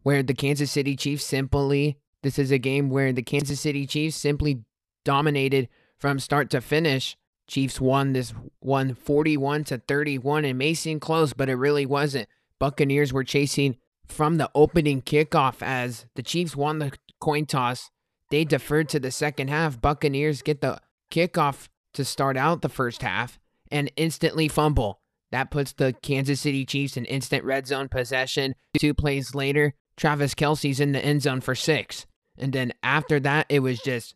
where 0.03 0.22
the 0.22 0.35
Kansas 0.35 0.70
City 0.70 0.97
Chiefs 0.97 1.24
simply, 1.24 1.99
this 2.22 2.38
is 2.38 2.50
a 2.50 2.58
game 2.58 2.90
where 2.90 3.12
the 3.12 3.22
Kansas 3.22 3.60
City 3.60 3.86
Chiefs 3.86 4.16
simply 4.16 4.62
dominated 5.04 5.68
from 5.98 6.18
start 6.18 6.50
to 6.50 6.60
finish. 6.60 7.16
Chiefs 7.48 7.80
won 7.80 8.12
this 8.12 8.32
one 8.60 8.94
41 8.94 9.64
to 9.64 9.78
31. 9.78 10.44
It 10.44 10.54
may 10.54 10.74
seem 10.74 11.00
close, 11.00 11.32
but 11.32 11.48
it 11.48 11.56
really 11.56 11.84
wasn't. 11.84 12.28
Buccaneers 12.58 13.12
were 13.12 13.24
chasing 13.24 13.76
from 14.06 14.36
the 14.36 14.50
opening 14.54 15.02
kickoff 15.02 15.56
as 15.62 16.06
the 16.14 16.22
Chiefs 16.22 16.56
won 16.56 16.78
the 16.78 16.92
coin 17.20 17.46
toss. 17.46 17.90
They 18.30 18.44
deferred 18.44 18.88
to 18.90 19.00
the 19.00 19.10
second 19.10 19.48
half. 19.48 19.80
Buccaneers 19.80 20.42
get 20.42 20.60
the 20.60 20.78
kickoff 21.10 21.68
to 21.94 22.04
start 22.04 22.36
out 22.36 22.62
the 22.62 22.68
first 22.68 23.02
half 23.02 23.38
and 23.70 23.90
instantly 23.96 24.48
fumble. 24.48 25.00
That 25.32 25.50
puts 25.50 25.72
the 25.72 25.94
Kansas 26.02 26.40
City 26.40 26.64
Chiefs 26.64 26.96
in 26.96 27.04
instant 27.06 27.44
red 27.44 27.66
zone 27.66 27.88
possession. 27.88 28.54
Two 28.78 28.94
plays 28.94 29.34
later, 29.34 29.74
Travis 29.96 30.34
Kelce's 30.34 30.78
in 30.78 30.92
the 30.92 31.04
end 31.04 31.22
zone 31.22 31.40
for 31.40 31.54
six. 31.54 32.06
And 32.43 32.53
then 32.53 32.72
after 32.82 33.20
that, 33.20 33.47
it 33.49 33.61
was 33.61 33.80
just 33.80 34.14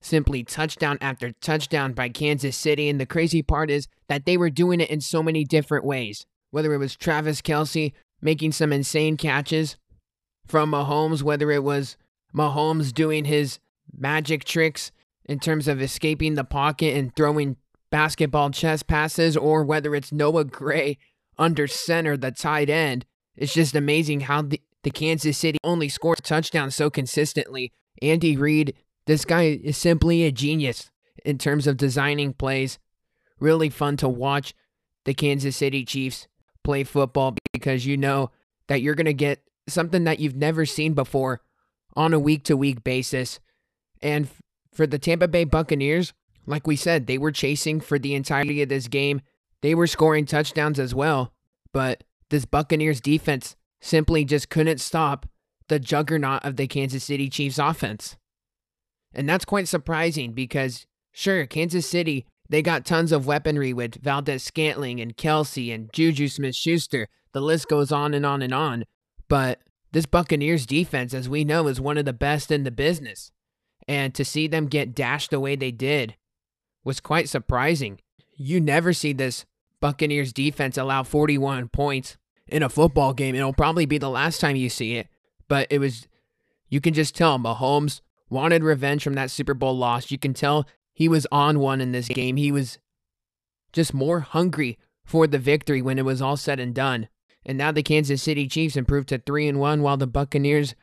simply 0.00 0.44
touchdown 0.44 0.98
after 1.00 1.32
touchdown 1.32 1.92
by 1.92 2.08
Kansas 2.08 2.56
City. 2.56 2.88
And 2.88 3.00
the 3.00 3.06
crazy 3.06 3.42
part 3.42 3.70
is 3.70 3.88
that 4.08 4.26
they 4.26 4.36
were 4.36 4.50
doing 4.50 4.80
it 4.80 4.90
in 4.90 5.00
so 5.00 5.22
many 5.22 5.44
different 5.44 5.84
ways. 5.84 6.26
Whether 6.50 6.74
it 6.74 6.78
was 6.78 6.96
Travis 6.96 7.40
Kelce 7.40 7.92
making 8.20 8.52
some 8.52 8.72
insane 8.72 9.16
catches 9.16 9.76
from 10.46 10.72
Mahomes, 10.72 11.22
whether 11.22 11.50
it 11.50 11.64
was 11.64 11.96
Mahomes 12.34 12.92
doing 12.92 13.24
his 13.24 13.58
magic 13.96 14.44
tricks 14.44 14.92
in 15.24 15.38
terms 15.38 15.68
of 15.68 15.80
escaping 15.80 16.34
the 16.34 16.44
pocket 16.44 16.96
and 16.96 17.14
throwing 17.14 17.56
basketball 17.90 18.50
chest 18.50 18.86
passes, 18.86 19.36
or 19.36 19.64
whether 19.64 19.94
it's 19.94 20.12
Noah 20.12 20.44
Gray 20.44 20.98
under 21.38 21.66
center, 21.66 22.16
the 22.16 22.30
tight 22.32 22.68
end. 22.68 23.06
It's 23.36 23.54
just 23.54 23.74
amazing 23.74 24.20
how 24.20 24.42
the, 24.42 24.60
the 24.82 24.90
Kansas 24.90 25.38
City 25.38 25.58
only 25.62 25.88
scores 25.88 26.20
touchdowns 26.22 26.74
so 26.74 26.90
consistently. 26.90 27.72
Andy 28.00 28.36
Reid, 28.36 28.74
this 29.06 29.24
guy 29.24 29.60
is 29.62 29.76
simply 29.76 30.24
a 30.24 30.32
genius 30.32 30.90
in 31.24 31.38
terms 31.38 31.66
of 31.66 31.76
designing 31.76 32.32
plays. 32.32 32.78
Really 33.38 33.70
fun 33.70 33.96
to 33.98 34.08
watch 34.08 34.54
the 35.04 35.14
Kansas 35.14 35.56
City 35.56 35.84
Chiefs 35.84 36.28
play 36.64 36.84
football 36.84 37.34
because 37.52 37.86
you 37.86 37.96
know 37.96 38.30
that 38.68 38.82
you're 38.82 38.94
going 38.94 39.06
to 39.06 39.14
get 39.14 39.42
something 39.68 40.04
that 40.04 40.20
you've 40.20 40.36
never 40.36 40.66
seen 40.66 40.94
before 40.94 41.40
on 41.96 42.12
a 42.12 42.18
week 42.18 42.44
to 42.44 42.56
week 42.56 42.84
basis. 42.84 43.40
And 44.00 44.28
for 44.72 44.86
the 44.86 44.98
Tampa 44.98 45.28
Bay 45.28 45.44
Buccaneers, 45.44 46.12
like 46.46 46.66
we 46.66 46.76
said, 46.76 47.06
they 47.06 47.18
were 47.18 47.32
chasing 47.32 47.80
for 47.80 47.98
the 47.98 48.14
entirety 48.14 48.62
of 48.62 48.68
this 48.68 48.88
game. 48.88 49.20
They 49.60 49.74
were 49.74 49.86
scoring 49.86 50.26
touchdowns 50.26 50.80
as 50.80 50.94
well, 50.94 51.32
but 51.72 52.02
this 52.30 52.44
Buccaneers 52.44 53.00
defense 53.00 53.54
simply 53.82 54.24
just 54.24 54.48
couldn't 54.48 54.80
stop 54.80 55.26
the 55.68 55.78
juggernaut 55.78 56.44
of 56.44 56.56
the 56.56 56.66
Kansas 56.66 57.04
City 57.04 57.28
Chiefs 57.28 57.58
offense. 57.58 58.16
And 59.12 59.28
that's 59.28 59.44
quite 59.44 59.68
surprising 59.68 60.32
because, 60.32 60.86
sure, 61.10 61.44
Kansas 61.46 61.86
City, 61.86 62.26
they 62.48 62.62
got 62.62 62.86
tons 62.86 63.12
of 63.12 63.26
weaponry 63.26 63.72
with 63.72 64.02
Valdes-Scantling 64.02 65.00
and 65.00 65.16
Kelce 65.16 65.74
and 65.74 65.92
Juju 65.92 66.28
Smith 66.28 66.54
Schuster. 66.54 67.08
The 67.32 67.40
list 67.40 67.68
goes 67.68 67.92
on 67.92 68.14
and 68.14 68.24
on 68.24 68.40
and 68.40 68.54
on. 68.54 68.84
But 69.28 69.60
this 69.90 70.06
Buccaneers 70.06 70.64
defense, 70.64 71.12
as 71.12 71.28
we 71.28 71.44
know, 71.44 71.66
is 71.66 71.80
one 71.80 71.98
of 71.98 72.04
the 72.04 72.12
best 72.12 72.50
in 72.50 72.62
the 72.62 72.70
business. 72.70 73.32
And 73.88 74.14
to 74.14 74.24
see 74.24 74.46
them 74.46 74.66
get 74.66 74.94
dashed 74.94 75.30
the 75.30 75.40
way 75.40 75.56
they 75.56 75.72
did 75.72 76.16
was 76.84 77.00
quite 77.00 77.28
surprising. 77.28 78.00
You 78.36 78.60
never 78.60 78.92
see 78.92 79.12
this 79.12 79.44
Buccaneers 79.80 80.32
defense 80.32 80.78
allow 80.78 81.02
41 81.02 81.68
points 81.68 82.16
in 82.52 82.62
a 82.62 82.68
football 82.68 83.14
game. 83.14 83.34
It'll 83.34 83.52
probably 83.52 83.86
be 83.86 83.98
the 83.98 84.10
last 84.10 84.40
time 84.40 84.56
you 84.56 84.68
see 84.68 84.96
it, 84.96 85.08
but 85.48 85.66
it 85.70 85.78
was, 85.78 86.06
you 86.68 86.80
can 86.80 86.94
just 86.94 87.16
tell 87.16 87.38
Mahomes 87.38 88.00
wanted 88.28 88.62
revenge 88.62 89.02
from 89.02 89.14
that 89.14 89.30
Super 89.30 89.54
Bowl 89.54 89.76
loss. 89.76 90.10
You 90.10 90.18
can 90.18 90.34
tell 90.34 90.66
he 90.92 91.08
was 91.08 91.26
on 91.32 91.58
one 91.58 91.80
in 91.80 91.92
this 91.92 92.08
game. 92.08 92.36
He 92.36 92.52
was 92.52 92.78
just 93.72 93.94
more 93.94 94.20
hungry 94.20 94.78
for 95.04 95.26
the 95.26 95.38
victory 95.38 95.82
when 95.82 95.98
it 95.98 96.04
was 96.04 96.22
all 96.22 96.36
said 96.36 96.60
and 96.60 96.74
done. 96.74 97.08
And 97.44 97.58
now 97.58 97.72
the 97.72 97.82
Kansas 97.82 98.22
City 98.22 98.46
Chiefs 98.46 98.76
improved 98.76 99.08
to 99.08 99.18
3 99.18 99.48
and 99.48 99.58
1 99.58 99.82
while 99.82 99.96
the 99.96 100.06
Buccaneers 100.06 100.74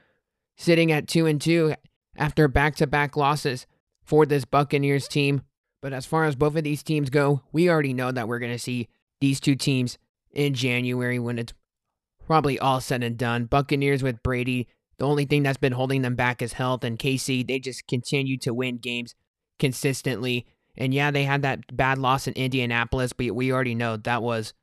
sitting 0.58 0.92
at 0.92 1.08
2 1.08 1.26
and 1.26 1.40
2 1.40 1.76
after 2.18 2.48
back-to-back 2.48 3.16
losses 3.16 3.66
for 4.04 4.26
this 4.26 4.44
Buccaneers 4.44 5.08
team. 5.08 5.44
But 5.82 5.94
as 5.94 6.06
far 6.06 6.26
as 6.26 6.36
both 6.36 6.56
of 6.56 6.64
these 6.64 6.84
teams 6.84 7.10
go, 7.10 7.44
we 7.54 7.70
already 7.70 7.94
know 7.94 8.12
that 8.12 8.28
we're 8.28 8.40
going 8.40 8.52
to 8.52 8.60
see 8.60 8.90
these 9.22 9.40
two 9.40 9.56
teams 9.56 9.98
in 10.32 10.54
January 10.54 11.18
when 11.18 11.40
it's 11.40 11.54
probably 12.30 12.60
all 12.60 12.80
said 12.80 13.02
and 13.02 13.18
done. 13.18 13.46
Buccaneers 13.46 14.04
with 14.04 14.22
Brady, 14.22 14.68
the 15.00 15.08
only 15.08 15.26
thing 15.26 15.42
that's 15.42 15.58
been 15.58 15.74
holding 15.74 16.04
them 16.04 16.16
back 16.16 16.44
is 16.44 16.54
health, 16.54 16.84
and 16.84 17.00
KC, 17.00 17.48
they 17.48 17.58
just 17.58 17.88
continue 17.88 18.38
to 18.38 18.54
win 18.54 18.78
games 18.78 19.16
consistently. 19.58 20.46
And 20.78 20.94
yeah, 20.94 21.10
they 21.10 21.24
had 21.24 21.42
that 21.42 21.76
bad 21.76 21.98
loss 21.98 22.28
in 22.28 22.36
Indianapolis, 22.36 23.14
but 23.14 23.32
we 23.32 23.52
already 23.52 23.74
know 23.74 23.98
that 23.98 24.22
was 24.22 24.54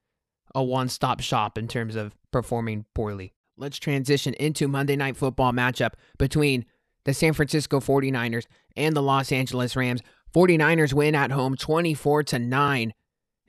a 0.55 0.63
one 0.63 0.89
stop 0.89 1.19
shop 1.19 1.59
in 1.59 1.67
terms 1.67 1.97
of 1.97 2.15
performing 2.31 2.85
poorly. 2.95 3.35
Let's 3.57 3.81
transition 3.81 4.35
into 4.35 4.69
Monday 4.69 4.95
Night 4.95 5.17
Football 5.17 5.53
matchup 5.53 5.95
between 6.19 6.67
the 7.05 7.15
San 7.15 7.33
Francisco 7.33 7.81
49ers 7.81 8.47
and 8.77 8.95
the 8.95 9.03
Los 9.03 9.33
Angeles 9.33 9.75
Rams. 9.75 10.03
49ers 10.33 10.93
win 10.93 11.17
at 11.17 11.33
home 11.33 11.57
24 11.57 12.23
to 12.23 12.39
9. 12.39 12.95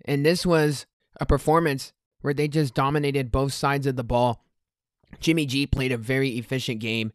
And 0.05 0.25
this 0.25 0.43
was 0.43 0.87
a 1.21 1.25
performance 1.27 1.93
where 2.21 2.33
they 2.33 2.47
just 2.47 2.73
dominated 2.73 3.31
both 3.31 3.53
sides 3.53 3.87
of 3.87 3.95
the 3.95 4.03
ball. 4.03 4.43
Jimmy 5.19 5.45
G 5.45 5.65
played 5.65 5.91
a 5.91 5.97
very 5.97 6.31
efficient 6.31 6.79
game. 6.79 7.13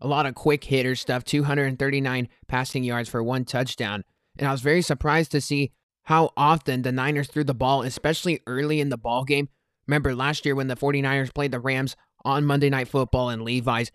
A 0.00 0.06
lot 0.06 0.26
of 0.26 0.34
quick 0.34 0.64
hitter 0.64 0.94
stuff, 0.94 1.24
239 1.24 2.28
passing 2.48 2.84
yards 2.84 3.08
for 3.08 3.22
one 3.22 3.44
touchdown. 3.44 4.04
And 4.38 4.48
I 4.48 4.52
was 4.52 4.62
very 4.62 4.82
surprised 4.82 5.32
to 5.32 5.40
see 5.40 5.72
how 6.04 6.30
often 6.36 6.82
the 6.82 6.92
Niners 6.92 7.28
threw 7.28 7.44
the 7.44 7.54
ball, 7.54 7.82
especially 7.82 8.40
early 8.46 8.80
in 8.80 8.88
the 8.88 8.96
ball 8.96 9.24
game. 9.24 9.48
Remember 9.86 10.14
last 10.14 10.44
year 10.46 10.54
when 10.54 10.68
the 10.68 10.76
49ers 10.76 11.34
played 11.34 11.52
the 11.52 11.60
Rams 11.60 11.96
on 12.24 12.44
Monday 12.44 12.70
Night 12.70 12.88
Football 12.88 13.28
and 13.28 13.42
Levi's, 13.42 13.90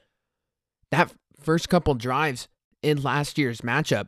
that 0.92 1.14
first 1.40 1.70
couple 1.70 1.94
drives 1.96 2.48
in 2.82 3.02
last 3.02 3.38
year's 3.38 3.62
matchup, 3.62 4.08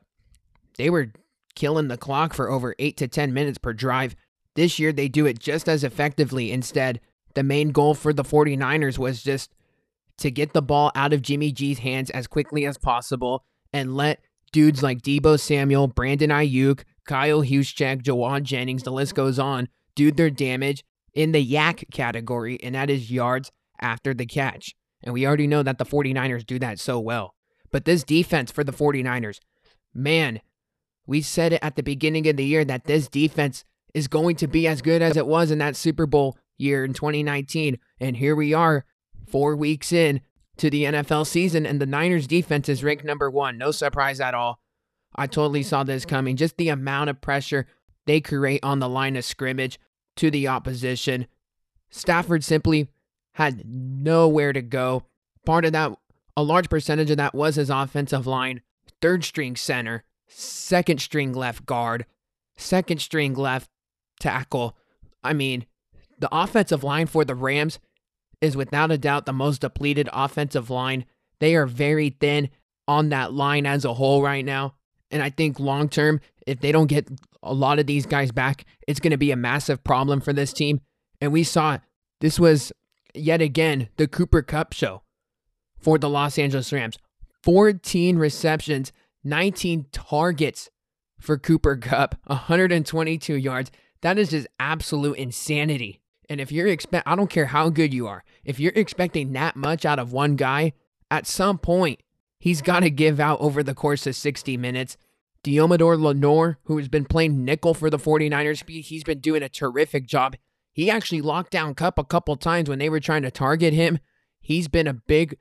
they 0.78 0.90
were 0.90 1.12
killing 1.56 1.88
the 1.88 1.98
clock 1.98 2.34
for 2.34 2.50
over 2.52 2.76
8 2.78 2.98
to 2.98 3.08
10 3.08 3.34
minutes 3.34 3.58
per 3.58 3.74
drive. 3.74 4.16
This 4.58 4.80
year, 4.80 4.92
they 4.92 5.08
do 5.08 5.28
it 5.28 5.38
just 5.38 5.70
as 5.70 5.84
effectively. 5.84 6.52
Instead, 6.52 7.00
the 7.36 7.44
main 7.44 7.70
goal 7.70 7.94
for 7.94 8.12
the 8.12 8.24
49ers 8.24 8.98
was 8.98 9.22
just 9.22 9.54
to 10.18 10.32
get 10.32 10.54
the 10.54 10.64
ball 10.64 10.92
out 10.96 11.14
of 11.14 11.22
Jimmy 11.22 11.52
G's 11.52 11.78
hands 11.78 12.10
as 12.10 12.26
quickly 12.26 12.66
as 12.66 12.76
possible 12.76 13.46
and 13.72 13.96
let 13.96 14.20
dudes 14.52 14.82
like 14.82 15.04
Deebo 15.04 15.40
Samuel, 15.40 15.88
Brandon 15.88 16.32
Aiyuk, 16.32 16.82
Kyle 17.06 17.44
Juszczyk, 17.44 18.02
Jauan 18.02 18.42
Jennings, 18.42 18.82
the 18.82 18.92
list 18.92 19.14
goes 19.14 19.38
on, 19.38 19.68
do 19.94 20.12
their 20.12 20.32
damage 20.32 20.84
in 21.14 21.34
the 21.34 21.54
YAC 21.54 21.92
category, 21.92 22.60
and 22.64 22.74
that 22.74 22.90
is 22.90 23.12
yards 23.12 23.52
after 23.80 24.12
the 24.12 24.26
catch. 24.26 24.74
And 25.04 25.14
we 25.14 25.28
already 25.28 25.46
know 25.46 25.62
that 25.62 25.78
the 25.78 25.86
49ers 25.86 26.44
do 26.44 26.58
that 26.58 26.80
so 26.80 27.00
well. 27.00 27.36
But 27.70 27.86
this 27.86 28.04
defense 28.04 28.52
for 28.52 28.64
the 28.64 28.74
49ers, 28.74 29.38
man, 29.94 30.42
we 31.06 31.22
said 31.22 31.54
it 31.54 31.60
at 31.62 31.76
the 31.76 31.84
beginning 31.84 32.28
of 32.28 32.38
the 32.38 32.46
year 32.46 32.66
that 32.66 32.86
this 32.86 33.08
defense 33.08 33.64
is 33.98 34.08
going 34.08 34.36
to 34.36 34.48
be 34.48 34.68
as 34.68 34.84
good 34.84 35.02
as 35.02 35.18
it 35.18 35.26
was 35.26 35.50
in 35.50 35.58
that 35.58 35.76
Super 35.76 36.06
Bowl 36.06 36.38
year 36.56 36.86
in 36.86 36.94
2019. 36.94 37.80
And 38.00 38.16
here 38.16 38.36
we 38.36 38.54
are, 38.54 38.86
four 39.26 39.56
weeks 39.56 39.92
in 39.92 40.22
to 40.58 40.70
the 40.70 40.84
NFL 40.84 41.26
season, 41.26 41.66
and 41.66 41.82
the 41.82 41.88
Niners 41.88 42.28
defense 42.28 42.70
is 42.70 42.84
ranked 42.84 43.04
number 43.04 43.30
one. 43.30 43.58
No 43.58 43.72
surprise 43.72 44.20
at 44.20 44.36
all. 44.36 44.60
I 45.16 45.26
totally 45.26 45.64
saw 45.64 45.84
this 45.84 46.06
coming. 46.06 46.36
Just 46.36 46.58
the 46.58 46.70
amount 46.70 47.10
of 47.10 47.22
pressure 47.22 47.66
they 48.06 48.22
create 48.22 48.64
on 48.64 48.78
the 48.78 48.88
line 48.88 49.16
of 49.16 49.26
scrimmage 49.26 49.80
to 50.18 50.30
the 50.30 50.48
opposition. 50.48 51.26
Stafford 51.90 52.44
simply 52.44 52.90
had 53.34 53.64
nowhere 53.66 54.54
to 54.54 54.62
go. 54.62 55.06
Part 55.44 55.66
of 55.66 55.72
that, 55.72 55.92
a 56.36 56.44
large 56.44 56.70
percentage 56.70 57.10
of 57.10 57.18
that 57.18 57.34
was 57.34 57.56
his 57.56 57.72
offensive 57.72 58.28
line, 58.28 58.62
third 59.02 59.24
string 59.24 59.56
center 59.56 60.04
second 60.28 61.00
string 61.00 61.34
left 61.34 61.66
guard, 61.66 62.06
second 62.58 63.02
string 63.02 63.34
left 63.34 63.70
tackle. 64.20 64.78
I 65.24 65.34
mean, 65.34 65.66
the 66.20 66.30
offensive 66.32 66.84
line 66.84 67.08
for 67.08 67.26
the 67.26 67.36
Rams 67.36 67.80
is 68.42 68.58
without 68.58 68.92
a 68.92 68.98
doubt 68.98 69.26
the 69.26 69.34
most 69.34 69.62
depleted 69.62 70.10
offensive 70.14 70.70
line. 70.70 71.06
They 71.40 71.56
are 71.56 71.66
very 71.66 72.10
thin 72.10 72.50
on 72.88 73.10
that 73.10 73.34
line 73.34 73.66
as 73.66 73.86
a 73.86 73.94
whole 73.94 74.22
right 74.22 74.46
now. 74.46 74.76
And 75.12 75.22
I 75.22 75.30
think 75.30 75.60
long 75.60 75.90
term, 75.90 76.20
if 76.46 76.60
they 76.60 76.72
don't 76.72 76.88
get 76.88 77.08
a 77.44 77.54
lot 77.54 77.80
of 77.80 77.88
these 77.88 78.06
guys 78.06 78.32
back, 78.32 78.66
it's 78.88 79.00
going 79.00 79.12
to 79.12 79.18
be 79.18 79.32
a 79.32 79.36
massive 79.36 79.84
problem 79.84 80.22
for 80.22 80.34
this 80.34 80.54
team. 80.54 80.82
And 81.22 81.32
we 81.32 81.44
saw. 81.44 81.78
This 82.20 82.40
was 82.40 82.72
yet 83.14 83.42
again 83.42 83.90
the 83.98 84.08
Cooper 84.08 84.42
Kupp 84.42 84.74
show 84.74 85.04
for 85.80 85.98
the 85.98 86.10
Los 86.10 86.38
Angeles 86.40 86.74
Rams. 86.74 86.98
14 87.44 88.18
receptions, 88.18 88.92
19 89.24 89.86
targets 89.92 90.70
for 91.20 91.38
Cooper 91.38 91.78
Kupp, 91.78 92.16
122 92.26 93.36
yards. 93.36 93.72
That 94.08 94.18
is 94.18 94.30
just 94.30 94.48
absolute 94.58 95.18
insanity. 95.18 96.00
And 96.30 96.40
if 96.40 96.50
you're 96.50 96.68
expect 96.68 97.06
I 97.06 97.18
don't 97.18 97.30
care 97.30 97.48
how 97.48 97.68
good 97.68 97.94
you 97.94 98.08
are, 98.08 98.24
if 98.46 98.58
you're 98.58 98.72
expecting 98.74 99.34
that 99.34 99.58
much 99.58 99.84
out 99.84 100.00
of 100.00 100.14
one 100.14 100.38
guy, 100.38 100.72
at 101.12 101.28
some 101.28 101.58
point 101.58 102.02
he's 102.40 102.62
got 102.62 102.80
to 102.80 102.90
give 102.90 103.20
out 103.20 103.42
over 103.42 103.62
the 103.62 103.74
course 103.74 104.08
of 104.08 104.16
60 104.16 104.56
minutes. 104.56 104.96
Deommodo 105.44 106.02
Lenoir, 106.02 106.58
who 106.64 106.78
has 106.78 106.88
been 106.88 107.04
playing 107.04 107.44
nickel 107.44 107.74
for 107.74 107.90
the 107.90 107.98
49ers, 107.98 108.66
he's 108.70 109.04
been 109.04 109.20
doing 109.20 109.44
a 109.44 109.50
terrific 109.50 110.08
job. 110.08 110.38
He 110.72 110.90
actually 110.90 111.20
locked 111.20 111.52
down 111.52 111.76
Kupp 111.76 112.00
a 112.00 112.06
couple 112.06 112.38
times 112.38 112.70
when 112.70 112.80
they 112.80 112.90
were 112.90 113.02
trying 113.02 113.24
to 113.24 113.30
target 113.30 113.74
him. 113.74 114.00
He's 114.40 114.70
been 114.70 114.88
a 114.88 114.94
big 114.94 115.38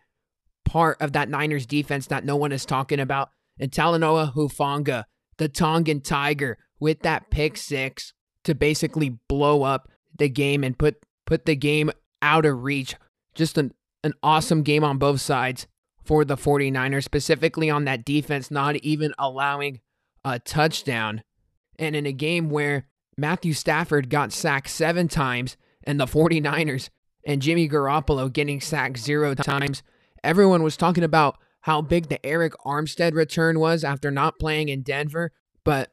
part 0.65 1.01
of 1.01 1.13
that 1.13 1.29
Niners 1.29 1.67
defense 1.67 2.09
that 2.09 2.25
no 2.25 2.35
one 2.35 2.51
is 2.51 2.67
talking 2.67 2.99
about. 2.99 3.31
And 3.61 3.71
Talanoa 3.71 4.35
Hufanga, 4.35 5.05
the 5.37 5.49
Tongan 5.49 6.01
Tiger, 6.01 6.59
with 6.81 7.03
that 7.03 7.31
pick 7.31 7.57
six 7.57 8.13
to 8.47 8.55
basically 8.55 9.19
blow 9.29 9.63
up 9.63 9.89
the 10.17 10.29
game 10.29 10.65
and 10.65 10.79
put 10.79 10.97
put 11.27 11.45
the 11.45 11.57
game 11.57 11.91
out 12.23 12.47
of 12.47 12.63
reach. 12.63 12.95
Just 13.35 13.59
an, 13.59 13.75
an 14.03 14.15
awesome 14.23 14.63
game 14.63 14.85
on 14.85 14.99
both 14.99 15.21
sides 15.21 15.67
for 16.05 16.25
the 16.25 16.37
49ers, 16.37 17.05
specifically 17.05 17.69
on 17.69 17.85
that 17.85 18.05
defense, 18.05 18.51
not 18.51 18.77
even 18.77 19.13
allowing 19.19 19.81
a 20.25 20.39
touchdown. 20.39 21.23
And 21.79 21.95
in 21.95 22.07
a 22.07 22.13
game 22.13 22.49
where 22.49 22.87
Matthew 23.19 23.53
Stafford 23.53 24.09
got 24.09 24.33
sacked 24.33 24.71
seven 24.71 25.09
times 25.09 25.57
and 25.85 26.01
the 26.01 26.07
49ers 26.07 26.89
and 27.25 27.43
Jimmy 27.43 27.69
Garoppolo 27.69 28.33
getting 28.33 28.61
sacked 28.61 28.99
zero 28.99 29.35
times, 29.35 29.83
everyone 30.23 30.63
was 30.63 30.77
talking 30.77 31.05
about 31.05 31.37
how 31.63 31.83
big 31.83 32.09
the 32.09 32.19
Arik 32.19 32.53
Armstead 32.65 33.15
return 33.15 33.59
was 33.59 33.83
after 33.83 34.11
not 34.11 34.39
playing 34.39 34.69
in 34.69 34.83
Denver. 34.83 35.33
But 35.65 35.91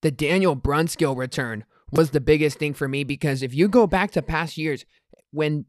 the 0.00 0.12
Daniel 0.12 0.56
Brunskill 0.56 1.16
return 1.16 1.64
was 1.90 2.10
the 2.10 2.20
biggest 2.20 2.58
thing 2.58 2.74
for 2.74 2.88
me 2.88 3.04
because 3.04 3.42
if 3.42 3.54
you 3.54 3.68
go 3.68 3.86
back 3.86 4.10
to 4.12 4.22
past 4.22 4.58
years 4.58 4.84
when 5.30 5.64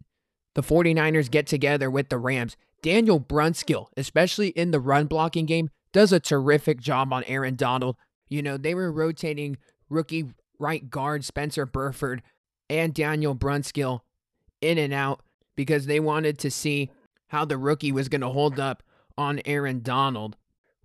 the 0.56 0.64
49ers 0.64 1.32
get 1.32 1.48
together 1.48 1.90
with 1.90 2.10
the 2.10 2.18
Rams, 2.18 2.58
Daniel 2.82 3.20
Brunskill, 3.20 3.88
especially 3.98 4.50
in 4.50 4.72
the 4.72 4.80
run 4.80 5.08
blocking 5.08 5.46
game, 5.46 5.70
does 5.92 6.12
a 6.12 6.20
terrific 6.20 6.80
job 6.80 7.14
on 7.14 7.24
Aaron 7.26 7.56
Donald. 7.56 7.96
You 8.28 8.42
know, 8.42 8.58
they 8.58 8.74
were 8.74 8.92
rotating 8.92 9.58
rookie 9.90 10.34
right 10.60 10.90
guard 10.90 11.26
Spencer 11.26 11.66
Burford 11.66 12.22
and 12.70 12.94
Daniel 12.94 13.36
Brunskill 13.36 14.02
in 14.62 14.78
and 14.78 14.94
out 14.94 15.22
because 15.56 15.86
they 15.86 16.00
wanted 16.00 16.38
to 16.40 16.52
see 16.52 16.92
how 17.28 17.46
the 17.46 17.58
rookie 17.58 17.92
was 17.92 18.10
going 18.10 18.22
to 18.22 18.30
hold 18.30 18.60
up 18.60 18.84
on 19.18 19.42
Aaron 19.46 19.82
Donald, 19.82 20.36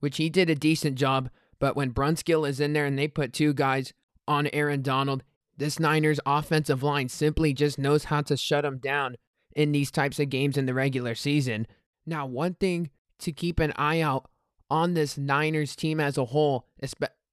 which 0.01 0.17
he 0.17 0.29
did 0.31 0.51
a 0.51 0.55
decent 0.55 0.97
job. 0.97 1.31
But 1.59 1.77
when 1.77 1.93
Brunskill 1.93 2.49
is 2.49 2.61
in 2.61 2.73
there 2.73 2.87
and 2.87 2.99
they 2.99 3.09
put 3.09 3.33
two 3.33 3.53
guys 3.53 3.93
on 4.27 4.49
Aaron 4.53 4.83
Donald. 4.83 5.23
This 5.57 5.79
Niners 5.79 6.21
offensive 6.27 6.83
line 6.83 7.09
simply 7.09 7.53
just 7.53 7.79
knows 7.79 8.05
how 8.05 8.23
to 8.23 8.37
shut 8.37 8.65
him 8.65 8.79
down 8.79 9.17
in 9.55 9.73
these 9.73 9.91
types 9.91 10.19
of 10.19 10.31
games 10.31 10.57
in 10.57 10.67
the 10.67 10.75
regular 10.75 11.15
season. 11.15 11.67
Now, 12.07 12.27
one 12.27 12.55
thing 12.55 12.91
to 13.21 13.33
keep 13.33 13.61
an 13.61 13.73
eye 13.77 14.01
out 14.01 14.29
on 14.69 14.95
this 14.95 15.17
Niners 15.17 15.77
team 15.77 16.01
as 16.01 16.19
a 16.19 16.25
whole, 16.27 16.67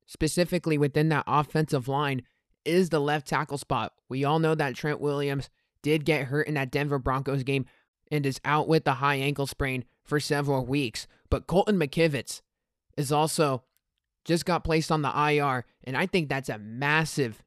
specifically 0.05 0.77
within 0.77 1.09
that 1.09 1.23
offensive 1.27 1.87
line, 1.87 2.21
is 2.63 2.89
the 2.89 2.99
left 2.99 3.27
tackle 3.27 3.57
spot. 3.57 3.93
We 4.07 4.23
all 4.23 4.37
know 4.37 4.53
that 4.53 4.75
Trent 4.75 5.01
Williams 5.01 5.49
did 5.81 6.05
get 6.05 6.25
hurt 6.25 6.47
in 6.47 6.53
that 6.53 6.71
Denver 6.71 6.99
Broncos 6.99 7.43
game 7.43 7.65
and 8.11 8.25
is 8.25 8.39
out 8.45 8.67
with 8.67 8.85
a 8.85 8.95
high 8.95 9.15
ankle 9.15 9.47
sprain 9.47 9.83
for 10.03 10.19
several 10.19 10.65
weeks. 10.65 11.07
But 11.29 11.47
Colton 11.47 11.79
McKivitz 11.79 12.41
is 12.97 13.11
also 13.11 13.63
just 14.25 14.45
got 14.45 14.63
placed 14.63 14.91
on 14.91 15.01
the 15.01 15.09
IR. 15.09 15.65
And 15.83 15.97
I 15.97 16.05
think 16.05 16.29
that's 16.29 16.49
a 16.49 16.57
massive 16.57 17.43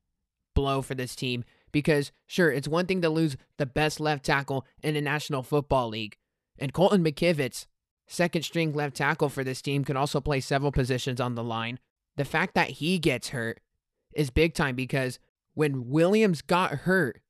blow 0.55 0.83
for 0.83 0.95
this 0.95 1.15
team 1.15 1.45
because, 1.73 2.13
sure, 2.27 2.51
it's 2.51 2.69
one 2.69 2.87
thing 2.87 3.03
to 3.03 3.11
lose 3.11 3.37
the 3.59 3.67
best 3.67 4.01
left 4.01 4.25
tackle 4.25 4.65
in 4.83 4.95
the 4.95 5.01
National 5.01 5.43
Football 5.43 5.89
League. 5.89 6.17
And 6.59 6.73
Colton 6.73 7.05
McKivitz, 7.05 7.67
second 8.07 8.43
string 8.43 8.73
left 8.73 8.97
tackle 8.97 9.29
for 9.29 9.43
this 9.43 9.61
team, 9.61 9.85
could 9.85 9.97
also 9.97 10.21
play 10.21 10.41
several 10.41 10.73
positions 10.73 11.21
on 11.21 11.35
the 11.35 11.45
line. 11.45 11.79
The 12.17 12.25
fact 12.25 12.55
that 12.55 12.71
he 12.71 12.99
gets 12.99 13.31
hurt 13.31 13.61
is 14.15 14.31
big 14.31 14.55
time 14.55 14.77
because 14.77 15.19
when 15.55 15.89
Williams 15.89 16.43
got 16.43 16.71
hurt 16.81 17.21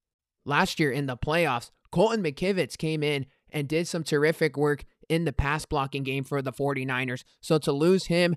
last 0.45 0.79
year 0.79 0.93
in 0.93 1.07
the 1.07 1.16
playoffs, 1.16 1.71
Colton 1.91 2.23
McKivitz 2.23 2.77
came 2.77 3.03
in 3.03 3.27
and 3.51 3.69
did 3.69 3.89
some 3.89 4.05
terrific 4.05 4.57
work 4.57 4.85
in 5.09 5.25
the 5.25 5.33
pass 5.33 5.65
blocking 5.65 6.03
game 6.03 6.25
for 6.25 6.43
the 6.43 6.53
49ers. 6.53 7.25
So 7.41 7.59
to 7.59 7.73
lose 7.73 8.07
him 8.07 8.37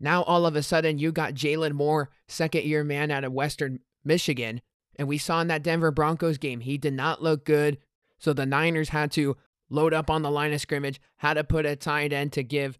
now 0.00 0.22
all 0.22 0.46
of 0.46 0.56
a 0.56 0.62
sudden 0.62 0.98
you 0.98 1.12
got 1.12 1.34
Jaylon 1.34 1.72
Moore, 1.72 2.10
second 2.26 2.64
year 2.64 2.82
man 2.82 3.10
out 3.10 3.24
of 3.24 3.32
Western 3.32 3.80
Michigan. 4.04 4.62
And 4.96 5.06
we 5.06 5.18
saw 5.18 5.40
in 5.40 5.48
that 5.48 5.62
Denver 5.62 5.90
Broncos 5.90 6.38
game, 6.38 6.60
he 6.60 6.78
did 6.78 6.94
not 6.94 7.22
look 7.22 7.44
good. 7.44 7.78
So 8.18 8.32
the 8.32 8.46
Niners 8.46 8.88
had 8.90 9.12
to 9.12 9.36
load 9.68 9.94
up 9.94 10.10
on 10.10 10.22
the 10.22 10.30
line 10.30 10.52
of 10.52 10.60
scrimmage, 10.60 11.00
had 11.18 11.34
to 11.34 11.44
put 11.44 11.64
a 11.64 11.76
tight 11.76 12.12
end 12.12 12.32
to 12.32 12.42
give 12.42 12.78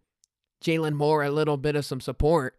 Jaylon 0.62 0.94
Moore 0.94 1.22
a 1.22 1.30
little 1.30 1.56
bit 1.56 1.76
of 1.76 1.84
some 1.84 2.00
support. 2.00 2.58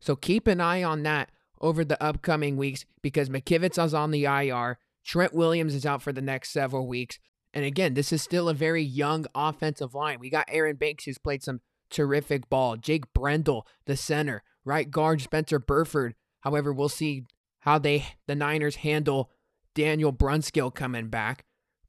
So 0.00 0.16
keep 0.16 0.46
an 0.46 0.60
eye 0.60 0.82
on 0.82 1.02
that 1.04 1.30
over 1.60 1.84
the 1.84 2.02
upcoming 2.02 2.56
weeks 2.56 2.84
because 3.02 3.28
McKivitz 3.28 3.82
is 3.82 3.94
on 3.94 4.10
the 4.10 4.24
IR. 4.24 4.78
Trent 5.04 5.34
Williams 5.34 5.74
is 5.74 5.86
out 5.86 6.02
for 6.02 6.12
the 6.12 6.20
next 6.20 6.50
several 6.50 6.86
weeks. 6.86 7.18
And 7.54 7.64
again, 7.64 7.94
this 7.94 8.12
is 8.12 8.22
still 8.22 8.48
a 8.48 8.54
very 8.54 8.82
young 8.82 9.26
offensive 9.34 9.94
line. 9.94 10.20
We 10.20 10.30
got 10.30 10.48
Aaron 10.48 10.76
Banks, 10.76 11.04
who's 11.04 11.18
played 11.18 11.42
some 11.42 11.60
terrific 11.90 12.48
ball. 12.48 12.76
Jake 12.76 13.12
Brendel, 13.12 13.66
the 13.86 13.96
center, 13.96 14.42
right 14.64 14.90
guard 14.90 15.20
Spencer 15.20 15.58
Burford. 15.58 16.14
However, 16.40 16.72
we'll 16.72 16.88
see 16.88 17.24
how 17.60 17.78
they 17.78 18.06
the 18.26 18.34
Niners 18.34 18.76
handle 18.76 19.30
Daniel 19.74 20.12
Brunskill 20.12 20.74
coming 20.74 21.08
back. 21.08 21.44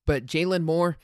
But 0.05 0.25
Jaylon 0.25 0.63
Moore, 0.63 0.97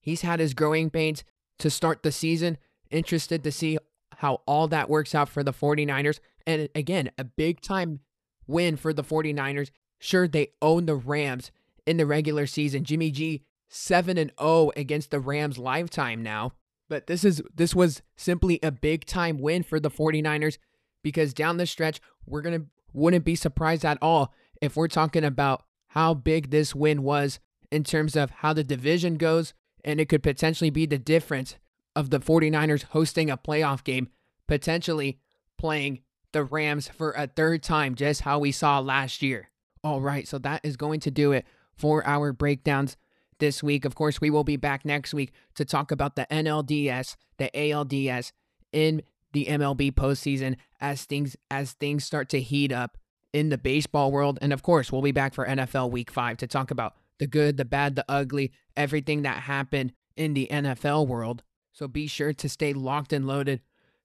he's 0.00 0.22
had 0.22 0.40
his 0.40 0.54
growing 0.54 0.90
pains 0.90 1.24
to 1.58 1.70
start 1.70 2.02
the 2.02 2.12
season. 2.12 2.58
Interested 2.90 3.44
to 3.44 3.52
see 3.52 3.78
how 4.16 4.42
all 4.46 4.68
that 4.68 4.90
works 4.90 5.14
out 5.14 5.28
for 5.28 5.42
the 5.42 5.52
49ers. 5.52 6.20
And 6.46 6.68
again, 6.74 7.10
a 7.16 7.24
big 7.24 7.60
time 7.60 8.00
win 8.46 8.76
for 8.76 8.92
the 8.92 9.04
49ers. 9.04 9.70
Sure, 9.98 10.26
they 10.26 10.48
own 10.60 10.86
the 10.86 10.96
Rams 10.96 11.50
in 11.86 11.96
the 11.96 12.06
regular 12.06 12.46
season. 12.46 12.84
Jimmy 12.84 13.10
G 13.10 13.44
7 13.68 14.18
and 14.18 14.32
0 14.40 14.72
against 14.76 15.10
the 15.10 15.20
Rams 15.20 15.58
lifetime 15.58 16.22
now. 16.22 16.52
But 16.90 17.06
this 17.06 17.24
is 17.24 17.40
this 17.54 17.74
was 17.74 18.02
simply 18.16 18.58
a 18.62 18.72
big 18.72 19.06
time 19.06 19.38
win 19.38 19.62
for 19.62 19.78
the 19.78 19.90
49ers 19.90 20.58
because 21.02 21.32
down 21.32 21.56
the 21.56 21.64
stretch, 21.64 22.00
we're 22.26 22.42
going 22.42 22.60
to 22.60 22.66
wouldn't 22.92 23.24
be 23.24 23.36
surprised 23.36 23.84
at 23.84 23.96
all 24.02 24.34
if 24.60 24.76
we're 24.76 24.88
talking 24.88 25.24
about 25.24 25.62
how 25.86 26.12
big 26.12 26.50
this 26.50 26.74
win 26.74 27.04
was 27.04 27.38
in 27.70 27.84
terms 27.84 28.16
of 28.16 28.30
how 28.30 28.52
the 28.52 28.64
division 28.64 29.14
goes 29.14 29.54
and 29.84 30.00
it 30.00 30.08
could 30.08 30.24
potentially 30.24 30.70
be 30.70 30.84
the 30.84 30.98
difference 30.98 31.56
of 31.94 32.10
the 32.10 32.18
49ers 32.18 32.82
hosting 32.82 33.30
a 33.30 33.36
playoff 33.36 33.84
game, 33.84 34.08
potentially 34.48 35.20
playing 35.56 36.00
the 36.32 36.42
Rams 36.42 36.88
for 36.88 37.12
a 37.12 37.28
third 37.28 37.62
time, 37.62 37.94
just 37.94 38.22
how 38.22 38.40
we 38.40 38.50
saw 38.50 38.80
last 38.80 39.22
year. 39.22 39.50
All 39.84 40.00
right, 40.00 40.26
so 40.26 40.38
that 40.38 40.60
is 40.64 40.76
going 40.76 41.00
to 41.00 41.10
do 41.10 41.30
it 41.30 41.46
for 41.76 42.04
our 42.04 42.32
breakdowns 42.32 42.96
this 43.40 43.62
week. 43.62 43.84
Of 43.84 43.94
course, 43.94 44.20
we 44.20 44.30
will 44.30 44.44
be 44.44 44.56
back 44.56 44.84
next 44.84 45.12
week 45.12 45.32
to 45.56 45.64
talk 45.64 45.90
about 45.90 46.16
the 46.16 46.26
NLDS, 46.30 47.16
the 47.38 47.50
ALDS 47.54 48.32
in 48.72 49.02
the 49.32 49.46
MLB 49.46 49.92
postseason 49.92 50.56
as 50.80 51.04
things 51.04 51.36
as 51.50 51.72
things 51.72 52.04
start 52.04 52.28
to 52.30 52.40
heat 52.40 52.72
up 52.72 52.96
in 53.32 53.48
the 53.48 53.58
baseball 53.58 54.10
world. 54.10 54.38
And 54.42 54.52
of 54.52 54.62
course, 54.62 54.90
we'll 54.90 55.02
be 55.02 55.12
back 55.12 55.34
for 55.34 55.46
NFL 55.46 55.90
week 55.90 56.10
5 56.10 56.36
to 56.38 56.46
talk 56.46 56.70
about 56.70 56.94
the 57.18 57.26
good, 57.26 57.56
the 57.56 57.64
bad, 57.64 57.96
the 57.96 58.04
ugly, 58.08 58.52
everything 58.76 59.22
that 59.22 59.42
happened 59.42 59.92
in 60.16 60.34
the 60.34 60.48
NFL 60.50 61.06
world. 61.06 61.42
So 61.72 61.86
be 61.86 62.06
sure 62.06 62.32
to 62.32 62.48
stay 62.48 62.72
locked 62.72 63.12
and 63.12 63.26
loaded 63.26 63.60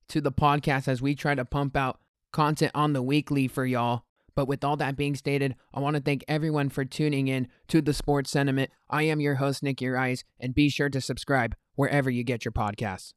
to 0.10 0.22
the 0.22 0.32
podcast 0.32 0.88
as 0.88 1.02
we 1.02 1.16
try 1.16 1.34
to 1.34 1.46
pump 1.46 1.76
out 1.76 2.00
content 2.32 2.72
on 2.76 2.94
the 2.94 3.02
weekly 3.02 3.48
for 3.48 3.66
y'all. 3.66 4.04
But 4.36 4.48
with 4.48 4.64
all 4.64 4.76
that 4.78 4.98
being 4.98 5.16
stated, 5.16 5.56
I 5.74 5.80
want 5.80 5.96
to 5.96 6.02
thank 6.02 6.24
everyone 6.28 6.70
for 6.70 6.86
tuning 6.86 7.28
in 7.28 7.48
to 7.70 7.82
the 7.82 7.94
Sports 7.94 8.30
Sentiment. 8.32 8.70
I 8.90 9.04
am 9.04 9.22
your 9.22 9.36
host, 9.36 9.64
Nick 9.64 9.82
Urias, 9.82 10.24
and 10.40 10.54
be 10.54 10.70
sure 10.70 10.90
to 10.90 11.02
subscribe 11.02 11.56
wherever 11.76 12.10
you 12.10 12.24
get 12.24 12.46
your 12.46 12.52
podcasts. 12.52 13.14